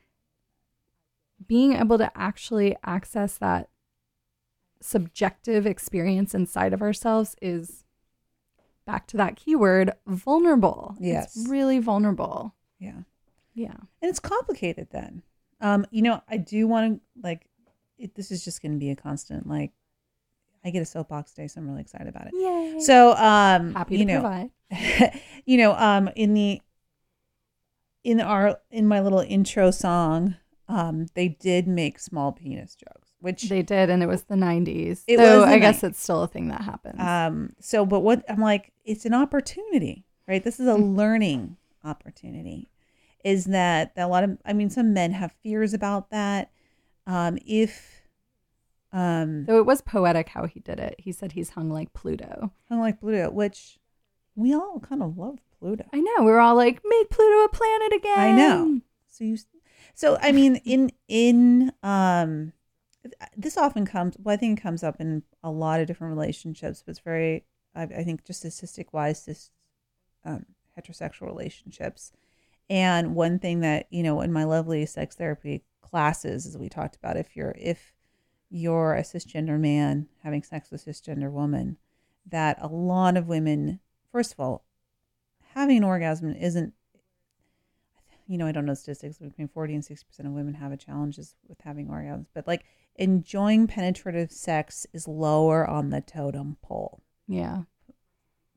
being 1.45 1.73
able 1.73 1.97
to 1.97 2.11
actually 2.15 2.75
access 2.83 3.37
that 3.37 3.69
subjective 4.81 5.65
experience 5.65 6.33
inside 6.33 6.73
of 6.73 6.81
ourselves 6.81 7.35
is 7.41 7.83
back 8.85 9.07
to 9.07 9.17
that 9.17 9.35
keyword 9.35 9.91
vulnerable. 10.05 10.95
Yes. 10.99 11.35
it's 11.35 11.49
really 11.49 11.79
vulnerable. 11.79 12.53
Yeah. 12.79 13.01
yeah. 13.53 13.75
And 14.01 14.09
it's 14.09 14.19
complicated 14.19 14.89
then. 14.91 15.23
Um 15.59 15.87
you 15.89 16.03
know 16.03 16.21
i 16.29 16.37
do 16.37 16.67
want 16.67 16.93
to 16.93 17.21
like 17.23 17.47
it, 17.97 18.15
this 18.15 18.31
is 18.31 18.43
just 18.45 18.61
going 18.61 18.73
to 18.73 18.77
be 18.77 18.91
a 18.91 18.95
constant 18.95 19.47
like 19.47 19.71
i 20.67 20.69
get 20.69 20.81
a 20.81 20.85
soapbox 20.85 21.33
day 21.33 21.47
so 21.47 21.59
i'm 21.61 21.67
really 21.69 21.81
excited 21.81 22.07
about 22.07 22.27
it 22.27 22.33
Yay. 22.35 22.79
so 22.79 23.11
um 23.11 23.73
happy 23.73 23.97
you 23.97 24.05
to 24.05 24.13
know 24.13 24.21
provide 24.21 24.51
you 25.45 25.57
know 25.57 25.73
um 25.75 26.09
in 26.15 26.33
the 26.33 26.61
in 28.03 28.21
our 28.21 28.59
in 28.71 28.87
my 28.87 28.99
little 29.01 29.19
intro 29.19 29.71
song 29.71 30.35
um 30.67 31.05
they 31.13 31.27
did 31.29 31.67
make 31.67 31.99
small 31.99 32.31
penis 32.31 32.75
jokes 32.75 33.09
which 33.19 33.43
they 33.49 33.61
did 33.61 33.89
and 33.89 34.03
it 34.03 34.07
was 34.07 34.23
the 34.23 34.35
90s 34.35 35.03
It 35.07 35.17
so 35.17 35.39
was 35.41 35.49
i 35.49 35.57
guess 35.57 35.79
90s. 35.81 35.83
it's 35.89 36.01
still 36.03 36.23
a 36.23 36.27
thing 36.27 36.49
that 36.49 36.61
happens 36.61 36.99
Um, 36.99 37.53
so, 37.59 37.85
but 37.85 38.01
what 38.01 38.23
I'm 38.29 38.39
like, 38.41 38.71
it's 38.85 39.05
an 39.05 39.13
opportunity, 39.13 40.05
right? 40.27 40.43
This 40.43 40.59
is 40.59 40.67
a 40.67 40.75
learning 40.75 41.57
opportunity. 41.83 42.69
Is 43.23 43.45
that, 43.45 43.95
that 43.95 44.05
a 44.05 44.07
lot 44.07 44.23
of, 44.23 44.37
I 44.45 44.53
mean, 44.53 44.69
some 44.69 44.93
men 44.93 45.11
have 45.13 45.31
fears 45.43 45.73
about 45.73 46.11
that. 46.11 46.51
Um, 47.07 47.37
if, 47.45 47.96
um, 48.93 49.45
so 49.45 49.57
it 49.57 49.65
was 49.65 49.81
poetic 49.81 50.29
how 50.29 50.45
he 50.45 50.59
did 50.61 50.79
it 50.79 50.95
he 50.97 51.11
said 51.11 51.33
he's 51.33 51.51
hung 51.51 51.69
like 51.69 51.93
pluto 51.93 52.51
of 52.69 52.77
like 52.79 52.99
Pluto, 52.99 53.29
which 53.29 53.79
we 54.35 54.53
all 54.53 54.79
kind 54.79 55.03
of 55.03 55.17
love 55.17 55.39
Pluto. 55.59 55.85
i 55.93 55.99
know 55.99 56.23
we're 56.23 56.39
all 56.39 56.55
like 56.55 56.81
make 56.85 57.09
pluto 57.09 57.43
a 57.43 57.49
planet 57.49 57.93
again 57.93 58.19
I 58.19 58.31
know. 58.31 58.81
So 59.17 59.23
you, 59.23 59.37
so 59.95 60.17
I 60.21 60.31
mean, 60.31 60.55
in 60.65 60.91
in 61.07 61.73
um, 61.83 62.53
this 63.35 63.57
often 63.57 63.85
comes. 63.85 64.15
Well, 64.21 64.33
I 64.33 64.37
think 64.37 64.59
it 64.59 64.61
comes 64.61 64.83
up 64.83 64.97
in 64.99 65.23
a 65.43 65.51
lot 65.51 65.81
of 65.81 65.87
different 65.87 66.15
relationships, 66.15 66.83
but 66.85 66.91
it's 66.91 66.99
very, 66.99 67.45
I, 67.75 67.83
I 67.83 68.03
think, 68.03 68.23
just 68.23 68.39
statistic 68.41 68.93
wise, 68.93 69.25
this 69.25 69.49
um, 70.23 70.45
heterosexual 70.77 71.27
relationships. 71.27 72.11
And 72.69 73.15
one 73.15 73.39
thing 73.39 73.61
that 73.61 73.87
you 73.89 74.03
know 74.03 74.21
in 74.21 74.31
my 74.31 74.43
lovely 74.43 74.85
sex 74.85 75.15
therapy 75.15 75.63
classes, 75.81 76.45
as 76.45 76.57
we 76.57 76.69
talked 76.69 76.95
about, 76.95 77.17
if 77.17 77.35
you're 77.35 77.55
if 77.57 77.93
you're 78.49 78.95
a 78.95 79.01
cisgender 79.01 79.59
man 79.59 80.07
having 80.23 80.43
sex 80.43 80.71
with 80.71 80.85
a 80.87 80.89
cisgender 80.91 81.31
woman, 81.31 81.77
that 82.25 82.57
a 82.61 82.67
lot 82.67 83.17
of 83.17 83.27
women, 83.27 83.79
first 84.11 84.33
of 84.33 84.39
all, 84.39 84.65
having 85.53 85.77
an 85.77 85.83
orgasm 85.83 86.33
isn't 86.33 86.73
you 88.27 88.37
know, 88.37 88.45
I 88.45 88.51
don't 88.51 88.65
know 88.65 88.73
statistics 88.73 89.17
between 89.17 89.47
40 89.47 89.75
and 89.75 89.83
60% 89.83 90.19
of 90.19 90.31
women 90.31 90.53
have 90.55 90.71
a 90.71 90.77
challenges 90.77 91.35
with 91.47 91.61
having 91.61 91.87
orgasms, 91.87 92.27
but 92.33 92.45
like 92.45 92.65
enjoying 92.97 93.67
penetrative 93.67 94.31
sex 94.31 94.85
is 94.93 95.07
lower 95.07 95.65
on 95.67 95.89
the 95.89 96.01
totem 96.01 96.57
pole. 96.61 97.01
Yeah. 97.27 97.61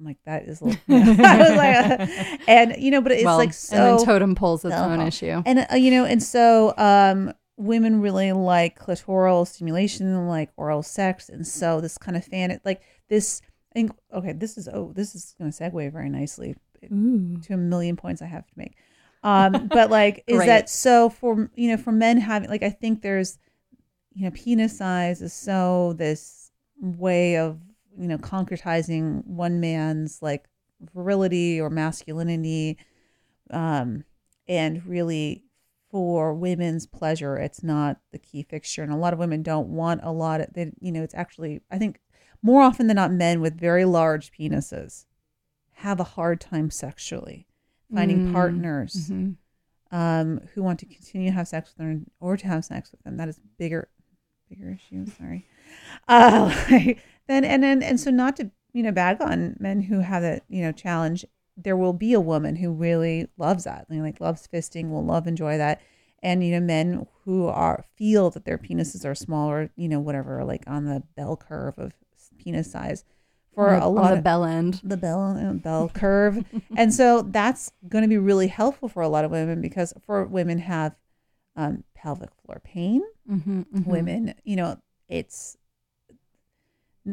I'm 0.00 0.06
like, 0.06 0.18
that 0.24 0.44
is, 0.44 0.60
like, 0.88 2.48
and 2.48 2.74
you 2.78 2.90
know, 2.90 3.00
but 3.00 3.12
it's 3.12 3.24
well, 3.24 3.36
like 3.36 3.48
and 3.48 3.54
so. 3.54 3.76
then 3.76 4.04
totem 4.04 4.34
pole's 4.34 4.64
its 4.64 4.74
Totem 4.74 5.00
own 5.00 5.06
issue. 5.06 5.42
And 5.46 5.66
uh, 5.70 5.76
you 5.76 5.90
know, 5.90 6.04
and 6.04 6.22
so 6.22 6.74
um 6.76 7.32
women 7.60 8.00
really 8.00 8.32
like 8.32 8.78
clitoral 8.78 9.46
stimulation, 9.46 10.26
like 10.26 10.50
oral 10.56 10.82
sex, 10.82 11.28
and 11.28 11.46
so 11.46 11.80
this 11.80 11.98
kind 11.98 12.16
of 12.16 12.24
fan 12.24 12.58
like 12.64 12.82
this 13.08 13.42
I 13.72 13.74
think 13.74 13.92
okay, 14.12 14.32
this 14.32 14.56
is 14.56 14.68
oh 14.68 14.92
this 14.94 15.14
is 15.14 15.34
gonna 15.38 15.50
segue 15.50 15.92
very 15.92 16.08
nicely 16.08 16.56
Ooh. 16.90 17.38
to 17.42 17.54
a 17.54 17.56
million 17.56 17.96
points 17.96 18.22
I 18.22 18.26
have 18.26 18.46
to 18.46 18.52
make. 18.56 18.74
Um 19.22 19.68
but 19.68 19.90
like 19.90 20.24
is 20.26 20.38
Great. 20.38 20.46
that 20.46 20.70
so 20.70 21.10
for 21.10 21.50
you 21.54 21.68
know 21.68 21.76
for 21.76 21.92
men 21.92 22.18
having 22.18 22.48
like 22.48 22.62
I 22.62 22.70
think 22.70 23.02
there's 23.02 23.38
you 24.14 24.24
know 24.24 24.30
penis 24.30 24.78
size 24.78 25.20
is 25.20 25.32
so 25.34 25.94
this 25.98 26.50
way 26.80 27.36
of 27.36 27.60
you 27.98 28.08
know 28.08 28.18
concretizing 28.18 29.24
one 29.26 29.60
man's 29.60 30.22
like 30.22 30.46
virility 30.94 31.60
or 31.60 31.68
masculinity 31.68 32.78
um 33.50 34.02
and 34.48 34.84
really 34.86 35.44
for 35.90 36.32
women's 36.34 36.86
pleasure 36.86 37.36
it's 37.36 37.62
not 37.62 37.98
the 38.12 38.18
key 38.18 38.42
fixture 38.42 38.82
and 38.82 38.92
a 38.92 38.96
lot 38.96 39.12
of 39.12 39.18
women 39.18 39.42
don't 39.42 39.68
want 39.68 40.00
a 40.02 40.12
lot 40.12 40.40
of 40.40 40.46
they 40.54 40.70
you 40.80 40.92
know 40.92 41.02
it's 41.02 41.14
actually 41.14 41.60
i 41.70 41.78
think 41.78 42.00
more 42.42 42.62
often 42.62 42.86
than 42.86 42.96
not 42.96 43.10
men 43.12 43.40
with 43.40 43.58
very 43.58 43.84
large 43.84 44.30
penises 44.32 45.06
have 45.74 45.98
a 46.00 46.04
hard 46.04 46.40
time 46.40 46.70
sexually 46.70 47.46
finding 47.92 48.20
Mm, 48.20 48.32
partners 48.32 49.10
mhm. 49.10 49.36
um 49.90 50.40
who 50.54 50.62
want 50.62 50.78
to 50.78 50.86
continue 50.86 51.28
to 51.30 51.34
have 51.34 51.48
sex 51.48 51.70
with 51.70 51.78
them 51.78 52.06
or 52.20 52.36
to 52.36 52.46
have 52.46 52.64
sex 52.64 52.92
with 52.92 53.02
them. 53.02 53.16
That 53.16 53.28
is 53.28 53.40
bigger 53.58 53.88
bigger 54.48 54.70
issue 54.70 55.06
sorry. 55.18 55.46
Uh 56.08 56.54
like, 56.70 56.98
then 57.28 57.44
and 57.44 57.62
then 57.62 57.82
and 57.82 57.98
so 57.98 58.10
not 58.10 58.36
to 58.36 58.50
you 58.72 58.82
know 58.82 58.92
bag 58.92 59.20
on 59.20 59.56
men 59.60 59.82
who 59.82 60.00
have 60.00 60.22
that 60.22 60.44
you 60.48 60.62
know 60.62 60.72
challenge 60.72 61.24
there 61.62 61.76
will 61.76 61.92
be 61.92 62.12
a 62.12 62.20
woman 62.20 62.56
who 62.56 62.72
really 62.72 63.28
loves 63.36 63.64
that 63.64 63.86
you 63.90 63.96
know, 63.98 64.02
like 64.02 64.20
loves 64.20 64.48
fisting 64.52 64.90
will 64.90 65.04
love 65.04 65.26
enjoy 65.26 65.58
that. 65.58 65.80
And 66.22 66.44
you 66.44 66.52
know 66.52 66.60
men 66.60 67.06
who 67.24 67.46
are 67.46 67.84
feel 67.96 68.30
that 68.30 68.44
their 68.44 68.58
penises 68.58 69.06
are 69.06 69.14
smaller 69.14 69.70
you 69.76 69.88
know 69.88 70.00
whatever 70.00 70.44
like 70.44 70.64
on 70.66 70.84
the 70.84 71.02
bell 71.16 71.36
curve 71.36 71.78
of 71.78 71.92
penis 72.38 72.70
size 72.70 73.04
for 73.54 73.74
On 73.74 73.82
a 73.82 73.88
lot 73.88 74.10
the 74.10 74.18
of 74.18 74.24
bell 74.24 74.44
end. 74.44 74.80
The 74.84 74.96
bell 74.96 75.22
uh, 75.22 75.52
bell 75.54 75.90
curve. 75.92 76.44
And 76.76 76.92
so 76.94 77.22
that's 77.22 77.72
going 77.88 78.02
to 78.02 78.08
be 78.08 78.18
really 78.18 78.48
helpful 78.48 78.88
for 78.88 79.02
a 79.02 79.08
lot 79.08 79.24
of 79.24 79.30
women 79.30 79.60
because 79.60 79.92
for 80.06 80.24
women 80.24 80.58
have 80.58 80.94
um, 81.56 81.84
pelvic 81.94 82.30
floor 82.44 82.60
pain. 82.62 83.02
Mhm, 83.28 83.66
mhm. 83.66 83.86
women 83.86 84.34
you 84.44 84.56
know 84.56 84.78
it's 85.08 85.56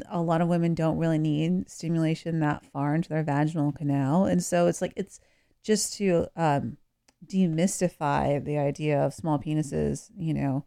a 0.09 0.21
lot 0.21 0.41
of 0.41 0.47
women 0.47 0.73
don't 0.73 0.97
really 0.97 1.17
need 1.17 1.69
stimulation 1.69 2.39
that 2.39 2.65
far 2.65 2.95
into 2.95 3.09
their 3.09 3.23
vaginal 3.23 3.71
canal. 3.71 4.25
And 4.25 4.43
so 4.43 4.67
it's 4.67 4.81
like 4.81 4.93
it's 4.95 5.19
just 5.63 5.93
to 5.97 6.27
um, 6.35 6.77
demystify 7.25 8.43
the 8.43 8.57
idea 8.57 8.99
of 9.01 9.13
small 9.13 9.39
penises 9.39 10.09
you 10.17 10.33
know 10.33 10.65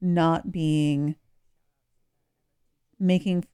not 0.00 0.50
being 0.50 1.16
making 2.98 3.44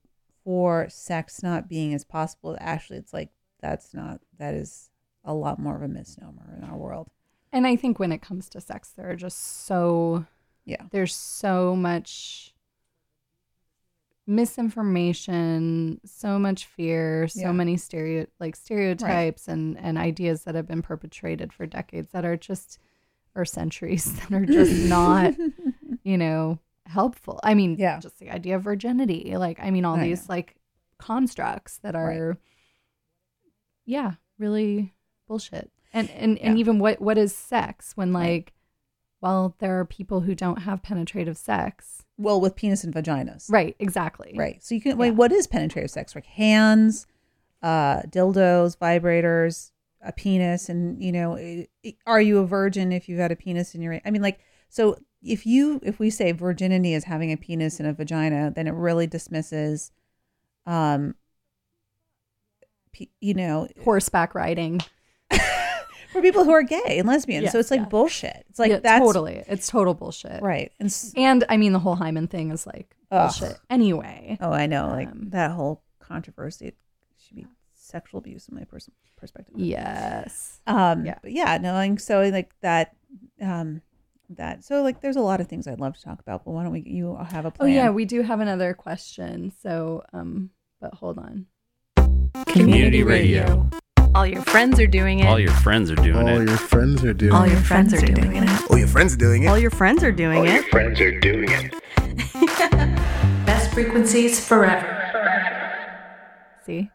for 0.45 0.89
sex 0.89 1.43
not 1.43 1.69
being 1.69 1.95
as 1.95 2.05
possible. 2.05 2.57
Actually 2.61 2.99
it's 2.99 3.13
like 3.13 3.31
that's 3.61 3.93
not 3.93 4.21
that 4.39 4.55
is 4.55 4.91
a 5.25 5.35
lot 5.35 5.59
more 5.59 5.77
of 5.77 5.83
a 5.83 5.89
misnomer 5.89 6.57
in 6.57 6.65
our 6.65 6.77
world. 6.77 7.11
And 7.53 7.67
I 7.67 7.77
think 7.77 7.99
when 7.99 8.13
it 8.13 8.23
comes 8.23 8.49
to 8.51 8.61
sex, 8.61 8.93
there 8.97 9.11
are 9.11 9.17
just 9.17 9.67
so 9.67 10.27
yeah. 10.65 10.83
there's 10.91 11.15
so 11.15 11.75
much 11.75 12.55
misinformation, 14.29 16.01
so 16.05 16.39
much 16.39 16.67
fear, 16.67 17.27
so 17.29 17.41
Yeah. 17.41 17.53
many 17.53 17.77
stereo 17.77 18.27
like 18.39 18.55
stereotypes 18.57 19.49
and 19.49 19.77
and 19.79 19.99
ideas 19.99 20.45
that 20.45 20.55
have 20.55 20.67
been 20.69 20.83
perpetrated 20.83 21.53
for 21.53 21.67
decades 21.67 22.11
that 22.13 22.25
are 22.25 22.37
just 22.37 22.79
or 23.35 23.45
centuries 23.45 24.13
that 24.21 24.33
are 24.33 24.47
just 24.47 24.89
not, 24.89 25.35
you 26.03 26.19
know, 26.19 26.59
helpful. 26.87 27.41
I 27.43 27.55
mean, 27.55 27.77
Yeah. 27.79 27.99
just 28.01 28.19
the 28.19 28.31
idea 28.31 28.57
of 28.57 28.63
virginity, 28.63 29.37
like 29.37 29.59
I 29.61 29.71
mean 29.71 29.85
all 29.85 29.97
I 29.97 30.05
these 30.05 30.29
like 30.29 30.57
constructs 30.99 31.79
that 31.79 31.95
are 31.97 32.37
yeah, 33.87 34.13
really 34.39 34.93
bullshit. 35.27 35.71
And 35.93 36.11
and 36.11 36.39
and 36.39 36.59
even 36.59 36.79
what 36.79 37.01
what 37.01 37.17
is 37.17 37.35
sex 37.35 37.93
when 37.97 38.13
like 38.13 38.53
well 39.21 39.55
there 39.59 39.79
are 39.79 39.85
people 39.85 40.21
who 40.21 40.35
don't 40.35 40.61
have 40.63 40.83
penetrative 40.83 41.37
sex. 41.37 42.05
well 42.17 42.41
with 42.41 42.55
penis 42.57 42.85
and 42.85 42.95
vaginas 42.95 43.51
Right, 43.51 43.75
exactly. 43.79 44.35
Right. 44.37 44.63
So 44.63 44.75
you 44.75 44.81
can 44.81 44.99
like 44.99 45.15
what 45.15 45.33
is 45.33 45.47
penetrative 45.47 45.91
sex? 45.91 46.15
Like 46.15 46.27
hands, 46.27 47.07
uh, 47.63 48.03
dildos, 48.03 48.77
vibrators, 48.79 49.73
a 50.01 50.13
penis, 50.13 50.69
and 50.69 51.03
you 51.03 51.11
know, 51.13 51.37
i- 51.37 51.67
i- 51.85 51.97
are 52.07 52.21
you 52.21 52.39
a 52.39 52.47
virgin 52.47 52.93
if 52.93 53.09
you've 53.09 53.19
had 53.19 53.33
a 53.33 53.37
penis 53.37 53.75
in 53.75 53.83
your? 53.83 54.01
I 54.05 54.11
mean, 54.13 54.23
like, 54.23 54.39
so 54.69 54.97
if 55.23 55.45
you 55.47 55.81
if 55.83 55.99
we 55.99 56.11
say 56.11 56.31
virginity 56.33 56.95
is 56.95 57.05
having 57.05 57.33
a 57.33 57.37
penis 57.37 57.81
and 57.81 57.89
a 57.89 57.93
vagina, 57.93 58.53
then 58.55 58.69
it 58.69 58.75
really 58.75 59.09
dismisses, 59.09 59.91
um, 60.67 61.17
pe- 62.93 63.09
you 63.21 63.35
know, 63.35 63.67
Horseback 63.83 64.35
riding. 64.37 64.81
For 66.13 66.23
people 66.23 66.45
who 66.45 66.53
are 66.53 66.63
gay 66.63 66.99
and 66.99 67.07
lesbian. 67.07 67.43
Yes, 67.43 67.53
so 67.53 67.59
it's 67.59 67.71
like 67.71 67.81
yeah. 67.81 67.87
bullshit. 67.87 68.45
It's 68.51 68.59
like 68.59 68.71
Yeah, 68.71 68.79
that's 68.81 69.05
totally. 69.05 69.45
It's 69.47 69.69
total 69.69 69.95
bullshit. 69.95 70.43
right. 70.43 70.73
And 70.81 70.87
s- 70.87 71.13
And 71.17 71.45
I 71.49 71.57
mean 71.57 71.73
the 71.73 71.79
whole 71.79 71.97
hymen 71.97 72.29
thing 72.29 72.51
is 72.51 72.67
like 72.67 72.97
Ugh. 73.11 73.29
bullshit 73.29 73.59
anyway. 73.69 74.39
oh, 74.41 74.51
I 74.51 74.67
know, 74.67 74.89
like 74.89 75.09
Um, 75.11 75.31
that 75.31 75.51
whole 75.53 75.83
controversy. 76.01 76.69
It 76.69 76.77
should 77.19 77.37
be 77.37 77.47
sexual 77.75 78.19
abuse 78.19 78.49
in 78.49 78.55
my 78.57 78.65
person 78.65 78.93
perspective. 79.17 79.55
Yes. 79.59 80.61
Um, 80.67 81.05
Yeah. 81.05 81.19
But 81.23 81.33
yeah, 81.33 81.59
no, 81.59 81.77
and 81.77 82.01
so 82.01 82.23
like 82.31 82.53
that, 82.61 82.95
um, 83.41 83.83
that. 84.31 84.65
So 84.65 84.83
like, 84.83 85.01
there's 85.01 85.17
a 85.17 85.21
lot 85.23 85.41
of 85.41 85.49
things 85.49 85.67
I'd 85.67 85.81
love 85.81 85.97
to 85.97 86.03
talk 86.03 86.21
about, 86.21 86.45
but 86.45 86.53
why 86.53 86.63
don't 86.63 86.73
we? 86.73 86.81
You 86.81 87.17
have 87.17 87.45
a 87.45 87.51
plan? 87.51 87.69
Oh 87.69 87.73
yeah, 87.73 87.91
we 87.91 88.05
do 88.05 88.23
have 88.23 88.41
another 88.41 88.73
question. 88.75 89.53
So 89.63 90.05
um 90.13 90.51
but 90.81 90.95
hold 90.95 91.19
on. 91.19 91.47
Community 92.47 93.03
radio. 93.03 93.69
All 94.15 94.27
your 94.27 94.43
friends 94.43 94.81
are 94.81 94.87
doing 94.87 95.21
it. 95.21 95.27
All 95.27 95.39
your 95.39 95.53
friends 95.53 95.91
are 95.91 95.95
doing 95.95 96.27
it. 96.27 96.31
All 96.31 96.41
it. 96.41 96.49
your 96.49 96.57
friends 96.57 97.05
are 97.05 97.13
doing 97.13 97.35
it. 97.35 97.35
All 97.35 97.45
it. 97.45 97.51
your 97.51 97.61
friends 97.61 97.93
are 97.93 98.07
doing 98.07 98.37
it. 98.37 98.71
All 98.71 98.79
your 98.79 98.89
friends 98.89 99.15
are 99.15 99.17
doing 99.19 99.43
it. 99.43 99.49
All 99.49 99.59
your 99.59 99.71
friends 99.71 100.03
are 100.03 100.13
doing 100.13 100.47
it. 100.47 100.65
friends 100.71 101.01
are 101.01 101.21
doing 101.21 101.49
it. 101.51 101.75
Best 103.47 103.73
frequencies 103.73 104.45
forever. 104.45 104.95
See? 106.65 106.91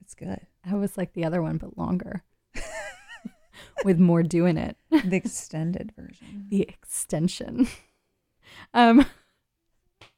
it's 0.00 0.14
good. 0.14 0.46
I 0.64 0.74
was 0.74 0.96
like 0.96 1.12
the 1.12 1.24
other 1.24 1.42
one 1.42 1.58
but 1.58 1.76
longer. 1.76 2.22
With 3.84 3.98
more 3.98 4.22
doing 4.22 4.56
it. 4.56 4.76
The 4.90 5.16
extended 5.16 5.92
version. 5.96 6.46
the 6.50 6.62
extension. 6.62 7.68
Um 8.72 9.06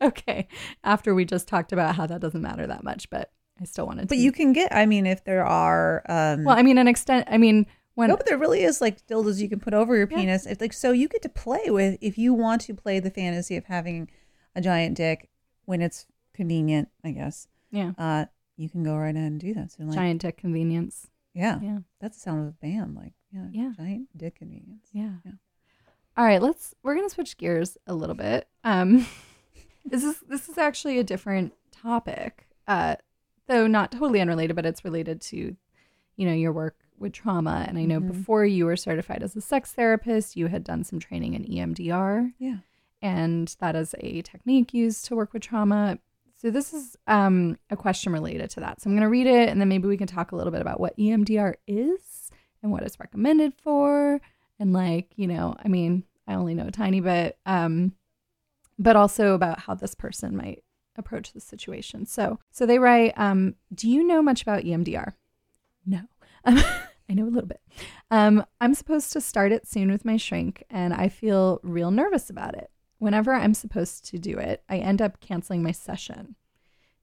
okay. 0.02 0.48
After 0.84 1.14
we 1.14 1.24
just 1.24 1.48
talked 1.48 1.72
about 1.72 1.96
how 1.96 2.06
that 2.06 2.20
doesn't 2.20 2.42
matter 2.42 2.66
that 2.66 2.84
much, 2.84 3.08
but 3.08 3.32
I 3.60 3.64
still 3.64 3.86
wanted 3.86 4.02
to 4.02 4.06
But 4.08 4.18
you 4.18 4.32
can 4.32 4.52
get. 4.52 4.74
I 4.74 4.84
mean, 4.86 5.06
if 5.06 5.24
there 5.24 5.44
are, 5.44 6.02
um, 6.08 6.44
Well, 6.44 6.56
I 6.58 6.62
mean 6.62 6.78
an 6.78 6.88
extent 6.88 7.26
I 7.30 7.38
mean 7.38 7.66
when 7.94 8.10
no, 8.10 8.16
but 8.16 8.26
there 8.26 8.36
really 8.38 8.62
is 8.62 8.80
like 8.82 9.06
dildos 9.06 9.40
you 9.40 9.48
can 9.48 9.58
put 9.60 9.72
over 9.74 9.96
your 9.96 10.06
Yeah. 10.10 10.18
penis. 10.18 10.44
If 10.46 10.60
like, 10.60 10.72
so 10.74 10.92
you 10.92 11.08
get 11.08 11.22
to 11.22 11.28
play 11.30 11.70
with 11.70 11.96
if 12.02 12.18
you 12.18 12.34
want 12.34 12.60
to 12.62 12.74
play 12.74 13.00
the 13.00 13.10
fantasy 13.10 13.56
of 13.56 13.64
having 13.64 14.10
a 14.54 14.60
giant 14.60 14.96
dick 14.96 15.30
when 15.64 15.80
it's 15.80 16.06
convenient. 16.34 16.88
I 17.02 17.12
guess. 17.12 17.48
yeah, 17.70 17.92
Uh, 17.98 18.26
you 18.56 18.68
can 18.68 18.82
go 18.82 18.96
right 18.96 19.14
ahead 19.16 19.30
and 19.32 19.40
do 19.40 19.52
that. 19.54 19.72
So 19.72 19.84
like, 19.84 19.94
giant 19.96 20.20
dick 20.22 20.36
convenience. 20.36 21.08
yeah, 21.34 21.58
Yeah. 21.62 21.78
that's 22.00 22.16
the 22.16 22.20
sound 22.20 22.40
of 22.42 22.48
a 22.48 22.52
band. 22.52 22.94
Like, 22.94 23.12
yeah, 23.32 23.48
Yeah. 23.52 23.72
giant 23.76 24.08
dick 24.16 24.36
convenience. 24.36 24.88
Yeah. 24.92 25.12
Yeah. 25.24 25.32
All 26.18 26.24
right, 26.24 26.40
let's 26.42 26.74
we're 26.82 26.94
going 26.94 27.08
to 27.08 27.14
switch 27.14 27.36
gears 27.38 27.76
a 27.86 27.94
little 27.94 28.14
bit. 28.14 28.48
Um 28.64 29.06
this 29.86 30.04
is 30.04 30.20
this 30.28 30.48
is 30.50 30.58
actually 30.58 30.98
a 30.98 31.04
different 31.04 31.54
topic. 31.72 32.46
Uh 32.68 32.96
though 33.48 33.66
not 33.66 33.92
totally 33.92 34.20
unrelated, 34.20 34.56
but 34.56 34.66
it's 34.66 34.84
related 34.84 35.20
to 35.22 35.56
you 36.16 36.26
know 36.26 36.32
your 36.34 36.52
work 36.52 36.76
with 36.98 37.12
trauma 37.12 37.66
and 37.68 37.76
I 37.78 37.84
know 37.84 38.00
Mhm. 38.00 38.06
before 38.08 38.46
you 38.46 38.64
were 38.64 38.76
certified 38.76 39.22
as 39.22 39.36
a 39.36 39.40
sex 39.42 39.72
therapist, 39.72 40.34
you 40.36 40.46
had 40.46 40.64
done 40.64 40.82
some 40.82 40.98
training 40.98 41.34
in 41.34 41.44
EMDR 41.44 42.32
Yeah. 42.38 42.58
and 43.02 43.54
that 43.60 43.76
is 43.76 43.94
a 44.00 44.22
technique 44.22 44.72
used 44.72 45.04
to 45.06 45.16
work 45.16 45.32
with 45.34 45.42
trauma. 45.42 45.98
So 46.36 46.50
this 46.50 46.72
is 46.72 46.96
um, 47.06 47.58
a 47.70 47.76
question 47.76 48.12
related 48.12 48.48
to 48.50 48.60
that. 48.60 48.80
So 48.80 48.88
I'm 48.88 48.94
going 48.94 49.02
to 49.02 49.08
read 49.10 49.26
it, 49.26 49.48
and 49.48 49.60
then 49.60 49.68
maybe 49.68 49.88
we 49.88 49.96
can 49.96 50.06
talk 50.06 50.32
a 50.32 50.36
little 50.36 50.50
bit 50.52 50.60
about 50.62 50.80
what 50.80 50.96
EMDR 50.98 51.54
is 51.66 52.30
and 52.62 52.70
what 52.72 52.82
it's 52.82 52.98
recommended 53.00 53.52
for, 53.54 54.20
and 54.58 54.72
like 54.72 55.12
you 55.16 55.26
know, 55.26 55.54
I 55.62 55.68
mean, 55.68 56.04
I 56.26 56.34
only 56.34 56.54
know 56.54 56.66
a 56.66 56.70
tiny 56.72 57.00
bit, 57.00 57.38
um, 57.46 57.92
but 58.78 58.96
also 58.96 59.34
about 59.34 59.60
how 59.60 59.74
this 59.74 59.94
person 59.94 60.36
might 60.36 60.62
approach 60.98 61.32
the 61.32 61.40
situation. 61.40 62.06
So, 62.06 62.38
so 62.50 62.66
they 62.66 62.78
write, 62.78 63.12
um, 63.16 63.54
"Do 63.74 63.88
you 63.88 64.04
know 64.04 64.22
much 64.22 64.42
about 64.42 64.64
EMDR?" 64.64 65.14
No. 65.84 66.00
I 67.08 67.14
know 67.14 67.24
a 67.24 67.30
little 67.30 67.48
bit. 67.48 67.60
Um, 68.10 68.44
I'm 68.60 68.74
supposed 68.74 69.12
to 69.12 69.20
start 69.20 69.52
it 69.52 69.66
soon 69.66 69.90
with 69.90 70.04
my 70.04 70.16
shrink, 70.16 70.64
and 70.70 70.92
I 70.92 71.08
feel 71.08 71.60
real 71.62 71.90
nervous 71.90 72.30
about 72.30 72.54
it. 72.54 72.70
Whenever 72.98 73.32
I'm 73.32 73.54
supposed 73.54 74.04
to 74.06 74.18
do 74.18 74.38
it, 74.38 74.62
I 74.68 74.78
end 74.78 75.00
up 75.00 75.20
canceling 75.20 75.62
my 75.62 75.72
session. 75.72 76.34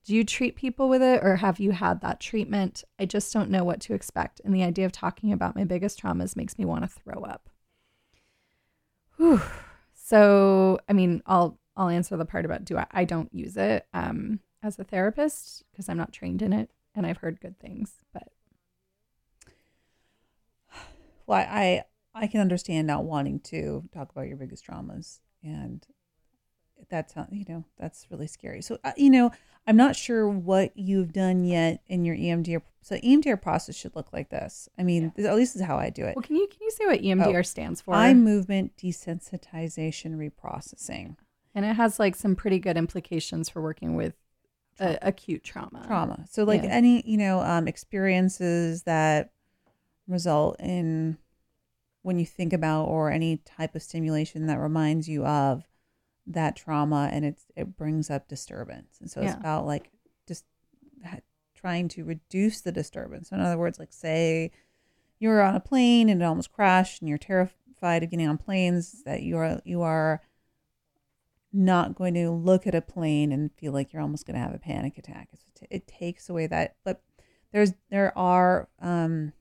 Do 0.04 0.14
you 0.14 0.24
treat 0.24 0.56
people 0.56 0.88
with 0.88 1.02
it, 1.02 1.20
or 1.22 1.36
have 1.36 1.58
you 1.58 1.70
had 1.70 2.02
that 2.02 2.20
treatment? 2.20 2.84
I 2.98 3.06
just 3.06 3.32
don't 3.32 3.50
know 3.50 3.64
what 3.64 3.80
to 3.82 3.94
expect, 3.94 4.40
and 4.44 4.54
the 4.54 4.62
idea 4.62 4.84
of 4.84 4.92
talking 4.92 5.32
about 5.32 5.56
my 5.56 5.64
biggest 5.64 6.00
traumas 6.00 6.36
makes 6.36 6.58
me 6.58 6.66
want 6.66 6.82
to 6.82 6.88
throw 6.88 7.22
up. 7.22 7.48
Whew. 9.16 9.40
So, 9.94 10.78
I 10.88 10.92
mean, 10.92 11.22
I'll 11.26 11.58
I'll 11.76 11.88
answer 11.88 12.16
the 12.16 12.24
part 12.24 12.44
about 12.44 12.64
do 12.64 12.76
I 12.78 12.86
I 12.90 13.04
don't 13.04 13.32
use 13.34 13.56
it 13.56 13.86
um, 13.92 14.40
as 14.62 14.78
a 14.78 14.84
therapist 14.84 15.64
because 15.72 15.88
I'm 15.88 15.96
not 15.96 16.12
trained 16.12 16.40
in 16.42 16.52
it, 16.52 16.70
and 16.94 17.06
I've 17.06 17.18
heard 17.18 17.40
good 17.40 17.58
things, 17.58 17.92
but 18.12 18.28
Well, 21.26 21.38
I 21.38 21.84
I 22.14 22.26
can 22.26 22.40
understand 22.40 22.86
not 22.86 23.04
wanting 23.04 23.40
to 23.40 23.84
talk 23.92 24.10
about 24.12 24.28
your 24.28 24.36
biggest 24.36 24.66
traumas, 24.66 25.20
and 25.42 25.84
that's 26.88 27.14
how 27.14 27.26
you 27.30 27.44
know 27.48 27.64
that's 27.78 28.06
really 28.10 28.26
scary. 28.26 28.62
So 28.62 28.78
uh, 28.84 28.92
you 28.96 29.10
know, 29.10 29.30
I'm 29.66 29.76
not 29.76 29.96
sure 29.96 30.28
what 30.28 30.72
you've 30.76 31.12
done 31.12 31.44
yet 31.44 31.82
in 31.86 32.04
your 32.04 32.14
EMDR. 32.16 32.62
So 32.82 32.96
EMDR 32.96 33.40
process 33.40 33.74
should 33.74 33.96
look 33.96 34.12
like 34.12 34.28
this. 34.28 34.68
I 34.78 34.82
mean, 34.82 35.10
th- 35.16 35.26
at 35.26 35.34
least 35.34 35.54
this 35.54 35.62
is 35.62 35.66
how 35.66 35.78
I 35.78 35.88
do 35.88 36.04
it. 36.04 36.14
well, 36.16 36.22
can 36.22 36.36
you 36.36 36.46
can 36.46 36.58
you 36.60 36.70
say 36.70 36.86
what 36.86 37.00
EMDR 37.00 37.38
Oh, 37.38 37.42
stands 37.42 37.80
for? 37.80 37.94
Eye 37.94 38.12
movement 38.14 38.76
desensitization 38.76 40.16
reprocessing. 40.16 41.16
And 41.54 41.64
it 41.64 41.76
has 41.76 41.98
like 41.98 42.14
some 42.16 42.34
pretty 42.36 42.58
good 42.58 42.76
implications 42.76 43.48
for 43.48 43.62
working 43.62 43.94
with 43.96 44.14
uh, 44.80 44.96
acute 45.02 45.44
trauma. 45.44 45.82
trauma. 45.86 46.24
So 46.30 46.44
like 46.44 46.64
Yeah. 46.64 46.70
any, 46.70 47.02
you 47.08 47.16
know, 47.16 47.40
um, 47.40 47.68
experiences 47.68 48.82
that 48.84 49.32
result 50.08 50.56
in 50.60 51.16
when 52.02 52.18
you 52.18 52.26
think 52.26 52.52
about 52.52 52.84
or 52.86 53.10
any 53.10 53.38
type 53.38 53.74
of 53.74 53.82
stimulation 53.82 54.46
that 54.46 54.58
reminds 54.58 55.08
you 55.08 55.24
of 55.24 55.64
that 56.26 56.56
trauma 56.56 57.08
and 57.12 57.24
it's 57.24 57.46
it 57.56 57.76
brings 57.76 58.10
up 58.10 58.28
disturbance. 58.28 58.98
And 59.00 59.10
so 59.10 59.20
it's 59.22 59.32
Yeah. 59.34 59.38
about 59.38 59.66
like 59.66 59.90
just 60.26 60.44
trying 61.54 61.88
to 61.88 62.04
reduce 62.04 62.60
the 62.60 62.72
disturbance. 62.72 63.30
So 63.30 63.36
in 63.36 63.42
other 63.42 63.58
words, 63.58 63.78
like 63.78 63.92
say 63.92 64.50
you're 65.18 65.40
on 65.42 65.54
a 65.54 65.60
plane 65.60 66.08
and 66.08 66.20
it 66.20 66.24
almost 66.24 66.52
crashed 66.52 67.00
and 67.00 67.08
you're 67.08 67.16
terrified 67.18 68.02
of 68.02 68.10
getting 68.10 68.26
on 68.26 68.36
planes 68.38 69.02
that 69.04 69.22
you 69.22 69.36
are 69.38 69.60
you 69.64 69.80
are 69.82 70.20
not 71.54 71.94
going 71.94 72.14
to 72.14 72.30
look 72.30 72.66
at 72.66 72.74
a 72.74 72.80
plane 72.80 73.30
and 73.32 73.52
feel 73.52 73.72
like 73.72 73.92
you're 73.92 74.02
almost 74.02 74.26
going 74.26 74.34
to 74.34 74.42
have 74.42 74.54
a 74.54 74.58
panic 74.58 74.98
attack. 74.98 75.28
It's, 75.32 75.44
it 75.70 75.86
takes 75.86 76.28
away 76.28 76.46
that. 76.48 76.74
But 76.84 77.00
there's 77.52 77.72
there 77.90 78.16
are 78.18 78.68
um, 78.82 79.32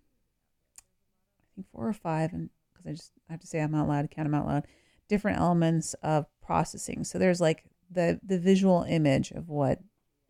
I 0.78 1.56
think 1.56 1.68
four 1.72 1.88
or 1.88 1.94
five, 1.94 2.32
and 2.32 2.50
because 2.72 2.88
I 2.88 2.92
just 2.92 3.12
I 3.28 3.34
have 3.34 3.42
to 3.42 3.48
say 3.48 3.60
I'm 3.60 3.76
out 3.76 3.88
loud, 3.88 4.10
count 4.12 4.28
them 4.28 4.36
out 4.36 4.46
loud. 4.46 4.68
Different 5.10 5.40
elements 5.40 5.96
of 6.04 6.28
processing. 6.42 7.04
So 7.04 7.18
there's 7.18 7.42
like 7.42 7.66
the 7.90 8.20
the 8.24 8.40
visual 8.40 8.86
image 8.88 9.32
of 9.32 9.50
what 9.50 9.80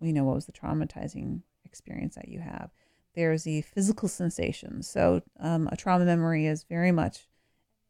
you 0.01 0.13
know 0.13 0.23
what 0.23 0.35
was 0.35 0.45
the 0.45 0.53
traumatizing 0.53 1.41
experience 1.65 2.15
that 2.15 2.29
you 2.29 2.39
have. 2.39 2.71
There's 3.15 3.43
the 3.43 3.61
physical 3.61 4.07
sensations. 4.07 4.87
So 4.87 5.21
um, 5.39 5.69
a 5.71 5.77
trauma 5.77 6.05
memory 6.05 6.47
is 6.47 6.63
very 6.63 6.91
much 6.91 7.27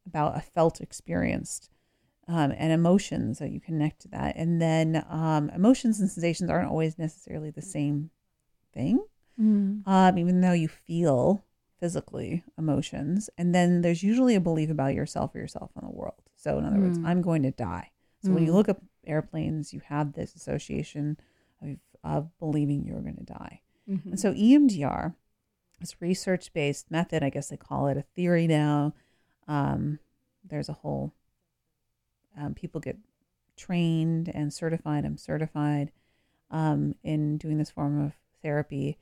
about 0.06 0.36
a 0.36 0.40
felt 0.40 0.80
experienced 0.80 1.70
um, 2.28 2.52
and 2.56 2.72
emotions 2.72 3.38
that 3.38 3.50
you 3.50 3.60
connect 3.60 4.00
to 4.02 4.08
that. 4.08 4.36
And 4.36 4.60
then 4.60 5.04
um, 5.08 5.50
emotions 5.50 6.00
and 6.00 6.10
sensations 6.10 6.50
aren't 6.50 6.68
always 6.70 6.98
necessarily 6.98 7.50
the 7.50 7.62
same 7.62 8.10
thing, 8.72 9.04
Mm. 9.40 9.86
um, 9.86 10.16
even 10.18 10.40
though 10.40 10.52
you 10.52 10.68
feel 10.68 11.44
physically 11.80 12.44
emotions. 12.56 13.28
And 13.36 13.52
then 13.54 13.82
there's 13.82 14.02
usually 14.02 14.34
a 14.36 14.40
belief 14.40 14.70
about 14.70 14.94
yourself 14.94 15.34
or 15.34 15.38
yourself 15.38 15.70
in 15.80 15.84
the 15.86 15.92
world. 15.92 16.22
So, 16.36 16.56
in 16.58 16.64
other 16.64 16.78
words, 16.80 16.98
Mm. 16.98 17.04
I'm 17.04 17.20
going 17.22 17.42
to 17.42 17.50
die. 17.50 17.90
So, 18.22 18.32
when 18.32 18.44
you 18.44 18.52
Mm. 18.52 18.54
look 18.54 18.68
up 18.68 18.82
airplanes, 19.06 19.74
you 19.74 19.80
have 19.80 20.12
this 20.14 20.34
association 20.34 21.18
of, 21.60 21.76
of 22.04 22.38
believing 22.38 22.84
you're 22.86 23.00
going 23.02 23.16
to 23.16 23.24
die. 23.24 23.60
Mhm. 23.88 24.06
And 24.06 24.20
so 24.20 24.32
EMDR 24.32 25.14
is 25.80 26.00
research 26.00 26.52
based 26.54 26.90
method. 26.90 27.22
I 27.22 27.28
guess 27.30 27.48
they 27.48 27.56
call 27.58 27.88
it 27.88 27.96
a 27.98 28.02
theory 28.02 28.46
now. 28.46 28.94
Um, 29.46 29.98
there's 30.42 30.68
a 30.70 30.74
whole 30.74 31.12
um, 32.36 32.54
people 32.54 32.80
get 32.80 32.98
trained 33.56 34.28
and 34.34 34.52
certified. 34.52 35.04
I'm 35.04 35.16
certified 35.16 35.92
um, 36.50 36.94
in 37.02 37.36
doing 37.38 37.58
this 37.58 37.70
form 37.70 38.00
of 38.04 38.12
therapy, 38.42 38.98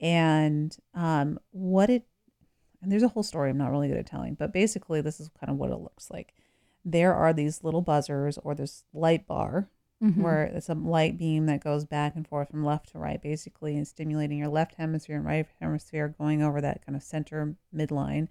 and 0.00 0.76
um, 0.94 1.38
what 1.50 1.90
it 1.90 2.04
and 2.82 2.90
there's 2.90 3.04
a 3.04 3.08
whole 3.08 3.22
story 3.22 3.48
I'm 3.48 3.58
not 3.58 3.70
really 3.70 3.86
good 3.88 3.96
at 3.96 4.06
telling, 4.06 4.34
but 4.34 4.52
basically 4.52 5.00
this 5.00 5.20
is 5.20 5.30
kind 5.38 5.50
of 5.52 5.56
what 5.56 5.70
it 5.70 5.76
looks 5.76 6.10
like. 6.10 6.34
There 6.84 7.14
are 7.14 7.32
these 7.32 7.62
little 7.62 7.80
buzzers 7.80 8.38
or 8.38 8.56
this 8.56 8.82
light 8.92 9.24
bar 9.26 9.68
Mhm. 10.02 10.16
where 10.16 10.42
it's 10.42 10.68
a 10.68 10.74
light 10.74 11.16
beam 11.16 11.46
that 11.46 11.62
goes 11.62 11.84
back 11.84 12.16
and 12.16 12.26
forth 12.26 12.48
from 12.50 12.64
left 12.64 12.88
to 12.88 12.98
right, 12.98 13.22
basically, 13.22 13.76
and 13.76 13.86
stimulating 13.86 14.38
your 14.38 14.48
left 14.48 14.74
hemisphere 14.74 15.14
and 15.14 15.24
right 15.24 15.46
hemisphere, 15.60 16.08
going 16.18 16.42
over 16.42 16.60
that 16.60 16.84
kind 16.84 16.96
of 16.96 17.04
center 17.04 17.54
midline. 17.72 18.26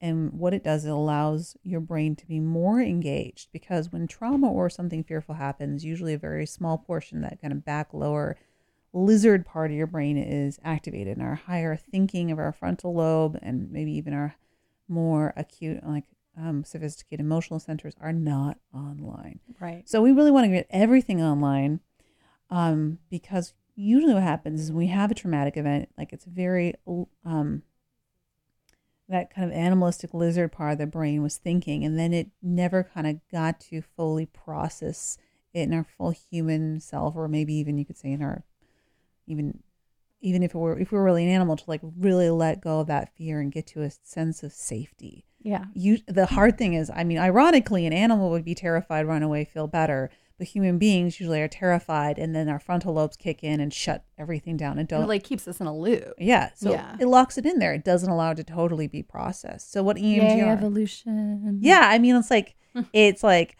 And 0.00 0.32
what 0.32 0.54
it 0.54 0.64
does, 0.64 0.86
it 0.86 0.90
allows 0.90 1.56
your 1.62 1.80
brain 1.80 2.16
to 2.16 2.26
be 2.26 2.40
more 2.40 2.80
engaged 2.80 3.50
because 3.52 3.92
when 3.92 4.06
trauma 4.06 4.50
or 4.50 4.70
something 4.70 5.04
fearful 5.04 5.34
happens, 5.34 5.84
usually 5.84 6.14
a 6.14 6.18
very 6.18 6.46
small 6.46 6.78
portion, 6.78 7.20
that 7.20 7.40
kind 7.40 7.52
of 7.52 7.64
back 7.64 7.92
lower 7.92 8.36
lizard 8.92 9.44
part 9.44 9.70
of 9.70 9.76
your 9.76 9.86
brain 9.86 10.16
is 10.16 10.58
activated, 10.64 11.16
and 11.16 11.26
our 11.26 11.34
higher 11.34 11.76
thinking 11.76 12.30
of 12.30 12.38
our 12.38 12.52
frontal 12.52 12.94
lobe 12.94 13.38
and 13.42 13.70
maybe 13.70 13.92
even 13.92 14.14
our 14.14 14.34
more 14.88 15.32
acute, 15.36 15.86
like 15.86 16.04
um, 16.36 16.64
sophisticated 16.64 17.20
emotional 17.20 17.60
centers 17.60 17.94
are 18.00 18.12
not 18.12 18.58
online. 18.74 19.40
Right. 19.60 19.88
So 19.88 20.00
we 20.00 20.12
really 20.12 20.30
want 20.30 20.44
to 20.44 20.50
get 20.50 20.66
everything 20.70 21.22
online 21.22 21.80
um, 22.48 22.98
because 23.10 23.54
usually 23.76 24.14
what 24.14 24.22
happens 24.22 24.60
is 24.60 24.72
we 24.72 24.88
have 24.88 25.10
a 25.10 25.14
traumatic 25.14 25.56
event, 25.56 25.90
like 25.96 26.12
it's 26.12 26.24
very, 26.24 26.74
um, 27.24 27.62
that 29.10 29.34
kind 29.34 29.50
of 29.50 29.56
animalistic 29.56 30.14
lizard 30.14 30.52
part 30.52 30.72
of 30.72 30.78
the 30.78 30.86
brain 30.86 31.22
was 31.22 31.36
thinking, 31.36 31.84
and 31.84 31.98
then 31.98 32.12
it 32.14 32.30
never 32.42 32.84
kind 32.84 33.06
of 33.06 33.20
got 33.30 33.60
to 33.60 33.82
fully 33.82 34.24
process 34.26 35.18
it 35.52 35.62
in 35.62 35.74
our 35.74 35.84
full 35.84 36.12
human 36.12 36.80
self, 36.80 37.16
or 37.16 37.28
maybe 37.28 37.52
even 37.54 37.76
you 37.76 37.84
could 37.84 37.98
say 37.98 38.12
in 38.12 38.22
our, 38.22 38.44
even 39.26 39.62
even 40.22 40.42
if 40.42 40.54
it 40.54 40.58
were 40.58 40.78
if 40.78 40.92
we 40.92 40.98
were 40.98 41.04
really 41.04 41.24
an 41.24 41.30
animal 41.30 41.56
to 41.56 41.64
like 41.66 41.80
really 41.98 42.28
let 42.30 42.60
go 42.60 42.80
of 42.80 42.86
that 42.86 43.14
fear 43.16 43.40
and 43.40 43.52
get 43.52 43.66
to 43.66 43.82
a 43.82 43.90
sense 44.02 44.42
of 44.42 44.52
safety 44.52 45.24
Yeah. 45.40 45.64
you 45.74 45.98
the 46.06 46.26
hard 46.26 46.58
thing 46.58 46.74
is 46.74 46.90
i 46.94 47.04
mean 47.04 47.16
ironically 47.18 47.86
an 47.86 47.94
animal 47.94 48.28
would 48.30 48.44
be 48.44 48.54
terrified 48.54 49.06
run 49.06 49.22
away 49.22 49.44
feel 49.46 49.66
better 49.66 50.10
but 50.40 50.48
human 50.48 50.78
beings 50.78 51.20
usually 51.20 51.40
are 51.42 51.48
terrified 51.48 52.18
and 52.18 52.34
then 52.34 52.48
our 52.48 52.58
frontal 52.58 52.94
lobes 52.94 53.14
kick 53.16 53.44
in 53.44 53.60
and 53.60 53.74
shut 53.74 54.04
everything 54.16 54.56
down 54.56 54.72
and 54.72 54.80
And 54.80 54.88
don't 54.88 55.02
it 55.02 55.08
like 55.08 55.22
keeps 55.22 55.46
us 55.46 55.60
in 55.60 55.66
a 55.66 55.76
loop. 55.76 56.14
yeah 56.18 56.50
so 56.54 56.72
Yeah. 56.72 56.96
it 56.98 57.06
locks 57.06 57.36
it 57.36 57.44
in 57.44 57.58
there 57.58 57.74
it 57.74 57.84
doesn't 57.84 58.08
allow 58.10 58.30
it 58.30 58.36
to 58.36 58.44
totally 58.44 58.86
be 58.86 59.02
processed 59.02 59.70
so 59.70 59.82
what 59.82 59.98
E 59.98 60.16
Yay, 60.16 60.20
emdr 60.20 60.48
evolution. 60.56 61.58
yeah 61.60 61.82
i 61.84 61.98
mean 61.98 62.16
it's 62.16 62.30
like 62.30 62.54
it's 62.94 63.22
like 63.22 63.56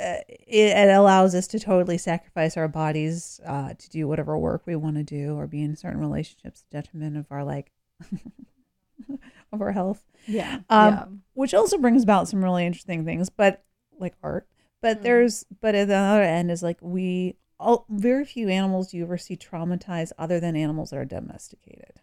uh, 0.00 0.16
it, 0.30 0.74
it 0.76 0.88
allows 0.90 1.34
us 1.34 1.46
to 1.48 1.58
totally 1.60 1.98
sacrifice 1.98 2.56
our 2.56 2.66
bodies 2.68 3.38
uh, 3.46 3.74
to 3.74 3.90
do 3.90 4.08
whatever 4.08 4.38
work 4.38 4.62
we 4.66 4.74
want 4.74 4.96
to 4.96 5.02
do 5.02 5.36
or 5.36 5.46
be 5.46 5.60
in 5.62 5.76
certain 5.76 6.00
relationships 6.00 6.62
to 6.62 6.66
detriment 6.70 7.16
of 7.18 7.26
our 7.30 7.44
like 7.44 7.70
of 9.52 9.60
our 9.60 9.72
health 9.72 10.02
Yeah. 10.26 10.60
um, 10.70 10.94
yeah. 10.94 11.04
which 11.34 11.52
also 11.54 11.76
brings 11.78 12.02
about 12.02 12.28
some 12.28 12.42
really 12.42 12.64
interesting 12.64 13.04
things, 13.04 13.28
but 13.28 13.62
like 13.98 14.14
art. 14.22 14.46
But 14.82 14.98
Mm. 14.98 15.02
there's, 15.04 15.44
but 15.62 15.74
at 15.74 15.88
the 15.88 15.96
other 15.96 16.22
end 16.22 16.50
is 16.50 16.62
like 16.62 16.76
we, 16.82 17.36
all, 17.58 17.86
very 17.88 18.24
few 18.26 18.48
animals 18.50 18.92
you 18.92 19.04
ever 19.04 19.16
see 19.16 19.36
traumatized 19.36 20.12
other 20.18 20.38
than 20.40 20.56
animals 20.56 20.90
that 20.90 20.98
are 20.98 21.04
domesticated. 21.06 22.00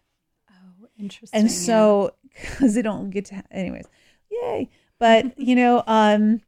Oh, 0.50 0.88
interesting. 0.98 1.40
And 1.40 1.50
so, 1.50 2.14
because 2.32 2.74
they 2.74 2.82
don't 2.82 3.10
get 3.10 3.26
to, 3.26 3.44
anyways, 3.52 3.86
yay. 4.30 4.70
But, 4.98 5.38
you 5.38 5.54
know, 5.54 5.84
um, 5.86 6.40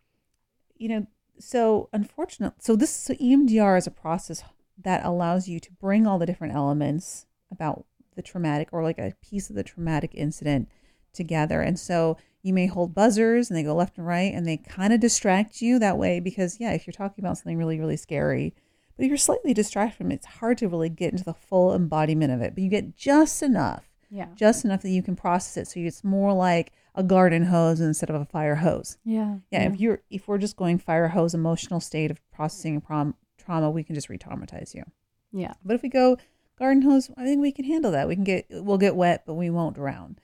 you 0.76 0.88
know, 0.88 1.06
so 1.38 1.88
unfortunate. 1.92 2.54
So 2.60 2.74
this, 2.76 2.90
so 2.90 3.14
EMDR 3.14 3.76
is 3.78 3.86
a 3.86 3.90
process 3.90 4.42
that 4.82 5.04
allows 5.04 5.48
you 5.48 5.60
to 5.60 5.72
bring 5.72 6.06
all 6.06 6.18
the 6.18 6.26
different 6.26 6.54
elements 6.54 7.26
about 7.50 7.84
the 8.14 8.22
traumatic 8.22 8.68
or 8.72 8.82
like 8.82 8.98
a 8.98 9.14
piece 9.22 9.50
of 9.50 9.56
the 9.56 9.62
traumatic 9.62 10.12
incident 10.14 10.68
together. 11.12 11.60
And 11.60 11.78
so 11.78 12.16
you 12.42 12.52
may 12.52 12.66
hold 12.66 12.94
buzzers 12.94 13.48
and 13.50 13.56
they 13.56 13.62
go 13.62 13.74
left 13.74 13.98
and 13.98 14.06
right 14.06 14.32
and 14.34 14.46
they 14.46 14.56
kind 14.56 14.92
of 14.92 15.00
distract 15.00 15.62
you 15.62 15.78
that 15.78 15.96
way 15.98 16.18
because, 16.20 16.58
yeah, 16.58 16.72
if 16.72 16.86
you're 16.86 16.92
talking 16.92 17.24
about 17.24 17.38
something 17.38 17.56
really, 17.56 17.78
really 17.78 17.96
scary, 17.96 18.54
but 18.96 19.04
if 19.04 19.08
you're 19.08 19.16
slightly 19.16 19.54
distracted 19.54 19.96
from 19.96 20.10
it, 20.10 20.16
it's 20.16 20.26
hard 20.26 20.58
to 20.58 20.68
really 20.68 20.88
get 20.88 21.12
into 21.12 21.24
the 21.24 21.34
full 21.34 21.74
embodiment 21.74 22.32
of 22.32 22.40
it. 22.42 22.54
But 22.54 22.62
you 22.64 22.68
get 22.70 22.96
just 22.96 23.42
enough, 23.42 23.88
Yeah. 24.10 24.28
just 24.34 24.64
enough 24.64 24.82
that 24.82 24.90
you 24.90 25.02
can 25.02 25.16
process 25.16 25.56
it. 25.56 25.68
So 25.68 25.80
it's 25.80 26.02
more 26.04 26.32
like 26.34 26.72
a 26.94 27.02
garden 27.02 27.44
hose 27.44 27.80
instead 27.80 28.10
of 28.10 28.20
a 28.20 28.24
fire 28.26 28.56
hose. 28.56 28.98
Yeah. 29.04 29.36
Yeah, 29.50 29.62
if 29.72 29.80
you're 29.80 30.02
if 30.10 30.28
we're 30.28 30.36
just 30.38 30.56
going 30.56 30.78
fire 30.78 31.08
hose 31.08 31.32
emotional 31.34 31.80
state 31.80 32.10
of 32.10 32.20
processing 32.32 32.76
a 32.76 32.80
prom, 32.80 33.14
trauma, 33.38 33.70
we 33.70 33.82
can 33.82 33.94
just 33.94 34.10
re-traumatize 34.10 34.74
you. 34.74 34.82
Yeah. 35.32 35.54
But 35.64 35.74
if 35.76 35.82
we 35.82 35.88
go 35.88 36.18
garden 36.58 36.82
hose, 36.82 37.10
I 37.16 37.24
think 37.24 37.40
we 37.40 37.50
can 37.50 37.64
handle 37.64 37.92
that. 37.92 38.08
We 38.08 38.14
can 38.14 38.24
get 38.24 38.44
we'll 38.50 38.76
get 38.78 38.94
wet, 38.94 39.22
but 39.26 39.34
we 39.34 39.48
won't 39.48 39.74
drown. 39.76 40.18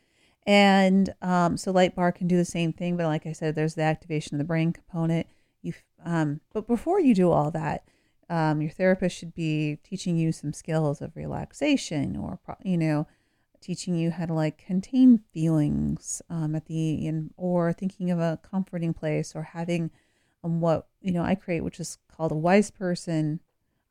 And 0.48 1.12
um, 1.20 1.58
so 1.58 1.70
light 1.72 1.94
bar 1.94 2.10
can 2.10 2.26
do 2.26 2.38
the 2.38 2.44
same 2.44 2.72
thing, 2.72 2.96
but 2.96 3.04
like 3.04 3.26
I 3.26 3.32
said, 3.32 3.54
there's 3.54 3.74
the 3.74 3.82
activation 3.82 4.34
of 4.34 4.38
the 4.38 4.44
brain 4.44 4.72
component. 4.72 5.26
You, 5.60 5.74
um, 6.02 6.40
but 6.54 6.66
before 6.66 7.00
you 7.00 7.14
do 7.14 7.30
all 7.30 7.50
that, 7.50 7.84
um, 8.30 8.62
your 8.62 8.70
therapist 8.70 9.14
should 9.14 9.34
be 9.34 9.76
teaching 9.84 10.16
you 10.16 10.32
some 10.32 10.54
skills 10.54 11.02
of 11.02 11.14
relaxation, 11.14 12.16
or 12.16 12.40
you 12.64 12.78
know, 12.78 13.06
teaching 13.60 13.94
you 13.94 14.10
how 14.10 14.24
to 14.24 14.32
like 14.32 14.56
contain 14.56 15.18
feelings 15.34 16.22
um, 16.30 16.54
at 16.54 16.64
the 16.64 17.06
end, 17.06 17.34
or 17.36 17.74
thinking 17.74 18.10
of 18.10 18.18
a 18.18 18.38
comforting 18.42 18.94
place, 18.94 19.36
or 19.36 19.42
having 19.42 19.90
um, 20.42 20.62
what 20.62 20.86
you 21.02 21.12
know 21.12 21.24
I 21.24 21.34
create, 21.34 21.60
which 21.60 21.78
is 21.78 21.98
called 22.10 22.32
a 22.32 22.36
wise 22.36 22.70
person, 22.70 23.40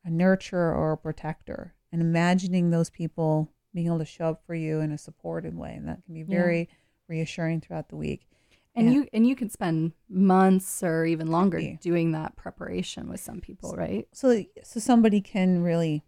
a 0.04 0.08
nurturer, 0.08 0.74
or 0.74 0.90
a 0.90 0.98
protector, 0.98 1.74
and 1.92 2.02
imagining 2.02 2.70
those 2.70 2.90
people 2.90 3.52
being 3.78 3.86
able 3.86 3.98
to 4.00 4.04
show 4.04 4.26
up 4.30 4.42
for 4.44 4.54
you 4.54 4.80
in 4.80 4.90
a 4.90 4.98
supportive 4.98 5.54
way, 5.54 5.72
and 5.76 5.86
that 5.88 6.04
can 6.04 6.14
be 6.14 6.20
Yeah. 6.20 6.26
very 6.26 6.68
reassuring 7.08 7.60
throughout 7.60 7.88
the 7.88 7.96
week. 7.96 8.26
And 8.74 8.86
Yeah. 8.88 8.92
you 8.94 9.08
and 9.12 9.26
you 9.26 9.34
can 9.36 9.50
spend 9.50 9.92
months 10.08 10.82
or 10.82 11.04
even 11.06 11.28
longer 11.28 11.60
doing 11.80 12.12
that 12.12 12.34
preparation 12.36 13.08
with 13.08 13.20
some 13.20 13.40
people, 13.40 13.74
right? 13.76 14.06
so 14.12 14.44
so 14.64 14.80
somebody 14.80 15.20
can 15.20 15.62
really 15.62 16.02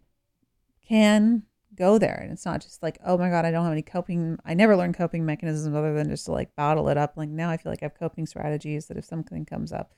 can 0.85 1.43
go 1.75 1.97
there 1.97 2.19
and 2.21 2.31
it's 2.33 2.45
not 2.45 2.59
just 2.61 2.83
like 2.83 2.97
oh 3.05 3.17
my 3.17 3.29
god 3.29 3.45
i 3.45 3.51
don't 3.51 3.63
have 3.63 3.71
any 3.71 3.81
coping 3.81 4.37
i 4.43 4.53
never 4.53 4.75
learned 4.75 4.93
coping 4.93 5.25
mechanisms 5.25 5.73
other 5.73 5.93
than 5.93 6.09
just 6.09 6.25
to 6.25 6.31
like 6.31 6.53
bottle 6.57 6.89
it 6.89 6.97
up 6.97 7.13
like 7.15 7.29
now 7.29 7.49
i 7.49 7.55
feel 7.55 7.71
like 7.71 7.81
i 7.81 7.85
have 7.85 7.95
coping 7.97 8.25
strategies 8.25 8.87
that 8.87 8.97
if 8.97 9.05
something 9.05 9.45
comes 9.45 9.71
up 9.71 9.93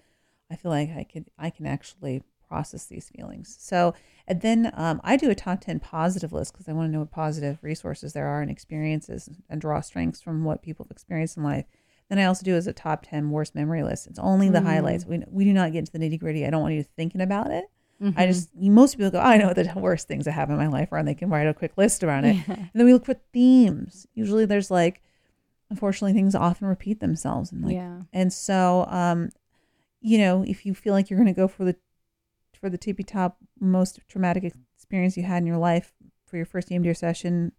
i 0.51 0.55
feel 0.55 0.69
like 0.69 0.89
i 0.91 1.03
could 1.03 1.25
i 1.39 1.49
can 1.49 1.65
actually 1.65 2.21
process 2.53 2.85
these 2.85 3.09
feelings 3.15 3.55
so 3.59 3.93
and 4.27 4.41
then 4.41 4.71
um, 4.75 5.01
i 5.03 5.17
do 5.17 5.29
a 5.31 5.35
top 5.35 5.59
10 5.61 5.79
positive 5.79 6.31
list 6.31 6.53
because 6.53 6.69
i 6.69 6.73
want 6.73 6.87
to 6.87 6.93
know 6.93 6.99
what 6.99 7.09
positive 7.11 7.57
resources 7.63 8.13
there 8.13 8.27
are 8.27 8.41
and 8.43 8.51
experiences 8.51 9.27
and 9.49 9.59
draw 9.59 9.81
strengths 9.81 10.21
from 10.21 10.43
what 10.43 10.61
people 10.61 10.85
have 10.85 10.91
experienced 10.91 11.35
in 11.37 11.43
life 11.43 11.65
then 12.09 12.19
i 12.19 12.25
also 12.25 12.43
do 12.45 12.55
as 12.55 12.67
a 12.67 12.73
top 12.73 13.03
10 13.09 13.31
worst 13.31 13.55
memory 13.55 13.81
list 13.81 14.05
it's 14.05 14.19
only 14.19 14.49
the 14.49 14.59
Mm. 14.59 14.65
highlights 14.65 15.05
we, 15.05 15.23
we 15.31 15.43
do 15.45 15.53
not 15.53 15.71
get 15.71 15.79
into 15.79 15.91
the 15.93 15.99
nitty 15.99 16.19
gritty 16.19 16.45
i 16.45 16.49
don't 16.51 16.61
want 16.61 16.75
you 16.75 16.83
thinking 16.83 17.21
about 17.21 17.49
it 17.49 17.65
I 18.01 18.25
Mhm. 18.25 18.27
just 18.27 18.49
most 18.55 18.97
people 18.97 19.11
go, 19.11 19.19
I 19.19 19.37
know 19.37 19.53
the 19.53 19.71
worst 19.87 20.07
things 20.09 20.25
that 20.25 20.33
happen 20.33 20.53
in 20.55 20.59
my 20.59 20.67
life 20.67 20.89
are, 20.91 20.97
and 20.99 21.07
they 21.07 21.15
can 21.21 21.29
write 21.29 21.47
a 21.47 21.53
quick 21.53 21.73
list 21.77 22.03
around 22.03 22.25
it. 22.25 22.35
Yeah. 22.35 22.55
And 22.57 22.75
then 22.75 22.85
we 22.85 22.91
look 22.93 23.05
for 23.05 23.13
themes. 23.31 24.05
Usually, 24.13 24.45
there's 24.45 24.69
like, 24.69 25.01
unfortunately, 25.69 26.11
things 26.13 26.35
often 26.35 26.67
repeat 26.67 26.99
themselves, 26.99 27.51
and 27.53 27.63
like, 27.63 27.75
Yeah. 27.75 28.01
and 28.11 28.33
so, 28.33 28.85
um, 28.89 29.29
you 30.01 30.17
know, 30.17 30.43
if 30.45 30.65
you 30.65 30.73
feel 30.75 30.93
like 30.93 31.09
you're 31.09 31.17
going 31.19 31.33
to 31.33 31.39
go 31.43 31.47
for 31.47 31.63
the 31.63 31.77
for 32.63 32.69
the 32.69 32.77
tippy 32.77 33.03
top 33.03 33.35
most 33.59 33.99
traumatic 34.07 34.53
experience 34.77 35.17
you 35.17 35.23
had 35.23 35.39
in 35.43 35.45
your 35.45 35.57
life 35.57 35.91
for 36.25 36.37
your 36.37 36.45
first 36.45 36.69
EMDR 36.69 36.95
session, 36.95 37.51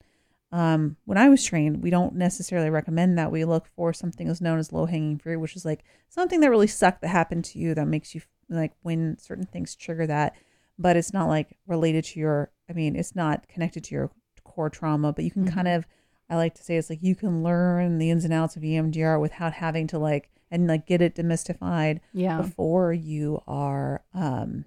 um, 0.50 0.96
when 1.04 1.18
I 1.18 1.28
was 1.28 1.44
trained, 1.44 1.82
we 1.82 1.90
don't 1.90 2.14
necessarily 2.14 2.70
recommend 2.70 3.18
that. 3.18 3.30
We 3.30 3.44
look 3.44 3.66
for 3.76 3.92
something 3.92 4.26
that's 4.26 4.40
known 4.40 4.58
as 4.58 4.72
low 4.72 4.86
hanging 4.86 5.18
fruit, 5.18 5.40
which 5.40 5.56
is 5.56 5.64
like 5.66 5.84
something 6.08 6.40
that 6.40 6.48
really 6.48 6.66
sucked 6.68 7.02
that 7.02 7.08
happened 7.08 7.44
to 7.46 7.58
you 7.58 7.74
that 7.74 7.86
makes 7.86 8.14
you 8.14 8.22
like 8.48 8.72
when 8.80 9.18
certain 9.18 9.44
things 9.44 9.74
trigger 9.76 10.06
that, 10.06 10.34
but 10.78 10.96
it's 10.96 11.12
not 11.12 11.28
like 11.28 11.58
related 11.66 12.04
to 12.04 12.20
your. 12.20 12.50
I 12.70 12.72
mean, 12.72 12.96
it's 12.96 13.14
not 13.14 13.46
connected 13.46 13.84
to 13.84 13.94
your 13.94 14.10
core 14.42 14.70
trauma, 14.70 15.12
but 15.12 15.24
you 15.24 15.30
can 15.30 15.44
kind 15.50 15.68
of. 15.68 15.86
I 16.30 16.36
like 16.36 16.54
to 16.54 16.64
say 16.64 16.78
it's 16.78 16.88
like 16.88 17.02
you 17.02 17.14
can 17.14 17.42
learn 17.42 17.98
the 17.98 18.08
ins 18.10 18.24
and 18.24 18.32
outs 18.32 18.56
of 18.56 18.62
EMDR 18.62 19.20
without 19.20 19.52
having 19.52 19.86
to 19.88 19.98
like 19.98 20.30
and 20.50 20.66
like 20.66 20.86
get 20.86 21.02
it 21.02 21.14
demystified 21.14 22.00
Yeah. 22.14 22.40
before 22.40 22.94
you 22.94 23.42
are 23.46 24.02
um 24.14 24.64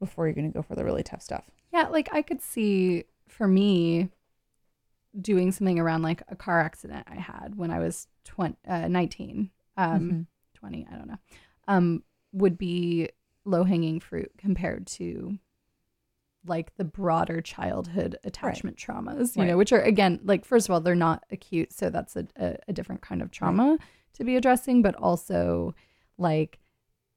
before 0.00 0.26
you're 0.26 0.34
going 0.34 0.50
to 0.50 0.54
go 0.56 0.62
for 0.62 0.74
the 0.74 0.84
really 0.84 1.02
tough 1.02 1.22
stuff. 1.22 1.44
Yeah, 1.72 1.88
like 1.88 2.08
I 2.12 2.22
could 2.22 2.40
see 2.40 3.04
for 3.28 3.46
me 3.48 4.08
doing 5.20 5.52
something 5.52 5.78
around 5.78 6.02
like 6.02 6.22
a 6.28 6.36
car 6.36 6.60
accident 6.60 7.06
I 7.10 7.16
had 7.16 7.54
when 7.56 7.70
I 7.70 7.78
was 7.78 8.06
20, 8.24 8.56
uh, 8.66 8.88
19, 8.88 9.50
um, 9.76 10.10
Mhm. 10.10 10.26
20, 10.54 10.86
I 10.90 10.96
don't 10.96 11.08
know, 11.08 11.18
um, 11.66 12.04
would 12.32 12.58
be 12.58 13.08
low 13.44 13.64
hanging 13.64 14.00
fruit 14.00 14.30
compared 14.36 14.86
to 14.86 15.38
like 16.46 16.74
the 16.76 16.84
broader 16.84 17.40
childhood 17.40 18.16
attachment 18.24 18.76
traumas, 18.76 19.36
you 19.36 19.42
Right. 19.42 19.48
know, 19.48 19.56
which 19.58 19.72
are 19.72 19.80
again, 19.82 20.20
like, 20.22 20.44
first 20.44 20.68
of 20.68 20.72
all, 20.72 20.80
they're 20.80 20.94
not 20.94 21.24
acute. 21.30 21.72
So 21.72 21.90
that's 21.90 22.16
a, 22.16 22.26
a, 22.36 22.56
a 22.68 22.72
different 22.72 23.02
kind 23.02 23.20
of 23.22 23.30
trauma 23.30 23.78
to 24.14 24.24
be 24.24 24.36
addressing, 24.36 24.80
but 24.82 24.94
also 24.94 25.74
like 26.16 26.58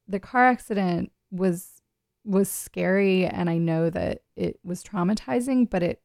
the 0.08 0.20
car 0.20 0.46
accident 0.48 1.12
was 1.30 1.81
was 2.24 2.50
scary 2.50 3.26
and 3.26 3.50
I 3.50 3.58
know 3.58 3.90
that 3.90 4.22
it 4.36 4.60
was 4.64 4.84
traumatizing, 4.84 5.70
but 5.70 5.84
it 5.84 6.02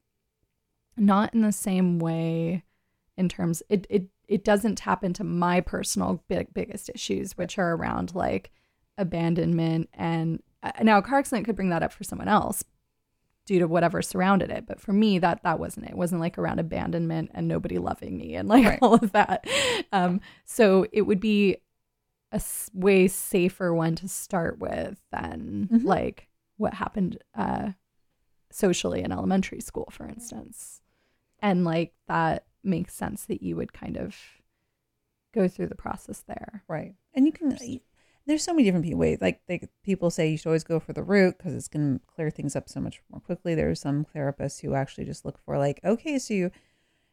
not 0.96 1.34
in 1.34 1.42
the 1.42 1.52
same 1.52 1.98
way 1.98 2.64
in 3.16 3.28
terms 3.28 3.62
it 3.68 3.86
it 3.90 4.08
it 4.28 4.44
doesn't 4.44 4.76
tap 4.76 5.04
into 5.04 5.24
my 5.24 5.60
personal 5.60 6.24
big 6.28 6.52
biggest 6.54 6.90
issues 6.94 7.36
which 7.36 7.58
are 7.58 7.74
around 7.74 8.14
like 8.14 8.50
abandonment 8.98 9.88
and 9.92 10.42
uh, 10.62 10.72
now 10.82 10.98
a 10.98 11.02
car 11.02 11.18
accident 11.18 11.44
could 11.44 11.56
bring 11.56 11.68
that 11.68 11.82
up 11.82 11.92
for 11.92 12.04
someone 12.04 12.28
else 12.28 12.64
due 13.44 13.58
to 13.58 13.66
whatever 13.66 14.00
surrounded 14.00 14.50
it 14.50 14.66
but 14.66 14.80
for 14.80 14.92
me 14.92 15.18
that 15.18 15.42
that 15.42 15.58
wasn't 15.58 15.84
it, 15.84 15.90
it 15.90 15.96
wasn't 15.96 16.20
like 16.20 16.38
around 16.38 16.58
abandonment 16.58 17.30
and 17.34 17.46
nobody 17.46 17.78
loving 17.78 18.16
me 18.16 18.34
and 18.34 18.48
like 18.48 18.64
Right. 18.64 18.78
all 18.82 18.94
of 18.94 19.12
that 19.12 19.46
um 19.92 20.20
so 20.44 20.86
it 20.92 21.02
would 21.02 21.20
be 21.20 21.56
a 22.36 22.42
s- 22.42 22.70
way 22.74 23.08
safer 23.08 23.72
one 23.74 23.94
to 23.96 24.08
start 24.08 24.58
with 24.58 25.00
than 25.10 25.68
Mhm. 25.72 25.84
like 25.84 26.28
what 26.56 26.74
happened 26.74 27.18
uh 27.34 27.72
socially 28.50 29.02
in 29.02 29.12
elementary 29.12 29.60
school 29.60 29.88
for 29.90 30.06
instance 30.06 30.80
and 31.40 31.64
like 31.64 31.94
that 32.08 32.46
makes 32.62 32.94
sense 32.94 33.24
that 33.26 33.42
you 33.42 33.56
would 33.56 33.72
kind 33.72 33.96
of 33.96 34.16
go 35.32 35.48
through 35.48 35.66
the 35.66 35.74
process 35.86 36.22
there 36.26 36.62
Right. 36.68 36.94
And 37.14 37.26
you 37.26 37.32
can 37.32 37.56
there's 38.26 38.42
so 38.42 38.52
many 38.52 38.64
different 38.64 38.92
ways. 38.96 39.18
Like 39.20 39.40
they, 39.46 39.68
people 39.84 40.10
say 40.10 40.28
you 40.28 40.36
should 40.36 40.48
always 40.48 40.64
go 40.64 40.80
for 40.80 40.92
the 40.92 41.02
root 41.04 41.38
because 41.38 41.54
it's 41.54 41.68
going 41.68 42.00
to 42.00 42.06
clear 42.06 42.28
things 42.28 42.56
up 42.56 42.68
so 42.68 42.80
much 42.80 43.00
more 43.08 43.20
quickly. 43.20 43.54
There's 43.54 43.78
some 43.80 44.04
therapists 44.12 44.60
who 44.60 44.74
actually 44.74 45.04
just 45.04 45.24
look 45.24 45.38
for 45.44 45.58
like, 45.58 45.78
okay, 45.84 46.18
so 46.18 46.34
you 46.34 46.50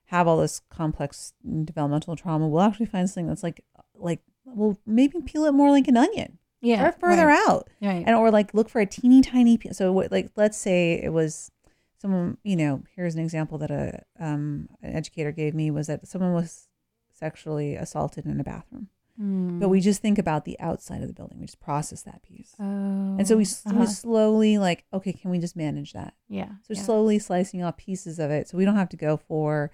have 0.05 0.27
all 0.27 0.37
this 0.37 0.61
complex 0.71 1.33
developmental 1.65 2.15
trauma. 2.15 2.47
We'll 2.47 2.63
actually 2.63 2.87
find 2.87 3.07
something 3.07 3.27
that's 3.27 3.43
like, 3.43 3.63
like, 3.93 4.21
well, 4.45 4.77
maybe 4.85 5.21
peel 5.21 5.45
it 5.45 5.53
more 5.53 5.71
like 5.71 5.87
an 5.87 5.97
onion. 5.97 6.39
Yeah, 6.61 6.77
Start 6.77 6.99
further 6.99 7.27
right. 7.27 7.43
out. 7.49 7.69
Right. 7.81 8.03
And 8.05 8.15
or 8.15 8.31
like 8.31 8.53
look 8.53 8.69
for 8.69 8.79
a 8.79 8.85
teeny 8.85 9.21
tiny. 9.21 9.57
piece. 9.57 9.77
So 9.77 9.91
what, 9.91 10.11
like, 10.11 10.31
let's 10.37 10.57
say 10.57 10.93
it 10.93 11.11
was 11.11 11.51
someone. 11.97 12.37
You 12.43 12.55
know, 12.55 12.83
here's 12.95 13.15
an 13.15 13.21
example 13.21 13.57
that 13.57 13.71
a 13.71 14.03
um 14.19 14.69
an 14.81 14.95
educator 14.95 15.31
gave 15.31 15.53
me 15.53 15.71
was 15.71 15.87
that 15.87 16.07
someone 16.07 16.33
was 16.33 16.69
sexually 17.11 17.75
assaulted 17.75 18.25
in 18.25 18.39
a 18.39 18.43
bathroom. 18.43 18.87
Hmm. 19.17 19.59
But 19.59 19.69
we 19.69 19.79
just 19.79 20.01
think 20.01 20.17
about 20.17 20.45
the 20.45 20.59
outside 20.59 21.01
of 21.01 21.07
the 21.07 21.13
building. 21.13 21.39
We 21.39 21.45
just 21.45 21.59
process 21.59 22.01
that 22.03 22.23
piece. 22.23 22.55
oh, 22.59 22.63
and 22.63 23.27
so 23.27 23.37
we, 23.37 23.43
uh-huh. 23.43 23.75
we 23.79 23.85
slowly 23.85 24.57
like, 24.57 24.85
okay, 24.91 25.13
can 25.13 25.29
we 25.29 25.37
just 25.39 25.55
manage 25.55 25.93
that? 25.93 26.15
yeah 26.29 26.49
So 26.63 26.73
yeah. 26.73 26.81
slowly 26.81 27.19
slicing 27.19 27.61
off 27.63 27.77
pieces 27.77 28.17
of 28.19 28.31
it. 28.31 28.47
So 28.47 28.57
we 28.57 28.65
don't 28.65 28.75
have 28.75 28.89
to 28.89 28.97
go 28.97 29.17
for 29.17 29.69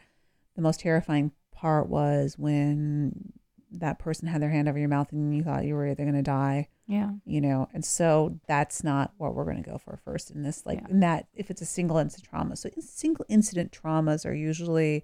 the 0.56 0.62
most 0.62 0.82
terrifying 0.82 1.32
part 1.54 1.88
was 1.88 2.38
when 2.38 3.32
that 3.72 4.00
person 4.00 4.28
had 4.28 4.42
their 4.42 4.50
hand 4.50 4.68
over 4.68 4.80
your 4.80 4.90
mouth 4.90 5.12
and 5.12 5.36
you 5.36 5.44
thought 5.44 5.64
you 5.66 5.76
were 5.76 5.88
either 5.88 6.04
going 6.04 6.16
to 6.16 6.22
die, 6.22 6.68
yeah 6.88 7.12
you 7.26 7.40
know. 7.42 7.68
And 7.74 7.86
so 7.86 8.40
that's 8.48 8.84
not 8.84 9.14
what 9.18 9.36
we're 9.36 9.44
going 9.46 9.62
to 9.64 9.70
go 9.70 9.78
for 9.78 9.98
first 10.04 10.32
in 10.32 10.42
this 10.44 10.66
like 10.66 10.80
Yeah. 10.82 10.88
in 10.90 11.00
that 11.02 11.28
if 11.34 11.52
it's 11.52 11.62
a 11.62 11.66
single 11.66 11.98
incident 11.98 12.30
trauma. 12.30 12.56
So 12.56 12.70
in- 12.76 12.82
single 12.82 13.26
incident 13.30 13.72
traumas 13.72 14.26
are 14.26 14.34
usually 14.34 15.04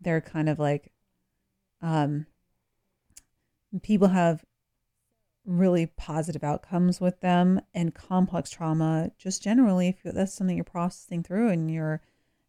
they're 0.00 0.20
kind 0.20 0.48
of 0.48 0.58
like 0.58 0.90
um 1.82 2.26
people 3.82 4.08
have 4.08 4.44
really 5.44 5.86
positive 5.86 6.42
outcomes 6.42 7.00
with 7.00 7.20
them 7.20 7.60
and 7.74 7.94
complex 7.94 8.48
trauma 8.50 9.10
just 9.18 9.42
generally 9.42 9.88
if 9.88 10.02
that's 10.14 10.32
something 10.32 10.56
you're 10.56 10.64
processing 10.64 11.22
through 11.22 11.50
in 11.50 11.68
your 11.68 12.00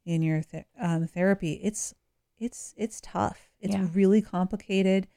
in 0.05 0.21
your 0.21 0.41
th- 0.41 0.63
um, 0.79 1.05
therapy 1.07 1.53
it's 1.63 1.93
it's 2.39 2.73
it's 2.77 3.01
tough 3.01 3.49
it's 3.59 3.73
Yeah. 3.75 3.87
really 3.93 4.21
complicated 4.21 5.07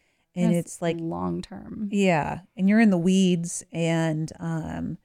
and 0.44 0.54
it's 0.54 0.80
like 0.82 0.96
long 1.00 1.42
term. 1.42 1.88
Yeah 1.90 2.40
and 2.56 2.68
you're 2.68 2.80
in 2.80 2.90
the 2.90 2.98
weeds 2.98 3.64
and 3.72 4.32
um 4.40 4.98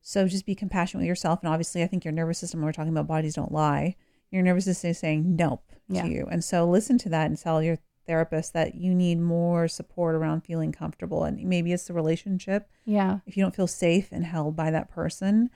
so 0.00 0.26
just 0.26 0.46
be 0.46 0.54
compassionate 0.54 1.02
with 1.02 1.08
yourself 1.08 1.40
and 1.42 1.52
obviously 1.52 1.82
i 1.82 1.86
think 1.86 2.04
your 2.04 2.12
nervous 2.12 2.38
system 2.38 2.60
when 2.60 2.66
we're 2.66 2.72
talking 2.72 2.92
about 2.92 3.06
bodies 3.06 3.34
don't 3.34 3.52
lie. 3.52 3.96
Your 4.30 4.42
nervous 4.42 4.64
system 4.66 4.90
is 4.90 4.98
saying 4.98 5.36
nope 5.36 5.64
Yeah. 5.88 6.02
to 6.02 6.08
you 6.08 6.28
and 6.30 6.42
so 6.44 6.68
listen 6.68 6.98
to 6.98 7.08
that 7.10 7.26
and 7.26 7.38
tell 7.38 7.62
your 7.62 7.78
therapist 8.06 8.54
that 8.54 8.74
you 8.74 8.94
need 8.94 9.20
more 9.20 9.68
support 9.68 10.14
around 10.14 10.40
feeling 10.42 10.72
comfortable 10.72 11.24
and 11.24 11.42
maybe 11.44 11.72
it's 11.72 11.84
the 11.88 11.92
relationship. 11.92 12.66
Yeah. 12.86 13.18
If 13.26 13.36
you 13.36 13.42
don't 13.42 13.54
feel 13.54 13.66
safe 13.66 14.08
and 14.12 14.24
held 14.24 14.56
by 14.56 14.70
that 14.70 14.90
person 14.90 15.50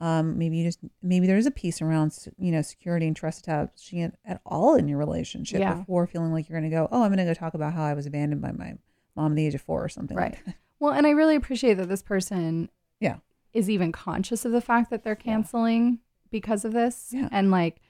um, 0.00 0.38
maybe 0.38 0.56
you 0.58 0.64
just 0.64 0.78
maybe 1.02 1.26
there's 1.26 1.46
a 1.46 1.50
piece 1.50 1.82
around 1.82 2.16
you 2.38 2.52
know 2.52 2.62
security 2.62 3.06
and 3.06 3.16
trust 3.16 3.38
establishing 3.38 4.12
at 4.24 4.40
all 4.46 4.76
in 4.76 4.86
your 4.88 4.98
relationship 4.98 5.58
Yeah. 5.60 5.74
before 5.74 6.06
feeling 6.06 6.32
like 6.32 6.48
you're 6.48 6.58
going 6.60 6.70
to 6.70 6.76
go 6.76 6.88
oh 6.92 7.02
i'm 7.02 7.08
going 7.08 7.18
to 7.18 7.24
go 7.24 7.34
talk 7.34 7.54
about 7.54 7.72
how 7.72 7.82
i 7.84 7.94
was 7.94 8.06
abandoned 8.06 8.40
by 8.40 8.52
my 8.52 8.74
mom 9.16 9.32
at 9.32 9.36
the 9.36 9.46
age 9.46 9.54
of 9.54 9.60
four 9.62 9.82
or 9.84 9.88
something 9.88 10.16
right 10.16 10.32
like 10.34 10.44
that. 10.44 10.54
well 10.80 10.92
and 10.92 11.06
i 11.06 11.10
really 11.10 11.34
appreciate 11.34 11.74
that 11.74 11.88
this 11.88 12.02
person 12.02 12.68
yeah 13.00 13.16
is 13.52 13.68
even 13.68 13.90
conscious 13.92 14.44
of 14.44 14.52
the 14.52 14.60
fact 14.60 14.90
that 14.90 15.02
they're 15.02 15.16
canceling 15.16 15.98
because 16.30 16.64
of 16.64 16.72
this 16.72 17.08
Yeah. 17.12 17.28
and 17.32 17.50
like 17.50 17.80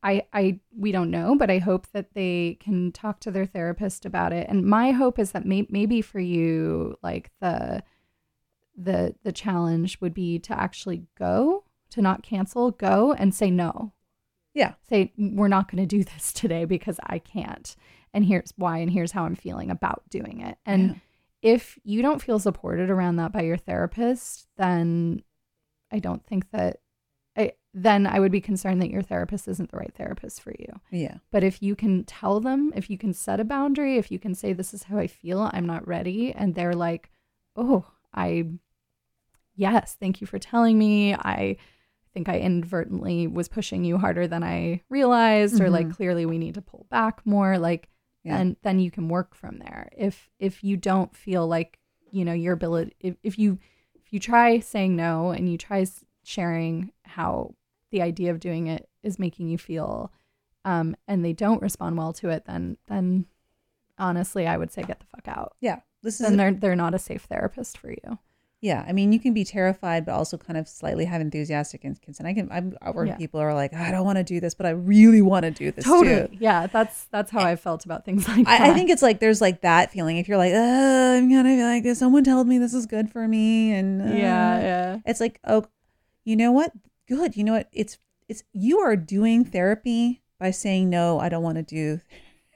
I, 0.00 0.26
I, 0.32 0.60
we 0.76 0.92
don't 0.92 1.10
know, 1.10 1.34
but 1.34 1.50
I 1.50 1.58
hope 1.58 1.88
that 1.88 2.14
they 2.14 2.56
can 2.60 2.92
talk 2.92 3.18
to 3.20 3.32
their 3.32 3.46
therapist 3.46 4.06
about 4.06 4.32
it. 4.32 4.46
And 4.48 4.64
my 4.64 4.92
hope 4.92 5.18
is 5.18 5.32
that 5.32 5.44
may, 5.44 5.66
maybe 5.70 6.02
for 6.02 6.20
you, 6.20 6.96
like 7.02 7.32
the, 7.40 7.82
the, 8.80 9.14
the 9.24 9.32
challenge 9.32 10.00
would 10.00 10.14
be 10.14 10.38
to 10.38 10.58
actually 10.58 11.02
go, 11.18 11.64
to 11.90 12.00
not 12.00 12.22
cancel, 12.22 12.70
go 12.70 13.12
and 13.12 13.34
say 13.34 13.50
no. 13.50 13.92
Yeah. 14.54 14.74
Say 14.88 15.12
we're 15.18 15.48
not 15.48 15.70
going 15.70 15.82
to 15.86 15.96
do 15.96 16.04
this 16.04 16.32
today 16.32 16.64
because 16.64 16.98
I 17.04 17.18
can't, 17.18 17.74
and 18.14 18.24
here's 18.24 18.52
why, 18.56 18.78
and 18.78 18.90
here's 18.90 19.12
how 19.12 19.24
I'm 19.24 19.34
feeling 19.36 19.70
about 19.70 20.02
doing 20.10 20.40
it. 20.40 20.58
And 20.64 20.90
Yeah. 20.90 20.94
if 21.56 21.78
you 21.84 22.02
don't 22.02 22.22
feel 22.22 22.38
supported 22.38 22.88
around 22.90 23.16
that 23.16 23.32
by 23.32 23.42
your 23.42 23.56
therapist, 23.56 24.48
then 24.56 25.22
I 25.90 25.98
don't 25.98 26.24
think 26.26 26.50
that 26.50 26.78
I 27.36 27.52
then 27.74 28.06
I 28.06 28.18
would 28.18 28.32
be 28.32 28.40
concerned 28.40 28.82
that 28.82 28.90
your 28.90 29.02
therapist 29.02 29.46
isn't 29.48 29.70
the 29.70 29.76
right 29.76 29.94
therapist 29.94 30.42
for 30.42 30.52
you. 30.58 30.80
Yeah. 30.90 31.18
But 31.30 31.44
if 31.44 31.62
you 31.62 31.76
can 31.76 32.04
tell 32.04 32.40
them, 32.40 32.72
if 32.74 32.90
you 32.90 32.98
can 32.98 33.12
set 33.12 33.38
a 33.40 33.44
boundary, 33.44 33.96
if 33.98 34.10
you 34.10 34.18
can 34.18 34.34
say 34.34 34.52
this 34.52 34.74
is 34.74 34.84
how 34.84 34.98
I 34.98 35.06
feel, 35.06 35.48
I'm 35.52 35.66
not 35.66 35.86
ready 35.86 36.32
and 36.32 36.54
they're 36.54 36.74
like, 36.74 37.10
"Oh, 37.54 37.86
I 38.12 38.46
yes, 39.58 39.96
thank 40.00 40.20
you 40.22 40.26
for 40.26 40.38
telling 40.38 40.78
me. 40.78 41.14
I 41.14 41.56
think 42.14 42.28
I 42.30 42.38
inadvertently 42.38 43.26
was 43.26 43.48
pushing 43.48 43.84
you 43.84 43.98
harder 43.98 44.26
than 44.26 44.42
I 44.42 44.82
realized 44.88 45.60
or 45.60 45.68
like 45.68 45.88
Mhm. 45.88 45.94
clearly 45.96 46.24
we 46.24 46.38
need 46.38 46.54
to 46.54 46.62
pull 46.62 46.86
back 46.90 47.24
more." 47.26 47.58
Like 47.58 47.90
Yeah. 48.24 48.38
and 48.38 48.56
then 48.62 48.78
you 48.78 48.90
can 48.90 49.08
work 49.08 49.34
from 49.34 49.58
there. 49.58 49.90
If 49.96 50.30
if 50.38 50.64
you 50.64 50.76
don't 50.78 51.14
feel 51.14 51.46
like, 51.46 51.78
you 52.10 52.24
know, 52.24 52.32
your 52.32 52.54
ability 52.54 52.94
if, 53.00 53.16
if 53.22 53.38
you 53.38 53.58
if 53.94 54.12
you 54.12 54.18
try 54.20 54.58
saying 54.60 54.96
no 54.96 55.30
and 55.32 55.50
you 55.50 55.58
try 55.58 55.84
sharing 56.22 56.90
how 57.04 57.54
the 57.90 58.00
idea 58.02 58.30
of 58.30 58.40
doing 58.40 58.66
it 58.68 58.88
is 59.02 59.18
making 59.18 59.48
you 59.48 59.58
feel 59.58 60.10
um 60.64 60.96
and 61.06 61.24
they 61.24 61.32
don't 61.32 61.62
respond 61.62 61.96
well 61.96 62.12
to 62.12 62.28
it 62.30 62.44
then 62.46 62.76
then 62.86 63.26
honestly 63.98 64.46
I 64.46 64.56
would 64.56 64.70
say 64.72 64.82
get 64.82 65.00
the 65.00 65.06
fuck 65.06 65.28
out. 65.28 65.56
Yeah. 65.60 65.80
This 66.02 66.20
is 66.20 66.26
Then 66.28 66.36
they're 66.36 66.54
they're 66.54 66.76
not 66.76 66.94
a 66.94 66.98
safe 66.98 67.24
therapist 67.24 67.76
for 67.78 67.90
you. 67.90 68.18
Yeah, 68.60 68.84
I 68.88 68.92
mean, 68.92 69.12
you 69.12 69.20
can 69.20 69.34
be 69.34 69.44
terrified, 69.44 70.04
but 70.04 70.12
also 70.14 70.36
kind 70.36 70.56
of 70.58 70.66
slightly 70.66 71.04
have 71.04 71.20
enthusiastic 71.20 71.84
and 71.84 72.00
consent. 72.02 72.26
I 72.26 72.34
can. 72.34 72.48
I'm, 72.50 72.76
I 72.82 72.90
work 72.90 73.06
Yeah. 73.06 73.16
people 73.16 73.38
are 73.38 73.54
like, 73.54 73.72
I 73.72 73.92
don't 73.92 74.04
want 74.04 74.18
to 74.18 74.24
do 74.24 74.40
this, 74.40 74.52
but 74.54 74.66
I 74.66 74.70
really 74.70 75.22
want 75.22 75.44
to 75.44 75.52
do 75.52 75.70
this 75.70 75.84
Totally. 75.84 76.26
too. 76.26 76.36
Yeah, 76.40 76.66
that's 76.66 77.04
that's 77.12 77.30
how 77.30 77.40
I 77.44 77.54
felt 77.54 77.84
about 77.84 78.04
things 78.04 78.26
like 78.26 78.46
that. 78.46 78.60
I, 78.60 78.70
I 78.70 78.74
think 78.74 78.90
it's 78.90 79.00
like 79.02 79.20
there's 79.20 79.40
like 79.40 79.60
that 79.60 79.92
feeling. 79.92 80.16
If 80.16 80.26
you're 80.26 80.38
like, 80.38 80.52
uh, 80.54 80.56
I'm 80.58 81.30
gonna 81.30 81.44
be 81.56 81.62
like 81.62 81.84
this. 81.84 82.00
Someone 82.00 82.24
told 82.24 82.48
me 82.48 82.58
this 82.58 82.74
is 82.74 82.86
good 82.86 83.10
for 83.12 83.28
me, 83.28 83.72
and 83.72 84.02
uh, 84.02 84.06
Yeah, 84.16 84.60
yeah. 84.60 84.98
It's 85.06 85.20
like, 85.20 85.38
oh, 85.46 85.64
you 86.24 86.34
know 86.34 86.50
what? 86.50 86.72
Good. 87.06 87.36
You 87.36 87.44
know 87.44 87.52
what? 87.52 87.68
It's 87.72 87.96
it's 88.28 88.42
you 88.52 88.80
are 88.80 88.96
doing 88.96 89.44
therapy 89.44 90.20
by 90.40 90.50
saying 90.50 90.90
no. 90.90 91.20
I 91.20 91.28
don't 91.28 91.44
want 91.44 91.58
to 91.58 91.62
do. 91.62 92.00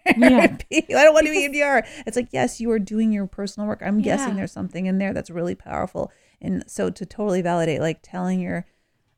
therapy. 0.18 0.86
I 0.94 1.04
don't 1.04 1.14
want 1.14 1.26
to 1.26 1.32
do 1.32 1.38
EMDR. 1.38 1.86
It's 2.06 2.16
like 2.16 2.28
yes, 2.32 2.60
you 2.60 2.70
are 2.70 2.78
doing 2.78 3.12
your 3.12 3.26
personal 3.26 3.68
work. 3.68 3.82
I'm 3.84 4.00
guessing 4.00 4.36
there's 4.36 4.52
something 4.52 4.86
in 4.86 4.98
there 4.98 5.12
that's 5.12 5.30
really 5.30 5.54
powerful, 5.54 6.10
and 6.40 6.64
so 6.66 6.90
to 6.90 7.06
totally 7.06 7.42
validate, 7.42 7.80
like 7.80 8.00
telling 8.02 8.40
your, 8.40 8.66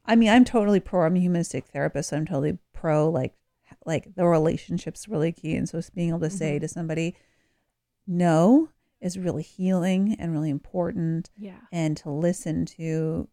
I 0.04 0.16
mean, 0.16 0.28
I'm 0.28 0.44
totally 0.44 0.80
pro. 0.80 1.06
I'm 1.06 1.16
a 1.16 1.20
humanistic 1.20 1.66
therapist, 1.66 2.10
so 2.10 2.16
I'm 2.16 2.26
totally 2.26 2.58
pro. 2.72 3.08
Like, 3.08 3.34
like 3.86 4.14
the 4.14 4.26
relationship's 4.26 5.08
really 5.08 5.32
key, 5.32 5.56
and 5.56 5.68
so 5.68 5.80
being 5.94 6.10
able 6.10 6.20
to 6.20 6.30
say 6.30 6.56
mm-hmm. 6.56 6.62
to 6.62 6.68
somebody, 6.68 7.16
no, 8.06 8.68
is 9.00 9.18
really 9.18 9.42
healing 9.42 10.16
and 10.18 10.32
really 10.32 10.50
important. 10.50 11.30
Yeah. 11.36 11.60
and 11.72 11.96
to 11.98 12.10
listen 12.10 12.66
to, 12.66 13.28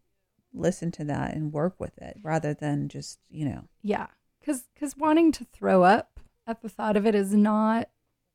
listen 0.54 0.90
to 0.92 1.04
that 1.04 1.34
and 1.34 1.52
work 1.52 1.78
with 1.78 1.98
it 1.98 2.16
rather 2.22 2.54
than 2.54 2.88
just 2.88 3.18
you 3.28 3.44
know. 3.44 3.68
Yeah, 3.82 4.06
because 4.40 4.64
because 4.74 4.96
wanting 4.96 5.32
to 5.32 5.44
throw 5.52 5.82
up 5.82 6.11
at 6.46 6.62
the 6.62 6.68
thought 6.68 6.96
of 6.96 7.06
it 7.06 7.14
is 7.14 7.32
not, 7.34 7.88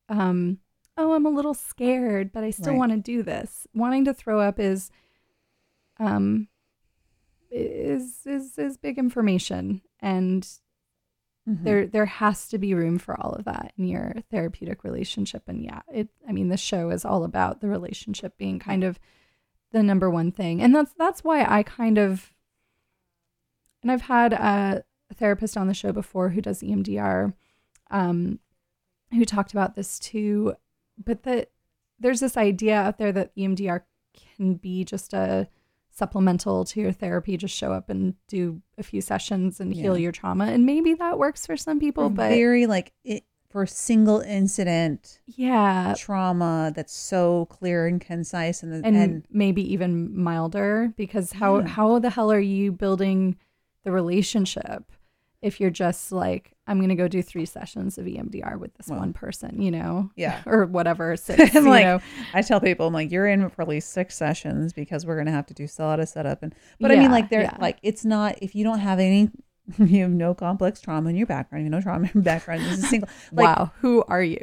um, 0.10 0.60
oh, 0.98 1.14
I'm 1.14 1.26
a 1.26 1.30
little 1.30 1.54
scared, 1.54 2.32
but 2.32 2.44
I 2.44 2.50
still 2.52 2.74
Right. 2.74 2.80
want 2.80 2.92
to 2.94 2.98
do 2.98 3.24
this. 3.24 3.68
Wanting 3.74 4.06
to 4.06 4.14
throw 4.14 4.40
up 4.40 4.60
is, 4.60 4.92
um, 6.00 6.48
is 7.50 8.26
is 8.26 8.58
is 8.58 8.78
big 8.78 8.98
information, 8.98 9.82
and 10.00 10.44
Mhm. 11.48 11.64
there 11.64 11.88
there 11.88 12.06
has 12.06 12.48
to 12.50 12.58
be 12.58 12.74
room 12.74 12.98
for 12.98 13.20
all 13.20 13.32
of 13.34 13.46
that 13.46 13.72
in 13.78 13.88
your 13.88 14.16
therapeutic 14.30 14.84
relationship. 14.84 15.44
And 15.48 15.64
yeah, 15.64 15.82
it. 15.92 16.10
I 16.28 16.34
mean, 16.34 16.50
the 16.50 16.58
show 16.58 16.90
is 16.90 17.06
all 17.06 17.24
about 17.24 17.62
the 17.62 17.70
relationship 17.70 18.38
being 18.38 18.60
kind 18.60 18.84
of 18.84 19.00
the 19.72 19.82
number 19.82 20.10
one 20.10 20.32
thing, 20.32 20.62
and 20.62 20.76
that's 20.76 20.94
that's 20.94 21.24
why 21.24 21.46
I 21.46 21.64
kind 21.64 21.98
of 21.98 22.34
and 23.82 23.92
I've 23.92 24.02
had 24.02 24.34
a, 24.34 24.84
therapist 25.14 25.56
on 25.56 25.68
the 25.68 25.74
show 25.74 25.94
before 25.94 26.30
who 26.30 26.42
does 26.42 26.62
EMDR, 26.62 27.34
um, 27.92 28.40
who 29.12 29.26
talked 29.26 29.52
about 29.52 29.76
this 29.76 30.00
too. 30.00 30.56
But 31.04 31.24
that 31.24 31.52
there's 32.00 32.20
this 32.20 32.38
idea 32.38 32.76
out 32.76 32.98
there 32.98 33.12
that 33.12 33.36
EMDR 33.36 33.82
can 34.38 34.56
be 34.56 34.84
just 34.84 35.14
a 35.14 35.48
supplemental 35.90 36.64
to 36.66 36.80
your 36.82 36.92
therapy. 36.92 37.38
Just 37.38 37.56
show 37.56 37.72
up 37.72 37.90
and 37.90 38.16
do 38.28 38.62
a 38.78 38.84
few 38.84 39.02
sessions 39.02 39.60
and 39.60 39.74
heal 39.74 39.98
your 39.98 40.12
trauma, 40.12 40.46
and 40.46 40.66
maybe 40.66 40.94
that 40.96 41.18
works 41.20 41.46
for 41.46 41.58
some 41.58 41.80
people. 41.80 42.06
Or 42.06 42.10
but 42.10 42.30
very 42.30 42.66
like 42.68 42.94
it 43.04 43.24
for 43.50 43.66
single 43.66 44.20
incident 44.20 45.20
yeah, 45.26 45.94
trauma 45.98 46.74
that's 46.76 46.94
so 46.94 47.46
clear 47.46 47.88
and 47.88 48.02
concise 48.02 48.62
and 48.62 48.86
and, 48.86 48.96
and, 48.98 49.26
maybe 49.32 49.62
even 49.74 50.16
milder 50.22 50.94
because 50.98 51.32
how 51.32 51.60
Yeah. 51.60 51.68
how 51.68 52.00
the 52.00 52.10
hell 52.10 52.32
are 52.32 52.40
you 52.40 52.72
building 52.72 53.38
the 53.84 53.92
relationship 53.92 54.92
if 55.42 55.60
you're 55.60 55.70
just 55.70 56.12
like 56.12 56.54
I'm 56.68 56.82
gonna 56.82 56.96
go 56.96 57.08
do 57.08 57.22
three 57.22 57.46
sessions 57.46 57.98
of 57.98 58.06
EMDR 58.06 58.60
with 58.60 58.74
this 58.76 58.88
Well, 58.88 59.00
one 59.00 59.14
person, 59.14 59.62
you 59.62 59.72
know, 59.72 60.12
yeah. 60.16 60.42
or 60.46 60.66
whatever. 60.66 61.16
Six, 61.18 61.54
you 61.54 61.62
like 61.62 61.86
know? 61.86 62.00
I 62.34 62.42
tell 62.42 62.60
people 62.60 62.88
I'm 62.88 62.94
like 62.94 63.12
you're 63.12 63.28
in 63.28 63.50
for 63.50 63.62
at 63.62 63.68
least 63.68 63.92
six 63.92 64.16
sessions 64.16 64.74
because 64.74 65.06
we're 65.06 65.18
gonna 65.18 65.32
have 65.32 65.46
to 65.48 65.54
do 65.54 65.68
a 65.78 65.84
lot 65.84 66.00
of 66.00 66.10
setup 66.10 66.44
and 66.44 66.54
but 66.80 66.92
I 66.92 66.96
mean 66.96 67.12
like 67.12 67.30
they're 67.30 67.44
yeah. 67.44 67.58
like 67.60 67.78
it's 67.84 68.04
not 68.04 68.38
if 68.42 68.56
you 68.56 68.64
don't 68.64 68.80
have 68.80 69.00
any 69.00 69.30
you 69.78 70.02
have 70.02 70.12
no 70.12 70.34
complex 70.34 70.80
trauma 70.80 71.10
in 71.10 71.16
your 71.16 71.28
background 71.28 71.66
you 71.66 71.72
have 71.72 71.80
no 71.80 71.82
trauma 71.82 72.06
in 72.06 72.12
your 72.14 72.24
background 72.24 72.62
this 72.64 72.80
is 72.80 72.90
single 72.90 73.10
like 73.32 73.46
wow, 73.46 73.72
who 73.82 74.04
are 74.08 74.24
you? 74.24 74.40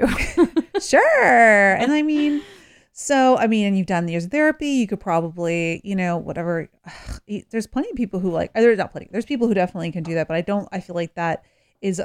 sure. 0.80 1.74
And 1.74 1.92
I 1.92 2.02
mean, 2.02 2.42
so 2.96 3.36
I 3.36 3.48
mean, 3.48 3.66
and 3.66 3.76
you've 3.76 3.88
done 3.88 4.06
years 4.06 4.24
of 4.24 4.30
therapy. 4.30 4.68
You 4.68 4.86
could 4.86 5.00
probably, 5.00 5.80
you 5.82 5.96
know, 5.96 6.16
whatever. 6.16 6.70
There's 7.50 7.66
plenty 7.66 7.90
of 7.90 7.96
people 7.96 8.20
who 8.20 8.30
like. 8.30 8.52
Uh, 8.54 8.60
there's 8.60 8.78
not 8.78 8.92
plenty. 8.92 9.08
There's 9.10 9.24
people 9.24 9.48
who 9.48 9.54
definitely 9.54 9.90
can 9.90 10.04
do 10.04 10.14
that, 10.14 10.28
but 10.28 10.36
I 10.36 10.42
don't. 10.42 10.68
I 10.70 10.78
feel 10.78 10.94
like 10.94 11.14
that 11.16 11.44
is 11.82 12.00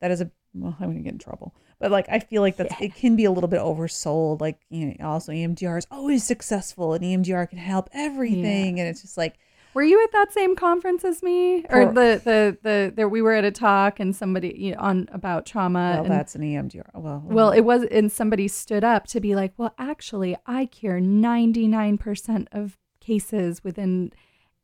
that 0.00 0.10
is 0.10 0.22
a. 0.22 0.30
Well, 0.54 0.74
I'm 0.80 0.92
gonna 0.92 1.00
get 1.00 1.12
in 1.12 1.18
trouble, 1.18 1.54
but 1.78 1.90
like 1.90 2.08
I 2.08 2.20
feel 2.20 2.40
like 2.40 2.56
that's 2.56 2.74
it 2.80 2.94
can 2.94 3.16
be 3.16 3.26
a 3.26 3.30
little 3.30 3.48
bit 3.48 3.60
oversold. 3.60 4.40
Like 4.40 4.58
you 4.70 4.86
know, 4.86 5.06
also 5.06 5.30
EMDR 5.30 5.76
is 5.76 5.86
always 5.90 6.24
successful, 6.24 6.94
and 6.94 7.04
EMDR 7.04 7.48
can 7.50 7.58
help 7.58 7.90
everything, 7.92 8.80
and 8.80 8.88
it's 8.88 9.02
just 9.02 9.18
like 9.18 9.34
Were 9.74 9.82
you 9.82 10.02
at 10.02 10.12
that 10.12 10.32
same 10.32 10.56
conference 10.56 11.04
as 11.04 11.22
me, 11.22 11.64
or 11.70 11.86
the 11.86 12.20
the 12.24 12.58
the 12.62 12.92
there 12.94 13.08
we 13.08 13.22
were 13.22 13.34
at 13.34 13.44
a 13.44 13.50
talk 13.50 14.00
and 14.00 14.14
somebody 14.14 14.54
you 14.56 14.72
know, 14.72 14.80
on 14.80 15.08
about 15.12 15.46
trauma? 15.46 15.92
well, 15.94 16.04
and, 16.04 16.12
that's 16.12 16.34
an 16.34 16.42
EMDR. 16.42 16.88
Well, 16.94 17.22
Well, 17.24 17.50
it 17.50 17.60
was, 17.60 17.84
and 17.84 18.10
somebody 18.10 18.48
stood 18.48 18.82
up 18.82 19.06
to 19.08 19.20
be 19.20 19.34
like, 19.34 19.52
well, 19.56 19.74
actually, 19.78 20.36
I 20.46 20.66
cure 20.66 21.00
99% 21.00 22.46
of 22.52 22.76
cases 23.00 23.62
within, 23.62 24.12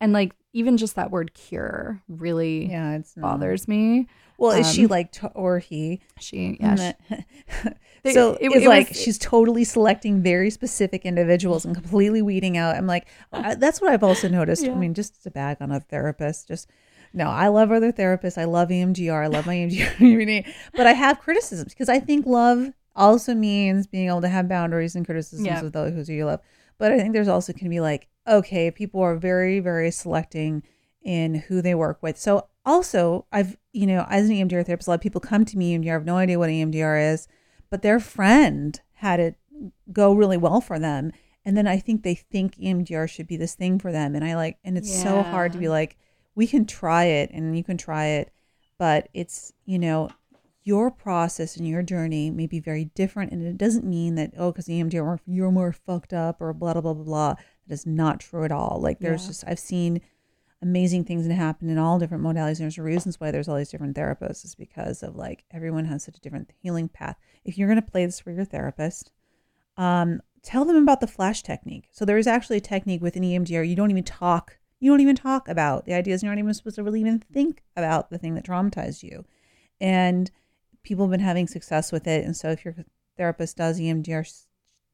and 0.00 0.12
like, 0.12 0.32
even 0.52 0.76
just 0.76 0.94
that 0.96 1.10
word 1.10 1.34
cure 1.34 2.02
really 2.08 2.70
yeah, 2.70 2.96
it's 2.96 3.16
not- 3.16 3.22
bothers 3.38 3.66
me. 3.68 4.06
Well, 4.38 4.52
is 4.52 4.70
she 4.70 4.84
Um, 4.84 4.90
like 4.90 5.12
to, 5.12 5.28
or 5.28 5.58
he? 5.60 6.00
She, 6.20 6.58
yeah. 6.60 6.92
she- 8.04 8.12
so 8.12 8.34
it- 8.34 8.48
it's 8.52 8.56
it 8.64 8.68
like 8.68 8.88
was- 8.90 9.00
she's 9.00 9.16
totally 9.18 9.64
selecting 9.64 10.22
very 10.22 10.50
specific 10.50 11.04
individuals 11.06 11.64
and 11.64 11.74
completely 11.74 12.20
weeding 12.22 12.56
out. 12.58 12.76
I'm 12.76 12.86
like, 12.86 13.08
uh, 13.32 13.54
that's 13.54 13.80
what 13.80 13.90
I've 13.92 14.02
also 14.02 14.28
noticed. 14.28 14.66
I 14.66 14.74
mean, 14.74 14.92
just 14.94 15.22
to 15.24 15.30
bag 15.30 15.56
on 15.60 15.70
a 15.72 15.80
therapist, 15.80 16.48
just 16.48 16.68
no, 17.14 17.28
I 17.28 17.48
love 17.48 17.72
other 17.72 17.92
therapists. 17.92 18.36
I 18.36 18.44
love 18.44 18.68
EMDR. 18.68 19.24
I 19.24 19.26
love 19.28 19.46
my 19.46 19.54
EMDR 19.54 20.44
but 20.76 20.86
I 20.86 20.92
have 20.92 21.18
criticisms 21.18 21.72
because 21.72 21.88
I 21.88 21.98
think 21.98 22.26
love 22.26 22.72
also 22.94 23.34
means 23.34 23.86
being 23.86 24.08
able 24.08 24.20
to 24.20 24.28
have 24.28 24.48
boundaries 24.48 24.94
and 24.96 25.06
criticisms 25.06 25.46
Yeah. 25.46 25.60
of 25.64 25.72
those 25.72 25.94
who 26.08 26.12
you 26.12 26.26
love. 26.26 26.40
But 26.78 26.92
I 26.92 26.98
think 26.98 27.14
there's 27.14 27.28
also 27.28 27.54
can 27.54 27.70
be 27.70 27.80
like, 27.80 28.08
okay, 28.26 28.70
people 28.70 29.00
are 29.00 29.16
very, 29.16 29.60
very 29.60 29.90
selecting 29.90 30.62
in 31.02 31.36
who 31.36 31.62
they 31.62 31.74
work 31.74 32.02
with. 32.02 32.18
So 32.18 32.48
also, 32.64 33.26
I've 33.30 33.56
you 33.72 33.86
know, 33.86 34.06
as 34.08 34.28
an 34.28 34.36
EMDR 34.36 34.66
therapist, 34.66 34.88
a 34.88 34.90
lot 34.90 34.96
of 34.96 35.00
people 35.00 35.20
come 35.20 35.44
to 35.44 35.58
me 35.58 35.76
EMDR, 35.76 35.92
have 35.92 36.04
no 36.04 36.16
idea 36.16 36.38
what 36.38 36.50
EMDR 36.50 37.12
is, 37.12 37.28
but 37.70 37.82
their 37.82 38.00
friend 38.00 38.80
had 38.94 39.20
it 39.20 39.36
go 39.92 40.12
really 40.12 40.36
well 40.36 40.60
for 40.60 40.78
them, 40.78 41.12
and 41.44 41.56
then 41.56 41.66
I 41.66 41.78
think 41.78 42.02
they 42.02 42.14
think 42.14 42.56
EMDR 42.56 43.08
should 43.08 43.26
be 43.26 43.36
this 43.36 43.54
thing 43.54 43.78
for 43.78 43.92
them, 43.92 44.14
and 44.14 44.24
I 44.24 44.34
like, 44.34 44.58
and 44.64 44.76
it's 44.76 45.02
so 45.02 45.22
hard 45.22 45.52
to 45.52 45.58
be 45.58 45.68
like, 45.68 45.96
we 46.34 46.46
can 46.46 46.66
try 46.66 47.04
it, 47.04 47.30
and 47.32 47.56
you 47.56 47.62
can 47.62 47.76
try 47.76 48.06
it, 48.06 48.32
but 48.78 49.08
it's 49.14 49.52
you 49.64 49.78
know. 49.78 50.08
Your 50.68 50.90
process 50.90 51.56
and 51.56 51.68
your 51.68 51.84
journey 51.84 52.28
may 52.28 52.48
be 52.48 52.58
very 52.58 52.86
different, 52.96 53.30
and 53.30 53.40
it 53.46 53.56
doesn't 53.56 53.84
mean 53.84 54.16
that 54.16 54.32
oh, 54.36 54.50
because 54.50 54.66
EMDR 54.66 55.20
you're 55.24 55.52
more 55.52 55.70
fucked 55.70 56.12
up 56.12 56.40
or 56.40 56.52
blah 56.52 56.72
blah 56.72 56.82
blah 56.82 56.92
blah 56.92 57.04
blah. 57.04 57.34
That 57.66 57.74
is 57.74 57.86
not 57.86 58.20
true 58.20 58.44
at 58.44 58.52
all. 58.52 58.78
Like 58.80 58.98
there's 59.00 59.22
Yeah. 59.22 59.28
just 59.28 59.44
I've 59.46 59.58
seen 59.58 60.00
amazing 60.62 61.04
things 61.04 61.26
that 61.26 61.34
happen 61.34 61.68
in 61.68 61.78
all 61.78 61.98
different 61.98 62.24
modalities. 62.24 62.58
And 62.58 62.60
there's 62.60 62.78
reasons 62.78 63.20
why 63.20 63.30
there's 63.30 63.46
all 63.48 63.56
these 63.56 63.68
different 63.70 63.96
therapists 63.96 64.44
is 64.44 64.54
because 64.54 65.02
of 65.02 65.14
like 65.14 65.44
everyone 65.50 65.84
has 65.86 66.04
such 66.04 66.16
a 66.16 66.20
different 66.20 66.50
healing 66.62 66.88
path. 66.88 67.16
If 67.44 67.58
you're 67.58 67.68
going 67.68 67.80
to 67.82 67.90
play 67.90 68.06
this 68.06 68.20
for 68.20 68.30
your 68.30 68.44
therapist, 68.44 69.10
um, 69.76 70.22
tell 70.42 70.64
them 70.64 70.76
about 70.76 71.00
the 71.00 71.06
flash 71.06 71.42
technique. 71.42 71.88
So 71.92 72.04
there 72.04 72.18
is 72.18 72.26
actually 72.26 72.56
a 72.56 72.60
technique 72.60 73.02
within 73.02 73.22
EMDR. 73.22 73.68
You 73.68 73.76
don't 73.76 73.90
even 73.90 74.04
talk. 74.04 74.58
You 74.80 74.90
don't 74.90 75.00
even 75.00 75.16
talk 75.16 75.48
about 75.48 75.84
the 75.84 75.94
ideas. 75.94 76.22
You're 76.22 76.32
not 76.32 76.38
even 76.38 76.54
supposed 76.54 76.76
to 76.76 76.82
really 76.82 77.00
even 77.00 77.18
think 77.32 77.62
about 77.76 78.10
the 78.10 78.18
thing 78.18 78.34
that 78.34 78.44
traumatized 78.46 79.02
you. 79.02 79.24
And 79.80 80.30
people 80.82 81.04
have 81.06 81.10
been 81.10 81.20
having 81.20 81.46
success 81.48 81.92
with 81.92 82.06
it. 82.06 82.24
And 82.24 82.36
so 82.36 82.50
if 82.50 82.64
your 82.64 82.74
therapist 83.16 83.56
does 83.56 83.78
EMDR, 83.80 84.45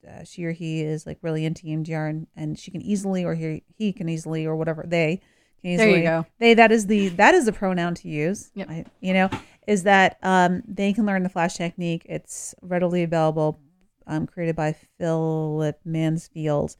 uh, 0.09 0.25
she 0.25 0.45
or 0.45 0.53
he 0.53 0.83
is 0.83 1.07
like 1.07 1.19
really 1.23 1.45
into 1.45 1.67
EMDR, 1.67 2.11
and, 2.11 2.27
and 2.37 2.59
she 2.59 2.71
can 2.71 2.83
easily, 2.83 3.25
or 3.25 3.35
he 3.35 3.63
he 3.77 3.93
can 3.93 4.09
easily, 4.09 4.47
or 4.47 4.57
whatever 4.57 4.85
they 4.87 5.21
can 5.61 5.73
easily 5.73 5.93
There 5.93 5.99
you 5.99 6.05
go. 6.05 6.27
They 6.39 6.55
that 6.55 6.73
is 6.73 6.87
the 6.87 7.09
that 7.11 7.35
is 7.35 7.47
the 7.47 7.53
pronoun 7.53 7.95
to 7.97 8.09
use. 8.09 8.51
Yep. 8.55 8.71
I, 8.71 8.85
you 9.01 9.15
know, 9.15 9.31
is 9.67 9.85
that 9.85 10.19
um, 10.23 10.63
they 10.67 10.93
can 10.93 11.07
learn 11.07 11.23
the 11.23 11.29
flash 11.29 11.57
technique. 11.57 12.03
It's 12.07 12.55
readily 12.63 13.03
available, 13.03 13.61
um, 14.07 14.27
created 14.27 14.57
by 14.57 14.75
Philip 14.99 15.79
Manfield, 15.87 16.77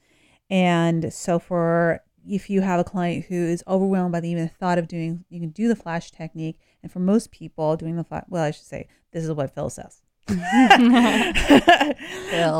and 0.49 1.13
so 1.13 1.39
for 1.39 2.01
if 2.27 2.49
you 2.49 2.61
have 2.61 2.79
a 2.79 2.83
client 2.83 3.25
who 3.25 3.35
is 3.35 3.63
overwhelmed 3.67 4.11
by 4.11 4.19
the 4.19 4.29
even 4.29 4.49
thought 4.49 4.77
of 4.77 4.87
doing, 4.87 5.25
you 5.29 5.39
can 5.39 5.49
do 5.49 5.67
the 5.67 5.75
flash 5.75 6.11
technique. 6.11 6.59
And 6.81 6.91
for 6.91 6.99
most 6.99 7.31
people, 7.31 7.75
doing 7.75 7.95
the 7.95 8.03
flash, 8.03 8.25
well, 8.29 8.43
I 8.43 8.51
should 8.51 8.65
say 8.65 8.87
this 9.11 9.23
is 9.23 9.31
what 9.31 9.53
Phil 9.53 9.69
says. 9.69 10.02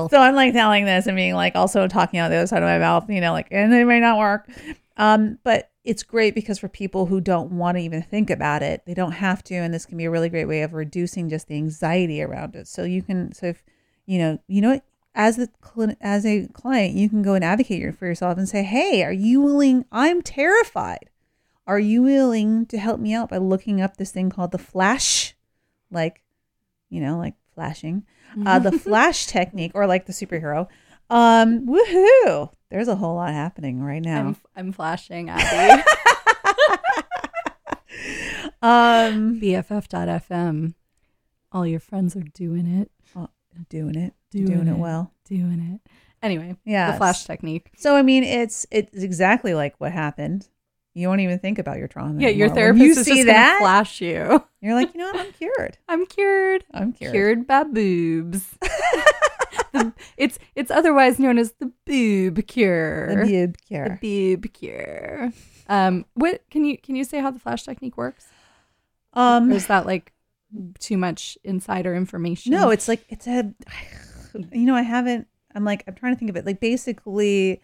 So 0.09 0.17
I'm 0.19 0.35
like 0.35 0.53
telling 0.53 0.85
this 0.85 1.07
and 1.07 1.15
being 1.15 1.33
like 1.33 1.55
also 1.55 1.87
talking 1.87 2.19
out 2.19 2.29
the 2.29 2.37
other 2.37 2.47
side 2.47 2.63
of 2.63 2.67
my 2.67 2.79
mouth, 2.79 3.09
you 3.09 3.21
know, 3.21 3.31
like, 3.31 3.47
and 3.51 3.73
it 3.73 3.85
may 3.85 3.99
not 3.99 4.17
work. 4.17 4.49
Um, 4.97 5.39
but 5.43 5.71
it's 5.83 6.03
great 6.03 6.35
because 6.35 6.59
for 6.59 6.67
people 6.67 7.07
who 7.07 7.19
don't 7.19 7.51
want 7.51 7.77
to 7.77 7.83
even 7.83 8.01
think 8.01 8.29
about 8.29 8.63
it, 8.63 8.83
they 8.85 8.93
don't 8.93 9.13
have 9.13 9.43
to, 9.45 9.55
and 9.55 9.73
this 9.73 9.85
can 9.85 9.97
be 9.97 10.05
a 10.05 10.11
really 10.11 10.29
great 10.29 10.45
way 10.45 10.61
of 10.61 10.73
reducing 10.73 11.29
just 11.29 11.47
the 11.47 11.55
anxiety 11.55 12.21
around 12.21 12.55
it. 12.55 12.67
So 12.67 12.83
you 12.83 13.01
can, 13.01 13.33
so 13.33 13.47
if 13.47 13.63
you 14.05 14.19
know, 14.19 14.39
you 14.47 14.61
know, 14.61 14.81
as 15.15 15.37
the 15.37 15.49
as 16.01 16.25
a 16.25 16.47
client, 16.53 16.95
you 16.95 17.09
can 17.09 17.21
go 17.21 17.33
and 17.33 17.43
advocate 17.43 17.95
for 17.97 18.05
yourself 18.05 18.37
and 18.37 18.49
say, 18.49 18.63
"Hey, 18.63 19.03
are 19.03 19.13
you 19.13 19.41
willing? 19.41 19.85
I'm 19.91 20.21
terrified. 20.21 21.09
Are 21.67 21.79
you 21.79 22.01
willing 22.01 22.65
to 22.67 22.77
help 22.77 22.99
me 22.99 23.13
out 23.13 23.29
by 23.29 23.37
looking 23.37 23.79
up 23.79 23.97
this 23.97 24.11
thing 24.11 24.29
called 24.29 24.51
the 24.51 24.57
flash, 24.57 25.35
like, 25.91 26.21
you 26.89 26.99
know, 26.99 27.17
like 27.17 27.35
flashing, 27.53 28.05
uh, 28.45 28.59
the 28.59 28.71
flash 28.79 29.25
technique, 29.25 29.71
or 29.75 29.87
like 29.87 30.05
the 30.05 30.13
superhero." 30.13 30.67
Um, 31.09 31.67
woohoo! 31.67 32.49
There's 32.69 32.87
a 32.87 32.95
whole 32.95 33.15
lot 33.15 33.33
happening 33.33 33.83
right 33.83 34.01
now. 34.01 34.19
I'm, 34.19 34.37
I'm 34.55 34.71
flashing 34.71 35.29
Abby. 35.29 35.83
um, 38.61 39.39
BFF.FM. 39.39 40.73
All 41.51 41.67
your 41.67 41.79
friends 41.79 42.15
are 42.15 42.21
doing 42.21 42.65
it. 42.65 42.89
doing 43.69 43.95
it, 43.95 44.13
Doing, 44.31 44.45
doing, 44.47 44.67
it 44.67 44.77
well. 44.77 45.13
Doing 45.25 45.79
it. 45.83 45.91
Anyway, 46.23 46.55
Yeah, 46.63 46.91
the 46.91 46.97
flash 46.97 47.25
technique. 47.25 47.69
So 47.75 47.95
I 47.95 48.01
mean, 48.01 48.23
it's 48.23 48.65
it's 48.71 49.03
exactly 49.03 49.53
like 49.53 49.75
what 49.79 49.91
happened. 49.91 50.47
You 50.93 51.07
won't 51.07 51.21
even 51.21 51.39
think 51.39 51.57
about 51.59 51.77
your 51.79 51.87
trauma. 51.87 52.21
Yeah, 52.21 52.29
your 52.29 52.47
anymore. 52.47 52.47
When 52.47 52.55
therapist 52.55 52.83
you 52.85 52.91
is 52.91 52.97
see 53.05 53.11
just 53.15 53.27
gonna 53.27 53.33
that, 53.33 53.59
flash 53.61 53.99
you. 54.01 54.43
you're 54.61 54.75
like, 54.75 54.93
you 54.93 54.99
know 54.99 55.11
what? 55.11 55.25
I'm 55.25 55.31
cured. 55.33 55.77
I'm 55.89 56.05
cured. 56.05 56.65
I'm 56.73 56.93
cured. 56.93 57.13
Cured 57.13 57.47
by 57.47 57.63
boobs. 57.63 58.45
The- 59.71 59.93
it's 60.17 60.37
it's 60.55 60.69
otherwise 60.69 61.17
known 61.19 61.37
as 61.39 61.53
the 61.53 61.71
boob 61.85 62.45
cure. 62.47 63.07
The 63.15 63.25
boob 63.25 63.57
cure. 63.67 63.99
The 64.01 64.35
boob 64.35 64.53
cure. 64.53 65.31
Um, 65.67 66.05
what 66.13 66.43
can 66.51 66.63
you 66.65 66.77
can 66.77 66.95
you 66.95 67.03
say 67.03 67.19
how 67.19 67.31
the 67.31 67.39
flash 67.39 67.63
technique 67.63 67.97
works? 67.97 68.27
Um, 69.13 69.51
or 69.51 69.55
is 69.55 69.67
that 69.67 69.85
like 69.87 70.11
too 70.79 70.97
much 70.97 71.37
insider 71.43 71.95
information? 71.95 72.51
No, 72.51 72.69
it's 72.69 72.87
like 72.87 73.03
it's 73.09 73.27
a. 73.27 73.51
You 74.51 74.65
know, 74.65 74.73
I 74.75 74.81
haven't. 74.81 75.27
I'm 75.53 75.63
like 75.63 75.83
I'm 75.87 75.93
trying 75.93 76.15
to 76.15 76.19
think 76.19 76.29
of 76.31 76.35
it. 76.35 76.43
Like 76.45 76.59
basically, 76.59 77.61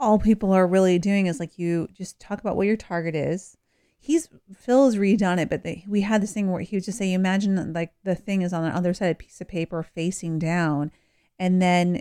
all 0.00 0.18
people 0.18 0.52
are 0.52 0.66
really 0.66 0.98
doing 0.98 1.26
is 1.26 1.38
like 1.38 1.58
you 1.58 1.86
just 1.92 2.18
talk 2.18 2.40
about 2.40 2.56
what 2.56 2.66
your 2.66 2.76
target 2.76 3.14
is. 3.14 3.56
He's 3.98 4.30
Phil 4.56 4.86
has 4.86 4.96
redone 4.96 5.38
it, 5.38 5.50
but 5.50 5.62
they, 5.62 5.84
we 5.86 6.00
had 6.00 6.22
this 6.22 6.32
thing 6.32 6.50
where 6.50 6.62
he 6.62 6.76
would 6.76 6.84
just 6.84 6.96
say, 6.96 7.12
imagine 7.12 7.74
like 7.74 7.92
the 8.02 8.14
thing 8.14 8.40
is 8.40 8.54
on 8.54 8.64
the 8.64 8.74
other 8.74 8.94
side 8.94 9.08
of 9.08 9.12
a 9.12 9.14
piece 9.16 9.42
of 9.42 9.48
paper 9.48 9.82
facing 9.82 10.38
down, 10.38 10.90
and 11.38 11.60
then 11.60 12.00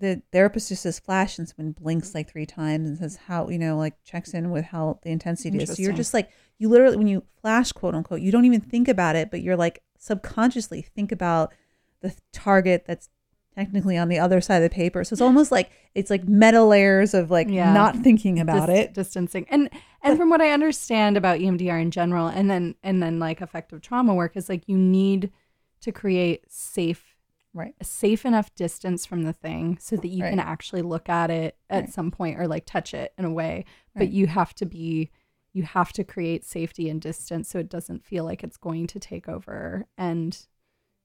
the 0.00 0.22
therapist 0.32 0.70
just 0.70 0.82
says 0.82 0.98
flash 0.98 1.38
and 1.38 1.48
someone 1.48 1.72
blinks 1.72 2.14
like 2.14 2.30
three 2.30 2.46
times 2.46 2.88
and 2.88 2.98
says 2.98 3.16
how 3.26 3.48
you 3.48 3.58
know 3.58 3.76
like 3.76 4.02
checks 4.04 4.32
in 4.32 4.50
with 4.50 4.64
how 4.64 4.98
the 5.02 5.10
intensity 5.10 5.58
is. 5.58 5.74
So 5.74 5.82
you're 5.82 5.92
just 5.92 6.14
like 6.14 6.30
you 6.56 6.70
literally 6.70 6.96
when 6.96 7.08
you 7.08 7.24
flash 7.42 7.72
quote 7.72 7.94
unquote 7.94 8.22
you 8.22 8.32
don't 8.32 8.46
even 8.46 8.62
think 8.62 8.88
about 8.88 9.16
it, 9.16 9.30
but 9.30 9.42
you're 9.42 9.56
like 9.56 9.82
subconsciously 9.98 10.80
think 10.80 11.12
about 11.12 11.52
the 12.00 12.16
target 12.32 12.84
that's 12.86 13.10
technically 13.58 13.96
on 13.96 14.08
the 14.08 14.18
other 14.18 14.40
side 14.40 14.62
of 14.62 14.62
the 14.70 14.74
paper. 14.74 15.02
So 15.02 15.14
it's 15.14 15.20
almost 15.20 15.50
like 15.50 15.70
it's 15.94 16.10
like 16.10 16.28
meta 16.28 16.62
layers 16.62 17.12
of 17.12 17.30
like 17.30 17.48
Yeah. 17.48 17.72
not 17.72 17.96
thinking 17.96 18.38
about 18.38 18.68
Dis- 18.68 18.78
it. 18.78 18.94
distancing 18.94 19.46
and 19.50 19.68
and 20.02 20.16
from 20.16 20.30
what 20.30 20.40
i 20.40 20.50
understand 20.50 21.16
about 21.16 21.40
emdr 21.40 21.80
in 21.82 21.90
general 21.90 22.28
and 22.28 22.48
then 22.48 22.76
and 22.84 23.02
then 23.02 23.18
like 23.18 23.40
effective 23.40 23.80
trauma 23.82 24.14
work 24.14 24.36
is 24.36 24.48
like 24.48 24.62
you 24.68 24.76
need 24.78 25.32
to 25.80 25.90
create 25.90 26.44
safe 26.48 27.16
right 27.52 27.74
a 27.80 27.84
safe 27.84 28.24
enough 28.24 28.54
distance 28.54 29.04
from 29.04 29.22
the 29.22 29.32
thing 29.32 29.76
so 29.80 29.96
that 29.96 30.06
you 30.08 30.22
can 30.22 30.38
actually 30.38 30.82
look 30.82 31.08
at 31.08 31.30
it 31.30 31.56
at 31.68 31.80
Right. 31.84 31.92
some 31.92 32.10
point 32.12 32.38
or 32.38 32.46
like 32.46 32.64
touch 32.64 32.94
it 32.94 33.12
in 33.18 33.24
a 33.24 33.30
way 33.32 33.64
but 33.94 34.02
Right. 34.02 34.10
you 34.10 34.28
have 34.28 34.54
to 34.56 34.66
be 34.66 35.10
you 35.52 35.64
have 35.64 35.92
to 35.94 36.04
create 36.04 36.44
safety 36.44 36.88
and 36.88 37.00
distance 37.00 37.48
so 37.48 37.58
it 37.58 37.68
doesn't 37.68 38.04
feel 38.04 38.24
like 38.24 38.44
it's 38.44 38.56
going 38.58 38.86
to 38.88 39.00
take 39.00 39.28
over 39.28 39.86
and 39.96 40.46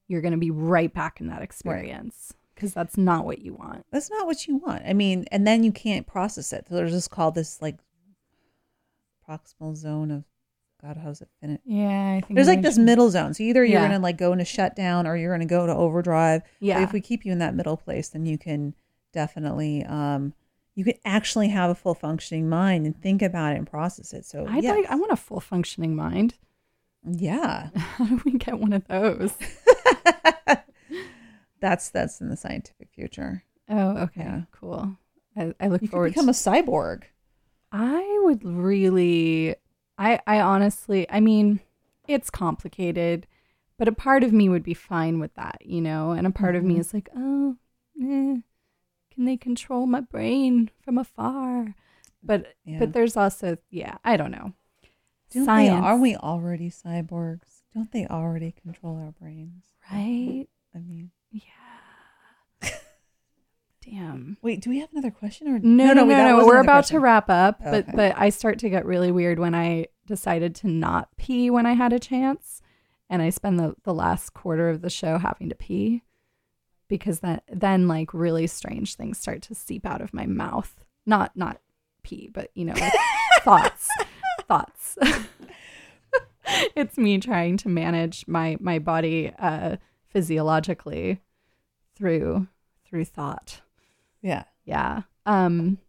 you're 0.08 0.22
going 0.22 0.34
to 0.34 0.38
be 0.38 0.52
right 0.52 0.94
back 0.94 1.20
in 1.20 1.28
that 1.28 1.42
experience 1.42 2.34
because 2.56 2.74
that's 2.74 2.98
not 2.98 3.26
what 3.26 3.40
you 3.40 3.54
want 3.54 3.86
That's 3.92 4.10
not 4.10 4.26
what 4.26 4.48
you 4.48 4.58
want. 4.58 4.84
I 4.86 4.94
mean, 4.94 5.26
and 5.32 5.46
then 5.48 5.64
you 5.64 5.72
can't 5.72 6.06
process 6.08 6.54
it. 6.54 6.66
So 6.70 6.76
there's 6.76 6.92
just 6.92 7.10
called 7.12 7.36
this 7.36 7.62
like 7.62 7.78
proximal 9.28 9.76
zone 9.76 10.12
of 10.12 10.24
God, 10.82 10.98
how's 11.02 11.22
it 11.22 11.30
fin 11.40 11.60
yeah 11.64 12.16
i 12.18 12.22
think 12.22 12.36
There's 12.36 12.48
like 12.50 12.62
this 12.62 12.78
middle 12.78 13.10
zone. 13.10 13.34
So 13.34 13.44
either 13.44 13.64
you're 13.64 13.80
Yeah. 13.80 13.88
gonna 13.88 14.00
like 14.04 14.18
go 14.18 14.34
into 14.34 14.44
shutdown 14.44 15.08
or 15.08 15.16
you're 15.16 15.32
gonna 15.34 15.46
go 15.46 15.66
to 15.66 15.74
overdrive. 15.74 16.42
But 16.42 16.52
Yeah. 16.66 16.84
if 16.84 16.92
we 16.92 17.00
keep 17.00 17.26
you 17.26 17.32
in 17.32 17.40
that 17.40 17.56
middle 17.56 17.78
place, 17.78 18.10
then 18.10 18.26
you 18.26 18.38
can 18.38 18.74
definitely 19.14 19.86
um 19.86 20.34
you 20.76 20.84
can 20.84 20.96
actually 21.06 21.50
have 21.50 21.70
a 21.70 21.76
full 21.76 21.94
functioning 21.96 22.50
mind 22.50 22.86
and 22.86 23.00
think 23.02 23.22
about 23.22 23.54
it 23.54 23.58
and 23.60 23.68
process 23.70 24.12
it. 24.12 24.26
So 24.26 24.46
I'd 24.48 24.64
yes. 24.64 24.76
like 24.76 24.92
I 24.92 24.96
want 24.96 25.12
a 25.12 25.16
full 25.16 25.40
functioning 25.40 25.96
mind. 25.96 26.34
yeah. 27.06 27.70
How 27.76 28.06
do 28.06 28.22
we 28.26 28.32
get 28.34 28.60
one 28.60 28.74
of 28.74 28.86
those? 28.88 29.34
That's 31.64 31.90
that's 31.92 32.20
in 32.20 32.28
the 32.28 32.36
scientific 32.36 32.90
future. 32.94 33.46
Oh, 33.70 33.98
okay. 34.00 34.20
Yeah. 34.22 34.42
Cool. 34.52 34.98
I, 35.38 35.54
I 35.62 35.70
look 35.70 35.82
You 35.82 35.88
forward 35.88 36.10
become 36.10 36.26
to 36.26 36.32
a 36.32 36.34
cyborg. 36.34 37.04
I 37.72 38.20
would 38.24 38.44
really 38.44 39.56
I 39.98 40.20
I 40.28 40.42
honestly 40.42 41.10
I 41.10 41.22
mean, 41.22 41.62
it's 42.06 42.30
complicated, 42.30 43.28
but 43.78 43.88
a 43.88 43.94
part 43.94 44.26
of 44.26 44.34
me 44.34 44.50
would 44.50 44.64
be 44.64 44.74
fine 44.74 45.22
with 45.22 45.34
that, 45.36 45.62
you 45.66 45.80
know? 45.80 46.12
And 46.12 46.28
a 46.28 46.32
part 46.32 46.58
of 46.58 46.66
me 46.66 46.76
Mhm. 46.76 46.80
is 46.80 46.94
like, 46.94 47.08
"Oh, 47.16 47.56
eh, 47.98 48.42
can 49.14 49.24
they 49.26 49.38
control 49.38 49.86
my 49.88 50.02
brain 50.02 50.70
from 50.82 50.98
afar?" 50.98 51.76
But 52.22 52.56
Yeah. 52.66 52.80
but 52.80 52.92
there's 52.92 53.16
also 53.16 53.58
yeah, 53.70 54.00
I 54.04 54.18
don't 54.18 54.32
know. 54.32 54.52
Don't 55.32 55.46
Science, 55.46 55.72
they, 55.72 55.88
are 55.88 55.98
we 55.98 56.16
already 56.18 56.70
cyborgs? 56.70 57.64
Don't 57.74 57.92
they 57.94 58.06
already 58.06 58.52
control 58.52 58.98
our 58.98 59.14
brains? 59.14 59.64
right? 59.90 60.48
I 60.76 60.80
mean, 60.80 61.12
Damn. 63.86 64.38
wait, 64.42 64.62
do 64.62 64.70
we 64.70 64.80
have 64.80 64.90
another 64.94 65.12
question 65.12 65.48
or 65.50 65.60
No, 65.60 65.88
no, 65.94 65.94
no, 65.94 66.06
no. 66.06 66.36
wasn't 66.36 66.48
We're 66.48 66.62
about 66.62 66.74
question. 66.86 66.96
to 66.96 67.00
wrap 67.02 67.30
up, 67.30 67.60
but 67.62 67.74
Okay. 67.88 67.92
but 67.94 68.14
I 68.18 68.30
start 68.30 68.58
to 68.60 68.70
get 68.70 68.86
really 68.86 69.12
weird 69.12 69.40
when 69.40 69.54
I 69.54 69.88
decided 70.06 70.56
to 70.56 70.68
not 70.70 71.10
pee 71.18 71.50
when 71.50 71.66
I 71.66 71.74
had 71.74 71.92
a 71.92 72.00
chance, 72.00 72.62
and 73.10 73.22
I 73.22 73.30
spend 73.30 73.60
the 73.60 73.76
the 73.84 73.94
last 73.94 74.34
quarter 74.34 74.70
of 74.70 74.82
the 74.82 74.90
show 74.90 75.18
having 75.18 75.50
to 75.50 75.56
pee 75.56 76.02
because 76.88 77.20
that 77.20 77.44
then 77.52 77.88
like 77.90 78.14
really 78.14 78.48
strange 78.48 78.96
things 78.96 79.18
start 79.18 79.42
to 79.44 79.56
seep 79.56 79.86
out 79.86 80.02
of 80.02 80.14
my 80.14 80.26
mouth. 80.26 80.86
Not 81.06 81.36
not 81.36 81.60
pee, 82.04 82.30
but 82.34 82.52
you 82.56 82.64
know, 82.64 82.74
like 82.76 82.94
thoughts, 83.42 83.90
thoughts. 84.48 84.98
it's 86.76 86.98
me 86.98 87.18
trying 87.18 87.58
to 87.58 87.68
manage 87.70 88.26
my 88.30 88.56
my 88.62 88.80
body 88.80 89.34
uh, 89.38 89.76
physiologically 90.14 91.20
through 91.96 92.48
through 92.86 93.06
thought. 93.06 93.62
Yeah. 94.22 94.44
Yeah. 94.64 95.02
Um 95.26 95.80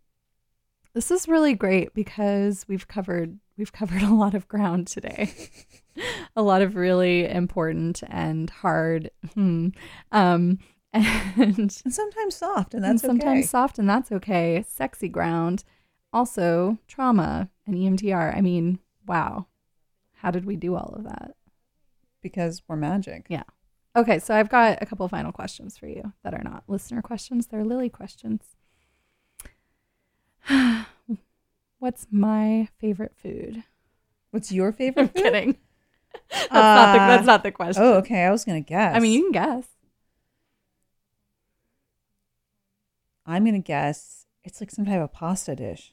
this 0.94 1.10
is 1.10 1.28
really 1.28 1.54
great 1.54 1.92
because 1.94 2.64
we've 2.68 2.88
covered 2.88 3.38
we've 3.56 3.72
covered 3.72 4.02
a 4.02 4.14
lot 4.14 4.34
of 4.34 4.48
ground 4.48 4.86
today. 4.86 5.32
a 6.36 6.42
lot 6.42 6.62
of 6.62 6.74
really 6.74 7.28
important 7.28 8.02
and 8.08 8.50
hard 8.50 9.10
hmm, 9.34 9.68
um 10.10 10.58
and 10.92 11.80
And 11.84 11.92
sometimes 11.92 12.36
soft, 12.36 12.72
and 12.72 12.84
and 12.84 12.94
that's 12.94 13.02
sometimes 13.02 13.40
okay. 13.40 13.46
soft 13.46 13.78
and 13.78 13.88
that's 13.88 14.12
okay. 14.12 14.64
Sexy 14.66 15.08
ground 15.08 15.64
also 16.12 16.78
trauma 16.86 17.50
and 17.66 17.74
EMDR. 17.74 18.36
I 18.36 18.40
mean, 18.40 18.78
wow. 19.04 19.46
How 20.18 20.30
did 20.30 20.44
we 20.44 20.54
do 20.54 20.76
all 20.76 20.94
of 20.96 21.02
that? 21.02 21.34
because 22.24 22.62
we're 22.66 22.74
magic. 22.74 23.26
Yeah. 23.28 23.44
Okay, 23.96 24.18
so 24.18 24.34
I've 24.34 24.48
got 24.48 24.78
a 24.82 24.86
couple 24.86 25.06
final 25.08 25.30
questions 25.30 25.78
for 25.78 25.86
you 25.86 26.12
that 26.24 26.34
are 26.34 26.42
not 26.42 26.64
listener 26.66 27.00
questions, 27.00 27.46
they're 27.46 27.64
Lily 27.64 27.88
questions. 27.88 28.56
What's 31.78 32.06
my 32.10 32.68
favorite 32.78 33.12
food? 33.22 33.62
What's 34.30 34.50
your 34.50 34.72
favorite? 34.72 35.02
I'm 35.02 35.08
food? 35.08 35.22
kidding. 35.22 35.56
That's, 36.30 36.50
not 36.52 36.92
the, 36.92 37.00
Uh, 37.00 37.06
that's 37.08 37.26
not 37.26 37.42
the 37.42 37.50
question. 37.50 37.82
Oh, 37.82 37.94
okay. 37.94 38.22
I 38.24 38.30
was 38.30 38.44
gonna 38.44 38.60
guess. 38.60 38.94
I 38.94 39.00
mean, 39.00 39.12
you 39.12 39.22
can 39.22 39.32
guess. 39.32 39.66
I'm 43.26 43.44
gonna 43.44 43.58
guess 43.58 44.26
it's 44.44 44.60
like 44.60 44.70
some 44.70 44.84
type 44.84 45.00
of 45.00 45.12
pasta 45.12 45.56
dish. 45.56 45.92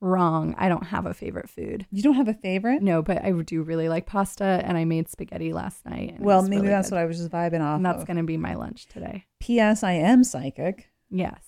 Wrong. 0.00 0.54
I 0.58 0.68
don't 0.68 0.84
have 0.86 1.06
a 1.06 1.14
favorite 1.14 1.48
food. 1.48 1.86
You 1.90 2.02
don't 2.02 2.14
have 2.14 2.28
a 2.28 2.34
favorite? 2.34 2.82
No, 2.82 3.02
but 3.02 3.24
I 3.24 3.32
do 3.32 3.62
really 3.62 3.88
like 3.88 4.06
pasta, 4.06 4.44
and 4.64 4.78
I 4.78 4.84
made 4.84 5.08
spaghetti 5.08 5.52
last 5.52 5.84
night. 5.84 6.14
and 6.16 6.24
Well, 6.24 6.42
maybe 6.42 6.56
really 6.62 6.68
that's 6.68 6.90
good. 6.90 6.96
what 6.96 7.02
I 7.02 7.06
was 7.06 7.18
just 7.18 7.30
vibing 7.30 7.60
off 7.60 7.76
And 7.76 7.84
that's 7.86 8.02
of. 8.02 8.06
going 8.06 8.16
to 8.18 8.22
be 8.22 8.36
my 8.36 8.54
lunch 8.54 8.86
today. 8.86 9.24
P.S. 9.40 9.82
I 9.82 9.92
am 9.92 10.22
psychic. 10.22 10.88
Yes, 11.10 11.42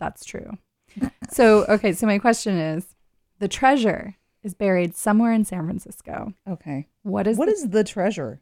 that's 0.00 0.24
true. 0.24 0.58
so, 1.30 1.64
okay, 1.66 1.92
so 1.92 2.06
my 2.06 2.18
question 2.18 2.56
is 2.56 2.94
the 3.38 3.48
treasure 3.48 4.16
is 4.42 4.54
buried 4.54 4.96
somewhere 4.96 5.32
in 5.32 5.44
San 5.44 5.64
Francisco. 5.66 6.32
Okay. 6.48 6.88
What 7.02 7.26
is 7.28 7.36
What 7.38 7.46
the- 7.46 7.52
is 7.52 7.68
the 7.70 7.84
treasure? 7.84 8.40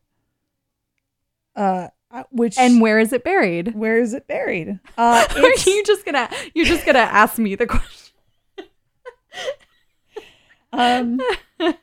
Uh, 1.57 1.89
uh, 2.11 2.25
which 2.31 2.57
and 2.59 2.81
where 2.81 2.99
is 2.99 3.13
it 3.13 3.23
buried? 3.25 3.75
where 3.75 3.99
is 3.99 4.13
it 4.15 4.27
buried? 4.27 4.79
Uh, 4.99 5.27
Are 5.37 5.41
you 5.67 5.83
just 5.85 6.05
gonna 6.05 6.29
you're 6.55 6.67
just 6.67 6.85
gonna 6.87 6.99
ask 7.01 7.39
me 7.39 7.55
the 7.55 7.67
question? 7.67 8.04
Um, 10.79 11.21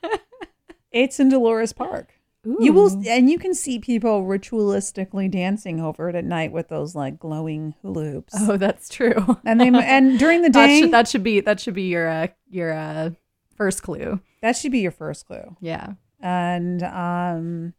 it's 0.92 1.18
in 1.20 1.28
Dolores 1.28 1.72
Park. 1.72 2.12
You 2.44 2.72
will, 2.72 2.90
and 3.06 3.30
you 3.30 3.38
can 3.38 3.54
see 3.54 3.78
people 3.78 4.24
ritualistically 4.24 5.30
dancing 5.30 5.80
over 5.80 6.08
it 6.08 6.16
at 6.16 6.24
night 6.24 6.50
with 6.50 6.68
those 6.68 6.96
like 6.96 7.20
glowing 7.20 7.74
hula 7.82 8.04
hoops. 8.10 8.34
Oh, 8.36 8.56
that's 8.56 8.88
true. 8.88 9.36
And 9.44 9.60
they 9.60 9.68
and 9.72 10.18
during 10.18 10.42
the 10.42 10.50
that 10.50 10.66
day, 10.66 10.80
should 10.80 10.90
that 10.90 11.06
should 11.06 11.22
be 11.22 11.38
that 11.40 11.60
should 11.60 11.74
be 11.74 11.84
your 11.84 12.08
uh, 12.08 12.26
your 12.50 12.72
uh, 12.72 13.10
first 13.56 13.82
clue. 13.84 14.18
that 14.40 14.56
should 14.56 14.72
be 14.72 14.80
your 14.80 14.90
first 14.90 15.26
clue. 15.26 15.56
Yeah. 15.60 15.92
and 16.20 16.82
um 16.82 17.74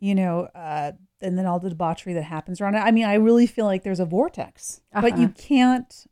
you 0.00 0.14
know 0.16 0.48
uh 0.56 0.92
and 1.20 1.38
then 1.38 1.46
all 1.46 1.58
the 1.60 1.68
debauchery 1.70 2.14
that 2.14 2.22
happens 2.22 2.60
around 2.60 2.74
it 2.76 2.78
i 2.78 2.90
mean 2.92 3.04
i 3.04 3.14
really 3.14 3.46
feel 3.48 3.64
like 3.64 3.82
there's 3.82 3.98
a 4.00 4.04
vortex 4.04 4.80
but 4.92 5.18
you 5.18 5.24
Uh-huh. 5.24 5.32
can't 5.36 6.06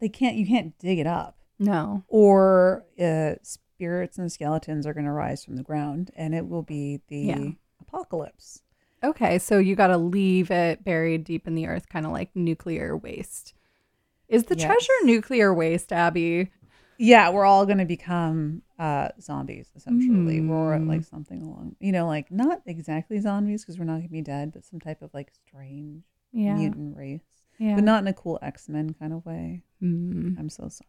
they 0.00 0.08
can't 0.08 0.36
you 0.36 0.46
can't 0.46 0.78
dig 0.78 0.98
it 0.98 1.06
up 1.06 1.36
No. 1.62 2.02
or 2.08 2.84
uh 3.00 3.34
spirits 3.42 4.18
and 4.18 4.30
skeletons 4.30 4.86
are 4.86 4.92
going 4.94 5.06
to 5.06 5.12
rise 5.12 5.44
from 5.44 5.56
the 5.56 5.62
ground 5.62 6.10
and 6.16 6.34
it 6.34 6.46
will 6.48 6.62
be 6.62 7.00
the 7.08 7.16
Yeah. 7.18 7.50
apocalypse 7.80 8.62
Okay, 9.04 9.38
so 9.40 9.58
you 9.58 9.74
got 9.74 9.88
to 9.88 9.96
leave 9.98 10.50
it 10.52 10.84
buried 10.84 11.24
deep 11.24 11.48
in 11.48 11.56
the 11.56 11.66
earth, 11.66 11.88
kind 11.88 12.06
of 12.06 12.12
like 12.12 12.30
nuclear 12.36 12.96
waste. 12.96 13.52
Is 14.28 14.44
the 14.44 14.54
Yes. 14.54 14.66
treasure 14.66 14.92
nuclear 15.04 15.52
waste, 15.52 15.92
Abby? 15.92 16.50
yeah 16.98 17.30
we're 17.30 17.44
all 17.46 17.64
going 17.66 17.78
to 17.78 17.84
become 17.86 18.62
uh 18.78 19.08
zombies 19.20 19.72
essentially 19.74 20.38
Hmm. 20.38 20.50
or 20.50 20.78
like 20.78 21.02
something 21.04 21.42
along 21.42 21.74
you 21.80 21.90
know 21.90 22.06
like 22.06 22.30
not 22.30 22.60
exactly 22.66 23.18
zombies 23.18 23.62
because 23.62 23.78
we're 23.78 23.86
not 23.86 23.94
going 23.94 24.02
to 24.04 24.08
be 24.12 24.20
dead 24.20 24.52
but 24.52 24.64
some 24.64 24.78
type 24.78 25.00
of 25.02 25.12
like 25.14 25.32
strange 25.32 26.04
Yeah. 26.32 26.54
mutant 26.58 26.94
race 26.96 27.24
Yeah. 27.58 27.74
but 27.76 27.82
not 27.84 28.02
in 28.02 28.08
a 28.08 28.12
cool 28.12 28.38
x-men 28.42 28.94
kind 29.00 29.12
of 29.14 29.24
way 29.26 29.62
Mm. 29.82 30.38
I'm 30.38 30.48
so 30.50 30.68
sorry. 30.68 30.86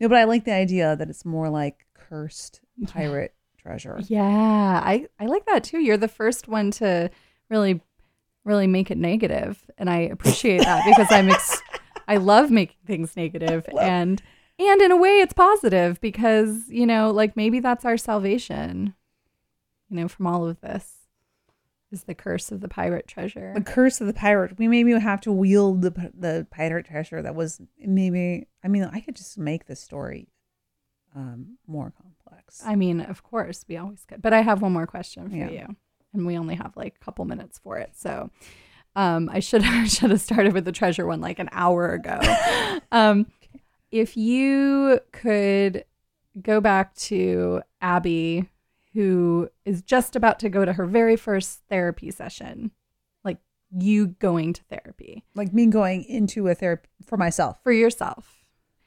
No, 0.00 0.08
but 0.08 0.18
I 0.18 0.24
like 0.24 0.44
the 0.44 0.52
idea 0.52 0.96
that 0.96 1.08
it's 1.08 1.24
more 1.24 1.48
like 1.48 1.86
cursed 1.94 2.60
pirate 2.86 3.34
treasure. 3.58 4.00
Yeah, 4.08 4.22
I 4.84 5.06
I 5.18 5.26
like 5.26 5.46
that 5.46 5.64
too. 5.64 5.78
You're 5.78 5.96
the 5.96 6.08
first 6.08 6.48
one 6.48 6.70
to 6.72 7.10
really 7.48 7.80
really 8.44 8.66
make 8.66 8.90
it 8.90 8.98
negative, 8.98 9.70
and 9.78 9.88
I 9.88 9.98
appreciate 10.00 10.62
that 10.62 10.84
because 10.86 11.06
I'm 11.10 11.30
ex- 11.30 11.62
I 12.08 12.16
love 12.16 12.50
making 12.50 12.78
things 12.86 13.16
negative 13.16 13.68
and 13.80 14.20
and 14.58 14.82
in 14.82 14.90
a 14.90 14.96
way 14.96 15.20
it's 15.20 15.32
positive 15.32 16.00
because, 16.00 16.68
you 16.68 16.86
know, 16.86 17.10
like 17.10 17.36
maybe 17.36 17.60
that's 17.60 17.84
our 17.84 17.96
salvation. 17.96 18.94
You 19.88 19.96
know, 19.96 20.08
from 20.08 20.26
all 20.26 20.46
of 20.46 20.60
this 20.60 21.01
is 21.92 22.04
the 22.04 22.14
curse 22.14 22.50
of 22.50 22.60
the 22.60 22.68
pirate 22.68 23.06
treasure. 23.06 23.52
The 23.54 23.60
curse 23.62 24.00
of 24.00 24.06
the 24.06 24.12
pirate. 24.14 24.58
We 24.58 24.68
maybe 24.68 24.92
have 24.98 25.20
to 25.22 25.32
wield 25.32 25.82
the 25.82 26.12
the 26.18 26.46
pirate 26.50 26.86
treasure 26.86 27.22
that 27.22 27.34
was 27.34 27.60
maybe. 27.78 28.46
I 28.64 28.68
mean, 28.68 28.84
I 28.84 29.00
could 29.00 29.16
just 29.16 29.38
make 29.38 29.66
the 29.66 29.76
story 29.76 30.28
um, 31.14 31.58
more 31.66 31.92
complex. 31.92 32.62
I 32.64 32.74
mean, 32.76 33.00
of 33.00 33.22
course, 33.22 33.64
we 33.68 33.76
always 33.76 34.04
could. 34.06 34.22
But 34.22 34.32
I 34.32 34.40
have 34.40 34.62
one 34.62 34.72
more 34.72 34.86
question 34.86 35.28
for 35.30 35.36
Yeah. 35.36 35.50
you, 35.50 35.76
and 36.14 36.26
we 36.26 36.36
only 36.38 36.54
have 36.54 36.76
like 36.76 36.96
a 37.00 37.04
couple 37.04 37.24
minutes 37.24 37.58
for 37.58 37.78
it. 37.78 37.90
So, 37.94 38.30
um, 38.96 39.28
I 39.32 39.40
should 39.40 39.62
I 39.64 39.84
should 39.86 40.10
have 40.10 40.20
started 40.20 40.52
with 40.54 40.64
the 40.64 40.72
treasure 40.72 41.06
one 41.06 41.20
like 41.20 41.38
an 41.38 41.48
hour 41.52 41.92
ago. 41.92 42.18
um, 42.92 43.26
if 43.90 44.16
you 44.16 45.00
could 45.12 45.84
go 46.40 46.60
back 46.62 46.94
to 46.94 47.60
Abby, 47.82 48.48
who 48.94 49.48
is 49.64 49.82
just 49.82 50.16
about 50.16 50.38
to 50.40 50.48
go 50.48 50.64
to 50.64 50.72
her 50.74 50.86
very 50.86 51.16
first 51.16 51.60
therapy 51.68 52.10
session, 52.10 52.70
like 53.24 53.38
you 53.76 54.08
going 54.08 54.52
to 54.52 54.62
therapy 54.64 55.24
like 55.34 55.52
me 55.52 55.66
going 55.66 56.04
into 56.04 56.46
a 56.48 56.54
therapy 56.54 56.88
for 57.06 57.16
myself. 57.16 57.56
for 57.62 57.72
yourself 57.72 58.44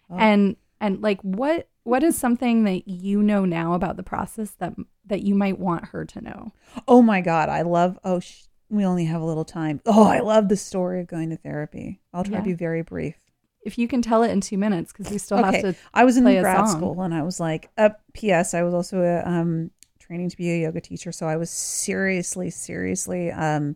Oh. 0.09 0.17
and 0.17 0.55
and 0.79 1.01
like 1.01 1.19
what 1.21 1.67
what 1.83 2.03
is 2.03 2.15
something 2.15 2.63
that 2.65 2.87
you 2.87 3.23
know 3.23 3.45
now 3.45 3.73
about 3.73 3.97
the 3.97 4.03
process 4.03 4.51
that 4.59 4.75
that 5.07 5.23
you 5.23 5.33
might 5.33 5.57
want 5.59 5.85
her 5.85 6.05
to 6.05 6.21
know 6.21 6.51
Oh 6.87 7.01
my 7.01 7.21
god, 7.21 7.49
I 7.49 7.61
love. 7.63 7.97
Oh, 8.03 8.19
sh- 8.19 8.43
we 8.69 8.83
only 8.85 9.05
have 9.05 9.21
a 9.21 9.25
little 9.25 9.45
time. 9.45 9.79
Oh, 9.85 10.03
I 10.03 10.19
love 10.19 10.49
the 10.49 10.57
story 10.57 10.99
of 10.99 11.07
going 11.07 11.29
to 11.29 11.37
therapy. 11.37 12.01
I'll 12.13 12.23
try 12.23 12.33
Yeah. 12.33 12.39
to 12.39 12.45
be 12.45 12.53
very 12.53 12.81
brief. 12.81 13.15
if 13.63 13.79
you 13.79 13.87
can 13.87 14.01
tell 14.03 14.21
it 14.21 14.29
in 14.29 14.41
two 14.41 14.57
minutes 14.59 14.91
because 14.93 15.09
we 15.11 15.17
still 15.17 15.37
have 15.43 15.61
to 15.61 15.73
I 15.93 16.03
was 16.03 16.17
in 16.17 16.23
grad 16.23 16.69
school 16.69 17.01
and 17.01 17.13
I 17.13 17.23
was 17.23 17.39
like, 17.39 17.69
uh, 17.79 17.89
P.S. 18.13 18.53
I 18.53 18.61
was 18.61 18.73
also 18.75 19.01
a, 19.01 19.23
um, 19.27 19.71
training 20.05 20.29
to 20.29 20.37
be 20.37 20.51
a 20.51 20.61
yoga 20.63 20.81
teacher. 20.81 21.11
So 21.11 21.27
I 21.27 21.35
was 21.35 21.49
seriously, 21.49 22.49
seriously 22.49 23.31
um, 23.31 23.75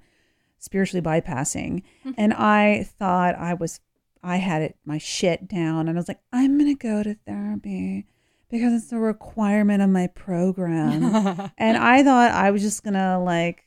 spiritually 0.60 1.02
bypassing. 1.02 1.84
Mm-hmm. 2.06 2.12
and 2.18 2.34
I 2.34 2.88
thought 2.98 3.36
I 3.36 3.54
was, 3.56 3.80
I 4.24 4.38
had 4.38 4.62
it, 4.62 4.78
my 4.86 4.98
shit 4.98 5.48
down. 5.48 5.88
And 5.88 5.98
I 5.98 6.00
was 6.00 6.08
like, 6.08 6.22
I'm 6.32 6.58
going 6.58 6.76
to 6.76 6.82
go 6.82 7.04
to 7.04 7.16
therapy 7.26 8.06
because 8.50 8.74
it's 8.74 8.92
a 8.92 9.00
requirement 9.00 9.82
of 9.82 9.90
my 9.90 10.08
program. 10.08 11.52
and 11.58 11.78
I 11.78 12.04
thought 12.04 12.32
I 12.32 12.52
was 12.52 12.62
just 12.62 12.84
going 12.84 12.96
to 12.96 13.18
like, 13.18 13.64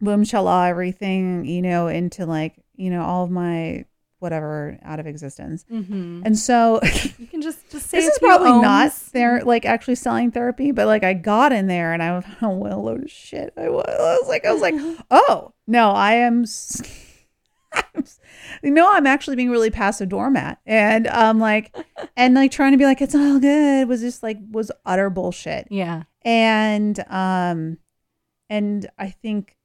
boom, 0.00 0.24
shala 0.24 0.68
everything, 0.68 1.44
you 1.44 1.62
know, 1.62 1.88
into 1.88 2.26
like, 2.26 2.54
you 2.74 2.90
know, 2.90 3.02
all 3.02 3.24
of 3.24 3.30
my 3.30 3.84
whatever 4.22 4.78
out 4.82 4.98
of 5.00 5.06
existence. 5.06 5.64
Mhm. 5.70 6.22
And 6.24 6.38
so 6.38 6.80
you 7.18 7.26
can 7.26 7.42
just 7.42 7.68
just 7.70 7.90
say 7.90 7.98
this 7.98 8.14
is 8.14 8.18
probably 8.20 8.52
not 8.62 8.92
there 9.12 9.42
like 9.44 9.64
actually 9.66 9.96
selling 9.96 10.30
therapy 10.30 10.70
but 10.72 10.86
like 10.86 11.02
i 11.04 11.12
got 11.12 11.52
in 11.52 11.66
there 11.66 11.92
and 11.92 12.02
i 12.02 12.12
was 12.12 12.24
oh 12.40 12.48
what 12.50 12.72
a 12.72 12.76
load 12.76 13.02
of 13.04 13.10
shit 13.10 13.52
i 13.56 13.68
was, 13.68 13.84
I 13.88 14.18
was 14.20 14.28
like 14.28 14.44
i 14.46 14.52
was 14.52 14.62
like 14.62 14.74
oh 15.10 15.52
no 15.66 15.90
i 15.90 16.14
am 16.14 16.42
s- 16.42 16.80
I'm 17.72 17.82
s- 18.02 18.20
you 18.62 18.70
know 18.70 18.90
i'm 18.92 19.06
actually 19.06 19.36
being 19.36 19.50
really 19.50 19.70
passive 19.70 20.08
doormat 20.08 20.58
and 20.66 21.06
um 21.08 21.38
like 21.40 21.74
and 22.16 22.34
like 22.34 22.50
trying 22.52 22.72
to 22.72 22.78
be 22.78 22.84
like 22.84 23.00
it's 23.02 23.14
all 23.14 23.38
good 23.40 23.88
was 23.88 24.00
just 24.00 24.22
like 24.22 24.38
was 24.50 24.70
utter 24.86 25.10
bullshit 25.10 25.66
yeah 25.70 26.04
and 26.22 27.02
um 27.08 27.78
and 28.50 28.88
i 28.98 29.08
think 29.10 29.56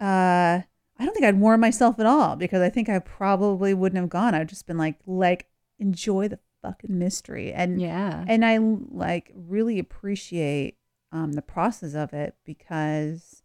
uh 0.00 0.60
i 1.00 1.04
don't 1.04 1.14
think 1.14 1.26
i'd 1.26 1.40
warn 1.40 1.58
myself 1.58 1.98
at 1.98 2.06
all 2.06 2.36
because 2.36 2.60
i 2.60 2.68
think 2.68 2.88
i 2.88 2.98
probably 2.98 3.74
wouldn't 3.74 4.00
have 4.00 4.10
gone. 4.10 4.34
I'd 4.34 4.48
just 4.48 4.66
been 4.66 4.78
like 4.78 4.96
like 5.06 5.46
enjoy 5.78 6.28
the 6.28 6.38
fucking 6.62 6.98
mystery. 6.98 7.52
And 7.52 7.80
yeah. 7.80 8.24
and 8.28 8.44
i 8.44 8.58
like 8.58 9.32
really 9.34 9.78
appreciate 9.78 10.76
um 11.10 11.32
the 11.32 11.42
process 11.42 11.94
of 11.94 12.12
it 12.12 12.34
because 12.44 13.42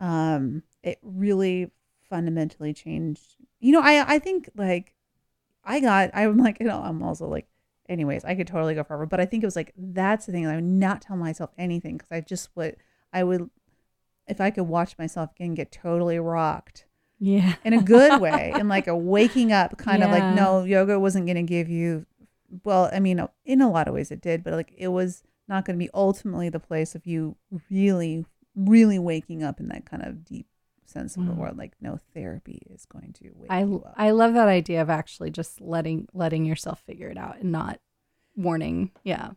um 0.00 0.62
it 0.82 0.98
really 1.02 1.70
fundamentally 2.10 2.74
changed. 2.74 3.36
You 3.60 3.72
know 3.72 3.80
i 3.80 4.14
i 4.14 4.18
think 4.18 4.50
like 4.56 4.94
i 5.64 5.80
got 5.80 6.10
i'm 6.14 6.36
like 6.36 6.60
you 6.60 6.66
know 6.66 6.80
i'm 6.80 7.02
also 7.02 7.26
like 7.26 7.46
anyways 7.88 8.24
i 8.24 8.34
could 8.34 8.46
totally 8.46 8.74
go 8.74 8.84
forever 8.84 9.06
but 9.06 9.20
i 9.20 9.24
think 9.24 9.42
it 9.42 9.46
was 9.46 9.56
like 9.56 9.72
that's 9.76 10.26
the 10.26 10.32
thing 10.32 10.46
i 10.46 10.54
would 10.54 10.64
not 10.64 11.00
tell 11.00 11.16
myself 11.16 11.50
anything 11.56 11.96
because 11.96 12.12
i 12.12 12.20
just 12.20 12.50
would 12.54 12.76
i 13.12 13.24
would 13.24 13.48
if 14.28 14.40
i 14.40 14.50
could 14.50 14.64
watch 14.64 14.96
myself 14.98 15.30
again 15.32 15.54
get 15.54 15.72
totally 15.72 16.18
rocked 16.18 16.86
yeah 17.18 17.54
in 17.64 17.72
a 17.72 17.82
good 17.82 18.20
way 18.26 18.52
in 18.56 18.68
like 18.68 18.86
a 18.86 18.96
waking 18.96 19.52
up 19.52 19.76
kind 19.78 20.02
of 20.02 20.10
like 20.10 20.34
no 20.34 20.64
yoga 20.64 20.98
wasn't 20.98 21.24
going 21.24 21.36
to 21.36 21.42
give 21.42 21.68
you 21.68 22.04
well 22.64 22.90
i 22.92 23.00
mean 23.00 23.26
in 23.44 23.60
a 23.60 23.70
lot 23.70 23.88
of 23.88 23.94
ways 23.94 24.10
it 24.10 24.20
did 24.20 24.44
but 24.44 24.52
like 24.52 24.72
it 24.76 24.88
was 24.88 25.22
not 25.48 25.64
going 25.64 25.78
to 25.78 25.84
be 25.84 25.90
ultimately 25.94 26.48
the 26.48 26.60
place 26.60 26.94
of 26.94 27.06
you 27.06 27.36
really 27.70 28.26
really 28.54 28.98
waking 28.98 29.42
up 29.42 29.60
in 29.60 29.68
that 29.68 29.84
kind 29.84 30.02
of 30.02 30.24
deep 30.24 30.46
sense 30.88 31.16
of 31.16 31.26
the 31.26 31.32
mm. 31.32 31.36
word. 31.36 31.58
Like 31.58 31.74
no 31.80 31.98
therapy 32.14 32.62
is 32.70 32.86
going 32.86 33.12
to 33.14 33.30
wake 33.34 33.50
I 33.50 33.60
you 33.60 33.82
up. 33.84 33.94
I 33.96 34.10
love 34.10 34.34
that 34.34 34.48
idea 34.48 34.80
of 34.82 34.90
actually 34.90 35.30
just 35.30 35.60
letting 35.60 36.08
letting 36.12 36.44
yourself 36.44 36.80
figure 36.86 37.08
it 37.08 37.18
out 37.18 37.38
and 37.40 37.52
not 37.52 37.80
warning. 38.34 38.90
Yeah. 39.04 39.30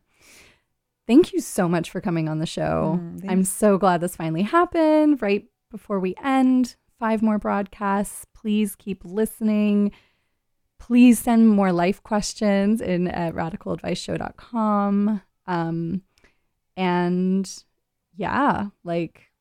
Thank 1.10 1.34
you 1.34 1.40
so 1.40 1.68
much 1.68 1.90
for 1.90 1.99
coming 2.02 2.30
on 2.30 2.38
the 2.38 2.45
show. 2.45 2.99
Mm, 3.02 3.26
I'm 3.27 3.44
so 3.44 3.80
glad 3.80 3.99
this 3.99 4.15
finally 4.15 4.44
happened 4.44 5.23
right 5.23 5.44
before 5.72 5.99
we 5.99 6.14
end. 6.23 6.76
Five 6.99 7.23
more 7.23 7.40
broadcasts. 7.40 8.27
Please 8.36 8.76
keep 8.76 9.03
listening. 9.03 9.91
Please 10.77 11.18
send 11.18 11.49
more 11.49 11.72
life 11.72 12.03
questions 12.03 12.80
in 12.80 13.07
at 13.07 13.34
radicaladviceshow.com. 13.34 15.22
Um, 15.48 16.03
and 16.77 17.64
yeah, 18.15 18.68
like 18.84 19.31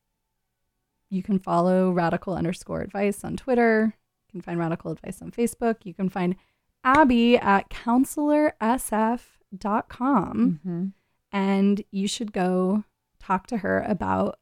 you 1.11 1.23
can 1.23 1.39
follow 1.39 1.91
radical 1.91 2.35
underscore 2.35 2.81
advice 2.81 3.25
on 3.25 3.37
Twitter. 3.37 3.95
You 4.29 4.33
can 4.33 4.41
find 4.41 4.59
radical 4.59 4.91
advice 4.91 5.21
on 5.21 5.33
Facebook. 5.33 5.85
You 5.85 5.93
can 5.93 6.09
find 6.09 6.35
Abby 6.83 7.37
at 7.37 7.69
counselorsf.com. 7.69 10.61
Mhm. 10.67 10.93
And 11.33 11.83
you 11.91 12.09
should 12.09 12.33
go 12.33 12.85
talk 13.21 13.47
to 13.49 13.59
her 13.59 13.85
about 13.87 14.39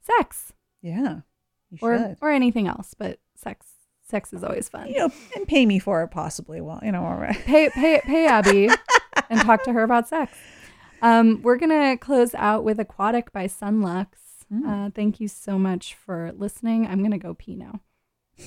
sex 0.00 0.52
Yeah, 0.82 1.20
you 1.70 1.78
or 1.82 1.98
should. 1.98 2.16
or 2.20 2.30
anything 2.30 2.68
else, 2.68 2.94
but 2.96 3.18
sex 3.34 3.66
sex 4.08 4.32
is 4.32 4.44
always 4.44 4.68
fun. 4.68 4.88
You 4.88 4.98
know, 4.98 5.10
and 5.34 5.48
pay 5.48 5.66
me 5.66 5.78
for 5.80 6.02
it 6.04 6.08
possibly. 6.08 6.60
Well, 6.60 6.78
you 6.82 6.92
know, 6.92 7.04
all 7.04 7.16
right. 7.16 7.34
pay 7.36 7.68
pay 7.70 8.00
pay 8.04 8.26
Abby 8.26 8.68
and 9.30 9.40
talk 9.40 9.64
to 9.64 9.72
her 9.72 9.82
about 9.82 10.08
sex. 10.08 10.32
Um, 11.02 11.40
we're 11.42 11.56
gonna 11.58 11.96
close 11.96 12.34
out 12.34 12.62
with 12.64 12.78
"Aquatic" 12.78 13.32
by 13.32 13.46
Sunlux. 13.46 14.06
Uh, 14.64 14.90
thank 14.94 15.18
you 15.18 15.26
so 15.26 15.58
much 15.58 15.94
for 15.94 16.30
listening. 16.36 16.86
I'm 16.86 17.02
gonna 17.02 17.18
go 17.18 17.34
pee 17.34 17.56
now. 17.56 17.80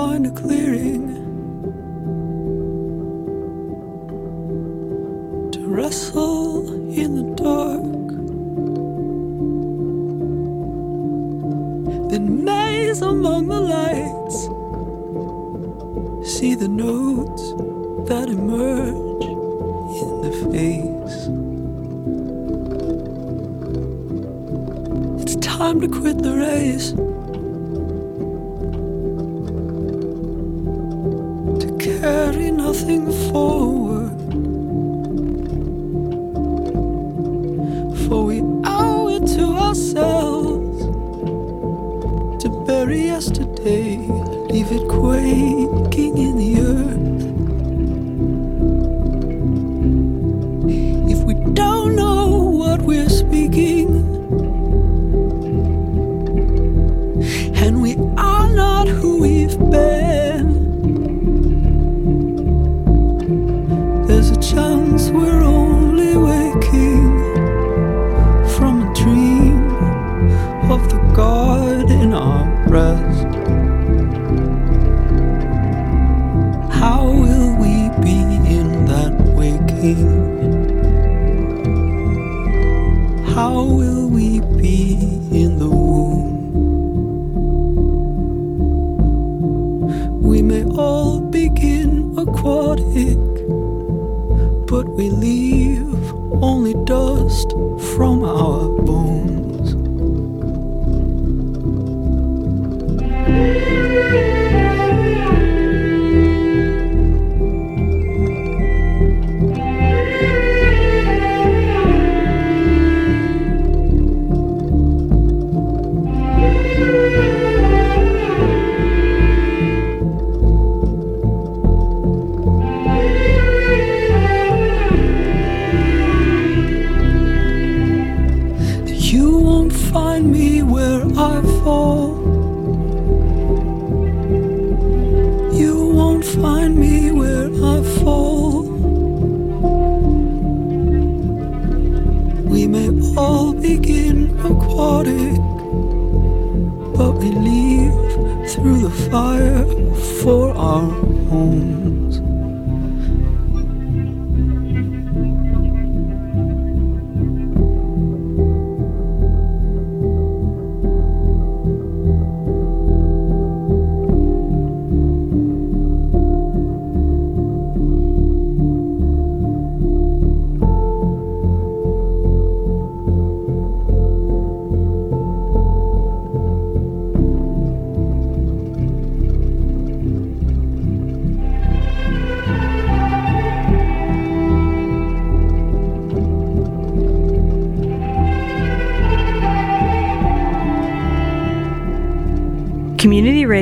find 0.00 0.24
a 0.26 0.30
clearing 0.30 1.08
to 5.52 5.60
wrestle 5.66 6.72
in 7.02 7.10
the 7.18 7.26
dark. 7.44 8.08
Then 12.10 12.44
maze 12.44 13.02
among 13.02 13.48
the 13.48 13.60
lights, 13.76 14.38
see 16.34 16.54
the 16.54 16.68
notes 16.68 17.44
that 18.08 18.30
emerge 18.30 19.24
in 20.02 20.12
the 20.26 20.32
face. 20.50 21.18
It's 25.22 25.36
time 25.46 25.78
to 25.82 25.88
quit 25.88 26.22
the 26.22 26.34
race. 26.36 27.09